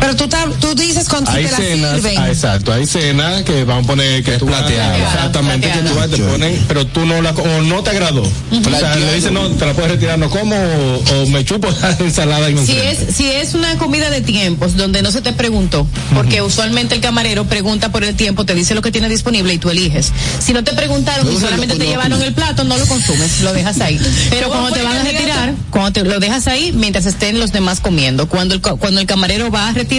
Pero 0.00 0.14
tú, 0.14 0.28
ta- 0.28 0.48
tú 0.60 0.74
dices 0.74 1.08
cuando 1.08 1.30
Hay 1.30 1.46
te 1.46 1.50
la 1.50 1.56
cenas, 1.56 1.94
sirven. 1.96 2.18
ah, 2.18 2.28
exacto, 2.28 2.72
hay 2.72 2.86
cenas 2.86 3.42
que 3.42 3.64
van 3.64 3.82
a 3.82 3.86
poner 3.86 4.22
que 4.22 4.34
Es 4.36 4.42
plateada. 4.42 4.96
exactamente, 4.98 5.68
que 5.70 5.78
tú 5.78 5.94
vas, 5.94 6.10
te 6.10 6.18
ponen, 6.18 6.64
pero 6.68 6.86
tú 6.86 7.04
no 7.06 7.20
la, 7.22 7.30
o 7.30 7.62
no 7.62 7.82
te 7.82 7.90
agradó. 7.90 8.22
O 8.22 8.78
sea, 8.78 8.94
le 8.96 9.14
dices, 9.14 9.32
no, 9.32 9.48
te 9.50 9.66
la 9.66 9.72
puedes 9.72 9.90
retirar, 9.92 10.18
no 10.18 10.30
como, 10.30 10.54
o, 10.54 11.22
o 11.22 11.26
me 11.26 11.44
chupo 11.44 11.68
la 11.82 11.90
ensalada 11.98 12.48
en 12.48 12.58
un 12.58 12.66
Si 12.66 12.74
frente. 12.74 13.06
es, 13.10 13.16
si 13.16 13.26
es 13.30 13.54
una 13.54 13.76
comida 13.78 14.08
de 14.10 14.20
tiempos 14.20 14.76
donde 14.76 15.02
no 15.02 15.10
se 15.10 15.22
te 15.22 15.32
preguntó, 15.32 15.86
porque 16.14 16.40
usualmente 16.42 16.94
el 16.94 17.00
camarero 17.00 17.44
pregunta 17.46 17.90
por 17.90 18.04
el 18.04 18.14
tiempo, 18.14 18.44
te 18.44 18.54
dice 18.54 18.74
lo 18.74 18.82
que 18.82 18.92
tiene 18.92 19.08
disponible 19.08 19.54
y 19.54 19.58
tú 19.58 19.70
eliges. 19.70 20.12
Si 20.44 20.52
no 20.52 20.62
te 20.62 20.72
preguntaron 20.72 21.30
y 21.32 21.36
solamente 21.40 21.74
te 21.76 21.86
llevaron 21.86 22.22
el 22.22 22.32
plato, 22.32 22.62
no 22.64 22.76
lo 22.78 22.86
consumes, 22.86 23.40
lo 23.40 23.52
dejas 23.52 23.80
ahí. 23.80 23.98
Pero 24.30 24.48
cuando 24.50 24.70
te 24.70 24.82
van 24.82 24.98
a 24.98 25.02
retirar, 25.02 25.54
cuando 25.70 25.92
te 25.92 26.04
lo 26.04 26.20
dejas 26.20 26.46
ahí 26.46 26.70
mientras 26.72 27.06
estén 27.06 27.40
los 27.40 27.50
demás 27.50 27.80
comiendo. 27.80 28.28
Cuando 28.28 28.54
el, 28.54 28.60
cuando 28.60 29.00
el 29.00 29.06
camarero 29.06 29.50
va 29.50 29.68
a 29.68 29.72
retirar 29.72 29.95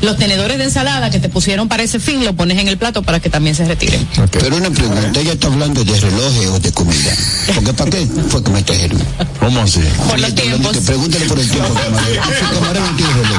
los 0.00 0.16
tenedores 0.18 0.58
de 0.58 0.64
ensalada 0.64 1.10
que 1.10 1.18
te 1.18 1.28
pusieron 1.28 1.68
para 1.68 1.82
ese 1.82 1.98
fin, 1.98 2.24
lo 2.24 2.34
pones 2.34 2.58
en 2.58 2.68
el 2.68 2.76
plato 2.76 3.02
para 3.02 3.20
que 3.20 3.30
también 3.30 3.54
se 3.54 3.64
retiren. 3.64 4.06
Pero 4.32 4.56
una 4.56 4.70
pregunta, 4.70 5.20
ella 5.20 5.32
está 5.32 5.46
hablando 5.46 5.84
de 5.84 5.98
relojes 5.98 6.46
o 6.48 6.60
de 6.60 6.72
comida. 6.72 7.12
Porque 7.54 7.72
¿para 7.72 7.90
qué 7.90 8.06
fue 8.28 8.42
que 8.42 8.50
me 8.50 8.62
trajeron? 8.62 9.02
¿Cómo 9.40 9.60
así? 9.60 9.80
Por 10.08 10.20
los 10.20 10.34
tiempos. 10.34 10.76
Pregúntale 10.78 11.24
por 11.26 11.38
el 11.38 11.48
tiempo, 11.48 11.74
camarero. 11.74 12.22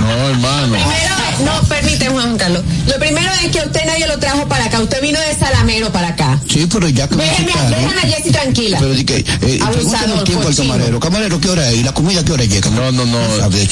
No 0.02 0.30
hermano. 0.30 0.74
Primero, 0.74 1.16
no, 1.44 1.68
permíteme, 1.68 2.12
Juan 2.12 2.38
Carlos. 2.38 2.64
Lo 2.88 3.00
primero 3.00 3.30
es 3.44 3.52
que 3.52 3.60
usted 3.60 3.82
nadie 3.86 4.08
lo 4.08 4.18
trajo 4.20 4.48
para 4.48 4.66
acá. 4.66 4.80
Usted 4.82 5.02
vino 5.02 5.20
de 5.20 5.36
Salamero 5.36 5.92
para 5.92 6.10
acá. 6.10 6.40
Sí, 6.50 6.68
pero 6.72 6.88
ya 6.90 7.08
que 7.08 7.16
me 7.16 7.24
Déjeme, 7.24 7.52
déjame 7.70 8.02
a 8.02 8.16
Jessy 8.16 8.32
tranquila. 8.32 8.78
Pero 8.80 8.94
di 8.94 9.04
que, 9.04 9.18
eh, 9.18 9.60
Abusador, 9.62 10.20
el 10.20 10.24
tiempo 10.24 10.48
al 10.48 10.56
camarero. 10.56 11.00
Camarero, 11.00 11.40
¿qué 11.40 11.50
hora 11.50 11.70
es? 11.70 11.78
¿Y 11.78 11.84
la 11.84 11.94
comida 11.94 12.24
qué 12.24 12.32
hora 12.32 12.46
llega? 12.46 12.70
No, 12.72 12.92
no, 12.92 13.06
no. 13.06 13.20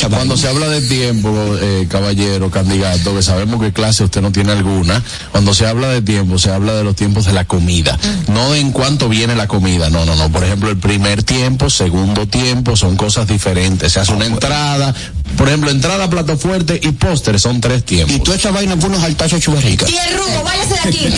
Cuando 0.09 0.37
se 0.37 0.47
habla 0.47 0.67
de 0.67 0.81
tiempo, 0.81 1.29
eh, 1.61 1.87
caballero, 1.89 2.12
candidato, 2.51 3.15
que 3.15 3.21
sabemos 3.21 3.61
que 3.61 3.73
clase 3.73 4.03
usted 4.03 4.21
no 4.21 4.31
tiene 4.31 4.51
alguna, 4.51 5.01
cuando 5.31 5.53
se 5.53 5.67
habla 5.67 5.89
de 5.89 6.01
tiempo, 6.01 6.37
se 6.37 6.51
habla 6.51 6.73
de 6.73 6.83
los 6.83 6.95
tiempos 6.95 7.25
de 7.25 7.33
la 7.33 7.45
comida. 7.45 7.97
No 8.27 8.51
de 8.51 8.59
en 8.59 8.71
cuánto 8.71 9.09
viene 9.09 9.35
la 9.35 9.47
comida, 9.47 9.89
no, 9.89 10.05
no, 10.05 10.15
no. 10.15 10.31
Por 10.31 10.43
ejemplo, 10.43 10.69
el 10.69 10.77
primer 10.77 11.23
tiempo, 11.23 11.69
segundo 11.69 12.27
tiempo, 12.27 12.75
son 12.75 12.95
cosas 12.95 13.27
diferentes. 13.27 13.93
Se 13.93 13.99
hace 13.99 14.13
una 14.13 14.25
entrada, 14.25 14.93
por 15.37 15.47
ejemplo, 15.47 15.71
entrada, 15.71 16.09
plato 16.09 16.37
fuerte 16.37 16.79
y 16.81 16.91
postre, 16.91 17.39
son 17.39 17.59
tres 17.59 17.83
tiempos. 17.83 18.15
Y 18.15 18.19
toda 18.19 18.37
esa 18.37 18.51
vaina 18.51 18.75
por 18.75 18.89
unos 18.89 19.03
altazos 19.03 19.39
chubarricas. 19.41 19.89
Y 19.89 19.97
el 19.97 20.17
rubo, 20.17 20.43
váyase 20.43 20.73
de 20.73 20.79
aquí. 20.79 21.13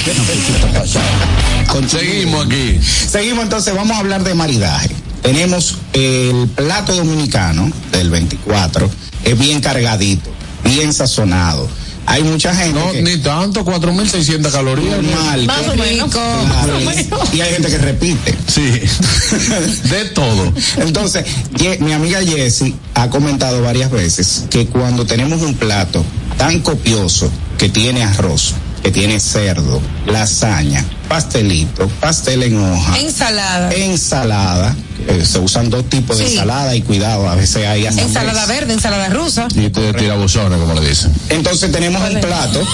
Seguimos 1.90 2.46
aquí. 2.46 2.80
Seguimos 2.82 3.44
entonces, 3.44 3.76
vamos 3.76 3.98
a 3.98 4.00
hablar 4.00 4.24
de 4.24 4.34
maridaje. 4.34 4.90
Tenemos 5.22 5.78
el 5.94 6.48
plato 6.50 6.96
dominicano 6.96 7.72
del 7.92 8.10
24, 8.12 8.90
es 9.24 9.40
bien 9.40 9.60
cargadito, 9.60 10.30
bien 10.66 10.94
sazonado. 10.94 11.68
Hay 12.08 12.22
mucha 12.22 12.54
gente 12.54 12.80
No, 12.80 12.92
que 12.92 13.02
ni 13.02 13.18
tanto, 13.18 13.66
4.600 13.66 14.52
calorías. 14.52 15.02
normal, 15.02 15.46
Más 15.48 15.68
o 15.68 15.76
menos. 15.76 16.12
claro, 16.12 16.44
Más 16.48 16.66
o 16.68 16.80
menos. 16.86 17.34
y 17.34 17.42
hay 17.42 17.54
gente 17.54 17.70
que 17.70 17.78
repite. 17.80 18.36
Sí, 18.48 18.62
de 19.90 20.06
todo. 20.14 20.54
Entonces, 20.78 21.26
Ye- 21.58 21.80
mi 21.80 21.94
amiga 21.94 22.20
Jessie 22.22 22.76
ha 22.94 23.10
comentado 23.10 23.62
varias 23.64 23.90
veces 23.90 24.44
que 24.52 24.68
cuando 24.68 25.06
tenemos 25.06 25.42
un 25.42 25.56
plato 25.56 26.06
tan 26.38 26.60
copioso 26.60 27.30
que 27.58 27.70
tiene 27.70 28.04
arroz, 28.04 28.54
que 28.86 28.92
tiene 28.92 29.20
cerdo, 29.20 29.82
lasaña, 30.06 30.86
pastelito, 31.10 31.88
pastel 32.00 32.44
en 32.44 32.60
hoja, 32.60 33.00
Ensalada. 33.00 33.72
ensalada, 33.74 34.76
eh, 35.08 35.26
se 35.26 35.40
usan 35.40 35.72
dos 35.72 35.90
tipos 35.90 36.20
de 36.20 36.28
Sí. 36.28 36.34
ensalada 36.34 36.76
y 36.76 36.84
cuidado, 36.84 37.28
a 37.28 37.34
veces 37.34 37.66
hay 37.66 37.88
hasta 37.88 38.04
Ensalada 38.04 38.46
verde, 38.46 38.74
ensalada 38.74 39.10
rusa. 39.10 39.48
Y 39.56 39.72
te 39.72 39.92
tira 39.94 40.14
buzones, 40.18 40.60
como 40.60 40.76
le 40.80 40.88
dicen. 40.88 41.12
Entonces 41.30 41.72
tenemos 41.72 42.00
un 42.08 42.20
plato. 42.22 42.62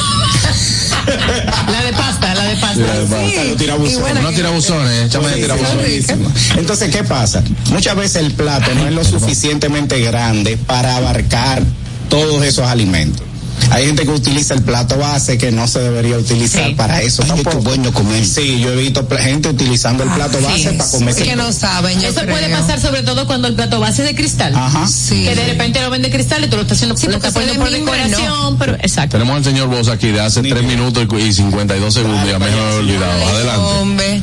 La 1.72 1.82
de 1.84 1.94
pasta, 1.94 2.36
la 2.36 2.44
de 2.44 2.56
pasta. 2.58 2.76
Sí, 2.76 2.82
la 2.82 3.00
de 3.00 3.06
pasta. 3.06 3.44
Los 3.46 3.58
tirabuzones. 3.58 4.00
bueno, 4.02 4.22
No 4.22 4.30
tira 4.32 4.50
buzones, 4.50 5.06
échame 5.06 5.30
de 5.30 5.36
tira 5.36 5.56
buzones. 5.56 5.76
Buenísimo. 5.78 6.32
Entonces, 6.58 6.94
¿qué 6.94 7.04
pasa? 7.06 7.42
Muchas 7.72 7.96
veces 7.96 8.18
el 8.18 8.34
plato 8.34 8.70
no 8.76 8.86
es 8.86 8.94
lo 8.94 9.04
suficientemente 9.06 10.00
grande 10.02 10.58
para 10.58 10.98
abarcar 10.98 11.64
todos 12.10 12.44
esos 12.44 12.68
alimentos. 12.68 13.24
Hay 13.70 13.86
gente 13.86 14.04
que 14.04 14.12
utiliza 14.12 14.54
el 14.54 14.64
plato 14.64 14.98
base 14.98 15.38
que 15.38 15.52
no 15.52 15.68
se 15.68 15.80
debería 15.80 16.18
utilizar 16.18 16.66
Sí. 16.68 16.76
para 16.76 17.02
eso 17.02 17.22
Ay, 17.24 17.30
qué 17.30 17.44
tampoco. 17.44 17.64
bueno 17.64 17.94
comer. 17.94 18.26
Sí, 18.26 18.60
yo 18.60 18.70
he 18.72 18.76
visto 18.76 19.08
gente 19.18 19.50
utilizando 19.50 20.04
el 20.04 20.10
plato 20.10 20.38
Así 20.40 20.46
base 20.48 20.70
es. 20.70 20.74
para 20.76 20.90
comer. 20.92 21.10
Es 21.10 21.16
que 21.24 21.36
no 21.36 21.54
saben, 21.54 22.02
yo 22.02 22.10
Eso 22.10 22.22
creo. 22.22 22.32
puede 22.36 22.50
pasar 22.50 22.82
sobre 22.82 23.04
todo 23.04 23.26
cuando 23.28 23.48
el 23.48 23.54
plato 23.56 23.80
base 23.80 24.02
es 24.04 24.10
de 24.10 24.16
cristal. 24.16 24.54
Ajá. 24.56 24.88
Sí. 24.88 25.24
Que 25.24 25.36
de 25.36 25.46
repente 25.46 25.82
lo 25.82 25.90
ven 25.90 26.02
de 26.02 26.10
cristal 26.10 26.44
y 26.44 26.48
tú 26.48 26.56
lo 26.58 26.64
estás 26.64 26.78
haciendo 26.80 26.98
Sí, 26.98 27.08
lo 27.08 27.16
estás 27.18 27.34
poniendo 27.34 27.60
por 27.64 27.72
decoración, 27.72 28.58
pero 28.58 28.74
exacto. 28.76 29.18
Tenemos 29.18 29.38
al 29.38 29.44
señor 29.44 29.68
Bosa 29.70 29.94
aquí 29.94 30.08
de 30.12 30.20
hace 30.22 30.42
3 30.42 30.64
minutos 30.64 31.06
y 31.12 31.22
y 31.22 31.34
52 31.34 31.94
segundos, 31.94 32.28
ya 32.30 32.40
me 32.40 32.48
he 32.50 32.54
olvidado. 32.78 33.28
Adelante. 33.28 33.62
Hombre. 33.80 34.22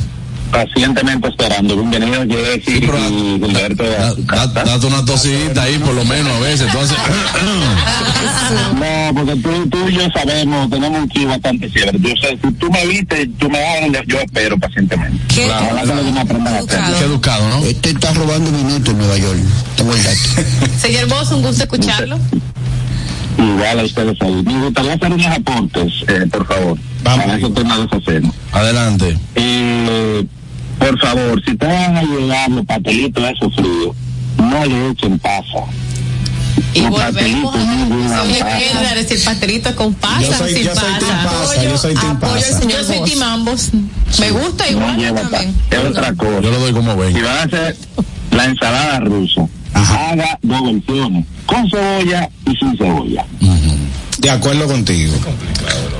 Pacientemente 0.51 1.27
esperando. 1.27 1.75
Bienvenido, 1.75 2.23
Jessy 2.27 2.61
Sí, 2.65 2.71
y 2.77 3.39
Gilberto. 3.45 3.83
Da- 3.83 4.47
da- 4.47 4.63
Date 4.63 4.87
una 4.87 5.05
tosita 5.05 5.63
ahí, 5.63 5.77
por 5.77 5.93
lo 5.93 6.03
menos, 6.05 6.31
a 6.33 6.39
veces. 6.39 6.67
Entonces, 6.67 6.97
No, 8.73 9.13
porque 9.13 9.35
tú, 9.41 9.69
tú 9.69 9.89
y 9.89 9.93
yo 9.93 10.01
sabemos, 10.11 10.69
tenemos 10.69 10.99
un 11.01 11.09
chivo 11.09 11.29
bastante. 11.29 11.69
Yo 11.69 11.81
sé, 12.19 12.39
si 12.43 12.51
tú 12.53 12.69
me 12.71 12.85
viste, 12.87 13.29
tú 13.37 13.47
me 13.49 13.59
das, 13.59 14.01
yo 14.07 14.17
espero 14.19 14.57
pacientemente. 14.57 15.19
¿Qué? 15.33 15.51
Aprendan 15.51 16.47
a 16.55 16.57
hacer. 16.59 16.79
Qué 16.97 17.05
educado, 17.05 17.47
¿no? 17.49 17.65
Este 17.65 17.91
está 17.91 18.11
robando 18.13 18.51
minutos 18.51 18.89
en 18.89 18.97
Nueva 18.97 19.17
York. 19.17 19.37
Tengo 19.75 19.93
el. 19.95 20.01
Señor 20.79 21.07
Boss, 21.07 21.31
un 21.31 21.43
gusto 21.43 21.63
escucharlo. 21.63 22.17
Igual 23.37 23.79
a 23.79 23.83
ustedes 23.83 24.17
ahí. 24.21 24.43
Me 24.43 24.63
gustaría 24.65 24.93
hacer 24.93 25.13
unos 25.13 25.27
aportes, 25.27 25.93
eh, 26.07 26.25
por 26.31 26.45
favor. 26.47 26.77
Vamos. 27.03 27.25
Para 27.25 27.37
esos 27.37 27.53
temas 27.53 27.79
de. 28.05 28.31
Adelante. 28.51 29.17
Eh, 29.35 30.25
por 30.79 30.99
favor, 30.99 31.43
si 31.45 31.55
te 31.55 31.65
van 31.67 31.97
a 31.97 32.03
llegar 32.03 32.49
los 32.51 32.65
patelitos 32.65 33.23
esos 33.29 33.53
fríos, 33.55 33.95
no 34.37 34.65
le 34.65 34.89
echen 34.91 35.19
pasa. 35.19 35.65
Y 36.73 36.81
Los 36.81 36.91
volvemos 36.91 37.55
a 37.55 38.23
es 38.25 38.95
decir, 39.09 39.25
pastelito 39.25 39.75
con 39.75 39.93
pasa 39.95 40.21
Yo 40.21 40.33
soy- 40.33 40.53
sin 40.53 40.63
yo 40.65 40.75
soy 40.75 40.83
pasa. 40.83 40.99
team 40.99 41.23
pasa, 41.23 41.63
yo 41.63 41.77
soy 41.77 41.93
team 41.95 42.19
pasa. 42.19 42.67
Yo 42.67 42.83
soy 42.83 42.99
team 43.09 43.23
ambos. 43.23 43.69
Me 44.19 44.31
gusta 44.31 44.65
No 44.65 44.71
igual 44.71 44.97
lleva 44.97 45.21
también. 45.21 45.55
Es 45.71 45.79
otra 45.79 46.13
cosa. 46.13 46.39
Yo 46.41 46.51
lo 46.51 46.59
doy 46.59 46.73
como 46.73 46.95
ven. 46.95 47.13
Si 47.15 47.21
van 47.21 47.37
a 47.37 47.43
hacer 47.43 47.77
la 48.31 48.45
ensalada 48.45 48.99
rusa, 48.99 49.47
haga 49.73 50.37
dos 50.41 50.63
versiones, 50.63 51.25
con 51.45 51.69
cebolla 51.69 52.29
y 52.45 52.55
sin 52.55 52.77
cebolla. 52.77 53.25
De 54.19 54.29
acuerdo 54.29 54.67
contigo. 54.67 55.13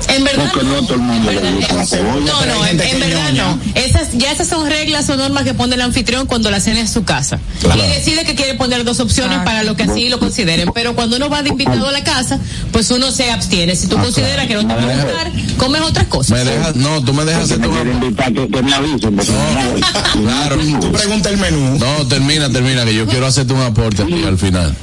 En 0.08 0.24
verdad 0.24 0.50
Porque 0.52 0.66
no 0.66 0.76
a 0.76 0.82
todo 0.82 0.94
el 0.94 1.00
mundo 1.00 1.30
le 1.30 1.52
gusta 1.52 1.74
la 1.74 1.86
cebolla. 1.86 2.32
No, 2.32 2.66
en, 2.66 2.76
verdad 2.76 3.32
no. 3.32 3.58
Esas, 3.74 4.12
ya 4.12 4.30
esas 4.32 4.48
son 4.48 4.68
reglas 4.68 5.08
o 5.08 5.16
normas 5.16 5.44
que 5.44 5.54
pone 5.54 5.74
el 5.74 5.80
anfitrión 5.80 6.26
cuando 6.26 6.50
la 6.50 6.60
cena 6.60 6.80
es 6.80 6.90
su 6.90 7.04
casa. 7.04 7.38
Claro. 7.60 7.82
Y 7.82 7.88
decide 7.88 8.24
que 8.24 8.34
quiere 8.34 8.54
poner 8.54 8.84
dos 8.84 9.00
opciones 9.00 9.38
para 9.44 9.62
lo 9.62 9.76
que 9.76 9.84
así 9.84 10.08
lo 10.08 10.18
consideren. 10.18 10.70
Pero 10.74 10.94
cuando 10.94 11.16
uno 11.16 11.30
va 11.30 11.42
de 11.42 11.50
invitado 11.50 11.86
a 11.86 11.92
la 11.92 12.04
casa, 12.04 12.38
pues 12.72 12.90
uno 12.90 13.10
se 13.10 13.30
abstiene. 13.30 13.74
Si 13.76 13.86
tú 13.86 13.96
consideras 13.96 14.46
que 14.46 14.54
no 14.54 14.66
te 14.66 14.74
va 14.74 14.82
a 14.82 14.96
gustar, 14.96 15.32
comes 15.56 15.80
otras 15.80 16.06
cosas. 16.08 16.38
Me 16.38 16.50
dejas, 16.50 16.76
no, 16.76 17.02
tú 17.02 17.14
me 17.14 17.24
dejas 17.24 17.44
hacer 17.44 17.60
invitar 17.64 18.32
que, 18.32 18.48
que 18.48 18.62
me 18.62 18.74
avisen, 18.74 19.16
no. 19.16 19.22
Claro. 19.22 20.56
Tú 20.80 20.92
pregunta 20.92 21.30
el 21.30 21.38
menú. 21.38 21.78
No, 21.78 22.06
termina, 22.06 22.50
termina, 22.50 22.84
que 22.84 22.94
yo 22.94 23.06
quiero 23.06 23.26
hacerte 23.26 23.52
un 23.52 23.62
aporte 23.62 24.02
aquí 24.02 24.24
al 24.24 24.38
final. 24.38 24.76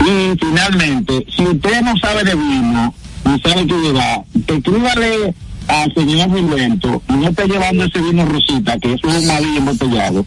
Y 0.00 0.38
finalmente, 0.38 1.24
si 1.34 1.42
usted 1.42 1.80
no 1.82 1.96
sabe 1.98 2.24
de 2.24 2.34
vino, 2.34 2.94
ni 3.24 3.40
sabe 3.40 3.66
qué 3.66 3.74
llevar, 3.74 4.22
escríbale 4.46 5.34
al 5.66 5.92
señor 5.94 6.34
Gilberto 6.34 7.02
y 7.08 7.12
no 7.14 7.28
esté 7.28 7.46
llevando 7.46 7.84
ese 7.84 7.98
vino 8.00 8.24
rosita, 8.24 8.78
que 8.78 8.94
eso 8.94 9.08
es 9.08 9.14
un 9.16 9.26
malillo 9.26 9.58
embotellado. 9.58 10.24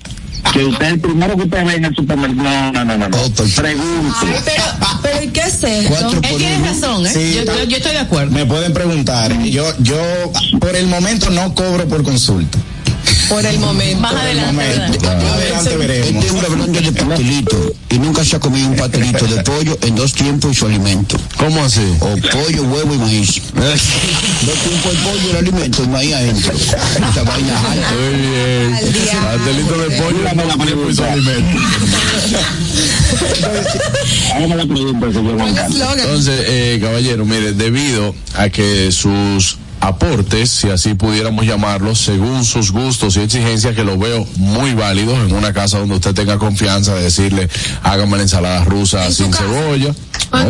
Que 0.54 0.66
usted 0.66 0.86
el 0.88 1.00
primero 1.00 1.36
que 1.38 1.44
usted 1.44 1.66
ve 1.66 1.76
en 1.76 1.86
el 1.86 1.96
supermercado. 1.96 2.72
No, 2.74 2.84
no, 2.84 2.86
no, 2.86 2.98
no. 2.98 3.10
no. 3.10 3.18
Pregunte. 3.56 4.42
Pero, 4.44 4.64
pero 5.04 5.24
¿y 5.24 5.28
qué 5.28 5.42
hacer? 5.42 5.86
Cuatro 5.88 6.10
Él 6.14 6.20
por 6.20 6.38
tiene 6.40 6.56
uno. 6.58 6.66
razón, 6.66 7.06
¿eh? 7.06 7.10
Sí. 7.14 7.34
yo, 7.36 7.44
yo- 7.46 7.64
yo 7.66 7.78
estoy 7.78 7.92
de 7.94 8.00
acuerdo. 8.00 8.32
Me 8.32 8.46
pueden 8.46 8.74
preguntar. 8.74 9.32
Yo, 9.44 9.64
yo, 9.80 9.98
por 10.60 10.76
el 10.76 10.88
momento 10.88 11.30
no 11.30 11.54
cobro 11.54 11.88
por 11.88 12.04
consulta. 12.04 12.58
Por 13.32 13.44
el 13.46 13.60
momento. 13.60 14.02
Más 14.02 14.14
adelante. 14.14 14.52
Momento. 14.52 15.10
Adelante 15.10 15.78
veremos. 15.78 16.10
Este 16.10 16.28
es 16.28 16.34
un 16.34 16.46
hablando 16.46 16.82
de 16.82 16.92
pastelito 16.92 17.74
y 17.90 18.00
nunca 18.00 18.26
se 18.26 18.36
ha 18.36 18.40
comido 18.40 18.68
un 18.68 18.76
pastelito 18.76 19.26
de 19.26 19.42
pollo 19.42 19.78
en 19.84 19.96
dos 19.96 20.14
tiempos 20.14 20.52
y 20.52 20.56
su 20.56 20.66
alimento. 20.66 21.16
¿Cómo 21.38 21.64
así? 21.64 21.96
O 22.02 22.10
pollo, 22.10 22.64
huevo 22.64 22.94
y 22.94 22.98
maíz. 22.98 23.42
dos 23.56 23.80
tiempos 23.80 24.92
el 24.92 24.98
pollo 24.98 25.28
y 25.28 25.30
el 25.30 25.38
alimento 25.38 25.82
y 25.82 25.88
maíz 25.88 26.14
adentro. 26.14 26.52
Esa 26.54 27.24
vaina 27.24 27.58
alta. 27.72 27.90
Muy 27.92 28.16
bien. 28.20 28.78
Pastelito 29.24 29.78
de 29.78 29.92
pollo, 29.96 30.20
y 30.90 30.94
su 30.94 31.04
alimento. 31.06 31.58
Hágame 34.36 34.56
la 34.58 34.66
pregunta, 34.66 35.10
señor 35.14 35.38
Juan 35.38 35.56
Carlos. 35.56 35.88
Entonces, 35.96 36.44
eh, 36.48 36.80
caballero, 36.82 37.26
mire, 37.26 37.54
debido 37.54 38.14
a 38.36 38.50
que 38.50 38.92
sus 38.92 39.58
aportes, 39.82 40.50
si 40.52 40.70
así 40.70 40.94
pudiéramos 40.94 41.46
llamarlos, 41.46 42.00
según 42.00 42.46
sus 42.46 42.72
gustos 42.72 43.18
y 43.18 43.22
exigencias, 43.22 43.76
que 43.76 43.84
los 43.84 43.98
veo 44.00 44.26
muy 44.38 44.74
válidos 44.74 45.18
en 45.28 45.36
una 45.36 45.54
casa 45.54 45.80
donde 45.80 45.96
usted 45.96 46.14
tenga 46.14 46.38
confianza 46.38 46.94
de 46.96 47.04
decirle, 47.04 47.50
hágame 47.84 48.18
la 48.18 48.24
ensalada 48.24 48.64
rusa 48.64 49.12
sin 49.12 49.34
cebolla. 49.34 49.94
Ah, 50.32 50.46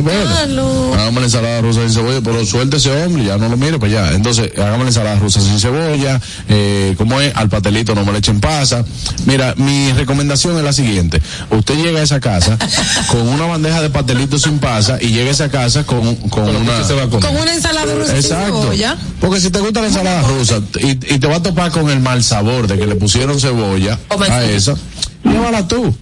No. 0.49 0.93
Hágame 0.93 1.21
la 1.21 1.25
ensalada 1.25 1.61
rusa 1.61 1.79
sin 1.81 1.91
cebolla, 1.91 2.21
pero 2.21 2.45
suelte 2.45 2.77
ese 2.77 2.91
hombre, 3.03 3.23
ya 3.23 3.37
no 3.37 3.49
lo 3.49 3.57
mire, 3.57 3.79
pues 3.79 3.91
ya. 3.91 4.11
Entonces, 4.11 4.51
hágame 4.57 4.83
la 4.83 4.89
ensalada 4.89 5.15
rusa 5.17 5.39
sin 5.41 5.59
cebolla, 5.59 6.19
eh, 6.49 6.93
¿cómo 6.97 7.19
es? 7.21 7.35
Al 7.35 7.49
patelito 7.49 7.95
no 7.95 8.05
me 8.05 8.11
le 8.11 8.19
echen 8.19 8.39
pasa. 8.41 8.83
Mira, 9.25 9.55
mi 9.57 9.91
recomendación 9.93 10.57
es 10.57 10.63
la 10.63 10.73
siguiente. 10.73 11.21
Usted 11.49 11.75
llega 11.75 11.99
a 12.01 12.03
esa 12.03 12.19
casa 12.19 12.57
con 13.07 13.27
una 13.27 13.45
bandeja 13.45 13.81
de 13.81 13.89
patelitos 13.89 14.41
sin 14.43 14.59
pasa 14.59 14.97
y 15.01 15.07
llega 15.07 15.29
a 15.29 15.33
esa 15.33 15.49
casa 15.49 15.85
con, 15.85 16.15
con 16.29 16.53
una... 16.55 16.77
Con 17.25 17.35
una 17.37 17.53
ensalada 17.53 17.93
rusa 17.95 18.07
sin 18.07 18.17
Exacto. 18.17 18.61
cebolla. 18.63 18.97
Porque 19.21 19.39
si 19.39 19.51
te 19.51 19.59
gusta 19.59 19.81
la 19.81 19.87
ensalada 19.87 20.23
rusa 20.23 20.59
y, 20.79 20.89
y 20.89 21.19
te 21.19 21.27
va 21.27 21.35
a 21.35 21.41
topar 21.43 21.71
con 21.71 21.89
el 21.91 21.99
mal 21.99 22.23
sabor 22.23 22.67
de 22.67 22.77
que 22.77 22.87
le 22.87 22.95
pusieron 22.95 23.39
cebolla 23.39 23.97
a 24.09 24.43
esa, 24.43 24.75
llévala 25.23 25.67
tú. 25.67 25.95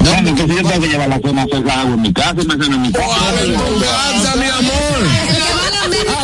No, 0.00 0.10
porque 0.24 0.42
si 0.42 0.56
yo 0.56 0.68
tengo 0.68 0.80
que 0.80 0.88
llevar 0.88 1.08
la 1.08 1.20
cena 1.20 1.42
a 1.42 1.44
hacer 1.44 1.70
agua 1.70 1.94
en 1.94 2.02
mi 2.02 2.12
casa 2.12 2.34
y 2.42 2.46
me 2.46 2.54
ceno 2.64 2.76
en 2.76 2.82
mi 2.82 2.92
casa. 2.92 3.06
casa, 3.06 4.36
mi 4.36 4.46
amor! 4.46 5.29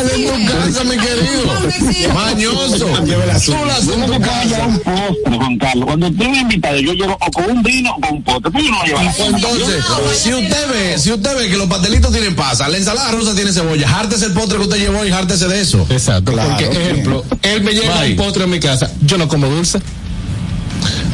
¡Haz 0.07 0.17
en 0.17 0.45
tu 0.45 0.51
casa, 0.51 0.83
mi 0.83 0.97
querido! 0.97 2.13
¡Mañoso! 2.13 2.85
Tú 3.45 3.65
la 3.65 3.75
haces 3.75 3.89
en 3.89 4.05
tu 4.05 4.19
casa. 4.19 4.43
llevar 4.45 4.67
un 4.67 4.79
postre, 4.79 5.37
Juan 5.37 5.57
Carlos. 5.57 5.85
Cuando 5.85 6.07
estoy 6.07 6.37
invitado, 6.37 6.77
yo 6.77 6.93
llevo 6.93 7.17
o 7.19 7.31
con 7.31 7.49
un 7.49 7.63
vino 7.63 7.91
o 7.95 8.01
con 8.01 8.15
un 8.15 8.23
postre. 8.23 8.51
Pues 8.51 8.63
yo 8.65 8.71
no 8.71 8.79
Pues 8.79 9.15
cena. 9.15 9.37
entonces, 9.37 9.83
si 10.15 10.33
usted 10.33 10.69
ve, 10.71 10.97
si 10.99 11.11
usted 11.11 11.37
ve 11.37 11.49
que 11.49 11.57
los 11.57 11.67
pastelitos 11.67 12.11
tienen 12.11 12.35
pasa, 12.35 12.67
la 12.69 12.77
ensalada 12.77 13.11
rusa 13.11 13.35
tiene 13.35 13.51
cebolla, 13.51 13.87
jártese 13.87 14.25
el 14.25 14.33
postre 14.33 14.57
que 14.57 14.63
usted 14.63 14.77
llevó 14.77 15.05
y 15.05 15.09
jártese 15.09 15.47
de 15.47 15.61
eso. 15.61 15.85
Exacto. 15.89 16.31
Claro, 16.33 16.49
porque, 16.49 16.65
ejemplo, 16.65 17.23
él 17.41 17.61
me 17.63 17.73
lleva 17.73 18.01
un 18.03 18.15
postre 18.15 18.43
a 18.43 18.47
mi 18.47 18.59
casa. 18.59 18.91
Yo 19.01 19.17
no 19.17 19.27
como 19.27 19.47
dulce. 19.47 19.79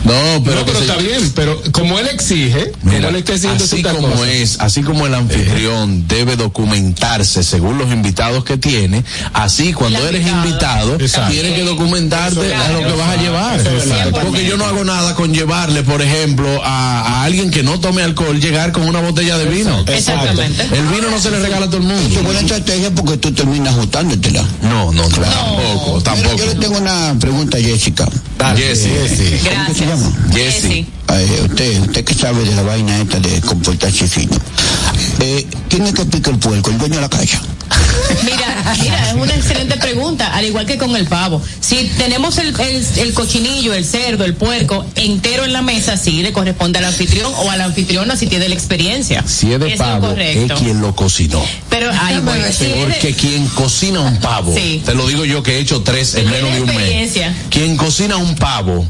No, 0.03 0.11
Pero, 0.11 0.43
pero, 0.43 0.55
no, 0.59 0.65
que 0.65 0.71
pero 0.73 0.80
se- 0.80 0.85
está 0.85 0.97
bien. 0.97 1.31
Pero 1.35 1.61
como 1.71 1.97
él 1.99 2.07
exige, 2.07 2.71
Mira, 2.84 2.97
como 2.97 3.09
él 3.09 3.15
está 3.17 3.34
exigiendo 3.34 3.63
así 3.63 3.81
como 3.84 4.23
es, 4.25 4.59
así 4.59 4.81
como 4.84 5.07
el 5.07 5.13
anfitrión 5.15 6.07
debe 6.07 6.35
documentarse 6.35 7.43
según 7.43 7.77
los 7.77 7.91
invitados 7.91 8.43
que 8.43 8.57
tiene, 8.57 9.03
así 9.34 9.71
cuando 9.73 9.99
eres 10.07 10.27
invitado. 10.27 10.93
invitado, 10.93 11.30
tienes 11.31 11.53
que 11.53 11.63
documentarte 11.63 12.47
Claro. 12.47 12.63
a 12.77 12.81
lo 12.81 12.88
que 12.88 12.93
vas 12.99 13.09
a 13.17 13.21
llevar. 13.21 13.59
Exacto. 13.59 14.19
Porque 14.21 14.45
yo 14.45 14.57
no 14.57 14.65
hago 14.65 14.84
nada 14.84 15.15
con 15.15 15.34
llevarle, 15.34 15.84
por 15.84 16.01
ejemplo, 16.01 16.61
a, 16.63 17.01
a 17.01 17.23
alguien 17.23 17.49
que 17.51 17.63
no 17.63 17.80
tome 17.80 18.01
alcohol, 18.03 18.39
llegar 18.39 18.71
con 18.71 18.84
una 18.84 18.99
botella 18.99 19.38
de 19.38 19.45
vino. 19.45 19.84
Exactamente. 19.88 20.63
El 20.75 20.85
vino 20.88 21.09
no 21.11 21.19
se 21.19 21.31
le 21.31 21.39
regala 21.39 21.67
a 21.67 21.69
todo 21.69 21.77
el 21.81 21.89
Es 21.89 22.01
mundo. 22.01 22.23
buena 22.23 22.39
estrategia 22.41 22.91
porque 22.91 23.17
tú 23.17 23.31
terminas 23.31 23.73
ajustándotela. 23.75 24.43
No, 24.63 24.91
no, 24.91 25.03
no, 25.03 25.09
tampoco, 25.09 25.85
Pero 25.85 26.01
tampoco. 26.03 26.35
yo 26.38 26.45
le 26.45 26.55
tengo 26.55 26.77
una 26.77 27.15
pregunta 27.19 27.57
a 27.57 27.61
Jessica. 27.61 28.07
Jesse, 28.57 28.88
¿Cómo 28.89 29.03
que 29.67 29.73
se 29.73 29.85
Gracias. 29.85 29.93
Llama? 29.95 30.11
Jesse. 30.34 30.86
Eh, 31.10 31.41
usted, 31.48 31.80
usted 31.82 32.03
que 32.06 32.14
sabe 32.14 32.44
de 32.44 32.56
la 32.56 32.64
vaina 32.64 32.99
esta 32.99 33.20
de 33.20 33.40
comportarse 33.41 34.07
fino. 34.07 34.36
Eh, 35.20 35.45
¿Quién 35.70 35.86
es 35.86 35.94
que 35.94 36.06
pica 36.06 36.32
el 36.32 36.38
puerco? 36.40 36.70
El 36.72 36.78
dueño 36.78 36.95
de 36.95 37.02
la 37.02 37.10
casa. 37.10 37.41
Mira, 38.24 38.76
mira, 38.82 39.10
es 39.10 39.15
una 39.15 39.34
excelente 39.34 39.78
pregunta, 39.78 40.28
al 40.36 40.45
igual 40.45 40.65
que 40.65 40.78
con 40.78 40.95
el 40.95 41.07
pavo. 41.07 41.41
Si 41.60 41.90
tenemos 41.98 42.38
el, 42.38 42.53
el, 42.60 42.86
el 42.98 43.14
cochinillo, 43.14 43.74
el 43.74 43.84
cerdo, 43.86 44.26
el 44.26 44.36
puerco 44.36 44.86
entero 44.95 45.44
en 45.45 45.53
la 45.53 45.61
mesa, 45.61 45.98
sí, 45.98 46.22
le 46.22 46.32
corresponde 46.34 46.80
al 46.80 46.86
anfitrión 46.86 47.32
o 47.36 47.49
a 47.49 47.56
la 47.57 47.65
anfitriona 47.65 48.15
si 48.15 48.28
tiene 48.28 48.48
la 48.49 48.53
experiencia. 48.56 49.24
Si 49.26 49.52
es 49.53 49.60
de 49.60 49.74
Es 49.74 49.78
pavo, 49.80 50.11
es 50.11 50.52
quien 50.53 50.82
lo 50.82 50.95
cocinó. 50.95 51.44
Pero, 51.70 51.90
ay, 51.99 52.20
voy. 52.20 52.40
Si 52.56 52.65
es 52.65 52.76
de- 52.76 52.86
Porque 52.86 53.14
quien 53.15 53.48
cocina 53.48 54.02
un 54.02 54.18
pavo, 54.20 54.53
Sí. 54.56 54.82
te 54.86 54.94
lo 54.94 55.07
digo 55.07 55.26
yo 55.26 55.41
que 55.41 55.56
he 55.56 55.60
hecho 55.60 55.82
tres 55.82 56.14
en 56.15 56.30
menos 56.30 56.53
de 56.53 56.61
un 56.61 56.76
mes. 56.76 57.14
Quien 57.49 57.76
cocina 57.78 58.18
un 58.18 58.36
pavo 58.36 58.86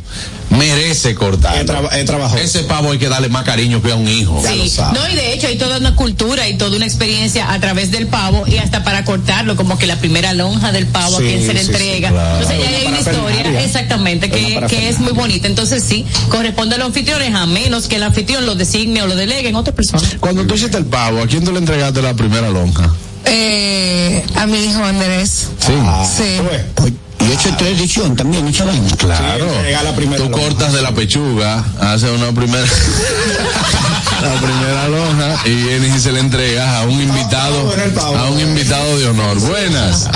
merece 0.57 1.15
cortar. 1.15 1.57
He, 1.57 1.65
traba-. 1.65 2.37
Ese 2.39 2.63
pavo 2.63 2.91
hay 2.91 2.97
que 2.99 3.09
darle 3.09 3.29
más 3.29 3.43
cariño 3.43 3.81
que 3.81 3.91
a 3.91 3.95
un 3.95 4.07
hijo. 4.07 4.41
Sí, 4.45 4.71
no, 4.93 5.09
y 5.09 5.15
de 5.15 5.33
hecho 5.33 5.47
hay 5.47 5.57
toda 5.57 5.77
una 5.77 5.95
cultura 5.95 6.47
y 6.47 6.57
toda 6.57 6.75
una 6.77 6.85
experiencia 6.85 7.51
a 7.51 7.59
través 7.59 7.91
del 7.91 8.07
pavo 8.07 8.45
y 8.47 8.57
hasta 8.57 8.83
para 8.83 9.03
cortarlo, 9.05 9.55
como 9.55 9.77
que 9.77 9.87
la 9.87 9.97
primera 9.97 10.33
lonja 10.33 10.71
del 10.71 10.87
pavo 10.87 11.17
Sí, 11.17 11.23
a 11.23 11.27
quien 11.27 11.45
se 11.45 11.53
le 11.53 11.59
sí, 11.59 11.65
sí, 11.65 11.71
entrega. 11.71 12.09
claro. 12.09 12.39
Entonces 12.41 12.63
ya 12.63 12.77
hay 12.77 12.85
una 12.87 12.99
historia, 12.99 13.63
exactamente, 13.63 14.29
que, 14.29 14.63
que 14.67 14.89
es 14.89 14.99
muy 14.99 15.13
bonita. 15.13 15.47
Entonces 15.47 15.83
sí, 15.83 16.05
corresponde 16.29 16.75
a 16.75 16.77
los 16.77 16.87
anfitriones, 16.87 17.33
a 17.33 17.45
menos 17.45 17.87
que 17.87 17.95
el 17.97 18.03
anfitrión 18.03 18.45
lo 18.45 18.55
designe 18.55 19.01
o 19.01 19.07
lo 19.07 19.15
delegue 19.15 19.49
en 19.49 19.55
otra 19.55 19.73
persona. 19.73 20.03
Cuando 20.19 20.45
tú 20.45 20.55
hiciste 20.55 20.77
el 20.77 20.85
pavo, 20.85 21.21
¿a 21.21 21.27
quién 21.27 21.43
tú 21.43 21.51
le 21.51 21.59
entregaste 21.59 22.01
la 22.01 22.13
primera 22.13 22.49
lonja? 22.49 22.93
Eh, 23.25 24.23
a 24.35 24.45
mi 24.47 24.57
hijo 24.65 24.83
Andrés. 24.83 25.47
Sí. 25.59 25.73
Sí. 26.17 26.93
Y 27.27 27.31
eso 27.31 27.49
es 27.49 27.57
tradición 27.57 28.15
también, 28.15 28.45
vaina. 28.45 28.95
Claro. 28.97 29.47
Sí, 29.95 30.07
Tú 30.17 30.31
cortas 30.31 30.73
de 30.73 30.81
la 30.81 30.91
pechuga, 30.91 31.63
haces 31.79 32.09
una 32.09 32.31
primera 32.31 32.63
la 34.21 34.35
primera 34.41 34.87
lonja 34.89 35.35
y 35.45 35.55
vienes 35.55 35.95
y 35.95 35.99
se 35.99 36.11
le 36.11 36.19
entregas 36.19 36.67
a 36.67 36.83
un 36.83 37.01
invitado 37.01 37.73
pavo. 37.95 38.17
a 38.17 38.29
un 38.29 38.39
invitado 38.39 38.97
de 38.99 39.07
honor. 39.07 39.39
Buenas. 39.39 40.09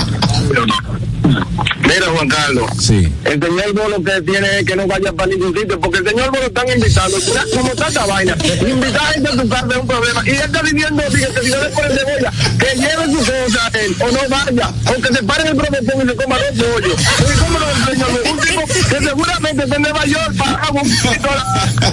Mira, 1.28 2.06
Juan 2.14 2.28
Carlos. 2.28 2.70
Sí. 2.78 3.12
El 3.24 3.40
señor 3.40 3.72
Bolo 3.72 4.02
que 4.02 4.20
tiene 4.22 4.58
es 4.58 4.64
que 4.64 4.76
no 4.76 4.86
vaya 4.86 5.12
para 5.12 5.28
ningún 5.28 5.54
sitio, 5.54 5.78
porque 5.80 5.98
el 5.98 6.08
señor 6.08 6.30
Bolo 6.30 6.46
están 6.46 6.68
invitando. 6.68 7.18
Cómo 7.54 7.68
está 7.68 7.88
esta 7.88 8.06
vaina. 8.06 8.36
Invitar 8.60 9.12
gente 9.14 9.28
a 9.28 9.32
tu 9.32 9.48
casa 9.48 9.66
es 9.70 9.76
un 9.76 9.86
problema. 9.86 10.22
Y 10.26 10.30
él 10.30 10.36
está 10.36 10.62
viviendo, 10.62 11.02
fíjate, 11.02 11.42
si 11.42 11.50
no 11.50 11.62
le 11.62 11.68
ponen 11.70 11.98
cebolla, 11.98 12.32
que 12.58 12.76
lleve 12.76 13.04
su 13.06 13.18
cosa 13.18 13.66
a 13.66 13.68
él, 13.78 13.96
o 14.00 14.10
no 14.10 14.20
vaya, 14.28 14.72
o 14.86 14.94
que 15.00 15.14
se 15.14 15.22
pare 15.22 15.42
en 15.42 15.48
el 15.48 15.56
protección 15.56 16.02
y 16.02 16.06
se 16.08 16.16
coma 16.16 16.38
dos 16.38 16.66
pollos. 16.66 17.00
Y 17.00 17.38
cómo 17.38 17.58
lo 17.58 17.66
señor? 17.90 18.08
Un 18.30 18.38
tipo 18.40 18.66
que 18.66 18.98
seguramente 19.04 19.62
está 19.64 19.76
en 19.76 19.82
Nueva 19.82 20.06
York, 20.06 20.32
parado 20.36 20.72
un 20.72 20.96
poquito, 21.02 21.28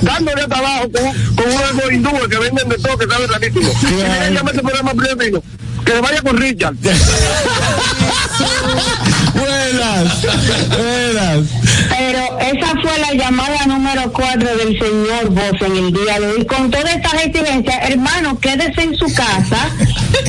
dándole 0.02 0.42
hasta 0.42 0.58
abajo 0.58 0.90
con, 0.92 1.04
con 1.36 1.52
unos 1.52 1.92
hindúes 1.92 2.28
que 2.28 2.38
venden 2.38 2.70
de 2.70 2.78
todo, 2.78 2.98
que 2.98 3.08
saben 3.08 3.30
rarísimo. 3.30 3.72
Y 3.82 3.86
mira, 3.94 4.30
llama 4.30 4.52
ese 4.52 4.62
programa 4.62 4.94
primero, 4.94 5.44
que 5.86 5.92
se 5.92 6.02
vaya 6.02 6.22
con 6.22 6.38
Richard. 6.38 6.76
Buenas, 9.36 10.22
buenas. 10.70 11.48
Pero 11.90 12.40
esa 12.40 12.68
fue 12.82 12.98
la 13.00 13.14
llamada 13.14 13.66
número 13.68 14.12
cuatro 14.14 14.48
del 14.56 14.80
señor 14.80 15.30
Voz 15.30 15.62
en 15.62 15.76
el 15.76 15.92
día 15.92 16.20
de 16.20 16.28
hoy. 16.28 16.46
Con 16.46 16.72
toda 16.72 16.90
esta 16.90 17.10
exigencia, 17.18 17.78
hermano, 17.80 18.40
quédese 18.40 18.82
en 18.82 18.96
su 18.96 19.14
casa, 19.14 19.70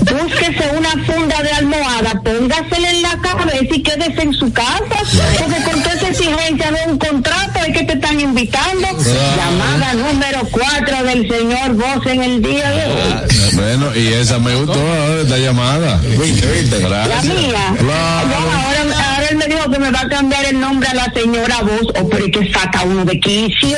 búsquese 0.00 0.70
una 0.76 0.90
funda 1.04 1.40
de 1.42 1.50
almohada, 1.50 2.20
póngasela 2.24 2.90
en 2.90 3.02
la 3.02 3.18
cabeza 3.18 3.74
y 3.74 3.82
quédese 3.82 4.22
en 4.22 4.34
su 4.34 4.52
casa. 4.52 4.98
Porque 5.38 5.62
con 5.70 5.82
toda 5.82 5.94
esa 5.94 6.08
exigencia 6.08 6.70
de 6.72 6.90
un 6.90 6.98
contrato 6.98 7.60
te 7.86 7.94
están 7.94 8.20
invitando. 8.20 8.88
Llamada 9.36 9.94
número 9.94 10.40
cuatro 10.50 11.02
del 11.04 11.28
señor 11.28 11.74
Voz 11.74 12.06
en 12.06 12.22
el 12.22 12.42
día 12.42 12.70
de 12.70 12.84
hoy. 12.86 13.54
Bueno, 13.54 13.94
y 13.94 14.08
esa 14.08 14.38
me 14.38 14.54
gustó 14.54 14.78
ahora, 14.78 15.22
esta 15.22 15.38
llamada. 15.38 16.00
La 16.02 17.22
mía. 17.22 17.74
Claro. 17.78 18.34
Ahora 18.52 18.84
él 19.36 19.48
me 19.48 19.54
dijo 19.54 19.70
que 19.70 19.78
me 19.78 19.90
va 19.90 20.00
a 20.00 20.08
cambiar 20.08 20.44
el 20.46 20.58
nombre 20.60 20.88
a 20.88 20.94
la 20.94 21.12
señora 21.12 21.60
Voz, 21.62 21.88
o 22.00 22.08
pero 22.08 22.24
es 22.26 22.32
que 22.32 22.52
saca 22.52 22.82
uno 22.84 23.04
de 23.04 23.18
quicio. 23.20 23.76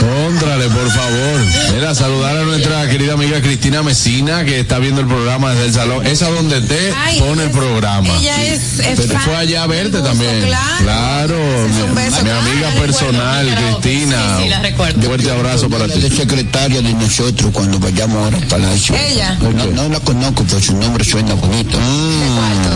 Contrale, 0.00 0.68
por 0.68 0.90
favor. 0.90 1.40
Mira, 1.74 1.94
saludar 1.94 2.36
a 2.36 2.42
nuestra 2.42 2.88
querida 2.88 3.14
amiga 3.14 3.40
Cristina 3.40 3.82
Mesina, 3.82 4.44
que 4.44 4.60
está 4.60 4.78
viendo 4.78 5.00
el 5.00 5.06
programa 5.06 5.50
desde 5.52 5.66
el 5.66 5.72
salón. 5.74 6.06
Esa 6.06 6.28
donde 6.30 6.60
te 6.62 6.92
Ay, 6.96 7.20
pone 7.20 7.44
el 7.44 7.50
programa. 7.50 8.08
ella 8.18 8.42
es- 8.44 8.78
es 8.80 9.00
Pero 9.00 9.18
fue 9.20 9.36
allá 9.36 9.62
a 9.62 9.66
verte 9.66 10.00
también. 10.00 10.42
claro. 10.44 10.64
Claro, 10.84 11.36
mi, 11.68 11.94
beso. 11.94 12.22
mi 12.22 12.30
amiga 12.30 12.68
Ah, 12.74 12.80
personal, 12.80 13.46
recuerdo, 13.48 13.80
Cristina. 13.80 14.36
Sí, 14.38 14.42
sí, 14.44 14.48
la 14.50 14.58
recuerdo. 14.60 15.02
Fuerte 15.02 15.30
abrazo 15.30 15.68
para 15.70 15.86
ti. 15.88 16.00
Secretaria 16.14 16.80
de 16.82 16.92
nosotros 16.94 17.50
cuando 17.52 17.78
vayamos 17.78 18.16
ahora 18.24 18.36
al 18.38 18.44
palacio. 18.46 18.94
Ella. 18.96 19.38
No, 19.40 19.50
no 19.66 19.88
la 19.88 20.00
conozco, 20.00 20.44
pero 20.48 20.60
su 20.60 20.76
nombre 20.76 21.04
suena 21.04 21.34
bonito. 21.34 21.78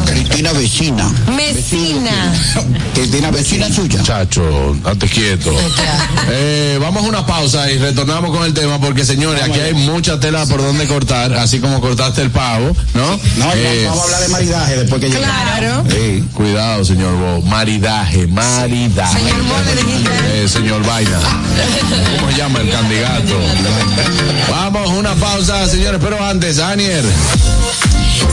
Cristina 0.06 0.52
Vecina. 0.52 1.10
Mesina. 1.38 2.10
Cristina 2.94 3.30
Vecina 3.30 3.72
suya. 3.72 4.02
Chacho, 4.02 4.74
date 4.82 5.06
quieto. 5.06 5.52
Eh, 6.30 6.78
vamos 6.80 7.04
a 7.04 7.08
una 7.08 7.24
pausa 7.24 7.70
y 7.70 7.78
retornamos 7.78 8.32
con 8.36 8.44
el 8.44 8.52
tema 8.52 8.80
porque 8.80 9.04
señores, 9.04 9.40
aquí 9.44 9.60
hay 9.60 9.72
mucha 9.74 10.18
tela 10.18 10.44
por 10.46 10.60
donde 10.60 10.86
cortar, 10.88 11.32
así 11.34 11.60
como 11.60 11.80
cortaste 11.80 12.22
el 12.22 12.30
pavo, 12.30 12.74
¿no? 12.94 13.10
No, 13.36 13.52
Eh, 13.54 13.84
vamos 13.86 14.00
a 14.00 14.04
hablar 14.04 14.20
de 14.22 14.28
maridaje 14.28 14.76
después 14.76 15.00
que 15.00 15.08
llegue. 15.10 15.20
Claro. 15.22 15.84
Cuidado, 16.34 16.84
señor 16.84 17.14
Bo. 17.16 17.40
Maridaje, 17.42 18.26
maridaje. 18.26 19.18
Señor 19.18 19.42
Bo, 19.44 19.54
le 19.64 19.82
dijiste. 19.82 20.44
Eh, 20.44 20.48
señor 20.48 20.84
Vaina. 20.84 21.18
¿Cómo 22.18 22.32
se 22.32 22.36
llama 22.36 22.60
el 22.60 22.70
candidato? 22.70 23.34
Vamos, 24.50 24.90
una 24.90 25.14
pausa, 25.14 25.68
señores, 25.68 26.00
pero 26.02 26.22
antes, 26.24 26.58
Anier. 26.58 27.04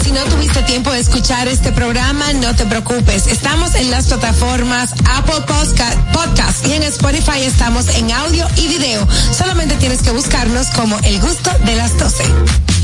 Si 0.03 0.11
no 0.11 0.23
tuviste 0.26 0.61
tiempo 0.64 0.91
de 0.91 0.99
escuchar 0.99 1.48
este 1.48 1.72
programa, 1.72 2.34
no 2.34 2.56
te 2.56 2.65
preocupes. 2.65 2.95
Estamos 2.96 3.76
en 3.76 3.92
las 3.92 4.08
plataformas 4.08 4.94
Apple 5.18 5.42
Podcast, 5.46 6.00
Podcast 6.14 6.66
y 6.66 6.74
en 6.74 6.84
Spotify 6.84 7.42
estamos 7.42 7.90
en 7.90 8.10
audio 8.10 8.48
y 8.56 8.70
video. 8.70 9.06
Solamente 9.38 9.76
tienes 9.76 10.02
que 10.02 10.12
buscarnos 10.12 10.68
como 10.68 10.98
El 11.00 11.20
Gusto 11.20 11.52
de 11.66 11.76
las 11.76 11.98
12. 11.98 12.75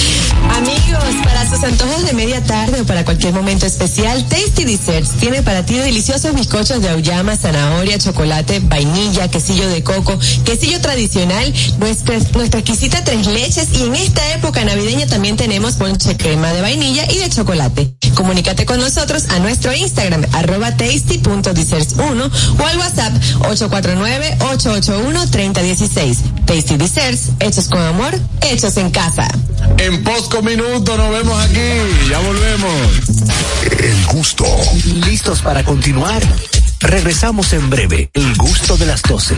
Amigos, 0.49 1.03
para 1.23 1.49
sus 1.49 1.63
antojos 1.63 2.05
de 2.05 2.13
media 2.13 2.43
tarde 2.43 2.81
o 2.81 2.85
para 2.85 3.05
cualquier 3.05 3.33
momento 3.33 3.65
especial, 3.65 4.27
Tasty 4.27 4.65
Desserts 4.65 5.11
tiene 5.19 5.41
para 5.43 5.65
ti 5.65 5.75
deliciosos 5.75 6.35
bizcochos 6.35 6.81
de 6.81 6.89
auyama, 6.89 7.37
zanahoria, 7.37 7.97
chocolate, 7.97 8.59
vainilla, 8.59 9.29
quesillo 9.29 9.69
de 9.69 9.83
coco, 9.83 10.19
quesillo 10.43 10.81
tradicional, 10.81 11.53
nuestra, 11.79 12.17
nuestra 12.33 12.59
exquisita 12.59 13.01
tres 13.03 13.27
leches 13.27 13.69
y 13.77 13.83
en 13.83 13.95
esta 13.95 14.33
época 14.33 14.65
navideña 14.65 15.07
también 15.07 15.37
tenemos 15.37 15.75
ponche 15.75 16.17
crema 16.17 16.51
de 16.53 16.61
vainilla 16.61 17.09
y 17.11 17.17
de 17.17 17.29
chocolate. 17.29 17.93
Comunícate 18.15 18.65
con 18.65 18.79
nosotros 18.79 19.25
a 19.29 19.37
nuestro 19.39 19.73
Instagram, 19.73 20.25
arroba 20.33 20.75
tasty.desserts1 20.75 22.31
o 22.59 22.65
al 22.65 22.77
WhatsApp 22.77 23.13
849-881-3016. 23.39 26.17
Tasty 26.45 26.75
Desserts, 26.77 27.29
hechos 27.39 27.67
con 27.69 27.81
amor, 27.81 28.13
hechos 28.41 28.77
en 28.77 28.91
casa. 28.91 29.27
Posco 30.31 30.43
Minuto 30.43 30.95
nos 30.95 31.11
vemos 31.11 31.43
aquí. 31.43 32.09
Ya 32.09 32.19
volvemos. 32.19 32.71
El 33.79 34.05
gusto. 34.05 34.45
¿Listos 35.05 35.41
para 35.41 35.61
continuar? 35.65 36.21
Regresamos 36.79 37.51
en 37.51 37.69
breve. 37.69 38.09
El 38.13 38.35
gusto 38.37 38.77
de 38.77 38.85
las 38.85 39.01
12. 39.01 39.35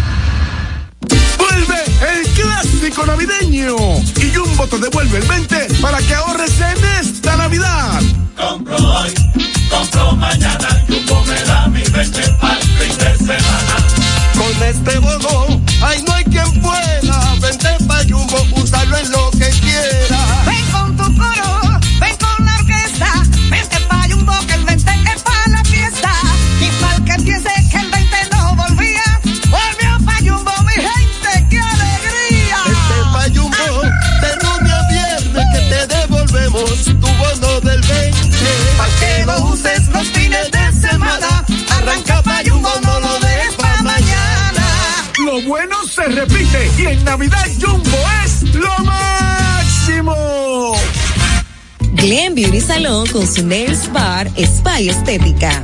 Vuelve 1.39 1.83
el 2.11 2.27
clásico 2.33 3.07
navideño 3.07 3.75
y 4.17 4.35
Jumbo 4.35 4.67
te 4.67 4.77
devuelve 4.77 5.17
el 5.17 5.25
20 5.25 5.67
para 5.81 5.97
que 5.97 6.13
ahorres 6.13 6.53
en 6.61 7.07
esta 7.07 7.37
Navidad. 7.37 8.01
Compro 8.37 8.77
hoy, 8.77 9.13
compro 9.71 10.11
mañana, 10.15 10.85
Jumbo 10.87 11.23
me 11.25 11.41
da 11.41 11.67
mi 11.69 11.81
20 11.81 12.21
al 12.39 12.61
fin 12.61 12.97
de 12.99 13.17
semana. 13.17 13.75
Con 14.35 14.63
este 14.63 14.99
bono, 14.99 15.62
bueno 45.53 45.75
se 45.87 46.01
repite 46.05 46.71
y 46.79 46.85
en 46.87 47.03
Navidad 47.03 47.45
Jumbo 47.61 47.97
es 48.25 48.55
lo 48.55 48.75
máximo. 48.83 50.15
Glen 51.93 52.33
Beauty 52.33 52.59
Salón 52.59 53.05
con 53.09 53.27
su 53.27 53.45
Nails 53.45 53.87
Bar 53.93 54.31
Spa 54.35 54.79
Estética. 54.79 55.63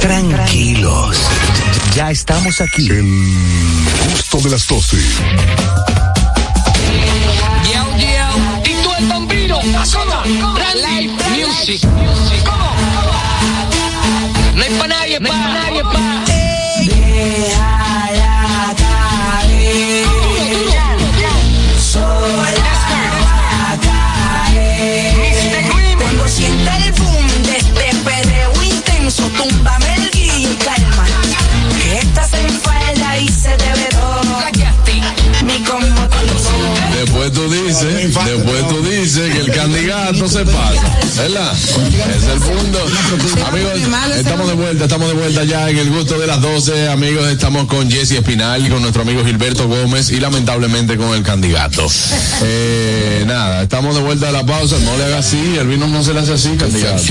Tranquilos. 0.00 1.16
Ya 1.94 2.10
estamos 2.10 2.60
aquí. 2.60 2.88
El 2.88 3.04
gusto 4.12 4.38
de 4.38 4.50
las 4.50 4.66
12. 4.66 4.96
Yao, 7.72 7.98
yao. 7.98 8.62
Tito 8.62 8.96
el 8.98 9.06
bambino. 9.06 9.60
Asoma. 9.78 10.24
Live 10.24 11.12
music. 11.30 11.82
¿Cómo? 12.44 12.74
No 14.54 14.62
hay 14.62 14.70
pa' 14.78 14.86
nadie, 14.88 15.20
pa' 15.20 15.36
nadie, 15.36 15.82
pa'. 15.82 17.69
Después 37.20 37.32
tú 37.34 37.50
dices, 37.70 38.14
después 38.24 38.68
tú 38.68 38.82
dices 38.82 39.32
que 39.32 39.38
el 39.40 39.50
candidato 39.52 40.28
se 40.28 40.44
pasa, 40.44 40.98
¿verdad? 41.16 41.52
Es 41.54 42.24
el 42.24 42.38
punto. 42.40 42.78
Amigos, 43.46 43.72
estamos 44.16 44.48
de 44.48 44.54
vuelta, 44.54 44.84
estamos 44.84 45.08
de 45.08 45.14
vuelta 45.14 45.44
ya 45.44 45.68
en 45.70 45.78
el 45.78 45.90
gusto 45.90 46.18
de 46.18 46.26
las 46.26 46.40
12. 46.40 46.88
Amigos, 46.88 47.28
estamos 47.28 47.66
con 47.66 47.90
Jesse 47.90 48.12
Espinal, 48.12 48.68
con 48.68 48.80
nuestro 48.82 49.02
amigo 49.02 49.24
Gilberto 49.24 49.68
Gómez 49.68 50.10
y 50.10 50.18
lamentablemente 50.20 50.96
con 50.96 51.14
el 51.14 51.22
candidato. 51.22 51.86
Eh, 52.42 53.24
nada, 53.26 53.62
estamos 53.62 53.94
de 53.94 54.02
vuelta 54.02 54.26
de 54.26 54.32
la 54.32 54.44
pausa. 54.44 54.76
No 54.80 54.96
le 54.96 55.04
hagas 55.04 55.26
así, 55.26 55.56
el 55.58 55.66
vino 55.68 55.86
no 55.86 56.02
se 56.02 56.12
le 56.14 56.20
hace 56.20 56.32
así, 56.34 56.50
candidato. 56.56 57.02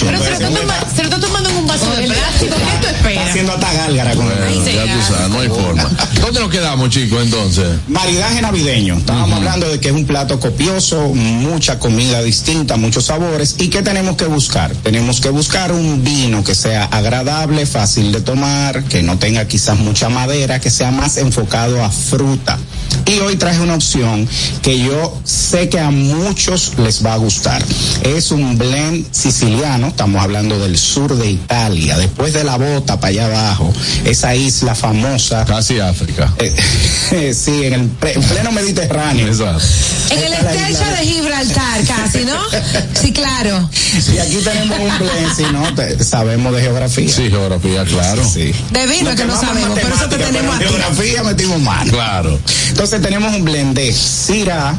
Pero 0.00 0.18
se 0.22 0.30
lo, 0.30 0.34
está 0.34 0.48
toma- 0.50 0.84
se 0.94 1.02
lo 1.02 1.08
está 1.08 1.20
tomando 1.20 1.50
en 1.50 1.56
un 1.56 1.66
vaso 1.66 1.86
de 1.90 2.02
plástico. 2.06 2.54
¿Qué 2.56 2.86
tú 2.86 2.94
esperas? 2.94 3.28
Haciendo 3.30 3.52
hasta 3.52 3.72
gálgara 3.72 4.14
con 4.14 4.26
Eh, 4.26 4.32
el 4.66 4.74
ya 4.86 4.94
tú 4.94 5.12
sabes, 5.14 5.28
no 5.30 5.40
hay 5.40 5.48
forma. 5.48 5.90
¿Dónde 6.20 6.40
nos 6.40 6.50
quedamos, 6.50 6.90
chicos, 6.90 7.22
entonces? 7.22 7.66
Maridaje 7.88 8.40
navideño. 8.42 8.96
Estábamos 8.98 9.36
hablando 9.38 9.68
de 9.68 9.78
que 9.84 9.90
es 9.90 9.94
un 9.94 10.06
plato 10.06 10.40
copioso, 10.40 11.08
mucha 11.12 11.78
comida 11.78 12.22
distinta, 12.22 12.78
muchos 12.78 13.04
sabores. 13.04 13.56
¿Y 13.58 13.68
qué 13.68 13.82
tenemos 13.82 14.16
que 14.16 14.24
buscar? 14.24 14.74
Tenemos 14.76 15.20
que 15.20 15.28
buscar 15.28 15.72
un 15.72 16.02
vino 16.02 16.42
que 16.42 16.54
sea 16.54 16.84
agradable, 16.84 17.66
fácil 17.66 18.10
de 18.10 18.22
tomar, 18.22 18.84
que 18.84 19.02
no 19.02 19.18
tenga 19.18 19.46
quizás 19.46 19.78
mucha 19.78 20.08
madera, 20.08 20.58
que 20.58 20.70
sea 20.70 20.90
más 20.90 21.18
enfocado 21.18 21.84
a 21.84 21.90
fruta. 21.90 22.58
Y 23.06 23.18
hoy 23.18 23.36
traje 23.36 23.60
una 23.60 23.74
opción 23.74 24.26
que 24.62 24.78
yo 24.78 25.20
sé 25.24 25.68
que 25.68 25.78
a 25.78 25.90
muchos 25.90 26.72
les 26.78 27.04
va 27.04 27.12
a 27.14 27.16
gustar. 27.16 27.62
Es 28.02 28.30
un 28.30 28.56
blend 28.56 29.06
siciliano, 29.12 29.88
estamos 29.88 30.22
hablando 30.22 30.58
del 30.58 30.78
sur 30.78 31.14
de 31.16 31.30
Italia, 31.30 31.98
después 31.98 32.32
de 32.32 32.44
la 32.44 32.56
bota 32.56 32.98
para 32.98 33.10
allá 33.10 33.26
abajo, 33.26 33.72
esa 34.06 34.34
isla 34.34 34.74
famosa. 34.74 35.44
Casi 35.44 35.80
África. 35.80 36.32
sí, 37.34 37.64
en 37.64 37.72
el 37.74 37.80
ple- 38.00 38.14
en 38.14 38.22
pleno 38.22 38.52
Mediterráneo. 38.52 39.26
En 39.26 40.18
el 40.22 40.32
estrecho 40.32 40.84
de 40.98 41.06
Gibraltar, 41.06 41.84
casi, 41.86 42.24
¿no? 42.24 42.38
Sí, 43.00 43.12
claro. 43.12 43.68
Y 44.14 44.18
aquí 44.18 44.36
tenemos 44.42 44.78
un 44.78 44.98
blend, 44.98 45.36
si 45.36 45.42
no, 45.52 45.74
te- 45.74 46.02
sabemos 46.02 46.54
de 46.54 46.62
geografía. 46.62 47.08
Sí, 47.08 47.28
geografía, 47.28 47.84
claro. 47.84 48.22
Sí. 48.26 48.52
De 48.70 48.86
vino 48.86 49.14
que 49.14 49.24
no 49.26 49.38
sabemos, 49.38 49.78
pero 49.80 49.94
eso 49.94 50.08
te 50.08 50.16
tenemos 50.16 50.56
pero 50.56 50.70
aquí. 50.70 50.76
en 50.76 50.82
geografía 50.96 51.22
metimos 51.22 51.60
mano. 51.60 51.92
Claro. 51.92 52.40
Entonces 52.70 52.93
tenemos 53.00 53.34
un 53.34 53.44
blend 53.44 53.74
de 53.76 53.92
Syrah, 53.92 54.74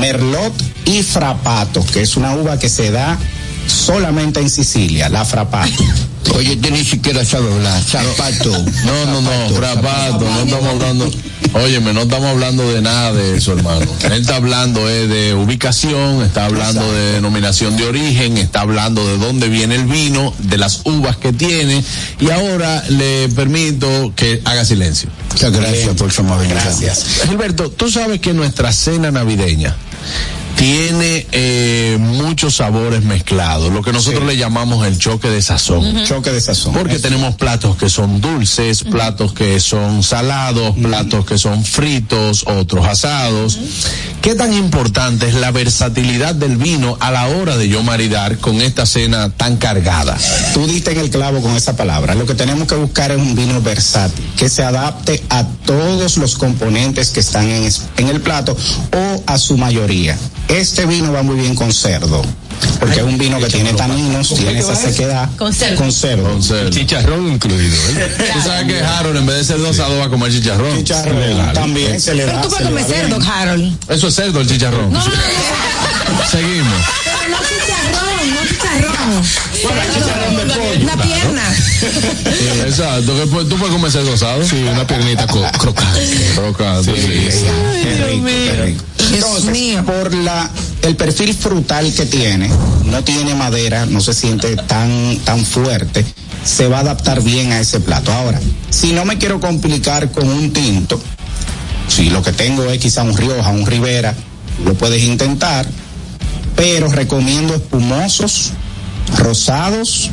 Merlot 0.00 0.52
y 0.86 1.02
Frappato, 1.02 1.84
que 1.86 2.02
es 2.02 2.16
una 2.16 2.34
uva 2.34 2.58
que 2.58 2.68
se 2.68 2.90
da 2.90 3.18
solamente 3.66 4.40
en 4.40 4.50
Sicilia, 4.50 5.08
la 5.08 5.24
Frappato. 5.24 5.84
Oye, 6.34 6.56
tú 6.56 6.70
ni 6.70 6.84
siquiera 6.84 7.24
sabes 7.24 7.52
hablar. 7.52 7.82
Zapato. 7.82 8.50
No, 8.84 9.06
no, 9.06 9.20
no, 9.20 9.54
frapato, 9.54 10.20
no 10.24 10.42
estamos 10.42 10.66
hablando. 10.66 11.10
Óyeme, 11.52 11.92
no 11.92 12.02
estamos 12.02 12.26
hablando 12.30 12.68
de 12.72 12.82
nada 12.82 13.12
de 13.12 13.36
eso, 13.36 13.52
hermano. 13.52 13.86
Él 14.02 14.12
está 14.12 14.36
hablando 14.36 14.88
eh, 14.88 15.06
de 15.06 15.34
ubicación, 15.34 16.22
está 16.22 16.46
hablando 16.46 16.92
de 16.92 17.12
denominación 17.12 17.76
de 17.76 17.86
origen, 17.86 18.36
está 18.38 18.62
hablando 18.62 19.06
de 19.06 19.18
dónde 19.18 19.48
viene 19.48 19.76
el 19.76 19.84
vino, 19.84 20.34
de 20.38 20.58
las 20.58 20.80
uvas 20.84 21.16
que 21.16 21.32
tiene, 21.32 21.84
y 22.20 22.30
ahora 22.30 22.82
le 22.88 23.28
permito 23.28 24.12
que 24.16 24.42
haga 24.44 24.64
silencio. 24.64 25.10
Muchas 25.30 25.52
gracias 25.52 25.94
por 25.94 26.10
su 26.10 26.22
amabilidad. 26.22 26.64
Gracias. 26.64 27.22
Gilberto, 27.28 27.70
tú 27.70 27.88
sabes 27.88 28.20
que 28.20 28.32
nuestra 28.32 28.72
cena 28.72 29.12
navideña 29.12 29.76
tiene 30.56 31.26
eh, 31.32 31.96
muchos 32.00 32.56
sabores 32.56 33.02
mezclados, 33.04 33.72
lo 33.72 33.82
que 33.82 33.92
nosotros 33.92 34.24
le 34.24 34.36
llamamos 34.36 34.86
el 34.86 34.98
choque 34.98 35.28
de 35.28 35.42
sazón. 35.42 36.04
Choque 36.04 36.30
de 36.30 36.40
sazón. 36.40 36.74
Porque 36.74 36.98
tenemos 36.98 37.34
platos 37.34 37.76
que 37.76 37.88
son 37.88 38.20
dulces, 38.20 38.84
platos 38.84 39.32
que 39.32 39.60
son 39.60 40.02
salados, 40.02 40.74
platos 40.76 41.24
que 41.26 41.38
son 41.38 41.64
fritos, 41.64 42.44
otros 42.46 42.86
asados. 42.86 43.58
¿Qué 44.22 44.34
tan 44.34 44.54
importante 44.54 45.28
es 45.28 45.34
la 45.34 45.50
versatilidad 45.50 46.34
del 46.34 46.56
vino 46.56 46.96
a 47.00 47.10
la 47.10 47.28
hora 47.28 47.58
de 47.58 47.68
yo 47.68 47.82
maridar 47.82 48.38
con 48.38 48.62
esta 48.62 48.86
cena 48.86 49.28
tan 49.30 49.58
cargada? 49.58 50.16
Tú 50.54 50.66
diste 50.66 50.92
en 50.92 51.00
el 51.00 51.10
clavo 51.10 51.42
con 51.42 51.54
esa 51.56 51.76
palabra. 51.76 52.14
Lo 52.14 52.24
que 52.24 52.34
tenemos 52.34 52.66
que 52.66 52.74
buscar 52.74 53.10
es 53.10 53.18
un 53.18 53.34
vino 53.34 53.60
versátil, 53.60 54.24
que 54.38 54.48
se 54.48 54.62
adapte 54.62 55.22
a 55.28 55.44
todos 55.66 56.16
los 56.16 56.36
componentes 56.36 57.10
que 57.10 57.20
están 57.20 57.50
en, 57.50 58.08
el 58.08 58.20
plato 58.20 58.56
o 58.92 59.22
a 59.26 59.38
su 59.38 59.58
mayoría. 59.58 60.16
Este 60.48 60.86
vino 60.86 61.12
va 61.12 61.22
muy 61.22 61.36
bien 61.36 61.54
con 61.54 61.72
cerdo, 61.72 62.22
porque 62.80 62.96
es 62.98 63.02
un 63.02 63.18
vino 63.18 63.38
que 63.38 63.46
tiene 63.46 63.72
taninos, 63.74 64.34
tiene 64.34 64.58
esa 64.58 64.74
sequedad. 64.76 65.28
Con 65.36 65.52
cerdo. 65.52 65.76
Con 65.76 65.92
cerdo. 65.92 66.24
Con 66.30 66.42
cerdo. 66.42 66.70
Chicharrón 66.70 67.28
incluido. 67.32 67.76
¿eh? 67.90 68.16
Tú 68.34 68.40
sabes 68.42 68.66
que 68.66 68.80
Harold 68.82 69.16
en 69.18 69.26
vez 69.26 69.36
de 69.38 69.44
cerdo 69.44 69.68
asado 69.70 69.98
va 69.98 70.04
a 70.06 70.08
comer 70.08 70.30
chicharrón. 70.32 70.76
Chicharrón, 70.78 71.34
Claro. 71.34 71.52
también 71.52 72.00
se 72.00 72.14
le 72.14 72.24
Pero 72.24 72.36
da. 72.36 72.42
tú 72.42 72.50
se 72.50 72.56
puedes 72.56 72.68
comer 72.68 72.84
cerdo, 72.84 73.18
Harold. 73.30 73.76
Eso 73.88 74.08
es 74.08 74.14
cerdo 74.14 74.40
el 74.40 74.46
chicharrón. 74.48 74.92
No, 74.92 74.98
no, 74.98 75.04
no. 75.04 75.10
Seguimos. 76.30 76.82
Pero 77.04 77.28
no 77.30 77.38
chicharrón, 77.48 78.34
no 78.34 78.40
chicharrón. 78.48 79.24
Cerdo. 79.24 80.82
Una 80.82 80.96
pierna. 81.02 81.42
Exacto, 82.66 83.14
que 83.16 83.26
tú 83.44 83.56
puedes 83.56 83.72
comer 83.74 83.90
cerdo 83.90 84.12
asado. 84.14 84.44
Sí, 84.44 84.56
una 84.70 84.86
piernita 84.86 85.26
crocante. 85.26 86.06
Crocante, 86.34 86.92
sí. 86.94 87.40
Qué 87.82 88.06
rico. 88.62 88.84
Entonces, 89.12 89.82
por 89.82 90.14
la 90.14 90.50
el 90.82 90.96
perfil 90.96 91.34
frutal 91.34 91.92
que 91.94 92.04
tiene, 92.06 92.43
no 92.84 93.02
tiene 93.04 93.34
madera, 93.34 93.86
no 93.86 94.00
se 94.00 94.14
siente 94.14 94.56
tan 94.56 95.18
tan 95.24 95.44
fuerte, 95.44 96.04
se 96.44 96.68
va 96.68 96.78
a 96.78 96.80
adaptar 96.80 97.22
bien 97.22 97.52
a 97.52 97.60
ese 97.60 97.80
plato. 97.80 98.12
Ahora, 98.12 98.40
si 98.70 98.92
no 98.92 99.04
me 99.04 99.18
quiero 99.18 99.40
complicar 99.40 100.10
con 100.10 100.28
un 100.28 100.52
tinto, 100.52 101.00
si 101.88 102.10
lo 102.10 102.22
que 102.22 102.32
tengo 102.32 102.64
es 102.64 102.78
quizá 102.78 103.02
un 103.02 103.16
Rioja, 103.16 103.50
un 103.50 103.66
Rivera, 103.66 104.14
lo 104.64 104.74
puedes 104.74 105.02
intentar. 105.02 105.66
pero 106.56 106.88
recomiendo 106.88 107.54
espumosos, 107.54 108.52
rosados 109.18 110.10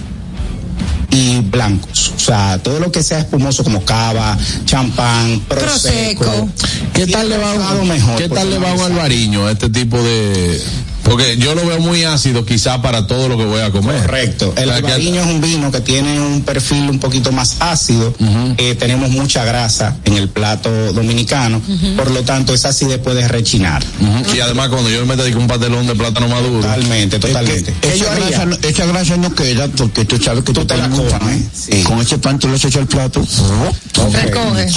y 1.12 1.40
blancos. 1.42 2.14
O 2.16 2.20
sea, 2.20 2.58
todo 2.64 2.80
lo 2.80 2.92
que 2.92 3.04
sea 3.04 3.20
espumoso 3.20 3.64
como 3.64 3.84
cava, 3.86 4.38
champán, 4.66 5.42
prosecco. 5.48 6.50
¿Qué 6.94 7.06
tal 7.08 7.30
le 7.30 7.38
va 7.38 7.54
Rosado 7.54 7.82
un, 7.82 7.88
mejor, 7.88 8.16
¿qué 8.16 8.30
tal 8.30 8.50
le 8.50 8.58
va 8.58 8.74
un 8.74 8.82
albariño 8.82 9.46
a 9.46 9.52
este 9.52 9.70
tipo 9.70 10.02
de 10.02 10.62
porque 11.04 11.38
yo 11.38 11.56
lo 11.56 11.66
veo 11.66 11.80
muy 11.80 12.04
ácido 12.04 12.46
quizá 12.46 12.82
para 12.82 13.08
todo 13.08 13.28
lo 13.28 13.38
que 13.38 13.46
voy 13.46 13.62
a 13.62 13.72
comer. 13.72 14.02
Correcto. 14.02 14.54
El 14.58 14.70
albariño 14.72 15.22
es 15.22 15.28
un 15.28 15.42
vino 15.42 15.72
que 15.72 15.82
tiene 15.82 16.20
un 16.20 16.42
perfil 16.44 16.90
un 16.90 17.00
poquito 17.00 17.32
más 17.32 17.58
ácido. 17.60 18.14
Eh, 18.58 18.76
tenemos 18.76 19.10
mucha 19.10 19.44
grasa 19.46 19.98
en 20.06 20.16
el 20.16 20.30
plato 20.30 20.70
dominicano. 20.94 21.62
Por 21.96 22.12
lo 22.12 22.24
tanto, 22.24 22.54
esa 22.54 22.70
acidez 22.70 23.00
puede 23.00 23.28
rechinar. 23.28 23.84
Y 24.36 24.40
además 24.40 24.70
cuando 24.70 24.90
yo 24.90 25.06
me 25.06 25.16
con 25.16 25.42
un 25.44 25.48
pastelón 25.48 25.86
de 25.88 25.96
plátano 25.96 26.28
maduro. 26.28 26.62
Totalmente, 26.62 27.20
totalmente. 27.20 27.74
¿Qué 27.82 27.98
yo 27.98 28.06
Esa 28.06 28.16
grasa, 28.16 28.46
no- 28.46 28.58
esa 28.62 28.86
grasa 28.86 29.18
no 29.18 29.34
queda 29.36 29.68
porque 29.68 30.06
tú 30.06 30.18
sabes 30.18 30.44
que 30.44 30.54
tú, 30.54 30.66
te 30.66 30.76
la 30.78 30.90
pan, 30.90 31.50
Con 31.86 32.00
ese 32.02 32.18
pan 32.18 32.40
tú 32.40 32.48
le 32.48 32.56
echas 32.56 32.76
al 32.76 32.88
plato. 32.88 33.22
Recoge. 34.12 34.68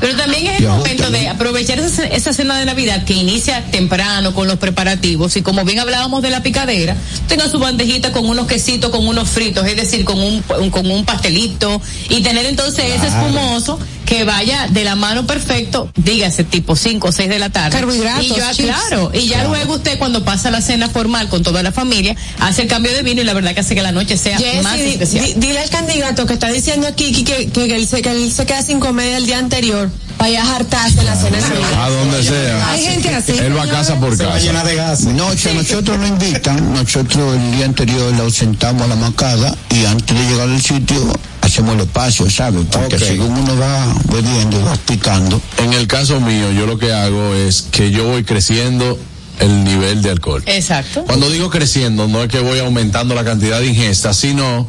Pero 0.00 0.16
también 0.16 0.46
es 0.46 0.56
el 0.58 0.64
Ya, 0.64 0.70
momento 0.74 1.10
de 1.10 1.28
aprovechar 1.28 1.78
esa, 1.78 2.04
esa 2.06 2.32
cena 2.32 2.58
de 2.58 2.64
Navidad 2.66 3.04
que 3.04 3.14
inicia 3.14 3.64
temprano 3.70 4.34
con 4.34 4.46
los 4.48 4.58
preparativos 4.58 5.36
y 5.36 5.42
como 5.42 5.55
bien 5.64 5.78
hablábamos 5.78 6.22
de 6.22 6.30
la 6.30 6.42
picadera, 6.42 6.96
tenga 7.28 7.48
su 7.48 7.58
bandejita 7.58 8.12
con 8.12 8.26
unos 8.28 8.46
quesitos, 8.46 8.90
con 8.90 9.06
unos 9.06 9.28
fritos, 9.28 9.66
es 9.66 9.76
decir, 9.76 10.04
con 10.04 10.18
un, 10.20 10.42
con 10.70 10.90
un 10.90 11.04
pastelito 11.04 11.80
y 12.08 12.20
tener 12.22 12.46
entonces 12.46 12.84
ese 12.94 13.06
espumoso 13.08 13.78
que 14.04 14.22
vaya 14.24 14.68
de 14.70 14.84
la 14.84 14.94
mano 14.94 15.26
perfecto, 15.26 15.90
dígase 15.96 16.44
tipo 16.44 16.76
5 16.76 17.08
o 17.08 17.12
6 17.12 17.28
de 17.28 17.38
la 17.40 17.50
tarde. 17.50 17.76
Carbohidratos, 17.76 18.24
Y 18.24 18.28
ya, 18.28 18.52
chips. 18.52 18.68
claro, 18.68 19.10
y 19.12 19.26
ya 19.26 19.34
Claro. 19.38 19.48
luego 19.50 19.74
usted 19.74 19.98
cuando 19.98 20.24
pasa 20.24 20.50
la 20.52 20.60
cena 20.60 20.88
formal 20.88 21.28
con 21.28 21.42
toda 21.42 21.62
la 21.64 21.72
familia, 21.72 22.14
hace 22.38 22.62
el 22.62 22.68
cambio 22.68 22.92
de 22.92 23.02
vino 23.02 23.20
y 23.20 23.24
la 23.24 23.34
verdad 23.34 23.52
que 23.54 23.60
hace 23.60 23.74
que 23.74 23.82
la 23.82 23.90
noche 23.92 24.16
sea 24.16 24.38
más 24.62 24.78
especial. 24.78 25.24
di- 25.26 25.34
dile 25.36 25.58
al 25.58 25.70
candidato 25.70 26.24
que 26.26 26.34
está 26.34 26.48
diciendo 26.52 26.86
aquí 26.86 27.24
que, 27.24 27.48
que, 27.48 27.50
que 27.50 27.74
él, 27.74 27.86
se, 27.88 28.00
que 28.02 28.10
él 28.10 28.30
se 28.32 28.46
queda 28.46 28.62
sin 28.62 28.78
comer 28.78 29.14
el 29.16 29.26
día 29.26 29.38
anterior 29.38 29.90
ir 30.28 30.38
a 30.38 30.56
hartarse 30.56 31.00
en 31.00 31.06
la 31.06 31.14
cena 31.16 31.36
de 31.36 31.42
Navidad. 31.42 31.84
A 31.84 31.90
donde 31.90 32.22
sea. 32.22 32.70
Hay 32.70 32.82
gente 32.84 33.14
así. 33.14 33.32
Él 33.32 33.56
va 33.56 33.66
casa 33.66 33.98
por 34.00 34.16
casa. 34.16 34.64
de 34.64 34.74
gas. 34.74 35.00
No, 35.04 35.28
a 35.28 35.54
nosotros 35.54 35.98
nos 35.98 36.08
invitan, 36.08 36.72
nosotros 36.72 37.36
el 37.36 37.52
día 37.52 37.66
anterior 37.66 38.12
la 38.14 38.28
sentamos 38.30 38.82
a 38.82 38.86
la 38.88 38.96
macada 38.96 39.54
y 39.70 39.84
antes 39.84 40.16
de 40.16 40.24
llegar 40.26 40.48
al 40.48 40.60
sitio 40.60 41.12
hacemos 41.42 41.74
el 41.74 41.80
espacio, 41.82 42.28
¿sabes? 42.30 42.64
Porque 42.70 42.96
Ok. 42.96 43.02
según 43.02 43.30
uno 43.30 43.56
va 43.56 43.94
bebiendo, 44.12 44.64
va 44.64 44.76
picando. 44.76 45.40
En 45.58 45.72
el 45.72 45.86
caso 45.86 46.20
mío, 46.20 46.50
yo 46.52 46.66
lo 46.66 46.78
que 46.78 46.92
hago 46.92 47.34
es 47.34 47.62
que 47.70 47.90
yo 47.90 48.04
voy 48.04 48.24
creciendo 48.24 48.98
el 49.38 49.64
nivel 49.64 50.02
de 50.02 50.10
alcohol. 50.10 50.42
Exacto. 50.46 51.04
Cuando 51.04 51.30
digo 51.30 51.50
creciendo, 51.50 52.08
no 52.08 52.22
es 52.22 52.28
que 52.28 52.40
voy 52.40 52.58
aumentando 52.58 53.14
la 53.14 53.24
cantidad 53.24 53.60
de 53.60 53.66
ingesta, 53.66 54.12
sino 54.14 54.66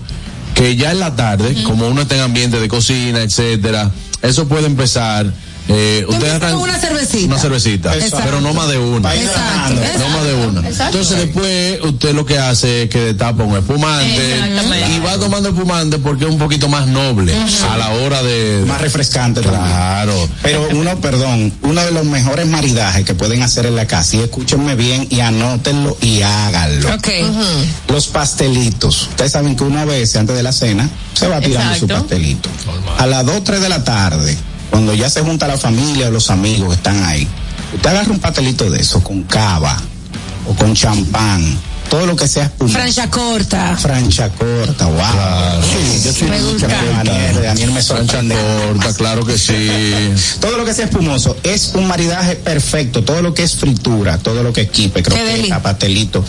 que 0.53 0.75
ya 0.75 0.91
en 0.91 0.99
la 0.99 1.15
tarde, 1.15 1.63
como 1.63 1.87
uno 1.87 2.01
está 2.01 2.15
en 2.15 2.21
ambiente 2.21 2.59
de 2.59 2.67
cocina, 2.67 3.21
etcétera, 3.21 3.91
eso 4.21 4.47
puede 4.47 4.65
empezar. 4.67 5.25
Eh, 5.69 6.05
ustedes 6.07 6.33
empiezas 6.33 6.41
arran- 6.41 6.51
con 6.53 6.69
una 6.69 6.79
cervecita. 6.79 7.25
Una 7.33 7.39
cervecita, 7.41 7.93
Exacto. 7.95 8.19
pero 8.23 8.41
no 8.41 8.53
más 8.53 8.69
de 8.69 8.77
una. 8.77 9.13
Exacto. 9.13 9.73
No 9.99 10.09
más 10.09 10.23
de 10.25 10.33
una. 10.35 10.67
Exacto. 10.67 10.97
Entonces 10.97 11.17
después 11.25 11.79
usted 11.83 12.13
lo 12.13 12.25
que 12.25 12.37
hace 12.39 12.83
es 12.83 12.89
que 12.89 12.99
destapa 12.99 13.43
un 13.43 13.57
espumante 13.57 14.39
y 14.95 14.99
va 14.99 15.17
tomando 15.17 15.49
espumante 15.49 15.97
porque 15.99 16.23
es 16.25 16.29
un 16.31 16.37
poquito 16.37 16.67
más 16.69 16.87
noble 16.87 17.33
a 17.69 17.77
la 17.77 17.89
hora 17.89 18.23
de... 18.23 18.63
Más 18.65 18.79
refrescante 18.81 19.41
también. 19.41 19.63
Claro. 19.65 20.29
Pero 20.41 20.67
uno, 20.71 20.99
perdón, 21.01 21.53
uno 21.63 21.83
de 21.83 21.91
los 21.91 22.05
mejores 22.05 22.47
maridajes 22.47 23.03
que 23.05 23.13
pueden 23.13 23.41
hacer 23.43 23.65
en 23.65 23.75
la 23.75 23.85
casa, 23.87 24.15
y 24.17 24.19
escúchenme 24.21 24.75
bien 24.75 25.07
y 25.09 25.19
anótenlo 25.19 25.97
y 26.01 26.21
háganlo. 26.21 26.93
Ok. 26.93 27.07
Los 27.89 28.07
pastelitos. 28.07 29.07
Ustedes 29.09 29.31
saben 29.31 29.55
que 29.55 29.63
una 29.63 29.85
vez 29.85 30.15
antes 30.15 30.35
de 30.35 30.43
la 30.43 30.51
cena 30.51 30.89
se 31.13 31.27
va 31.27 31.39
tirando 31.41 31.75
su 31.77 31.87
pastelito. 31.87 32.49
A 32.97 33.05
las 33.05 33.25
2, 33.25 33.43
3 33.43 33.61
de 33.61 33.69
la 33.69 33.83
tarde, 33.83 34.37
cuando 34.69 34.93
ya 34.93 35.09
se 35.09 35.21
junta 35.21 35.47
la 35.47 35.57
familia 35.57 36.07
o 36.07 36.11
los 36.11 36.29
amigos 36.29 36.69
que 36.69 36.75
están 36.75 37.03
ahí, 37.03 37.27
usted 37.73 37.89
agarra 37.89 38.11
un 38.11 38.19
pastelito 38.19 38.69
de 38.69 38.79
eso 38.81 39.01
con 39.03 39.23
cava 39.23 39.77
o 40.45 40.53
con 40.53 40.73
champán, 40.73 41.57
todo 41.89 42.05
lo 42.05 42.15
que 42.15 42.27
sea 42.27 42.45
espumoso. 42.45 42.77
Francha 42.77 43.09
corta. 43.09 43.77
Francha 43.77 44.29
corta, 44.29 44.85
wow. 44.85 45.63
Sí, 45.63 46.01
yo 46.03 46.13
soy 46.13 46.29
Me 46.29 46.41
gusta. 46.41 46.67
de 46.67 46.73
Daniel, 46.73 47.41
Daniel 47.43 47.71
me 47.71 47.81
Francha 47.81 48.21
corta, 48.21 48.93
claro 48.93 49.25
que 49.25 49.37
sí. 49.37 49.69
Todo 50.41 50.57
lo 50.57 50.65
que 50.65 50.73
sea 50.73 50.85
espumoso 50.85 51.37
es 51.43 51.71
un 51.75 51.87
maridaje 51.87 52.35
perfecto. 52.35 53.03
Todo 53.03 53.21
lo 53.21 53.33
que 53.33 53.43
es 53.43 53.55
fritura, 53.55 54.17
todo 54.17 54.43
lo 54.43 54.51
que 54.51 54.61
es 54.61 54.69
quipe, 54.69 55.01
croqueta, 55.01 55.61
pastelito, 55.61 56.23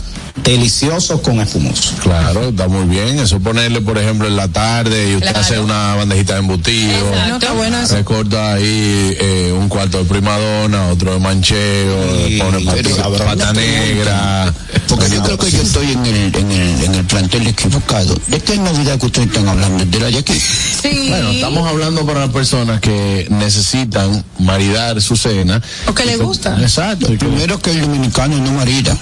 delicioso 0.45 1.21
con 1.23 1.41
espumoso. 1.41 1.95
Claro, 2.03 2.49
está 2.49 2.69
muy 2.69 2.85
bien. 2.87 3.19
Eso 3.19 3.39
ponerle, 3.41 3.81
por 3.81 3.99
ejemplo, 3.99 4.27
en 4.29 4.37
la 4.37 4.49
tarde 4.49 5.11
y 5.11 5.15
usted 5.17 5.29
Claro. 5.31 5.41
hace 5.41 5.59
una 5.61 5.95
bandejita 5.97 6.35
de 6.35 6.39
embutido. 6.41 6.91
Exacto. 7.09 7.29
No, 7.29 7.39
qué 7.39 7.49
bueno 7.51 7.79
eso. 7.81 7.95
Recorta 7.95 8.53
ahí 8.55 9.17
eh, 9.21 9.55
un 9.59 9.69
cuarto 9.69 9.99
de 9.99 10.05
primadona, 10.05 10.89
otro 10.89 11.13
de 11.15 11.21
manchego, 11.21 11.97
Sí, 12.27 12.39
pone 12.39 12.61
pata, 13.25 13.53
negra. 13.53 14.53
Porque 14.89 15.11
yo 15.11 15.23
creo 15.23 15.39
que 15.39 15.51
yo 15.51 15.63
estoy 15.63 15.93
en 15.93 16.07
el, 16.07 16.37
en 16.37 16.51
el, 16.51 16.85
en 16.85 16.95
el 16.95 17.05
plantel 17.05 17.47
equivocado. 17.47 18.15
¿De 18.29 18.41
qué 18.41 18.57
Navidad 18.57 18.99
que 18.99 19.07
ustedes 19.07 19.29
están 19.29 19.49
hablando? 19.49 19.85
¿De 19.85 20.01
la 20.01 20.07
de 20.07 20.19
aquí? 20.19 20.35
Sí. 20.35 21.07
Bueno, 21.09 21.31
estamos 21.31 21.69
hablando 21.69 22.07
para 22.07 22.21
las 22.21 22.31
personas 22.31 22.81
que 22.81 23.27
necesitan 23.31 24.25
maridar 24.39 25.01
su 25.03 25.17
cena. 25.17 25.61
O 25.87 25.95
que 25.95 26.05
le 26.07 26.17
gusta. 26.17 26.57
Exacto. 26.61 27.07
que- 27.09 27.19
Primero 27.19 27.59
que 27.61 27.71
el 27.73 27.81
dominicano 27.83 28.39
no 28.39 28.53
marida. 28.53 28.97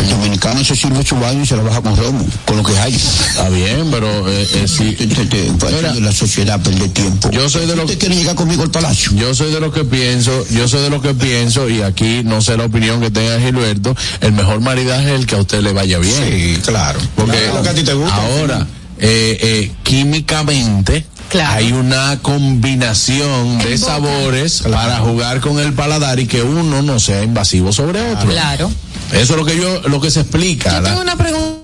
El 0.00 0.08
dominicano 0.08 0.64
se 0.64 0.74
sirve 0.74 1.04
su 1.04 1.16
baño 1.16 1.42
y 1.42 1.46
se 1.46 1.56
lo 1.56 1.64
baja 1.64 1.80
con 1.82 1.96
romo, 1.96 2.24
con 2.46 2.56
lo 2.56 2.62
que 2.62 2.78
hay. 2.78 2.94
Está 2.94 3.48
bien, 3.50 3.88
pero 3.90 4.28
eh, 4.28 4.48
eh, 4.54 4.64
sí. 4.68 4.92
Te- 4.92 5.06
te- 5.06 5.24
te- 5.26 5.72
Mira, 5.74 5.94
la 5.94 6.12
sociedad 6.12 6.60
perder 6.60 6.88
tiempo. 6.90 7.30
yo 7.30 7.48
soy 7.50 7.66
de 7.66 7.74
¿Ustedes 7.74 7.98
quieren 7.98 8.18
llegar 8.18 8.34
conmigo 8.36 8.62
al 8.62 8.70
palacio? 8.70 9.12
Yo 9.14 9.34
soy 9.34 9.52
de 9.52 9.60
lo 9.60 9.70
que 9.72 9.84
pienso, 9.84 10.46
yo 10.50 10.66
soy 10.66 10.82
de 10.82 10.90
lo 10.90 11.02
que 11.02 11.12
pienso, 11.14 11.68
y 11.68 11.82
aquí 11.82 12.22
no 12.24 12.40
sé 12.40 12.56
la 12.56 12.64
opinión 12.64 13.00
que 13.00 13.10
tenga 13.10 13.38
Gilberto, 13.40 13.94
el 14.20 14.32
mejor 14.32 14.60
maridaje 14.60 15.14
es 15.14 15.20
el 15.20 15.26
que 15.26 15.34
a 15.34 15.38
usted 15.38 15.60
le 15.62 15.72
vaya 15.72 15.98
bien. 15.98 16.14
Sí, 16.26 16.58
claro. 16.64 16.98
Porque 17.14 17.36
Claro, 17.36 17.54
lo 17.56 17.62
que 17.62 17.68
a 17.68 17.74
ti 17.74 17.82
te 17.82 17.92
gusta. 17.94 18.14
ahora, 18.16 18.66
eh, 18.98 19.38
eh, 19.42 19.72
químicamente, 19.82 21.04
Claro. 21.28 21.54
hay 21.56 21.72
una 21.72 22.18
combinación 22.22 23.58
de 23.58 23.76
sabores 23.78 24.62
para 24.70 24.98
jugar 25.00 25.40
con 25.40 25.58
el 25.58 25.72
paladar 25.74 26.18
y 26.20 26.26
que 26.26 26.42
uno 26.42 26.82
no 26.82 26.98
sea 27.00 27.22
invasivo 27.24 27.72
sobre 27.72 28.00
otro. 28.12 28.30
Claro. 28.30 28.70
Eso 29.12 29.32
es 29.34 29.38
lo 29.38 29.44
que 29.44 29.56
yo, 29.56 29.80
lo 29.88 30.00
que 30.00 30.10
se 30.10 30.20
explica. 30.20 30.70
Yo 30.76 30.80
la- 30.80 30.88
tengo 30.90 31.02
una 31.02 31.16
pregunta. 31.16 31.56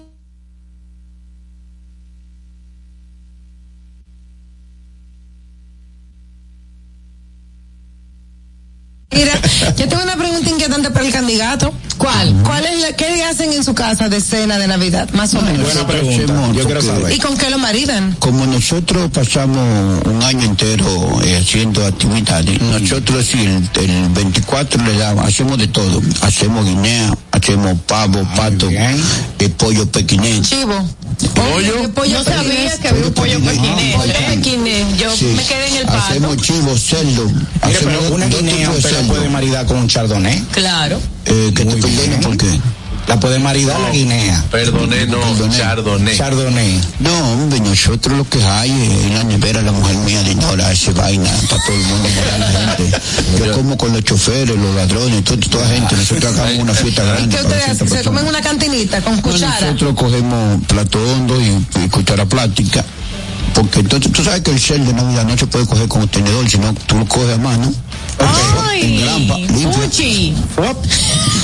Mira, 9.12 9.32
yo 9.77 9.89
tengo 9.89 10.02
una 10.02 10.16
inquietante 10.82 10.90
para 10.90 11.06
el 11.06 11.12
candidato. 11.12 11.72
¿Cuál? 11.98 12.34
¿Cuál 12.42 12.64
es 12.64 12.80
la, 12.80 12.92
qué 12.96 13.22
hacen 13.24 13.52
en 13.52 13.62
su 13.62 13.74
casa 13.74 14.09
de 14.09 14.20
cena 14.20 14.59
de 14.59 14.66
Navidad, 14.66 15.09
más 15.12 15.34
o 15.34 15.42
menos? 15.42 15.62
Buena 15.62 15.86
pregunta. 15.86 16.52
Yo 16.54 16.64
quiero 16.64 16.82
saber. 16.82 17.12
¿Y 17.12 17.18
con 17.18 17.36
qué 17.36 17.48
lo 17.50 17.59
maridan? 17.59 18.16
Como 18.18 18.44
nosotros 18.46 19.10
pasamos 19.12 20.02
un 20.06 20.22
año 20.22 20.44
entero 20.44 20.84
eh, 21.24 21.38
haciendo 21.40 21.84
actividades, 21.86 22.60
nosotros 22.60 23.24
sí, 23.24 23.38
el, 23.44 23.90
el 23.90 24.09
24 24.10 24.82
le 24.84 24.96
damos, 24.96 25.24
hacemos 25.26 25.59
de 25.59 25.68
todo. 25.68 26.02
Hacemos 26.22 26.64
guinea, 26.64 27.14
hacemos 27.30 27.78
pavo, 27.86 28.26
pato, 28.34 28.68
bien. 28.68 29.00
eh, 29.38 29.48
pollo 29.50 29.86
pequinés. 29.86 30.42
Chivo. 30.48 30.74
¿Pollo? 31.34 31.82
¿Qué 31.82 31.89
pollo 31.89 32.18
No 32.18 32.24
sabía 32.24 32.78
que 32.78 32.89
había 32.89 33.06
un 33.06 33.12
pollo 33.14 33.40
pequinés. 33.40 33.97
pollo 33.97 34.12
Pequinés, 34.28 34.98
Yo 34.98 35.16
Sí. 35.16 35.26
me 35.36 35.44
quedé 35.44 35.68
en 35.68 35.76
el 35.76 35.86
pato. 35.86 35.98
Hacemos 35.98 36.36
chivo, 36.39 36.76
cerdo. 36.76 37.24
Mire, 37.26 37.44
hacemos 37.78 37.97
pero 38.02 38.14
una 38.14 38.26
guinea 38.26 38.70
usted 38.70 38.93
la 38.93 39.09
puede 39.09 39.28
maridar 39.28 39.66
con 39.66 39.78
un 39.78 39.89
chardonnay. 39.89 40.40
Claro. 40.52 41.01
Eh, 41.26 41.52
que 41.55 41.64
te 41.64 41.76
perdonen, 41.76 42.20
¿por 42.20 42.36
qué? 42.36 42.60
La 43.09 43.19
puede 43.19 43.39
maridar 43.39 43.79
la 43.81 43.91
guinea. 43.91 44.45
Perdoné, 44.51 45.07
no, 45.07 45.20
Perdoné. 45.20 45.57
chardonnay. 45.57 46.16
Chardonnay. 46.16 46.81
No, 47.01 47.33
hombre, 47.33 47.61
nosotros 47.61 48.16
lo 48.16 48.29
que 48.29 48.43
hay 48.43 48.70
es 48.70 49.07
en 49.07 49.15
la 49.15 49.24
nevera, 49.24 49.61
la 49.62 49.73
mujer 49.73 49.97
mía 49.99 50.23
de 50.23 50.45
ahora 50.45 50.69
hace 50.69 50.93
vaina 50.93 51.31
para 51.49 51.62
todo 51.65 51.77
el 51.77 51.83
mundo, 51.83 52.09
para 52.09 52.39
la 52.39 52.77
gente. 52.77 53.01
Yo 53.39 53.53
como 53.53 53.77
con 53.77 53.93
los 53.93 54.05
choferes, 54.05 54.57
los 54.57 54.74
ladrones, 54.74 55.24
todo, 55.24 55.37
toda 55.39 55.66
gente. 55.69 55.97
Nosotros 55.97 56.33
hagamos 56.39 56.59
una 56.59 56.74
fiesta 56.74 57.05
grande. 57.05 57.37
¿Qué 57.37 57.43
ustedes 57.43 57.62
hacen? 57.65 57.89
200 57.89 57.99
¿Se 57.99 58.05
comen 58.05 58.27
una 58.27 58.41
cantinita 58.41 59.01
con 59.03 59.20
cuchara? 59.20 59.61
Nosotros 59.61 59.95
cogemos 59.95 60.65
plato 60.66 60.99
hondo 61.03 61.41
y, 61.41 61.85
y 61.85 61.89
cuchara 61.89 62.24
plástica. 62.24 62.85
Porque 63.55 63.81
entonces 63.81 64.11
tú 64.12 64.24
sabes 64.24 64.41
que 64.41 64.51
el 64.51 64.59
shell 64.59 64.85
de 64.87 64.93
Navidad 64.95 65.24
no 65.24 65.37
se 65.37 65.47
puede 65.47 65.66
coger 65.66 65.89
con 65.89 66.03
un 66.03 66.09
tenedor, 66.09 66.49
sino 66.49 66.73
tú 66.87 66.97
lo 66.97 67.07
coges 67.07 67.35
a 67.35 67.39
mano. 67.39 67.73
Ay. 68.18 69.05
Fuchi. 69.72 70.34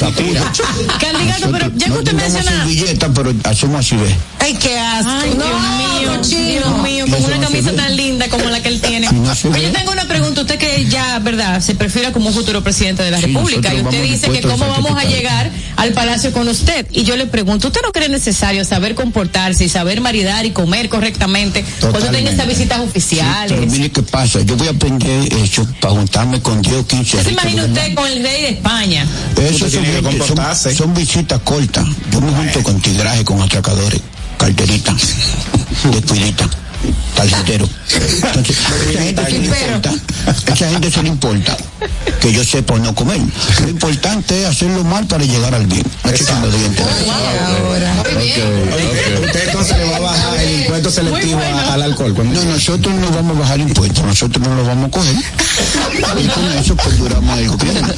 Candidato, 1.01 1.51
pero 1.53 1.71
ya 1.75 1.87
que 1.87 1.93
usted 1.93 2.13
menciona. 2.13 2.43
servilleta, 2.51 3.09
pero 3.13 3.33
hacemos 3.45 3.81
así, 3.81 3.97
ve. 3.97 4.15
Ay, 4.41 4.55
qué 4.55 4.79
asco. 4.79 5.11
Ay, 5.11 5.31
Dios 5.31 6.29
mío, 6.29 6.45
Dios 6.55 6.83
mío, 6.83 7.05
con 7.11 7.25
una 7.25 7.41
camisa 7.41 7.73
tan 7.73 7.97
linda 7.97 8.29
como 8.29 8.45
la 8.45 8.61
que 8.63 8.69
él 8.69 8.81
tiene. 8.81 9.09
Oye, 9.09 9.63
yo 9.63 9.73
tengo 9.73 9.93
una 9.93 10.07
pregunta. 10.07 10.41
Usted 10.43 10.59
que 10.59 10.87
ya, 10.87 11.19
¿verdad? 11.19 11.61
Se 11.61 11.75
perfila 11.75 12.13
como 12.13 12.29
un 12.29 12.35
futuro 12.35 12.63
presidente 12.63 13.03
de 13.03 13.11
la 13.11 13.19
Sí, 13.19 13.27
República 13.27 13.75
y 13.75 13.81
usted 13.83 14.03
dice 14.03 14.31
que 14.31 14.41
cómo 14.43 14.69
vamos 14.69 14.93
a 14.97 15.05
llegar 15.05 15.51
al 15.77 15.93
palacio 15.93 16.33
con 16.33 16.47
usted. 16.49 16.87
Y 16.93 17.03
yo 17.05 17.17
le 17.17 17.27
pregunto, 17.27 17.69
¿usted 17.69 17.81
no 17.83 17.91
cree 17.93 18.09
necesario 18.09 18.65
saber 18.65 18.95
comportarse 18.95 19.65
y 19.65 19.69
saber 19.69 20.01
maridar 20.01 20.47
y 20.47 20.51
comer 20.53 20.89
correctamente 20.89 21.63
cuando 21.81 21.99
tenga 21.99 22.07
Totalmente. 22.07 22.31
estas 22.31 22.47
visitas 22.49 22.79
Pero 22.79 22.89
oficiales? 22.91 23.71
mire 23.73 23.91
qué 23.91 24.03
pasa, 24.03 24.41
yo 24.43 24.57
voy 24.57 24.69
a 24.69 24.71
aprender 24.71 25.33
eso 25.35 25.67
para 25.81 25.95
juntarme 25.95 26.41
con 26.41 26.58
10 26.63 26.77
o 26.77 26.87
15 26.87 27.17
¿Qué 27.19 27.25
se 27.25 27.31
imagina 27.33 27.65
usted 27.65 27.95
con 27.95 28.07
el 28.07 28.23
rey 28.23 28.43
de 28.43 28.49
España? 28.51 29.07
Eso 29.37 29.71
son, 29.71 29.85
gente- 29.85 30.19
son- 30.27 30.37
son 30.77 30.95
visitas 30.95 31.41
cortas. 31.43 31.85
Yo 32.13 32.21
me 32.21 32.31
junto 32.33 32.63
con 32.63 32.81
tigraje, 32.81 33.25
con 33.25 33.41
atracadores, 33.43 34.01
carterita, 34.37 34.95
tarjetero. 37.17 37.69
Entonces, 38.23 38.57
esa 38.91 39.01
gente 39.01 39.25
se 39.25 39.39
le 39.39 39.47
importa, 39.47 39.93
esa 40.53 40.69
gente 40.71 40.91
se 40.91 41.03
le 41.03 41.09
importa 41.09 41.57
que 42.21 42.33
yo 42.33 42.45
sepa 42.45 42.75
o 42.75 42.79
no 42.79 42.95
comer. 42.95 43.21
Lo 43.63 43.69
importante 43.69 44.43
es 44.43 44.47
hacerlo 44.49 44.85
mal 44.85 45.07
para 45.07 45.25
llegar 45.25 45.55
al 45.55 45.67
bien. 45.67 45.85
No 46.05 46.13
chequen 46.13 46.41
los 46.43 46.53
dientes. 46.59 46.85
Usted 49.25 49.47
entonces 49.49 49.77
le 49.79 49.85
va 49.91 49.97
a 49.97 50.01
bajar 50.01 50.37
el 50.41 50.61
impuesto 50.61 50.91
selectivo 50.91 51.41
al 51.71 51.83
alcohol. 51.83 52.15
No, 52.33 52.45
nosotros 52.45 52.95
no 52.95 53.11
vamos 53.11 53.37
a 53.37 53.41
bajar 53.41 53.61
impuestos, 53.61 54.05
nosotros 54.05 54.47
no 54.47 54.55
los 54.55 54.67
vamos 54.67 54.89
a 54.89 54.91
coger. 54.91 55.15
Y 56.19 56.27
con 56.29 56.45
eso 56.53 56.77
pues 56.77 56.99
duramos 56.99 57.39
el 57.39 57.49
gobierno. 57.49 57.89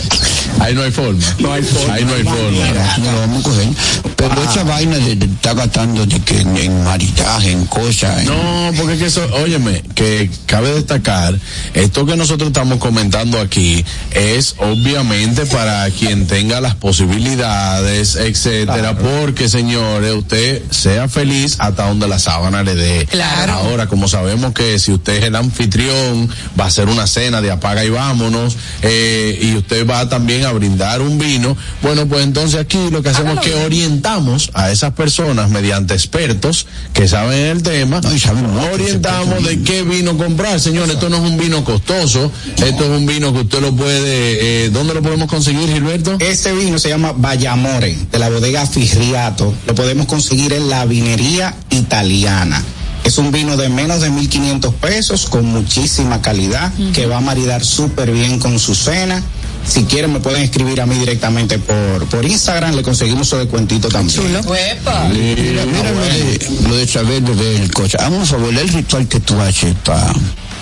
Ahí 0.61 0.75
no 0.75 0.83
hay 0.83 0.91
forma. 0.91 1.25
No 1.39 1.53
hay 1.53 1.63
forma. 1.63 1.95
Ahí 1.95 2.05
no 2.05 2.15
hay 2.15 2.23
forma. 2.25 2.97
No 2.99 3.13
lo 3.13 3.21
vamos 3.21 3.41
a 3.41 3.49
coger. 3.49 3.69
Pero 4.17 4.43
esa 4.51 4.65
vaina 4.65 4.97
de, 4.97 5.17
de 5.17 5.27
estar 5.27 5.55
gastando 5.57 6.05
de 6.07 6.21
que 6.21 6.41
en, 6.41 6.57
en 6.57 6.85
maridaje, 6.85 7.53
en 7.53 7.65
cosas. 7.67 8.21
en- 8.21 8.27
No, 8.71 8.77
porque 8.77 8.95
es 8.95 8.99
que 9.01 9.07
eso, 9.07 9.27
óyeme, 9.43 9.83
que 9.95 10.31
cabe 10.47 10.73
destacar, 10.73 11.35
esto 11.75 12.07
que 12.07 12.17
nosotros 12.17 12.49
estamos 12.49 12.79
comentando 12.79 13.41
aquí 13.41 13.85
es 14.13 14.55
obviamente 14.59 15.47
para 15.47 15.89
quien 15.91 16.27
tenga 16.27 16.61
las 16.61 16.75
posibilidades, 16.75 18.17
etcétera, 18.17 18.97
porque 18.97 19.49
señores, 19.49 20.13
usted 20.15 20.63
sea 20.71 21.09
feliz 21.09 21.57
hasta 21.59 21.89
donde 21.89 22.07
la 22.07 22.19
sábana 22.19 22.63
le 22.63 22.75
dé. 22.75 23.07
Claro. 23.07 23.55
Ahora, 23.55 23.87
como 23.87 24.09
sabemos 24.09 24.53
que 24.53 24.79
si 24.79 24.93
usted 24.93 25.15
es 25.15 25.25
el 25.25 25.37
anfitrión, 25.37 26.29
va 26.59 26.67
a 26.67 26.71
ser 26.71 26.89
una 26.89 27.07
cena 27.07 27.41
de 27.41 27.51
apaga 27.51 27.85
y 27.85 27.91
vámonos, 27.91 28.57
eh, 28.83 29.39
y 29.43 29.57
usted 29.57 29.89
va 29.89 30.09
también 30.09 30.45
a 30.45 30.53
brindar 30.53 31.03
un 31.03 31.19
vino, 31.19 31.57
bueno, 31.83 32.07
pues 32.07 32.25
entonces 32.25 32.61
aquí 32.61 32.91
lo 32.91 33.03
que 33.03 33.09
hacemos 33.09 33.39
es 33.39 33.41
que 33.41 33.55
orientamos 33.55 34.51
a 34.55 34.71
esas 34.71 34.93
personas 34.93 35.51
mediante 35.51 35.95
expertos 35.95 36.67
que 36.93 37.09
saben 37.09 37.47
el 37.47 37.63
tema, 37.63 38.01
No, 38.01 38.15
y 38.15 38.21
saben 38.21 38.47
orientamos 38.73 39.45
de 39.45 39.63
qué 39.63 39.83
vino 39.83 40.17
comprar, 40.17 40.61
señores, 40.61 40.95
esto 40.95 41.09
no 41.09 41.17
es 41.17 41.31
un 41.31 41.37
vino 41.37 41.65
costoso, 41.65 42.31
esto 42.57 42.85
es 42.85 42.91
un 42.91 43.07
vino 43.07 43.33
que 43.33 43.41
usted 43.41 43.61
lo 43.61 43.75
puede, 43.75 44.65
eh, 44.65 44.71
¿dónde 44.71 44.95
lo 44.95 45.03
podemos 45.03 45.29
conseguir, 45.29 45.73
Gilberto? 45.73 46.17
Este 46.19 46.53
vino 46.53 46.79
se 46.79 46.89
llama 46.89 47.13
Vallamore, 47.13 47.97
de 48.11 48.19
la 48.19 48.29
bodega 48.29 48.67
Figriato. 48.67 49.53
Lo 49.67 49.75
podemos 49.75 50.07
conseguir 50.07 50.53
en 50.53 50.69
la 50.69 50.85
vinería 50.85 51.55
italiana. 51.71 52.63
Es 53.05 53.19
un 53.19 53.33
vino 53.33 53.57
de 53.57 53.69
menos 53.69 54.03
de 54.03 54.11
1.500 54.11 54.75
pesos, 54.75 55.27
con 55.27 55.47
muchísima 55.47 56.21
calidad, 56.21 56.71
que 56.93 57.07
va 57.07 57.17
a 57.17 57.21
maridar 57.21 57.65
súper 57.65 58.13
bien 58.13 58.39
con 58.39 58.59
su 58.59 58.75
cena. 58.75 59.23
Si 59.67 59.85
quieren, 59.85 60.13
me 60.13 60.21
pueden 60.21 60.43
escribir 60.43 60.81
a 60.81 60.87
mí 60.87 60.97
directamente 60.99 61.59
por, 61.59 62.07
por 62.07 62.25
Instagram, 62.25 62.75
le 62.75 62.83
conseguimos 62.83 63.29
su 63.29 63.37
descuentito 63.37 63.89
también. 63.89 64.21
Huepa. 64.45 65.05
Mira, 65.09 65.65
mira 65.67 65.93
lo, 65.93 66.01
de, 66.01 66.49
lo 66.69 66.77
de 66.77 66.89
saber 66.89 67.23
beber 67.23 67.61
el 67.61 67.71
coche. 67.73 67.97
Vamos 68.01 68.29
a 68.29 68.33
favor, 68.37 68.53
el 68.53 68.69
ritual 68.69 69.07
que 69.07 69.21
tú 69.21 69.41
haces 69.41 69.75
para 69.85 70.13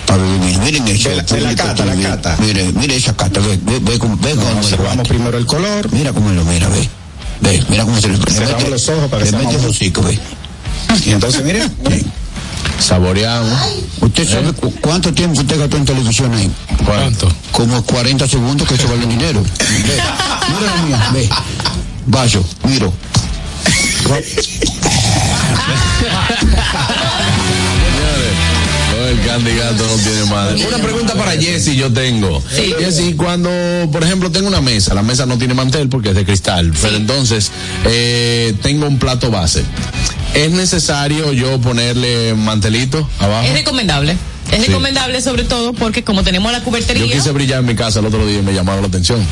para 0.05 0.21
beber. 0.23 0.57
Miren. 0.59 0.85
De 0.85 0.97
la- 1.15 1.41
la 1.41 1.55
cata, 1.55 1.85
la 1.85 1.91
también. 1.91 2.09
cata. 2.11 2.37
Mire, 2.39 2.71
mire 2.73 2.95
esa 2.97 3.15
cata, 3.15 3.39
ve, 3.39 3.57
ve, 3.61 3.79
ve, 3.79 3.97
cómo- 3.99 4.17
ve 4.17 4.35
cómo 4.35 4.49
lo 4.51 4.57
Observamos 4.59 5.07
primero 5.07 5.37
el 5.37 5.45
color. 5.45 5.91
Mira 5.91 6.13
cómo 6.13 6.29
lo 6.31 6.43
mira, 6.45 6.67
ve. 6.69 6.87
Ve, 7.41 7.63
mira 7.69 7.85
cómo 7.85 7.99
se 8.01 8.09
le 8.09 8.17
prende. 8.17 8.33
Cerramos 8.41 8.63
Mete- 8.63 8.71
los 8.71 8.89
ojos 8.89 9.09
para 9.09 9.23
que 9.23 9.31
le 9.31 9.37
seamos- 9.37 9.53
mete 9.53 9.63
el 9.65 9.69
hocico, 9.71 10.01
ve. 10.03 10.19
Y 11.05 11.11
entonces, 11.11 11.43
mire, 11.43 11.61
Sí. 11.89 12.05
Saboreamos. 12.79 13.59
¿Usted 14.01 14.27
sabe 14.27 14.53
cu- 14.53 14.73
cuánto 14.81 15.13
tiempo 15.13 15.41
usted 15.41 15.59
gastó 15.59 15.77
en 15.77 15.85
televisión 15.85 16.33
ahí? 16.33 16.49
¿Cuánto? 16.85 17.27
Como 17.51 17.81
40 17.83 18.27
segundos 18.27 18.67
que 18.67 18.75
eso 18.75 18.87
vale 18.87 19.05
dinero. 19.05 19.41
Ve, 19.41 20.01
mira 20.49 20.75
la 20.75 20.81
mía, 20.83 21.09
ve. 21.13 21.29
Vaso, 22.07 22.43
miro. 22.63 22.91
El 29.07 29.19
candidato 29.25 29.85
no 29.85 29.95
tiene 30.03 30.25
madre. 30.25 30.67
Una 30.67 30.77
pregunta 30.77 31.13
para 31.15 31.31
Jesse 31.31 31.75
yo 31.75 31.91
tengo. 31.91 32.43
Sí. 32.53 32.73
Jesse, 32.77 33.15
cuando, 33.15 33.49
por 33.91 34.03
ejemplo, 34.03 34.31
tengo 34.31 34.47
una 34.47 34.61
mesa, 34.61 34.93
la 34.93 35.03
mesa 35.03 35.25
no 35.25 35.37
tiene 35.37 35.53
mantel 35.53 35.89
porque 35.89 36.09
es 36.09 36.15
de 36.15 36.25
cristal, 36.25 36.73
pero 36.81 36.97
entonces 36.97 37.51
eh, 37.85 38.53
tengo 38.61 38.87
un 38.87 38.99
plato 38.99 39.31
base. 39.31 39.63
¿Es 40.33 40.51
necesario 40.51 41.33
yo 41.33 41.59
ponerle 41.59 42.33
mantelito 42.35 43.09
abajo? 43.19 43.47
Es 43.47 43.53
recomendable. 43.53 44.15
Es 44.51 44.59
Sí. 44.61 44.67
recomendable 44.67 45.21
sobre 45.21 45.43
todo 45.43 45.73
porque 45.73 46.03
como 46.03 46.23
tenemos 46.23 46.51
la 46.51 46.61
cubertería. 46.63 47.05
Yo 47.05 47.11
quise 47.11 47.31
brillar 47.31 47.59
en 47.59 47.65
mi 47.67 47.75
casa 47.75 47.99
el 47.99 48.05
otro 48.05 48.25
día 48.25 48.39
y 48.39 48.41
me 48.41 48.53
llamaron 48.53 48.81
la 48.81 48.87
atención. 48.87 49.25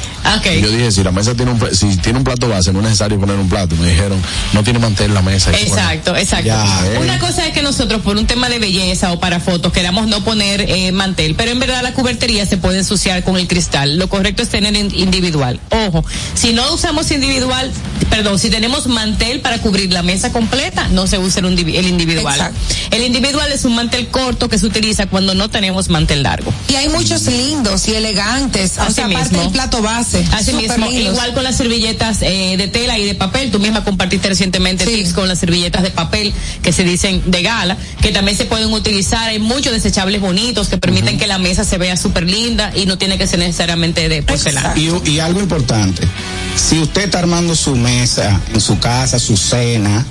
Y 0.45 0.61
Yo 0.61 0.69
dije, 0.69 0.91
si 0.91 1.03
la 1.03 1.11
mesa 1.11 1.33
tiene 1.35 1.51
un, 1.51 1.75
si 1.75 1.97
tiene 1.97 2.19
un 2.19 2.23
plato 2.23 2.47
base, 2.47 2.71
no 2.71 2.79
es 2.79 2.85
necesario 2.85 3.19
poner 3.19 3.35
un 3.37 3.49
plato. 3.49 3.75
Me 3.75 3.89
dijeron, 3.89 4.21
no 4.53 4.63
tiene 4.63 4.79
mantel 4.79 5.13
la 5.13 5.21
mesa. 5.21 5.51
Bueno, 5.51 5.65
Exacto, 5.65 6.15
exacto. 6.15 6.45
Ya, 6.47 6.65
eh. 6.93 6.99
Una 7.01 7.17
cosa 7.19 7.45
es 7.45 7.53
que 7.53 7.61
nosotros 7.61 8.01
por 8.01 8.17
un 8.17 8.27
tema 8.27 8.49
de 8.49 8.59
belleza 8.59 9.11
o 9.11 9.19
para 9.19 9.39
fotos 9.39 9.71
queramos 9.73 10.07
no 10.07 10.23
poner 10.23 10.61
eh, 10.61 10.91
mantel, 10.91 11.35
pero 11.35 11.51
en 11.51 11.59
verdad 11.59 11.81
la 11.81 11.93
cubertería 11.93 12.45
se 12.45 12.57
puede 12.57 12.79
ensuciar 12.79 13.23
con 13.23 13.37
el 13.37 13.47
cristal. 13.47 13.97
Lo 13.97 14.07
correcto 14.09 14.43
es 14.43 14.49
tener 14.49 14.75
in- 14.75 14.93
individual. 14.93 15.59
Ojo, 15.71 16.05
si 16.35 16.53
no 16.53 16.73
usamos 16.73 17.09
individual, 17.11 17.71
perdón, 18.09 18.37
si 18.39 18.49
tenemos 18.49 18.87
mantel 18.87 19.39
para 19.41 19.57
cubrir 19.59 19.91
la 19.91 20.03
mesa 20.03 20.31
completa, 20.31 20.87
no 20.89 21.07
se 21.07 21.17
usa 21.17 21.39
el, 21.41 21.47
indivi- 21.47 21.75
el 21.75 21.87
individual. 21.87 22.35
Exacto. 22.35 22.57
El 22.91 23.03
individual 23.03 23.51
es 23.51 23.65
un 23.65 23.75
mantel 23.75 24.07
corto 24.09 24.47
que 24.49 24.57
se 24.59 24.65
utiliza 24.65 25.06
cuando 25.07 25.33
no 25.35 25.49
tenemos 25.49 25.89
mantel 25.89 26.23
largo. 26.23 26.53
Y 26.69 26.75
hay 26.75 26.89
muchos 26.89 27.23
lindos 27.25 27.87
y 27.87 27.95
elegantes. 27.95 28.77
O 28.77 28.81
Así 28.83 28.93
sea, 28.93 29.05
aparte 29.05 29.29
mismo. 29.29 29.43
del 29.43 29.51
plato 29.51 29.81
base. 29.81 30.25
Así 30.31 30.53
mismo, 30.53 30.87
lindos. 30.87 31.13
igual 31.13 31.33
con 31.33 31.43
las 31.43 31.55
servilletas 31.57 32.21
eh, 32.21 32.55
de 32.57 32.67
tela 32.67 32.97
y 32.97 33.05
de 33.05 33.15
papel. 33.15 33.51
Tú 33.51 33.59
misma 33.59 33.83
compartiste 33.83 34.29
recientemente 34.29 34.85
Sí. 34.85 34.95
tips 34.95 35.13
con 35.13 35.27
las 35.27 35.39
servilletas 35.39 35.83
de 35.83 35.91
papel 35.91 36.33
que 36.61 36.71
se 36.71 36.83
dicen 36.83 37.21
de 37.25 37.41
gala, 37.41 37.77
que 38.01 38.11
también 38.11 38.37
se 38.37 38.45
pueden 38.45 38.71
utilizar. 38.73 39.29
Hay 39.29 39.39
muchos 39.39 39.73
desechables 39.73 40.21
bonitos 40.21 40.67
que 40.67 40.77
permiten 40.77 41.17
que 41.17 41.27
la 41.27 41.37
mesa 41.37 41.63
se 41.63 41.77
vea 41.77 41.97
súper 41.97 42.23
linda 42.29 42.71
y 42.75 42.85
no 42.85 42.97
tiene 42.97 43.17
que 43.17 43.27
ser 43.27 43.39
necesariamente 43.39 44.09
de 44.09 44.23
porcelana. 44.23 44.73
Y, 44.75 44.91
y 45.09 45.19
algo 45.19 45.39
importante, 45.41 46.07
si 46.55 46.79
usted 46.79 47.03
está 47.05 47.19
armando 47.19 47.55
su 47.55 47.75
mesa 47.75 48.39
en 48.53 48.61
su 48.61 48.79
casa, 48.79 49.19
su 49.19 49.37
cena, 49.37 50.05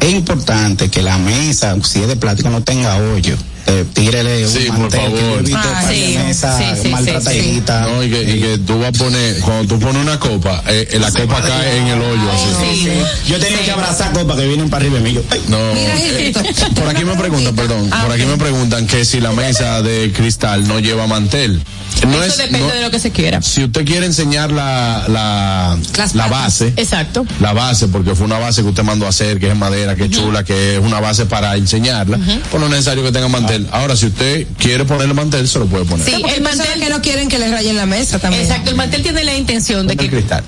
es 0.00 0.12
importante 0.12 0.90
que 0.90 1.02
la 1.02 1.18
mesa, 1.18 1.76
si 1.82 2.00
es 2.00 2.08
de 2.08 2.16
plástico, 2.16 2.50
no 2.50 2.62
tenga 2.62 2.96
hoyo. 2.96 3.36
Eh, 3.66 3.84
tírele 3.94 4.46
un 4.46 4.52
Sí, 4.52 4.66
por 4.76 4.88
que 4.90 4.96
favor. 4.98 5.44
Ah, 5.54 5.84
sí, 5.88 6.18
mesas 6.18 6.58
sí, 6.58 6.82
sí, 6.82 6.88
maltrataditas. 6.90 7.88
No, 7.88 8.02
y 8.04 8.10
que, 8.10 8.22
y 8.22 8.40
que 8.40 8.58
tú 8.58 8.78
vas 8.78 8.88
a 8.88 8.92
poner, 8.92 9.38
cuando 9.40 9.66
tú 9.74 9.80
pones 9.80 10.02
una 10.02 10.18
copa, 10.20 10.62
eh, 10.68 10.86
eh, 10.90 10.98
la 10.98 11.10
copa 11.10 11.40
cae 11.40 11.78
en 11.78 11.86
el 11.86 12.00
hoyo 12.02 12.30
así. 12.30 12.76
Sí. 12.82 12.88
Yo 13.26 13.38
tenía 13.38 13.58
Sí. 13.58 13.64
que 13.64 13.70
abrazar 13.70 14.12
copas 14.12 14.36
que 14.36 14.46
vienen 14.46 14.68
para 14.68 14.82
arriba 14.84 14.98
de 14.98 15.04
mí. 15.04 15.12
Yo, 15.14 15.22
ay, 15.30 15.40
No, 15.48 15.58
por 16.74 16.88
aquí 16.88 17.04
me 17.04 17.14
preguntan, 17.16 17.54
perdón, 17.56 17.88
Ah, 17.90 18.02
por 18.04 18.12
aquí 18.12 18.26
me 18.26 18.36
preguntan 18.36 18.86
que 18.86 19.04
si 19.04 19.20
la 19.20 19.32
mesa 19.32 19.80
de 19.82 20.12
cristal 20.12 20.68
no 20.68 20.78
lleva 20.78 21.06
mantel. 21.06 21.62
No 22.06 22.22
Eso 22.22 22.32
es, 22.32 22.36
depende 22.38 22.60
no- 22.60 22.74
de 22.74 22.82
lo 22.82 22.90
que 22.90 22.98
se 22.98 23.10
quiera. 23.10 23.40
Si 23.40 23.64
usted 23.64 23.84
quiere 23.84 24.04
enseñar 24.06 24.50
la, 24.52 25.04
la, 25.08 25.78
Las 25.96 26.14
la 26.14 26.24
patas. 26.24 26.42
base, 26.42 26.72
Exacto. 26.76 27.24
la 27.40 27.52
base, 27.52 27.88
porque 27.88 28.14
fue 28.14 28.26
una 28.26 28.38
base 28.38 28.62
que 28.62 28.68
usted 28.68 28.82
mandó 28.82 29.06
a 29.06 29.08
hacer, 29.08 29.38
que 29.40 29.46
es 29.46 29.52
en 29.52 29.58
madera, 29.58 29.94
que 29.96 30.04
es 30.04 30.10
chula, 30.10 30.44
que 30.44 30.74
es 30.74 30.80
una 30.80 31.00
base 31.00 31.24
para 31.26 31.56
enseñarla, 31.56 32.18
pues 32.50 32.60
no 32.60 32.66
es 32.66 32.70
necesario 32.70 33.02
que 33.04 33.12
tenga 33.12 33.28
mantel. 33.28 33.66
Ahora, 33.72 33.96
si 33.96 34.06
usted 34.06 34.46
quiere 34.58 34.84
ponerle 34.84 35.14
mantel, 35.14 35.48
se 35.48 35.58
lo 35.58 35.66
puede 35.66 35.84
poner. 35.86 36.04
Sí, 36.04 36.16
Porque 36.20 36.34
el 36.36 36.42
mantel 36.42 36.80
que 36.80 36.90
no 36.90 37.00
quieren 37.00 37.28
que 37.28 37.38
les 37.38 37.50
rayen 37.50 37.76
la 37.76 37.86
mesa 37.86 38.18
también. 38.18 38.42
Exacto, 38.42 38.70
el 38.70 38.76
mantel 38.76 39.02
tiene 39.02 39.24
la 39.24 39.34
intención 39.36 39.86
de 39.86 39.94
el 39.94 39.98
que 39.98 40.10
cristal. 40.10 40.44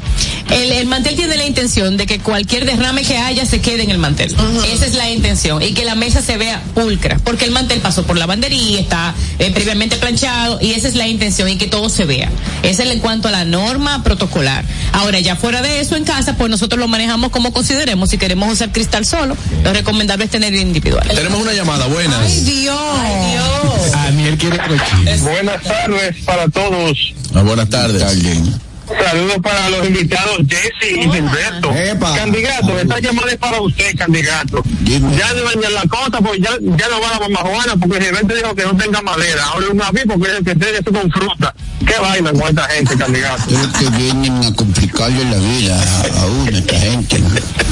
el, 0.51 0.73
el 0.73 0.87
mantel 0.87 1.17
tiene 1.17 1.37
la 1.37 1.47
intención 1.47 1.97
de 1.97 2.07
que 2.07 2.19
cualquier 2.19 2.67
derrame 2.67 3.03
que 3.03 3.17
haya 3.17 3.47
se 3.47 3.61
quede 3.61 3.83
en 3.85 3.91
el 3.91 3.99
mantel. 3.99 4.35
Esa 4.73 4.85
es 4.87 4.95
la 4.95 5.11
intención 5.11 5.63
y 5.63 5.73
que 5.73 5.85
la 5.85 5.95
mesa 5.95 6.21
se 6.21 6.37
vea 6.37 6.63
pulcra, 6.75 7.19
porque 7.25 7.45
el 7.45 7.51
mantel 7.53 7.81
pasó 7.81 8.05
por 8.05 8.19
lavandería, 8.19 8.81
está 8.81 9.15
eh, 9.39 9.51
previamente 9.53 9.97
planchado 9.97 10.59
y 10.61 10.73
esa 10.73 10.89
es 10.89 10.95
la 10.97 11.07
intención 11.07 11.36
y 11.47 11.57
que 11.57 11.67
todo 11.67 11.89
se 11.89 12.05
vea. 12.05 12.31
Esa 12.63 12.83
es 12.83 12.91
en 12.91 13.01
cuanto 13.01 13.29
a 13.29 13.31
la 13.31 13.45
norma 13.45 14.03
protocolar. 14.03 14.65
Ahora 14.93 15.21
ya 15.21 15.37
fuera 15.37 15.61
de 15.63 15.81
eso 15.81 15.97
en 15.97 16.05
casa, 16.05 16.37
pues 16.37 16.51
nosotros 16.51 16.79
lo 16.79 16.89
manejamos 16.89 17.31
como 17.31 17.53
consideremos. 17.53 18.11
Si 18.11 18.19
queremos 18.19 18.53
usar 18.53 18.73
cristal 18.73 19.05
solo, 19.05 19.37
lo 19.63 19.73
recomendable 19.73 20.25
es 20.25 20.31
tener 20.31 20.55
individual. 20.55 21.07
Tenemos 21.15 21.41
una 21.41 21.53
llamada, 21.53 21.87
buenas. 21.87 22.19
Ay, 22.21 22.41
Dios. 22.41 23.93
Daniel 23.93 24.39
quiere 24.39 24.59
cochino. 24.59 25.31
Buenas 25.31 25.63
tardes 25.63 26.17
para 26.25 26.49
todos. 26.49 27.15
Ah, 27.35 27.43
buenas 27.43 27.69
tardes. 27.69 28.03
Alguien. 28.03 28.66
Saludos 28.87 29.39
para 29.43 29.71
los 29.71 29.87
invitados 29.87 30.39
Jesse 30.49 30.93
y 30.93 31.11
Gilberto. 31.11 31.71
Candidato, 32.17 32.79
esta 32.79 33.01
llamada 33.01 33.31
es 33.33 33.39
para 33.39 33.61
usted, 33.61 33.97
candidato. 33.97 34.63
Ya 34.85 35.33
no 35.35 35.43
dañan 35.45 35.75
la 35.75 35.83
cosa, 35.83 36.21
pues 36.21 36.41
ya, 36.41 36.51
ya 36.61 36.89
no 36.89 37.01
va 37.01 37.11
la 37.13 37.21
mamajuana, 37.29 37.77
porque 37.77 38.01
Gilberto 38.01 38.35
dijo 38.35 38.55
que 38.55 38.65
no 38.65 38.77
tenga 38.77 39.03
madera. 39.03 39.45
Ahora 39.47 39.67
un 39.73 39.83
aviso 39.83 40.07
porque 40.09 40.33
es 40.33 40.39
el 40.39 40.45
que 40.45 40.55
tiene 40.55 40.79
eso 40.79 40.93
con 40.93 41.11
fruta. 41.11 41.55
¿Qué 41.87 41.95
vaina 42.01 42.33
con 42.33 42.43
esta 42.49 42.65
gente, 42.69 42.97
candidato? 42.97 43.43
Es 43.51 43.67
que 43.79 43.91
vienen 43.97 44.45
a 44.45 44.55
complicarle 44.55 45.25
la 45.25 45.37
vida 45.37 45.81
a, 45.81 46.23
a 46.23 46.27
uno, 46.27 46.57
esta 46.57 46.79
gente. 46.79 47.23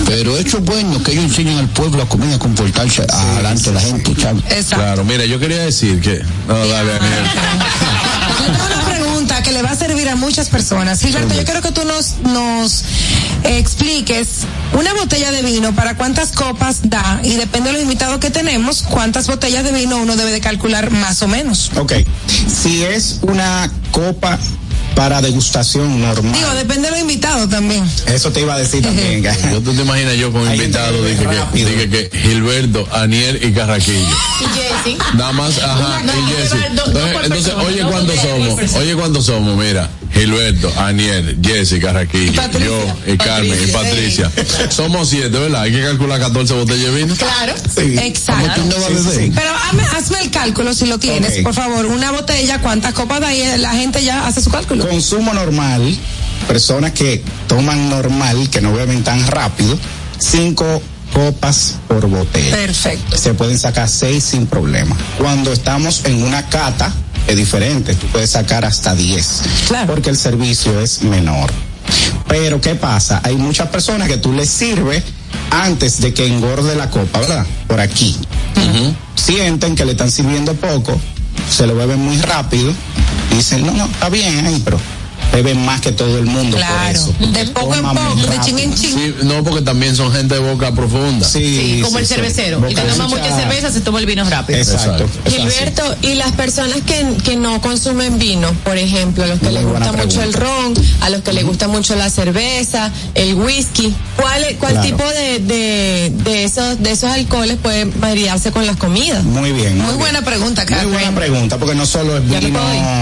Pero 0.06 0.36
eso 0.36 0.58
es 0.58 0.64
bueno, 0.64 1.02
que 1.02 1.12
ellos 1.12 1.24
enseñen 1.24 1.58
al 1.58 1.68
pueblo 1.68 2.02
a 2.02 2.08
comer, 2.08 2.34
a 2.34 2.38
comportarse 2.38 3.02
adelante 3.08 3.70
de 3.70 3.74
la 3.74 3.80
gente. 3.80 4.14
Claro, 4.70 5.04
mira, 5.04 5.24
yo 5.24 5.38
quería 5.38 5.62
decir 5.62 6.00
que. 6.00 6.22
No, 6.46 6.66
dale, 6.66 6.92
Daniel. 6.92 7.24
Pregunta 9.24 9.42
que 9.42 9.52
le 9.52 9.62
va 9.62 9.70
a 9.70 9.74
servir 9.74 10.06
a 10.10 10.16
muchas 10.16 10.50
personas. 10.50 11.00
Gilberto, 11.00 11.32
yo 11.34 11.44
quiero 11.44 11.62
que 11.62 11.72
tú 11.72 11.82
nos, 11.86 12.18
nos 12.24 12.84
expliques 13.44 14.40
una 14.78 14.92
botella 14.92 15.32
de 15.32 15.40
vino 15.40 15.74
para 15.74 15.96
cuántas 15.96 16.32
copas 16.32 16.90
da 16.90 17.20
y 17.24 17.36
depende 17.36 17.70
de 17.70 17.72
los 17.72 17.82
invitados 17.84 18.18
que 18.18 18.28
tenemos, 18.28 18.82
cuántas 18.82 19.26
botellas 19.26 19.64
de 19.64 19.72
vino 19.72 19.96
uno 19.96 20.16
debe 20.16 20.30
de 20.30 20.40
calcular 20.42 20.90
más 20.90 21.22
o 21.22 21.28
menos. 21.28 21.70
Ok. 21.76 21.92
Si 22.26 22.84
es 22.84 23.20
una 23.22 23.70
copa 23.92 24.38
para 24.94 25.20
degustación 25.22 26.00
normal. 26.00 26.32
Digo, 26.32 26.50
depende 26.54 26.88
de 26.88 26.90
los 26.92 27.00
invitados 27.00 27.48
también. 27.48 27.84
Eso 28.06 28.30
te 28.32 28.40
iba 28.40 28.54
a 28.54 28.58
decir 28.58 28.82
también. 28.82 29.22
Yo 29.52 29.60
tú 29.60 29.72
te 29.74 29.82
imaginas 29.82 30.16
yo 30.16 30.32
con 30.32 30.42
un 30.42 30.52
invitado 30.52 31.04
dije 31.04 31.26
que, 31.26 31.64
dije 31.64 31.88
que 31.88 32.18
Gilberto, 32.18 32.86
Aniel 32.92 33.40
y 33.42 33.52
Carraquillo. 33.52 34.16
Y 34.40 34.44
Jessy. 34.44 34.98
Nada 35.14 35.32
más, 35.32 35.58
ajá, 35.58 36.02
No, 36.04 36.12
y 36.12 36.32
Jessy. 36.32 36.56
no, 36.74 36.86
no, 36.86 36.92
no 36.92 37.22
Entonces, 37.22 37.54
oye 37.54 37.82
no 37.82 37.90
cuándo 37.90 38.12
por 38.12 38.22
somos, 38.22 38.74
oye 38.74 38.94
cuándo 38.94 39.22
somos, 39.22 39.56
mira, 39.56 39.90
Gilberto, 40.12 40.72
Aniel, 40.78 41.38
Jessy, 41.42 41.80
Carraquillo, 41.80 42.34
Patricia. 42.34 42.66
yo, 42.66 43.12
y 43.12 43.16
Carmen, 43.16 43.58
y 43.62 43.66
Patricia. 43.72 44.30
Somos 44.70 45.08
siete, 45.08 45.30
¿verdad? 45.38 45.62
Hay 45.62 45.72
que 45.72 45.82
calcular 45.82 46.20
14 46.20 46.54
botellas 46.54 46.92
de 46.92 47.02
vino. 47.02 47.16
Claro. 47.16 47.54
Sí. 47.74 47.96
Exacto. 47.98 48.62
Pero 49.34 49.50
hazme, 49.68 49.82
hazme 49.82 50.20
el 50.22 50.30
cálculo 50.30 50.74
si 50.74 50.86
lo 50.86 50.98
tienes, 50.98 51.42
por 51.42 51.54
favor. 51.54 51.86
Una 51.86 52.12
botella, 52.12 52.60
cuántas 52.60 52.94
copas 52.94 53.20
da 53.20 53.34
y 53.34 53.58
la 53.58 53.72
gente 53.72 54.02
ya 54.04 54.26
hace 54.26 54.40
su 54.40 54.50
cálculo. 54.50 54.83
Consumo 54.84 55.32
normal, 55.32 55.96
personas 56.46 56.92
que 56.92 57.22
toman 57.48 57.88
normal, 57.88 58.50
que 58.50 58.60
no 58.60 58.70
beben 58.74 59.02
tan 59.02 59.26
rápido, 59.26 59.78
cinco 60.18 60.82
copas 61.14 61.76
por 61.88 62.06
botella. 62.06 62.54
Perfecto. 62.54 63.16
Se 63.16 63.32
pueden 63.32 63.58
sacar 63.58 63.88
seis 63.88 64.24
sin 64.24 64.46
problema. 64.46 64.94
Cuando 65.16 65.54
estamos 65.54 66.04
en 66.04 66.22
una 66.22 66.50
cata, 66.50 66.92
es 67.26 67.34
diferente, 67.34 67.94
tú 67.94 68.06
puedes 68.08 68.30
sacar 68.30 68.66
hasta 68.66 68.94
10, 68.94 69.42
porque 69.86 70.10
el 70.10 70.18
servicio 70.18 70.78
es 70.78 71.02
menor. 71.02 71.50
Pero 72.28 72.60
¿qué 72.60 72.74
pasa? 72.74 73.22
Hay 73.24 73.36
muchas 73.36 73.68
personas 73.68 74.06
que 74.06 74.18
tú 74.18 74.32
les 74.32 74.50
sirves 74.50 75.02
antes 75.50 76.02
de 76.02 76.12
que 76.12 76.26
engorde 76.26 76.74
la 76.74 76.90
copa, 76.90 77.20
¿verdad? 77.20 77.46
Por 77.66 77.80
aquí. 77.80 78.16
Sienten 79.14 79.76
que 79.76 79.86
le 79.86 79.92
están 79.92 80.10
sirviendo 80.10 80.52
poco, 80.54 81.00
se 81.48 81.66
lo 81.66 81.74
beben 81.74 82.00
muy 82.00 82.16
rápido, 82.18 82.72
dicen, 83.34 83.66
no, 83.66 83.72
no, 83.72 83.86
está 83.86 84.08
bien 84.08 84.46
ahí, 84.46 84.60
pero 84.64 84.78
beben 85.34 85.64
más 85.64 85.80
que 85.80 85.92
todo 85.92 86.18
el 86.18 86.26
mundo 86.26 86.56
por 86.56 86.66
Claro. 86.66 86.90
eso. 86.98 87.14
De 87.32 87.44
poco 87.46 87.74
en 87.74 87.82
poco, 87.82 88.14
de 88.30 88.40
ching 88.40 88.58
en 88.58 88.74
ching. 88.74 88.94
Sí, 88.94 89.14
no, 89.24 89.42
porque 89.42 89.62
también 89.62 89.96
son 89.96 90.12
gente 90.12 90.34
de 90.34 90.40
boca 90.40 90.72
profunda. 90.72 91.26
Sí, 91.28 91.80
como 91.82 91.98
el 91.98 92.06
cervecero. 92.06 92.62
Y 92.70 92.74
te 92.74 92.82
toma 92.82 93.08
mucha 93.08 93.36
cerveza, 93.36 93.72
se 93.72 93.80
toma 93.80 93.98
el 93.98 94.06
vino 94.06 94.24
rápido. 94.28 94.58
Exacto. 94.58 95.06
Gilberto, 95.28 95.82
y 96.02 96.14
las 96.14 96.32
personas 96.32 96.78
que, 96.86 97.04
que 97.24 97.36
no 97.36 97.60
consumen 97.60 98.18
vino, 98.18 98.52
por 98.64 98.78
ejemplo, 98.78 99.24
a 99.24 99.26
los 99.26 99.40
que 99.40 99.50
les 99.50 99.64
gusta 99.64 99.92
mucho 99.92 100.22
el 100.22 100.32
ron, 100.32 100.74
a 101.00 101.10
los 101.10 101.22
que 101.22 101.32
les 101.32 101.44
gusta 101.44 101.68
mucho 101.68 101.96
la 101.96 102.10
cerveza, 102.10 102.92
el 103.14 103.34
whisky, 103.34 103.94
¿cuál, 104.16 104.44
cuál 104.58 104.72
Claro. 104.74 104.86
tipo 104.88 105.04
de, 105.08 105.38
de, 105.40 106.12
de, 106.24 106.44
esos, 106.44 106.82
de 106.82 106.90
esos 106.92 107.10
alcoholes 107.10 107.56
puede 107.62 107.84
variarse 107.86 108.50
con 108.52 108.66
las 108.66 108.76
comidas? 108.76 109.22
Muy 109.24 109.52
bien. 109.52 109.78
Muy 109.78 109.94
buena 109.94 110.22
pregunta, 110.22 110.62
Muy 110.62 110.74
Carmen. 110.74 110.92
buena 110.92 111.14
pregunta, 111.14 111.58
porque 111.58 111.74
no 111.74 111.86
solo 111.86 112.16
es 112.18 112.28
vino 112.28 112.60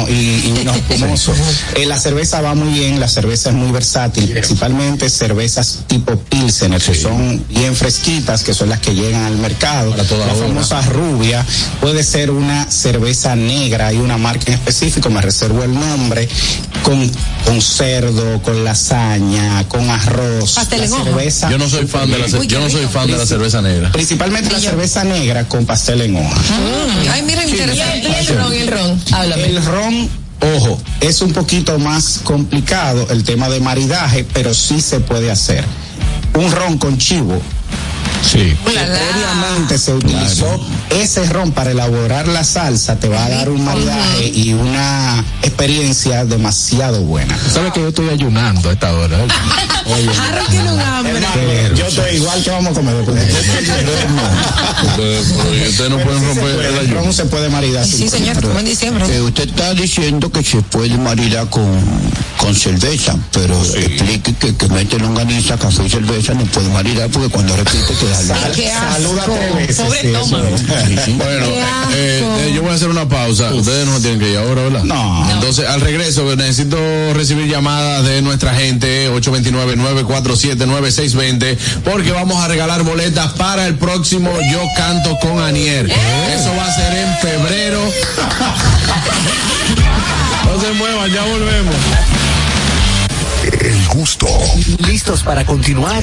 y, 0.08 0.12
y 0.12 0.52
vino 0.58 0.72
espumoso. 0.74 1.32
Eh, 1.76 1.86
la 1.86 1.98
cerveza 1.98 2.21
va 2.30 2.54
muy 2.54 2.72
bien, 2.72 3.00
la 3.00 3.08
cerveza 3.08 3.50
es 3.50 3.54
muy 3.56 3.70
versátil, 3.72 4.30
principalmente 4.30 5.08
cervezas 5.10 5.80
tipo 5.86 6.16
Pilsener, 6.16 6.80
que 6.80 6.94
son 6.94 7.44
bien 7.48 7.74
fresquitas, 7.74 8.42
que 8.42 8.54
son 8.54 8.68
las 8.68 8.80
que 8.80 8.94
llegan 8.94 9.24
al 9.24 9.36
mercado. 9.36 9.90
Para 9.90 10.04
toda 10.04 10.26
la 10.26 10.32
hora. 10.34 10.46
famosa 10.46 10.82
rubia 10.82 11.44
puede 11.80 12.02
ser 12.04 12.30
una 12.30 12.70
cerveza 12.70 13.34
negra, 13.36 13.88
hay 13.88 13.96
una 13.98 14.16
marca 14.18 14.44
en 14.48 14.54
específico, 14.54 15.10
me 15.10 15.20
reservo 15.20 15.62
el 15.64 15.74
nombre, 15.74 16.28
con, 16.84 17.10
con 17.44 17.60
cerdo, 17.60 18.40
con 18.42 18.64
lasaña, 18.64 19.66
con 19.68 19.88
arroz. 19.90 20.52
Pastel 20.54 20.80
La 20.80 20.86
en 20.86 20.92
hoja. 20.92 21.04
cerveza- 21.04 21.50
Yo 21.50 21.58
no 21.58 21.68
soy 21.68 21.86
fan 21.86 22.10
de 22.10 22.18
la, 22.18 22.26
Uy, 22.38 22.46
yo 22.46 22.60
no 22.60 22.70
soy 22.70 22.86
fan 22.86 23.06
de 23.10 23.16
la 23.18 23.26
cerveza 23.26 23.60
negra. 23.62 23.90
Principalmente 23.92 24.50
la 24.52 24.60
cerveza 24.60 25.04
negra 25.04 25.48
con 25.48 25.66
pastel 25.66 26.02
en 26.02 26.16
hoja. 26.16 26.36
Mm, 26.40 27.08
Ay, 27.10 27.24
Y 27.28 27.32
el, 27.32 27.48
interesante. 27.48 28.08
y 28.08 28.14
el 28.26 28.26
ron, 28.38 28.52
el 28.52 28.68
ron, 28.68 29.02
háblame. 29.12 29.44
El 29.44 29.64
ron, 29.64 30.08
ojo, 30.42 30.78
es 31.00 31.22
un 31.22 31.32
poquito 31.32 31.78
más 31.78 32.20
complicado 32.24 33.06
el 33.10 33.24
tema 33.24 33.48
de 33.48 33.60
maridaje, 33.60 34.26
pero 34.32 34.54
sí 34.54 34.80
se 34.80 35.00
puede 35.00 35.30
hacer. 35.30 35.64
Un 36.34 36.50
ron 36.50 36.78
con 36.78 36.98
chivo. 36.98 37.40
Sí. 38.22 38.56
Previamente 38.64 39.78
se 39.78 39.92
utilizó 39.94 40.46
ese 40.90 41.24
ron 41.26 41.52
para 41.52 41.70
elaborar 41.72 42.28
la 42.28 42.44
salsa, 42.44 42.96
te 42.98 43.08
va 43.08 43.24
a 43.24 43.28
dar 43.28 43.50
un 43.50 43.64
maridaje 43.64 44.28
y 44.28 44.52
una 44.54 45.24
experiencia 45.42 46.24
demasiado 46.24 47.00
buena. 47.02 47.36
¿Sabes 47.52 47.72
que 47.72 47.80
yo 47.80 47.88
estoy 47.88 48.08
ayunando 48.10 48.70
a 48.70 48.72
esta 48.72 48.92
hora? 48.94 49.18
Arre, 49.18 50.40
tiene 50.50 50.72
un 50.72 50.80
hambre. 50.80 51.12
Eh, 51.36 51.72
yo 51.74 51.86
estoy 51.86 52.16
igual 52.16 52.42
que 52.42 52.50
vamos 52.50 52.72
a 52.72 52.74
comer. 52.74 52.94
Ustedes, 54.82 55.90
no 55.90 55.98
pueden 55.98 56.24
romper 56.24 56.44
el 56.44 56.60
El 56.60 56.78
ayuno. 56.78 57.00
ron 57.02 57.12
se 57.12 57.24
puede 57.26 57.48
maridar. 57.48 57.84
Sí, 57.86 58.08
señor, 58.08 58.40
como 58.40 58.58
en 58.58 58.64
diciembre. 58.66 59.04
Eh, 59.14 59.20
usted 59.20 59.48
está 59.48 59.74
diciendo 59.74 60.30
que 60.30 60.42
se 60.42 60.62
puede 60.62 60.96
maridar 60.98 61.48
con, 61.50 61.80
con 62.38 62.54
cerveza, 62.54 63.16
pero 63.32 63.60
explique 63.60 64.34
que, 64.34 64.54
que 64.56 64.68
mete 64.68 64.98
longaniza, 64.98 65.58
café 65.58 65.84
y 65.84 65.90
cerveza 65.90 66.34
no 66.34 66.44
puede 66.46 66.68
maridar 66.70 67.08
porque 67.10 67.28
cuando 67.28 67.56
repite 67.56 67.91
que 67.98 68.06
da 68.08 68.18
Ay, 68.44 68.52
qué 68.54 68.70
Saluda 68.70 69.22
asco. 69.22 69.34
tres 69.34 69.54
veces. 69.54 69.76
Pobre 69.84 70.00
sí, 70.00 70.06
eso 70.08 70.20
estómago. 70.22 70.56
es. 70.56 70.66
Bueno, 71.16 71.46
eh, 71.46 72.24
eh, 72.40 72.52
yo 72.54 72.62
voy 72.62 72.70
a 72.70 72.74
hacer 72.74 72.88
una 72.88 73.08
pausa. 73.08 73.52
Ustedes 73.54 73.86
no 73.86 73.98
tienen 74.00 74.18
que 74.20 74.30
ir 74.30 74.38
ahora, 74.38 74.62
¿verdad? 74.62 74.84
No. 74.84 75.28
Entonces, 75.30 75.66
al 75.68 75.80
regreso, 75.80 76.34
necesito 76.36 76.76
recibir 77.14 77.46
llamadas 77.48 78.04
de 78.04 78.22
nuestra 78.22 78.54
gente, 78.54 79.10
829-947-9620, 79.10 81.56
porque 81.84 82.12
vamos 82.12 82.42
a 82.42 82.48
regalar 82.48 82.82
boletas 82.82 83.32
para 83.34 83.66
el 83.66 83.76
próximo 83.76 84.30
Yo 84.50 84.62
Canto 84.76 85.18
con 85.20 85.38
Anier. 85.40 85.86
Eso 85.86 86.54
va 86.56 86.66
a 86.66 86.74
ser 86.74 86.94
en 86.96 87.14
febrero. 87.18 87.80
No 90.44 90.60
se 90.60 90.72
muevan, 90.74 91.10
ya 91.10 91.22
volvemos. 91.24 91.74
El 93.60 93.86
gusto. 93.88 94.26
¿Listos 94.86 95.22
para 95.22 95.44
continuar? 95.46 96.02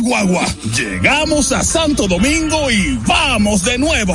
La. 0.00 0.44
Llegamos 0.76 1.52
a 1.52 1.62
Santo 1.62 2.08
Domingo 2.08 2.68
y 2.70 2.98
vamos 3.06 3.64
de 3.64 3.78
nuevo. 3.78 4.14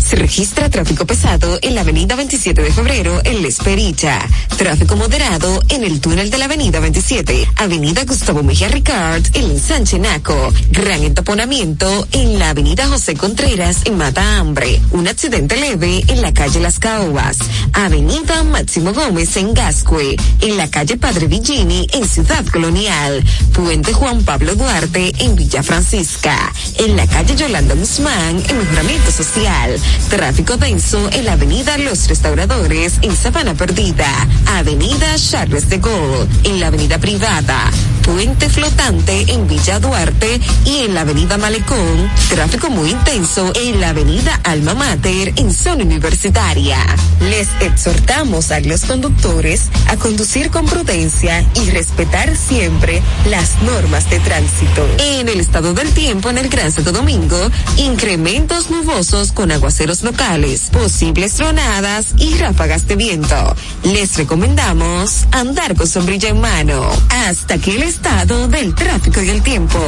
Se 0.00 0.16
registra 0.16 0.68
tráfico 0.68 1.06
pesado 1.06 1.58
en 1.62 1.74
la 1.74 1.80
avenida 1.82 2.16
27 2.16 2.60
de 2.60 2.72
febrero 2.72 3.20
en 3.24 3.42
La 3.42 3.48
Esperita. 3.48 4.26
Tráfico 4.56 4.96
moderado 4.96 5.62
en 5.68 5.84
el 5.84 6.00
túnel 6.00 6.30
de 6.30 6.38
la 6.38 6.44
avenida 6.46 6.80
27. 6.80 7.48
Avenida 7.56 8.04
Gustavo 8.04 8.42
Mejía 8.42 8.68
Ricard 8.68 9.22
en 9.34 9.58
Sánchez 9.58 10.00
Naco. 10.00 10.52
Gran 10.70 11.02
entaponamiento 11.02 12.06
en 12.12 12.38
la 12.38 12.50
avenida 12.50 12.86
José 12.88 13.14
Contreras 13.14 13.78
en 13.84 13.96
Mata 13.96 14.38
Hambre. 14.38 14.80
Un 14.90 15.08
accidente 15.08 15.56
leve 15.56 16.04
en 16.08 16.20
la 16.20 16.32
calle 16.34 16.60
Las 16.60 16.78
Caobas. 16.78 17.38
Avenida 17.72 18.44
Máximo 18.44 18.92
Gómez 18.92 19.36
en 19.36 19.54
Gascue. 19.54 20.16
En 20.40 20.56
la 20.56 20.68
calle 20.70 20.96
Padre 20.96 21.26
Villini 21.26 21.86
en 21.92 22.06
Ciudad 22.06 22.44
Colonial. 22.46 23.24
Puente 23.52 23.92
Juan 23.92 24.22
Pablo 24.24 24.54
Duarte 24.54 25.12
en 25.18 25.36
Villa 25.36 25.62
Francisca. 25.62 26.52
En 26.78 26.96
la 26.96 27.06
calle 27.06 27.34
Yolanda 27.34 27.74
Guzmán 27.74 28.42
en 28.48 28.58
Mejoramiento 28.58 29.10
Social. 29.10 29.80
Tráfico 30.08 30.56
denso 30.56 31.08
en 31.12 31.24
la 31.24 31.32
avenida 31.32 31.78
Los 31.78 32.08
Restauradores 32.08 32.94
en 33.02 33.16
Sabana 33.16 33.54
Perdida. 33.54 34.08
Avenida 34.46 35.14
Charles 35.16 35.68
de 35.68 35.78
Gaulle 35.78 36.28
en 36.44 36.60
la 36.60 36.66
avenida 36.68 36.98
Privada. 36.98 37.70
Puente 38.02 38.50
Flotante 38.50 39.24
en 39.28 39.46
Villa 39.46 39.78
Duarte 39.78 40.40
y 40.64 40.78
en 40.80 40.94
la 40.94 41.02
avenida 41.02 41.38
Malecón. 41.38 42.10
Tráfico 42.28 42.68
muy 42.68 42.90
intenso 42.90 43.52
en 43.54 43.80
la 43.80 43.90
avenida 43.90 44.40
Alma 44.44 44.74
Mater 44.74 45.32
en 45.36 45.52
zona 45.52 45.84
universitaria. 45.84 46.78
Les 47.20 47.48
exhortamos 47.60 48.50
a 48.50 48.60
los 48.60 48.84
conductores 48.84 49.62
a 49.88 49.96
conducir 49.96 50.50
con 50.50 50.66
prudencia 50.66 51.44
y 51.54 51.70
respetar 51.70 52.36
siempre 52.36 53.02
las 53.30 53.62
normas 53.62 54.10
de 54.10 54.18
tránsito. 54.20 54.86
En 54.98 55.28
el 55.28 55.40
estado 55.40 55.72
del 55.72 55.90
tiempo 55.92 56.30
en 56.30 56.38
el 56.38 56.48
Gran 56.48 56.72
Santo 56.72 56.92
Domingo, 56.92 57.38
incrementos 57.76 58.70
nubosos 58.70 59.32
con 59.32 59.52
aguaceros 59.72 60.02
locales, 60.02 60.68
posibles 60.70 61.32
tronadas 61.32 62.08
y 62.18 62.34
ráfagas 62.34 62.86
de 62.86 62.94
viento. 62.94 63.56
Les 63.84 64.14
recomendamos 64.18 65.24
andar 65.30 65.74
con 65.74 65.86
sombrilla 65.88 66.28
en 66.28 66.42
mano. 66.42 66.90
Hasta 67.08 67.54
aquí 67.54 67.70
el 67.70 67.84
estado 67.84 68.48
del 68.48 68.74
tráfico 68.74 69.22
y 69.22 69.30
el 69.30 69.42
tiempo. 69.42 69.78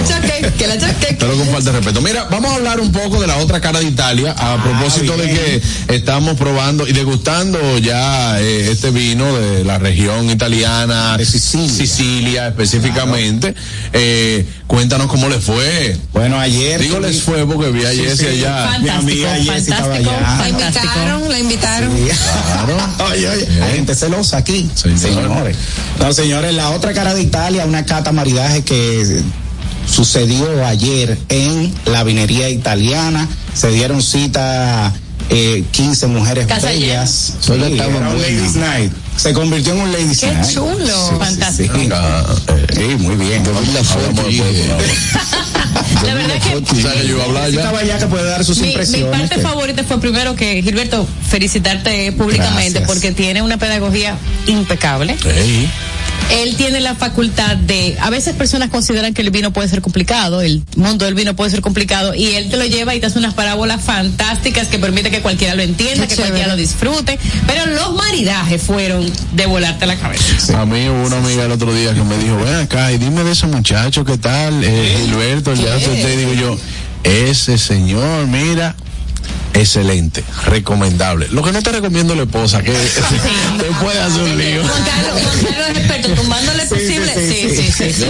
que 0.57 0.67
la 0.67 0.77
choque. 0.77 1.17
Pero 1.19 1.35
con 1.37 1.47
falta 1.47 1.71
de 1.71 1.77
respeto. 1.77 2.01
Mira, 2.01 2.27
vamos 2.29 2.51
a 2.51 2.55
hablar 2.55 2.79
un 2.79 2.91
poco 2.91 3.19
de 3.19 3.27
la 3.27 3.37
otra 3.37 3.59
cara 3.59 3.79
de 3.79 3.85
Italia, 3.85 4.35
a 4.37 4.61
propósito 4.61 5.17
de 5.17 5.27
que 5.27 5.61
estamos 5.95 6.35
probando 6.37 6.87
y 6.87 6.93
degustando 6.93 7.77
ya 7.79 8.39
eh, 8.39 8.69
este 8.71 8.91
vino 8.91 9.35
de 9.37 9.63
la 9.63 9.77
región 9.79 10.29
italiana, 10.29 11.17
Sicilia, 11.23 12.47
específicamente. 12.47 13.55
Eh, 13.93 14.45
cuéntanos 14.71 15.07
cómo 15.07 15.27
le 15.27 15.37
fue. 15.41 15.97
Bueno, 16.13 16.39
ayer. 16.39 16.79
Digo 16.79 16.97
les 17.01 17.21
fue 17.21 17.45
porque 17.45 17.71
vi 17.71 17.83
a 17.83 17.91
Sí, 17.91 17.97
Jessy 17.97 18.23
sí. 18.23 18.25
allá. 18.27 18.79
Mi 18.79 18.87
amiga 18.87 19.35
Jessy 19.35 19.71
estaba 19.71 19.95
allá. 19.95 20.37
La 20.39 20.47
invitaron, 20.49 21.29
la 21.29 21.39
invitaron. 21.39 21.91
Claro. 21.97 22.77
Oye, 23.11 23.27
oye, 23.27 23.47
hay 23.63 23.75
gente 23.75 23.93
celosa 23.95 24.37
aquí, 24.37 24.69
señores. 24.73 25.57
No, 25.99 26.13
señores, 26.13 26.53
la 26.53 26.69
otra 26.69 26.93
cara 26.93 27.13
de 27.13 27.21
Italia, 27.21 27.65
una 27.65 27.85
cata 27.85 28.13
maridaje 28.13 28.63
que 28.63 29.21
sucedió 29.85 30.65
ayer 30.65 31.17
en 31.27 31.73
la 31.85 32.05
vinería 32.05 32.49
italiana. 32.49 33.27
Se 33.53 33.71
dieron 33.71 34.01
cita 34.01 34.93
eh, 35.29 35.63
15 35.71 36.07
mujeres 36.07 36.47
Casa 36.47 36.67
bellas. 36.67 37.33
Sí, 37.39 37.51
ladies 37.57 38.55
night. 38.55 38.91
Se 39.17 39.33
convirtió 39.33 39.73
en 39.73 39.79
un 39.81 39.91
ladies 39.91 40.19
Qué 40.19 40.31
night. 40.31 40.49
chulo. 40.53 41.19
Fantástico. 41.19 41.75
Sí, 41.77 41.89
Sí, 42.73 42.83
muy 42.97 43.15
bien. 43.15 43.43
la 43.73 43.83
foto 43.83 44.23
La 46.05 46.13
verdad 46.15 46.35
es 46.37 46.43
que 46.43 46.81
¿Sabes 46.81 47.01
que 47.01 47.07
yo 47.07 47.15
iba 47.15 47.23
a 47.23 47.27
hablar 47.27 47.49
ya? 47.51 47.59
Estaba 47.59 47.83
ya 47.83 47.97
que 47.99 48.07
puede 48.07 48.25
dar 48.29 48.43
sus 48.43 48.57
mi, 48.57 48.63
mi 48.63 48.69
impresiones. 48.71 49.19
parte 49.19 49.35
que- 49.35 49.41
favorita 49.41 49.83
fue 49.83 49.99
primero 49.99 50.35
que 50.35 50.61
Gilberto 50.63 51.07
felicitarte 51.29 52.11
públicamente 52.13 52.79
Gracias. 52.79 52.87
porque 52.87 53.11
tiene 53.11 53.41
una 53.41 53.57
pedagogía 53.57 54.17
impecable. 54.47 55.15
Él 56.31 56.55
tiene 56.55 56.79
la 56.79 56.95
facultad 56.95 57.57
de, 57.57 57.97
a 57.99 58.09
veces 58.09 58.35
personas 58.35 58.69
consideran 58.69 59.13
que 59.13 59.21
el 59.21 59.31
vino 59.31 59.51
puede 59.51 59.67
ser 59.67 59.81
complicado, 59.81 60.41
el 60.41 60.63
mundo 60.75 61.05
del 61.05 61.13
vino 61.13 61.35
puede 61.35 61.51
ser 61.51 61.61
complicado 61.61 62.15
y 62.15 62.27
él 62.35 62.49
te 62.49 62.57
lo 62.57 62.65
lleva 62.65 62.95
y 62.95 62.99
te 62.99 63.07
hace 63.07 63.19
unas 63.19 63.33
parábolas 63.33 63.83
fantásticas 63.83 64.67
que 64.67 64.79
permite 64.79 65.11
que 65.11 65.21
cualquiera 65.21 65.55
lo 65.55 65.61
entienda, 65.61 66.07
Qué 66.07 66.15
que 66.15 66.21
cualquiera 66.21 66.47
lo 66.47 66.55
disfrute, 66.55 67.19
pero 67.45 67.65
los 67.65 67.95
maridajes 67.95 68.61
fueron 68.61 69.11
de 69.33 69.45
volarte 69.45 69.85
la 69.85 69.97
cabeza. 69.97 70.61
A 70.61 70.65
mí 70.65 70.87
hubo 70.87 71.05
una 71.05 71.17
amiga 71.17 71.45
el 71.45 71.51
otro 71.51 71.73
día 71.73 71.93
que 71.93 72.03
me 72.03 72.17
dijo, 72.17 72.37
ven 72.37 72.55
acá 72.55 72.91
y 72.91 72.97
dime 72.97 73.23
de 73.23 73.31
ese 73.31 73.47
muchacho, 73.47 74.05
¿qué 74.05 74.17
tal? 74.17 74.63
Eh, 74.63 74.97
Gilberto, 75.05 75.51
el 75.51 75.61
de 75.61 75.75
usted. 75.75 76.17
Digo 76.17 76.33
yo, 76.33 76.57
ese 77.03 77.57
señor, 77.57 78.27
mira, 78.27 78.75
excelente, 79.53 80.23
recomendable. 80.45 81.27
Lo 81.31 81.43
que 81.43 81.51
no 81.51 81.61
te 81.61 81.71
recomiendo 81.71 82.15
la 82.15 82.23
esposa, 82.23 82.61
que 82.63 82.71
te 83.59 83.65
puede 83.81 83.99
hacer 83.99 84.21
un 84.23 84.37
lío. 84.37 84.61
Es 84.61 85.77
experto, 85.77 86.09
tumbándole 86.13 86.63
posible. 86.65 87.13
Sí, 87.15 87.71
sí, 87.71 87.91
sí. 87.93 88.05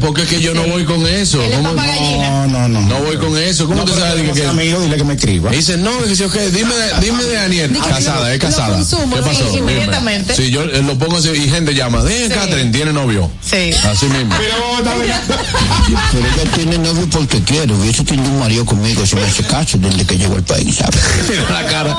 porque 0.00 0.22
es 0.22 0.28
que 0.28 0.40
yo 0.40 0.54
no 0.54 0.62
voy 0.64 0.84
con 0.84 1.06
eso. 1.06 1.38
¿Cómo-. 1.56 1.72
No, 1.74 2.46
no, 2.48 2.68
no. 2.68 2.80
No 2.82 2.98
voy 3.00 3.16
con 3.16 3.36
eso. 3.38 3.66
¿Cómo 3.66 3.78
No, 3.80 3.84
tú 3.84 3.92
pero 3.92 4.02
sabes? 4.06 4.16
tenemos 4.16 4.38
que, 4.38 4.46
amigo, 4.46 4.80
dile 4.80 4.96
que 4.96 5.04
me 5.04 5.14
escriba. 5.14 5.50
Dice, 5.50 5.76
no, 5.76 6.02
que 6.02 6.14
sí, 6.16 6.22
ok, 6.24 6.34
dime, 6.52 6.74
de- 6.74 7.00
dime 7.00 7.24
de 7.24 7.34
Daniel. 7.34 7.72
Dice 7.72 7.82
que 7.84 7.88
Casada, 7.90 8.32
es 8.34 8.40
casada. 8.40 8.74
consumo, 8.76 9.16
¿Qué 9.16 9.22
sí, 9.22 9.28
pasó? 9.42 9.58
Inmediatamente. 9.58 10.34
Sí, 10.34 10.50
yo 10.50 10.62
eh, 10.62 10.82
lo 10.82 10.96
pongo 10.98 11.16
así 11.16 11.28
y 11.30 11.48
gente 11.48 11.74
llama, 11.74 12.02
de 12.02 12.28
Catherine, 12.28 12.70
¿tiene 12.70 12.92
novio? 12.92 13.30
Sí. 13.42 13.70
Así 13.84 14.06
mismo. 14.06 14.34
Pero 14.36 16.26
ella 16.26 16.50
tiene 16.54 16.78
novio 16.78 17.08
porque 17.10 17.40
quiere. 17.42 17.72
Hubiese 17.72 18.04
tenido 18.04 18.28
un 18.30 18.38
marido 18.38 18.64
conmigo 18.64 19.04
si 19.06 19.16
me 19.16 19.22
hace 19.22 19.42
caso 19.44 19.78
desde 19.78 20.04
que 20.04 20.16
llegó 20.18 20.34
al 20.36 20.42
país, 20.42 20.51
¿sabes? 20.51 20.51
la 21.50 21.66
cara. 21.66 21.96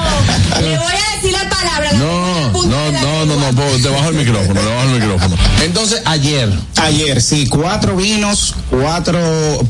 Le 0.61 0.77
voy 0.77 0.93
a 0.93 1.15
decir 1.15 1.31
la 1.31 1.49
palabra. 1.49 1.91
No, 1.93 2.51
no, 2.65 2.91
no, 2.91 3.25
no, 3.25 3.35
no, 3.39 3.51
po- 3.55 3.77
te 3.81 3.89
bajo 3.89 4.09
el 4.09 4.15
micrófono, 4.15 4.59
te 4.59 4.67
bajo 4.67 4.83
el 4.83 4.99
micrófono. 5.01 5.35
Entonces, 5.63 6.01
ayer, 6.05 6.49
Ayer, 6.83 7.21
sí, 7.21 7.47
cuatro 7.47 7.95
vinos, 7.95 8.55
cuatro 8.69 9.17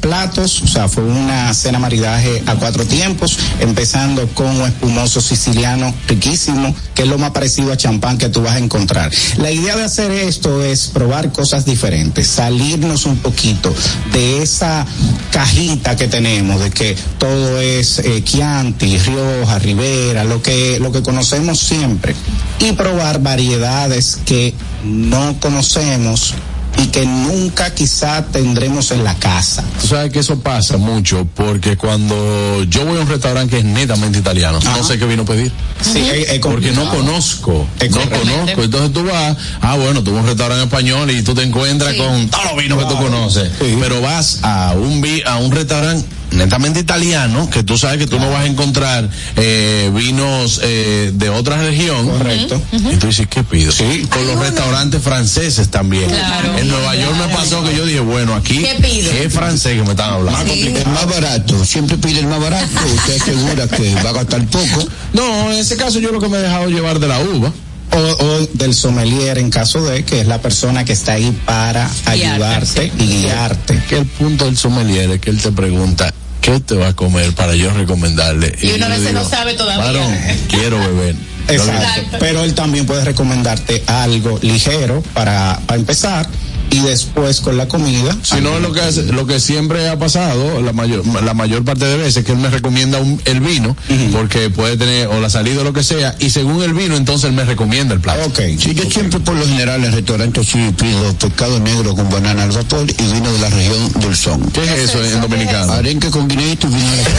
platos, 0.01 0.61
o 0.64 0.68
sea, 0.68 0.88
fue 0.89 1.03
una 1.03 1.53
cena 1.53 1.77
maridaje 1.77 2.41
a 2.47 2.55
cuatro 2.55 2.85
tiempos, 2.85 3.38
empezando 3.60 4.27
con 4.30 4.47
un 4.47 4.68
espumoso 4.68 5.22
siciliano 5.22 5.93
riquísimo, 6.07 6.76
que 6.95 7.03
es 7.03 7.07
lo 7.07 7.19
más 7.19 7.30
parecido 7.30 7.72
a 7.72 7.77
champán 7.77 8.18
que 8.18 8.30
tú 8.30 8.41
vas 8.41 8.55
a 8.55 8.57
encontrar. 8.57 9.11
La 9.38 9.51
idea 9.51 9.76
de 9.76 9.84
hacer 9.84 10.10
esto 10.10 10.64
es 10.64 10.88
probar 10.88 11.31
cosas 11.31 11.65
diferentes, 11.65 12.26
salirnos 12.27 13.05
un 13.05 13.18
poquito 13.18 13.72
de 14.11 14.41
esa 14.41 14.84
cajita 15.31 15.95
que 15.95 16.07
tenemos, 16.07 16.61
de 16.61 16.72
que 16.72 16.95
todo 17.19 17.61
es 17.61 17.99
eh, 17.99 18.23
Chianti, 18.23 18.72
Rioja, 18.79 19.59
Rivera, 19.59 20.23
lo 20.23 20.41
que, 20.41 20.79
lo 20.79 20.91
que 20.91 21.01
conocemos 21.01 21.59
siempre, 21.59 22.15
y 22.59 22.71
probar 22.73 23.21
variedades 23.21 24.19
que 24.25 24.53
no 24.83 25.35
conocemos 25.39 26.33
y 26.81 26.87
que 26.87 27.05
nunca 27.05 27.71
quizá 27.75 28.25
tendremos 28.25 28.89
en 28.89 29.03
la 29.03 29.13
casa. 29.15 29.63
tú 29.79 29.87
sabes 29.89 30.11
que 30.11 30.19
eso 30.19 30.39
pasa 30.39 30.77
mucho 30.77 31.27
porque 31.35 31.77
cuando 31.77 32.63
yo 32.63 32.83
voy 32.83 32.97
a 32.97 33.01
un 33.01 33.07
restaurante 33.07 33.51
que 33.51 33.59
es 33.59 33.63
netamente 33.65 34.17
italiano, 34.17 34.59
no 34.59 34.83
sé 34.83 34.97
qué 34.97 35.05
vino 35.05 35.21
a 35.21 35.25
pedir. 35.25 35.51
Sí, 35.81 35.99
es- 35.99 36.29
es 36.31 36.39
porque 36.39 36.71
no 36.71 36.89
conozco, 36.89 37.67
Es 37.79 37.91
no 37.91 38.01
conozco. 38.09 38.63
Entonces 38.63 38.91
tú 38.91 39.03
vas, 39.05 39.37
ah, 39.61 39.75
bueno, 39.77 40.03
tú 40.03 40.11
vas 40.13 40.19
a 40.21 40.23
un 40.23 40.27
restaurante 40.29 40.63
español 40.63 41.11
y 41.11 41.21
tú 41.21 41.35
te 41.35 41.43
encuentras 41.43 41.93
con 41.93 42.27
todos 42.29 42.45
los 42.45 42.57
vinos 42.57 42.79
que 42.83 42.89
tú 42.89 42.97
conoces. 42.97 43.51
Pero 43.79 44.01
vas 44.01 44.39
a 44.41 44.73
un 44.75 44.99
vi, 44.99 45.21
a 45.27 45.37
un 45.37 45.51
restaurante 45.51 46.07
netamente 46.34 46.80
italiano, 46.80 47.49
que 47.49 47.64
tú 47.64 47.77
sabes 47.77 47.97
que 47.97 48.07
tú 48.07 48.19
no 48.19 48.30
vas 48.30 48.43
a 48.43 48.47
encontrar 48.47 49.10
eh, 49.35 49.91
vinos 49.93 50.60
eh, 50.64 51.11
de 51.14 51.30
otra 51.30 51.57
región. 51.57 52.07
Correcto. 52.10 52.61
Y 52.72 52.95
tú 52.97 53.07
dices, 53.07 53.27
¿qué 53.27 53.43
pido? 53.43 53.72
Sí. 53.72 54.07
Con 54.10 54.26
los 54.27 54.39
restaurantes 54.39 55.01
franceses 55.01 55.69
también. 55.69 56.10
Claro. 56.10 56.57
En 56.57 56.68
Nueva 56.68 56.95
York 56.95 57.15
me 57.18 57.34
pasó 57.34 57.64
que 57.64 57.76
yo 57.76 57.85
dije, 57.85 57.99
bueno, 57.99 58.34
aquí, 58.35 58.57
¿Qué 58.64 58.76
pido? 58.81 59.11
¿qué 59.11 59.30
francés 59.30 59.77
que 59.77 59.84
me 59.84 59.91
están 59.91 60.14
hablando? 60.14 60.51
El 60.51 60.88
más 60.88 61.07
barato, 61.07 61.65
siempre 61.65 61.97
pide 61.97 62.19
el 62.19 62.27
más 62.27 62.39
barato. 62.39 62.68
Usted 62.95 63.22
asegura 63.22 63.68
que 63.68 63.95
va 63.95 64.10
a 64.10 64.14
gastar 64.14 64.45
poco. 64.47 64.88
No, 65.14 65.51
en 65.51 65.60
ese 65.60 65.77
caso 65.77 65.99
yo 65.99 66.11
lo 66.11 66.19
que 66.19 66.30
me 66.30 66.38
he 66.38 66.41
dejado 66.41 66.69
llevar 66.69 66.99
de 66.99 67.07
la 67.07 67.19
uva. 67.19 67.51
O, 67.91 68.26
o 68.26 68.47
del 68.53 68.73
sommelier 68.73 69.38
en 69.38 69.51
caso 69.51 69.85
de 69.85 70.03
que 70.03 70.22
es 70.22 70.27
la 70.27 70.41
persona 70.41 70.84
que 70.84 70.93
está 70.93 71.14
ahí 71.14 71.31
para 71.45 71.88
ayudarte 72.05 72.91
y 72.97 73.05
guiarte. 73.05 73.84
Que 73.88 73.99
el 73.99 74.07
punto 74.07 74.45
del 74.45 74.57
sommelier 74.57 75.11
es 75.11 75.19
que 75.22 75.30
él 75.30 75.39
te 75.39 75.51
pregunta, 75.51 76.11
¿qué 76.44 76.60
te 76.60 76.76
va 76.76 76.90
a 76.90 76.94
comer 76.94 77.34
para 77.34 77.56
yo 77.56 77.74
recomendarle? 77.74 78.56
Y 78.61 78.74
uno 78.74 78.86
a 78.86 78.90
yo 78.90 78.95
veces 78.95 79.07
digo, 79.07 79.24
no 79.24 79.28
sabe 79.30 79.56
todavía. 79.56 79.84
Varón, 79.84 80.15
quiero 80.49 80.78
beber. 80.78 81.15
Exacto. 81.48 82.18
Pero 82.20 82.44
él 82.44 82.53
también 82.53 82.86
puede 82.86 83.03
recomendarte 83.03 83.84
algo 83.88 84.38
ligero 84.41 85.02
para, 85.14 85.60
para 85.65 85.80
empezar 85.80 86.28
y 86.73 86.79
después 86.79 87.39
con 87.41 87.55
la 87.57 87.67
comida. 87.67 88.15
Si 88.23 88.41
no, 88.41 88.59
lo 88.59 88.73
que 88.73 88.81
hace- 88.81 89.03
lo 89.03 89.27
que 89.27 89.39
siempre 89.39 89.87
ha 89.89 89.97
pasado, 89.99 90.61
la 90.61 90.73
mayor, 90.73 91.05
la 91.23 91.33
mayor 91.33 91.63
parte 91.63 91.85
de 91.85 91.97
veces, 91.97 92.25
que 92.25 92.31
él 92.31 92.39
me 92.39 92.49
recomienda 92.49 92.99
un- 92.99 93.21
el 93.25 93.39
vino, 93.41 93.75
porque 94.11 94.49
puede 94.49 94.75
tener 94.77 95.07
o 95.07 95.19
la 95.19 95.29
salida 95.29 95.61
o 95.61 95.63
lo 95.63 95.71
que 95.73 95.83
sea, 95.83 96.15
y 96.19 96.29
según 96.31 96.63
el 96.63 96.73
vino, 96.73 96.95
entonces 96.97 97.29
él 97.29 97.35
me 97.35 97.45
recomienda 97.45 97.93
el 97.93 97.99
plato. 98.01 98.25
Ok. 98.25 98.39
Sí, 98.59 98.73
yo 98.73 98.83
siempre 98.89 99.19
por 99.19 99.35
lo 99.35 99.45
general 99.47 99.83
en 99.85 99.91
restaurantes 99.91 100.47
sí 100.47 100.59
pido 100.77 101.13
pescado 101.13 101.59
negro 101.59 101.95
con 101.95 102.09
banana 102.09 102.43
al 102.43 102.51
vapor 102.51 102.85
y 102.89 103.03
vino 103.13 103.31
de 103.31 103.39
la 103.39 103.49
región 103.49 103.93
del 103.99 104.15
son. 104.15 104.41
¿Qué 104.51 104.63
es 104.63 104.89
eso 104.89 105.03
en 105.03 105.21
dominicano? 105.21 105.73
Arenque 105.73 106.09
con 106.09 106.27
guineito 106.27 106.67
y 106.67 106.71
vino 106.71 106.91
de 106.91 107.03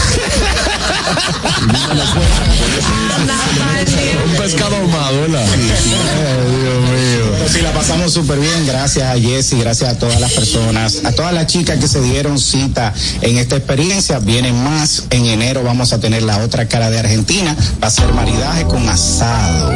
Un 4.27 4.37
pescado 4.37 4.77
ahumado, 4.77 5.21
¿verdad? 5.23 5.45
Ay, 5.47 5.61
Dios 5.61 6.81
mío. 6.91 7.37
Pues 7.39 7.53
sí, 7.53 7.61
la 7.61 7.73
pasamos 7.73 8.13
súper 8.13 8.39
bien. 8.39 8.67
Gracias 8.67 9.07
a 9.09 9.17
Jessy, 9.45 9.59
gracias 9.59 9.91
a 9.91 9.99
todas 9.99 10.19
las 10.23 10.33
personas, 10.33 11.05
a 11.05 11.13
todas 11.13 11.35
las 11.35 11.47
chicas 11.47 11.79
que 11.79 11.87
se 11.87 12.01
dieron 12.01 12.39
cita 12.39 12.95
en 13.21 13.37
esta 13.37 13.57
experiencia. 13.57 14.19
Vienen 14.19 14.57
más. 14.65 15.05
En 15.11 15.27
enero 15.27 15.63
vamos 15.63 15.93
a 15.93 16.01
tener 16.01 16.23
la 16.23 16.39
otra 16.39 16.67
cara 16.67 16.89
de 16.89 16.99
Argentina. 16.99 17.55
Va 17.83 17.89
a 17.89 17.91
ser 17.91 18.11
maridaje 18.15 18.65
con 18.65 18.89
asado. 18.89 19.75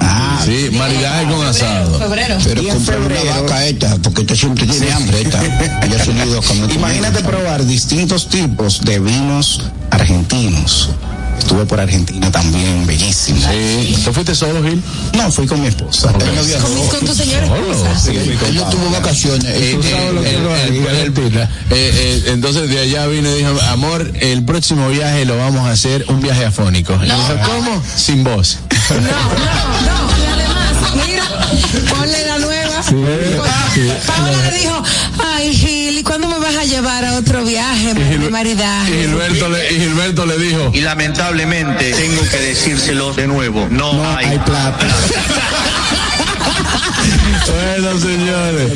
Ah, 0.00 0.42
Sí, 0.44 0.70
maridaje 0.76 1.26
con 1.26 1.46
asado. 1.46 1.96
Febrero. 1.96 2.38
Pero 2.42 2.62
Y 2.62 2.66
comprar 2.66 3.00
una 3.02 3.40
vaca 3.40 3.64
esta, 3.64 3.96
porque 3.98 4.22
esta 4.22 4.34
siempre 4.34 4.66
tiene 4.66 4.90
hambre 4.90 5.22
esta. 5.22 5.40
Imagínate 6.74 7.22
probar 7.22 7.64
distintos 7.66 8.28
tipos 8.28 8.80
de 8.80 8.98
vinos 8.98 9.62
argentinos. 9.90 10.90
Estuve 11.38 11.64
por 11.64 11.80
Argentina 11.80 12.30
también, 12.30 12.86
bellísimo. 12.86 13.40
Sí. 13.40 13.96
¿Tú 14.04 14.12
fuiste 14.12 14.34
solo, 14.34 14.62
Gil? 14.62 14.82
No, 15.14 15.30
fui 15.32 15.46
con 15.46 15.60
mi 15.60 15.68
esposa. 15.68 16.12
No 16.12 16.44
viajó. 16.44 16.68
Con, 16.68 16.88
con 16.88 17.00
tu 17.06 17.14
señora 17.14 17.46
esposa. 17.46 17.98
Sí, 17.98 18.10
Él 18.16 18.54
no 18.54 18.64
tuvo 18.68 18.90
vacaciones. 18.90 19.44
Eh, 19.44 19.78
eh, 21.70 21.70
eh, 21.70 22.22
entonces 22.26 22.68
de 22.68 22.78
allá 22.80 23.06
vino 23.06 23.30
y 23.30 23.38
dijo, 23.38 23.60
amor, 23.70 24.12
el 24.20 24.44
próximo 24.44 24.88
viaje 24.88 25.24
lo 25.24 25.36
vamos 25.36 25.66
a 25.66 25.72
hacer 25.72 26.04
un 26.08 26.20
viaje 26.20 26.44
afónico. 26.44 26.94
Y 27.02 27.08
yo 27.08 27.14
dije, 27.16 27.40
¿cómo? 27.44 27.82
Sin 27.96 28.24
voz. 28.24 28.58
No, 28.90 28.96
no, 28.96 29.00
no. 29.00 30.22
Y 30.22 30.26
además, 30.26 30.94
mira, 31.06 31.24
ponle 31.94 32.26
la 32.26 32.38
nueva. 32.38 32.82
Paola 34.06 34.50
le 34.50 34.58
dijo, 34.58 34.82
ay 35.18 35.54
Gil, 35.54 35.77
llevar 36.68 37.04
a 37.04 37.16
otro 37.16 37.44
viaje, 37.44 37.94
mi 37.94 38.26
Y 38.26 38.30
maridaje? 38.30 38.92
Gilberto 38.92 39.48
le, 39.48 39.72
y 39.72 39.80
Gilberto 39.80 40.26
le 40.26 40.38
dijo, 40.38 40.70
Y 40.72 40.80
lamentablemente 40.80 41.92
tengo 41.92 42.22
que 42.28 42.38
decírselo 42.38 43.12
de 43.14 43.26
nuevo, 43.26 43.66
no, 43.70 44.06
hay, 44.16 44.26
Hay 44.26 44.38
plata. 44.38 44.86
bueno 47.46 47.98
señores, 47.98 48.72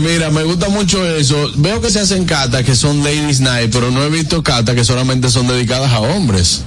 mira, 0.00 0.30
me 0.30 0.42
gusta 0.44 0.68
mucho 0.68 1.06
eso. 1.06 1.50
Veo 1.56 1.80
que 1.80 1.90
se 1.90 2.00
hacen 2.00 2.24
catas 2.24 2.64
que 2.64 2.74
son 2.74 3.04
ladies 3.04 3.40
night, 3.40 3.70
pero 3.72 3.90
no 3.90 4.02
he 4.04 4.10
visto 4.10 4.42
catas 4.42 4.74
que 4.74 4.84
solamente 4.84 5.30
son 5.30 5.46
dedicadas 5.46 5.92
a 5.92 6.00
hombres. 6.00 6.62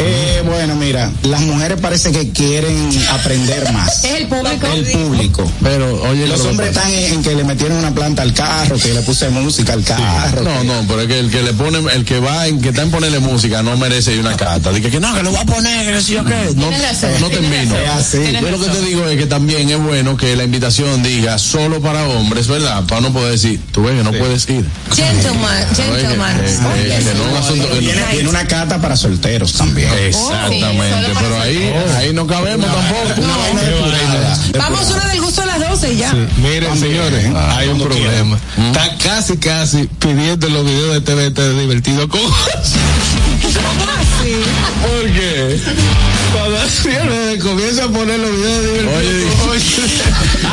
Eh, 0.00 0.42
bueno, 0.44 0.76
mira, 0.76 1.10
las 1.22 1.40
mujeres 1.40 1.80
parece 1.80 2.12
que 2.12 2.30
quieren 2.30 2.90
aprender 3.10 3.72
más. 3.72 4.04
Es 4.04 4.14
el 4.20 4.26
público. 4.28 4.66
El 4.72 4.84
público. 4.86 5.52
Pero, 5.62 6.02
oye, 6.04 6.26
Los 6.28 6.42
hombres 6.42 6.68
están 6.68 6.90
en, 6.92 7.14
en 7.14 7.22
que 7.22 7.34
le 7.34 7.42
metieron 7.42 7.78
una 7.78 7.92
planta 7.92 8.22
al 8.22 8.32
carro, 8.32 8.76
que 8.78 8.94
le 8.94 9.02
puse 9.02 9.28
música 9.30 9.72
al 9.72 9.82
carro. 9.82 10.42
No, 10.42 10.62
no, 10.62 10.84
pero 10.86 11.00
es 11.02 11.08
que 11.08 11.18
el 11.18 11.30
que 11.30 11.42
le 11.42 11.52
pone, 11.52 11.78
el 11.92 12.04
que 12.04 12.20
va, 12.20 12.46
en 12.46 12.60
que 12.60 12.68
está 12.68 12.82
en 12.82 12.90
ponerle 12.90 13.18
música, 13.18 13.62
no 13.62 13.76
merece 13.76 14.18
una 14.20 14.36
carta. 14.36 14.70
Dice 14.72 14.90
que 14.90 15.00
no, 15.00 15.14
que 15.14 15.22
lo 15.22 15.32
va 15.32 15.40
a 15.40 15.46
poner, 15.46 15.92
que 15.92 16.00
sí 16.00 16.16
o 16.16 16.24
qué. 16.24 16.52
No, 16.54 16.70
razón, 16.70 17.10
no 17.20 17.28
termino. 17.28 17.74
razón. 17.86 18.22
Yo 18.40 18.50
lo 18.50 18.60
que 18.60 18.70
te 18.70 18.80
digo 18.82 19.04
es 19.06 19.18
que 19.18 19.26
también 19.26 19.68
es 19.68 19.78
bueno 19.78 20.16
que 20.16 20.36
la 20.36 20.44
invitación 20.44 21.02
diga 21.02 21.38
solo 21.38 21.80
para 21.80 22.06
hombres, 22.06 22.46
¿verdad? 22.46 22.84
Para 22.86 23.00
no 23.00 23.12
poder 23.12 23.32
decir, 23.32 23.60
tú 23.72 23.82
ves 23.82 23.96
que 23.96 24.04
no 24.04 24.12
puedes 24.12 24.48
ir. 24.48 24.64
Gentleman, 24.94 25.66
gentleman. 25.74 26.40
Eh, 26.40 26.98
eh, 27.00 27.78
Tiene, 27.80 28.02
tiene 28.12 28.28
una 28.28 28.46
cata 28.46 28.80
para 28.80 28.96
solteros 28.96 29.47
también. 29.52 29.92
Exactamente, 29.92 31.06
solo 31.06 31.20
pero 31.20 31.40
ahí, 31.40 31.72
ahí 31.96 32.12
no 32.12 32.26
cabemos 32.26 32.66
tampoco. 32.66 33.14
Vamos 34.58 34.90
una 34.90 35.06
del 35.08 35.20
gusto 35.20 35.42
a 35.42 35.46
las 35.46 35.60
12 35.60 35.96
ya. 35.96 36.12
Miren, 36.12 36.78
señores, 36.78 37.26
hay 37.34 37.68
un 37.68 37.80
problema. 37.80 38.38
Está 38.68 38.96
casi, 38.98 39.36
casi 39.38 39.88
pidiendo 39.98 40.48
los 40.48 40.64
videos 40.64 40.94
de 40.94 41.00
TVT 41.00 41.38
de 41.38 41.60
divertido 41.60 42.08
con. 42.08 42.20
¿Por 44.82 45.12
qué? 45.12 45.60
Cuando 46.32 46.58
señores, 46.68 47.42
comienza 47.42 47.84
a 47.84 47.88
poner 47.88 48.18
los 48.18 48.30
videos 48.30 48.62
de 48.62 48.72
divertido. 48.82 49.28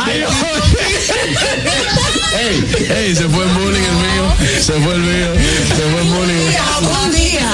Ay, 0.06 0.24
Ey, 2.34 2.88
ey, 3.08 3.16
se 3.16 3.24
fue 3.30 3.44
el 3.46 3.52
bullying 3.52 3.82
el 3.82 3.96
mío, 3.96 4.34
se 4.62 4.74
fue 4.74 4.94
el 4.96 5.02
mío, 5.02 5.28
se 5.70 5.82
fue 5.92 6.02
el 6.02 6.08
bullying. 6.08 7.06
Un 7.06 7.12
día. 7.12 7.52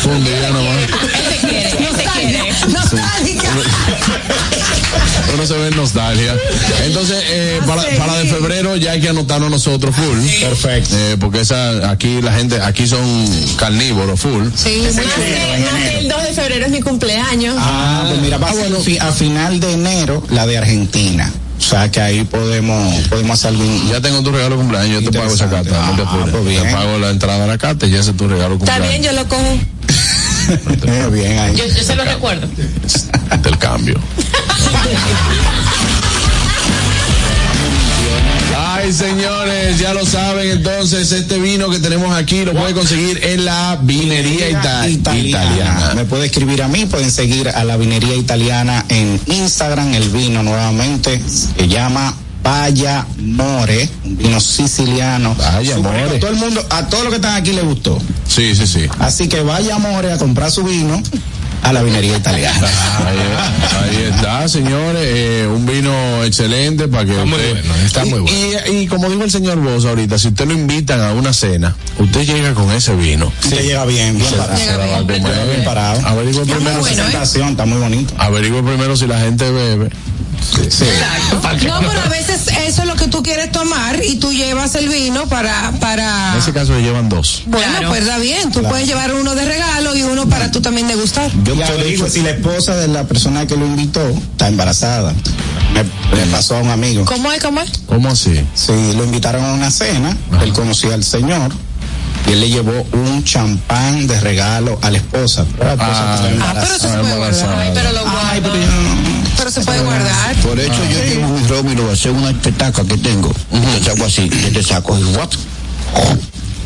Fue 0.00 0.12
un 0.12 0.24
día 0.24 0.50
nomás. 0.50 0.76
Él 0.76 1.28
te 1.40 1.46
quiere, 1.48 1.70
quiere. 2.14 2.52
Nostálgica. 2.68 3.48
Uno 5.34 5.46
se 5.46 5.54
ve 5.54 5.68
en 5.68 5.76
nostalgia. 5.76 6.36
Entonces, 6.84 7.24
eh, 7.26 7.60
para, 7.66 7.82
para 7.96 8.18
de 8.18 8.26
febrero 8.28 8.76
ya 8.76 8.92
hay 8.92 9.00
que 9.00 9.08
anotarnos 9.08 9.50
nosotros 9.50 9.94
full. 9.96 10.18
Perfecto. 10.40 10.94
Eh, 10.96 11.16
porque 11.18 11.40
esa, 11.40 11.90
aquí 11.90 12.20
la 12.20 12.34
gente, 12.34 12.60
aquí 12.60 12.86
son 12.86 13.26
carnívoros 13.56 14.20
full. 14.20 14.48
Sí, 14.54 14.82
Más 14.84 14.92
que, 14.94 15.62
más 15.64 15.74
que 15.82 15.98
el 16.00 16.08
2 16.08 16.22
de 16.24 16.32
febrero 16.34 16.66
es 16.66 16.70
mi 16.70 16.80
cumpleaños. 16.82 17.54
Ah, 17.58 18.04
pues 18.08 18.20
mira, 18.20 18.36
va 18.38 18.50
a 18.50 18.54
ser 18.54 18.74
fi- 18.76 18.98
a 18.98 19.10
final 19.12 19.58
de 19.60 19.72
enero 19.72 20.22
la 20.30 20.46
de 20.46 20.58
Argentina. 20.58 21.32
O 21.62 21.64
sea 21.64 21.88
que 21.90 22.00
ahí 22.00 22.24
podemos, 22.24 22.92
podemos 23.08 23.38
hacer 23.38 23.50
algún. 23.50 23.88
Ya 23.88 24.00
tengo 24.00 24.20
tu 24.22 24.32
regalo 24.32 24.56
de 24.56 24.62
cumpleaños, 24.62 25.02
yo 25.02 25.10
te 25.10 25.18
pago 25.18 25.32
esa 25.32 25.48
carta. 25.48 25.86
no 25.86 25.94
te 25.96 26.02
Ah, 26.02 26.26
pues 26.30 26.44
bien. 26.44 26.62
Te 26.64 26.72
pago 26.72 26.98
la 26.98 27.10
entrada 27.10 27.44
a 27.44 27.46
la 27.46 27.56
carta 27.56 27.86
y 27.86 27.90
ya 27.90 28.00
ese 28.00 28.10
es 28.10 28.16
tu 28.16 28.26
regalo 28.28 28.58
de 28.58 28.64
Está 28.64 28.76
cumpleaños. 28.78 29.00
bien, 29.00 29.02
yo 29.02 29.12
lo 29.22 29.28
cojo. 29.28 29.58
Bien 31.12 31.38
ahí. 31.38 31.54
Yo, 31.56 31.64
yo 31.66 31.82
se 31.84 31.94
lo 31.94 32.04
recuerdo. 32.04 32.48
Del 33.42 33.58
cambio. 33.58 33.94
Ay, 38.82 38.92
señores, 38.92 39.78
ya 39.78 39.94
lo 39.94 40.04
saben, 40.04 40.50
entonces 40.50 41.12
este 41.12 41.38
vino 41.38 41.70
que 41.70 41.78
tenemos 41.78 42.12
aquí 42.16 42.44
lo 42.44 42.52
puede 42.52 42.74
conseguir 42.74 43.20
en 43.22 43.44
la 43.44 43.78
vinería 43.80 44.50
ita- 44.50 44.88
italiana. 44.88 45.92
Me 45.94 46.04
puede 46.04 46.26
escribir 46.26 46.62
a 46.62 46.68
mí, 46.68 46.86
pueden 46.86 47.10
seguir 47.12 47.48
a 47.48 47.62
la 47.64 47.76
vinería 47.76 48.16
italiana 48.16 48.84
en 48.88 49.20
Instagram, 49.26 49.94
el 49.94 50.08
vino 50.10 50.42
nuevamente, 50.42 51.22
se 51.28 51.68
llama 51.68 52.12
Vaya 52.42 53.06
More, 53.18 53.88
un 54.04 54.16
vino 54.16 54.40
siciliano. 54.40 55.36
Vaya. 55.36 55.78
More. 55.78 56.16
A 56.16 56.18
todo 56.20 56.30
el 56.30 56.36
mundo, 56.36 56.66
a 56.70 56.88
todos 56.88 57.04
los 57.04 57.12
que 57.12 57.16
están 57.16 57.36
aquí 57.36 57.52
les 57.52 57.64
gustó. 57.64 57.98
Sí, 58.26 58.56
sí, 58.56 58.66
sí. 58.66 58.86
Así 58.98 59.28
que 59.28 59.42
vaya 59.42 59.78
More 59.78 60.12
a 60.12 60.18
comprar 60.18 60.50
su 60.50 60.64
vino 60.64 61.00
a 61.62 61.72
la 61.72 61.82
vinería 61.82 62.16
italiana. 62.16 62.68
Ahí, 63.06 63.96
ahí 63.96 64.02
está, 64.14 64.48
señores, 64.48 65.00
eh, 65.04 65.48
un 65.52 65.64
vino 65.64 66.24
excelente 66.24 66.88
para 66.88 67.04
que 67.04 67.12
Está 67.12 67.24
muy 67.24 67.34
usted- 67.38 67.50
bueno, 67.52 67.74
está 67.86 68.04
muy 68.04 68.20
bueno. 68.20 68.36
Y, 68.68 68.72
y- 68.82 68.86
como 68.88 69.08
dijo 69.08 69.22
el 69.22 69.30
señor 69.30 69.58
Bosa 69.60 69.90
ahorita, 69.90 70.18
si 70.18 70.28
usted 70.28 70.46
lo 70.46 70.54
invitan 70.54 71.00
a 71.00 71.12
una 71.12 71.32
cena, 71.32 71.74
usted 71.98 72.22
llega 72.26 72.52
con 72.54 72.70
ese 72.72 72.94
vino. 72.96 73.32
Se 73.40 73.62
llega 73.62 73.84
bien, 73.84 74.18
bien 74.18 74.30
parado. 74.34 74.58
Llega 74.58 75.44
bien 75.44 75.64
parado. 75.64 76.06
Averigüe 76.06 76.42
Está 76.42 76.54
muy 76.54 76.64
primero, 76.64 76.80
bueno, 76.80 77.04
si- 77.26 77.38
¿eh? 77.40 77.48
está 77.50 77.64
muy 77.66 77.78
bonito. 77.78 78.14
averigüe 78.18 78.62
primero 78.62 78.96
si 78.96 79.06
la 79.06 79.20
gente 79.20 79.50
bebe. 79.50 79.90
Sí. 80.42 80.84
No, 81.66 81.78
pero 81.80 82.00
a 82.04 82.08
veces 82.08 82.48
eso 82.66 82.82
es 82.82 82.88
lo 82.88 82.96
que 82.96 83.08
tú 83.08 83.22
quieres 83.22 83.50
tomar 83.52 84.02
y 84.04 84.16
tú 84.16 84.32
llevas 84.32 84.74
el 84.74 84.88
vino 84.88 85.26
para, 85.26 85.72
para. 85.80 86.32
En 86.32 86.38
ese 86.38 86.52
caso 86.52 86.72
le 86.74 86.82
llevan 86.82 87.08
dos. 87.08 87.42
Bueno, 87.46 87.66
Claro. 87.78 87.88
pues 87.90 88.20
bien. 88.20 88.50
Tú 88.52 88.62
puedes 88.62 88.86
llevar 88.86 89.14
uno 89.14 89.34
de 89.34 89.44
regalo 89.44 89.96
y 89.96 90.02
uno 90.02 90.28
para 90.28 90.50
tú 90.50 90.60
también 90.60 90.86
degustar. 90.88 91.30
Yo 91.44 91.54
te 91.54 91.84
digo, 91.84 92.08
si 92.08 92.20
la 92.22 92.30
esposa 92.30 92.76
de 92.76 92.88
la 92.88 93.04
persona 93.04 93.46
que 93.46 93.56
lo 93.56 93.66
invitó 93.66 94.06
está 94.08 94.48
embarazada. 94.48 95.12
Me, 95.74 95.82
me 95.84 96.26
pasó 96.30 96.56
a 96.56 96.60
un 96.60 96.70
amigo. 96.70 97.04
¿Cómo 97.06 97.32
es? 97.32 97.42
¿Cómo 97.42 97.60
es? 97.60 97.70
¿Cómo 97.86 98.08
así? 98.10 98.34
Sí, 98.54 98.72
lo 98.96 99.04
invitaron 99.04 99.44
a 99.44 99.52
una 99.54 99.70
cena, 99.70 100.14
él 100.42 100.52
conocía 100.52 100.92
al 100.94 101.02
señor 101.04 101.50
y 102.28 102.32
él 102.32 102.40
le 102.40 102.50
llevó 102.50 102.86
un 102.92 103.24
champán 103.24 104.06
de 104.06 104.20
regalo 104.20 104.78
a 104.82 104.90
la 104.90 104.98
esposa. 104.98 105.46
La 105.58 105.72
esposa 105.72 106.14
estaba 106.14 106.50
Ah, 106.50 106.54
pero 106.60 106.74
eso 106.76 106.88
se 106.88 106.98
puede 106.98 107.16
guardar. 107.16 107.58
Ay, 107.58 107.70
pero 107.74 107.92
lo 107.92 108.02
guardo. 108.02 108.52
Pero 108.52 108.54
se 109.50 109.60
puede 109.62 109.80
guardar. 109.82 110.36
Por 110.36 110.58
eso 110.58 110.84
yo 110.90 111.00
tengo 111.00 111.28
un 111.28 111.48
ron 111.48 111.68
y 111.70 111.74
lo 111.74 111.82
voy 111.82 111.90
a 111.90 111.94
hacer 111.94 112.12
una 112.12 112.32
petaca 112.32 112.84
que 112.84 112.96
tengo. 112.98 113.32
Y 113.52 113.78
te 113.78 113.84
saco 113.84 114.04
así, 114.04 114.28
yo 114.28 114.52
te 114.52 114.62
saco 114.62 114.98
y 114.98 115.04
what? 115.16 115.30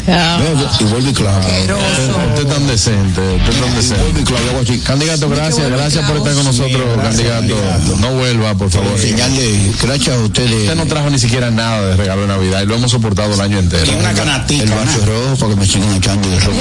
Y 0.06 0.84
vuelvo 0.84 1.10
y 1.10 1.12
clavo. 1.12 1.40
Usted 1.40 2.42
es 2.42 2.54
tan 2.54 2.66
decente, 2.68 3.20
usted 3.20 3.52
es 3.52 3.60
tan 3.60 3.74
decente. 3.74 4.20
Y 4.20 4.24
clavo. 4.24 4.46
Candidato, 4.84 5.28
gracias, 5.28 5.68
gracias 5.70 6.08
por 6.08 6.16
estar 6.18 6.34
con 6.34 6.44
nosotros, 6.44 6.82
gracias, 6.96 7.28
candidato. 7.28 7.62
candidato. 7.62 7.96
No 8.00 8.12
vuelva, 8.12 8.54
por 8.54 8.70
favor. 8.70 8.98
Señal 8.98 9.34
de 9.34 9.72
gracias 9.82 10.16
a 10.16 10.20
ustedes. 10.20 10.62
Usted 10.62 10.76
no 10.76 10.86
trajo 10.86 11.10
ni 11.10 11.18
siquiera 11.18 11.50
nada 11.50 11.88
de 11.88 11.96
regalo 11.96 12.22
de 12.22 12.28
Navidad 12.28 12.62
y 12.62 12.66
lo 12.66 12.76
hemos 12.76 12.90
soportado 12.90 13.34
el 13.34 13.40
año 13.40 13.58
entero. 13.58 13.82
Tiene 13.82 13.98
una 14.00 14.14
canastica. 14.14 14.62
El 14.62 14.70
vaso 14.70 15.06
rojo 15.06 15.36
para 15.36 15.54
que 15.54 15.60
me 15.60 15.66
sigan 15.66 15.94
echando 15.94 16.28
de 16.28 16.40
rojo. 16.40 16.58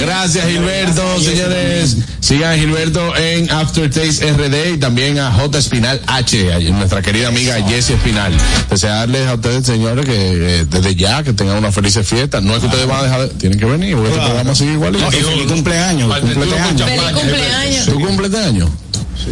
Gracias 0.00 0.46
Gilberto, 0.46 1.20
señores. 1.20 1.96
Sigan 2.20 2.52
a 2.52 2.56
Gilberto 2.56 3.16
en 3.16 3.50
Aftertaste 3.50 4.32
RD 4.32 4.74
y 4.74 4.78
también 4.78 5.18
a 5.18 5.32
J 5.32 5.58
Espinal 5.58 6.00
H, 6.06 6.52
a 6.52 6.58
nuestra 6.58 7.00
querida 7.00 7.28
amiga 7.28 7.56
Jessie 7.66 7.94
Espinal. 7.94 8.32
Desearles 8.68 9.26
a 9.26 9.34
ustedes, 9.34 9.64
señores, 9.64 10.04
que 10.04 10.66
desde 10.68 10.94
ya 10.94 11.22
que 11.22 11.32
tengan 11.32 11.56
una 11.56 11.72
feliz 11.72 11.98
fiesta. 12.04 12.25
No 12.42 12.54
es 12.54 12.60
que 12.60 12.66
ustedes 12.66 12.86
van 12.86 13.00
a 13.00 13.02
dejar 13.04 13.20
de, 13.22 13.28
tienen 13.34 13.58
que 13.58 13.64
venir, 13.66 13.94
porque 13.96 14.10
este 14.10 14.24
programa 14.24 14.54
sigue 14.54 14.72
igual. 14.72 14.92
No, 14.92 15.10
feliz 15.10 15.46
cumpleaños. 15.48 16.12
Feliz 16.20 16.34
cumpleaños. 17.12 17.86
¿Tú 17.86 18.00
cumples 18.00 18.30
este 18.32 18.44
año? 18.44 18.70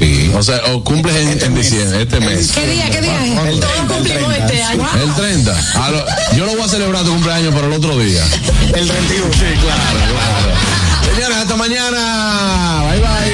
Sí. 0.00 0.30
O 0.34 0.42
sea, 0.42 0.60
o 0.72 0.82
cumples 0.82 1.14
en, 1.14 1.42
en 1.42 1.54
diciembre, 1.54 2.02
este 2.02 2.18
mes. 2.20 2.50
¿Qué 2.52 2.66
día? 2.66 2.90
¿Qué 2.90 3.00
día 3.02 3.26
es? 3.26 3.60
Todos 3.60 3.72
cumplimos 3.86 4.34
este 4.34 4.62
año. 4.62 4.88
El 5.02 5.14
30. 5.14 5.56
A 5.84 5.90
lo- 5.90 6.04
yo 6.36 6.46
lo 6.46 6.52
voy 6.52 6.62
a 6.62 6.68
celebrar 6.68 7.04
tu 7.04 7.10
cumpleaños, 7.10 7.52
pero 7.54 7.66
el 7.68 7.72
otro 7.74 7.96
día. 7.98 8.24
El 8.74 8.88
31. 8.88 9.32
Sí, 9.34 9.40
claro, 9.60 9.98
claro. 10.10 11.14
Señores, 11.14 11.36
hasta 11.36 11.56
mañana. 11.56 12.82
Bye 12.90 13.00
bye. 13.00 13.33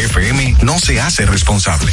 FM 0.00 0.56
no 0.62 0.78
se 0.78 0.98
hace 0.98 1.26
responsable. 1.26 1.92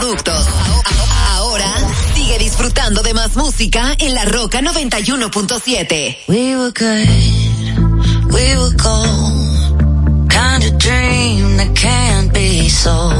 Ahora 0.00 1.74
sigue 2.14 2.38
disfrutando 2.38 3.02
de 3.02 3.14
más 3.14 3.34
música 3.34 3.96
en 3.98 4.14
La 4.14 4.24
Roca 4.26 4.60
91.7. 4.60 6.18
We 6.28 6.56
were 6.56 6.70
good, 6.70 8.32
we 8.32 8.56
were 8.56 8.76
cold. 8.76 10.28
Kind 10.30 10.62
of 10.64 10.78
dream 10.78 11.56
that 11.56 11.74
can't 11.74 12.32
be 12.32 12.68
sold. 12.68 13.16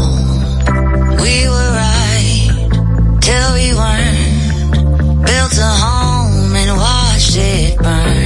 We 1.21 1.49
were 1.49 1.71
right 1.75 2.71
till 3.23 3.55
we 3.55 3.75
weren't. 3.75 5.25
Built 5.27 5.59
a 5.59 5.73
home 5.83 6.55
and 6.55 6.77
watched 6.79 7.37
it 7.37 7.77
burn. 7.79 8.18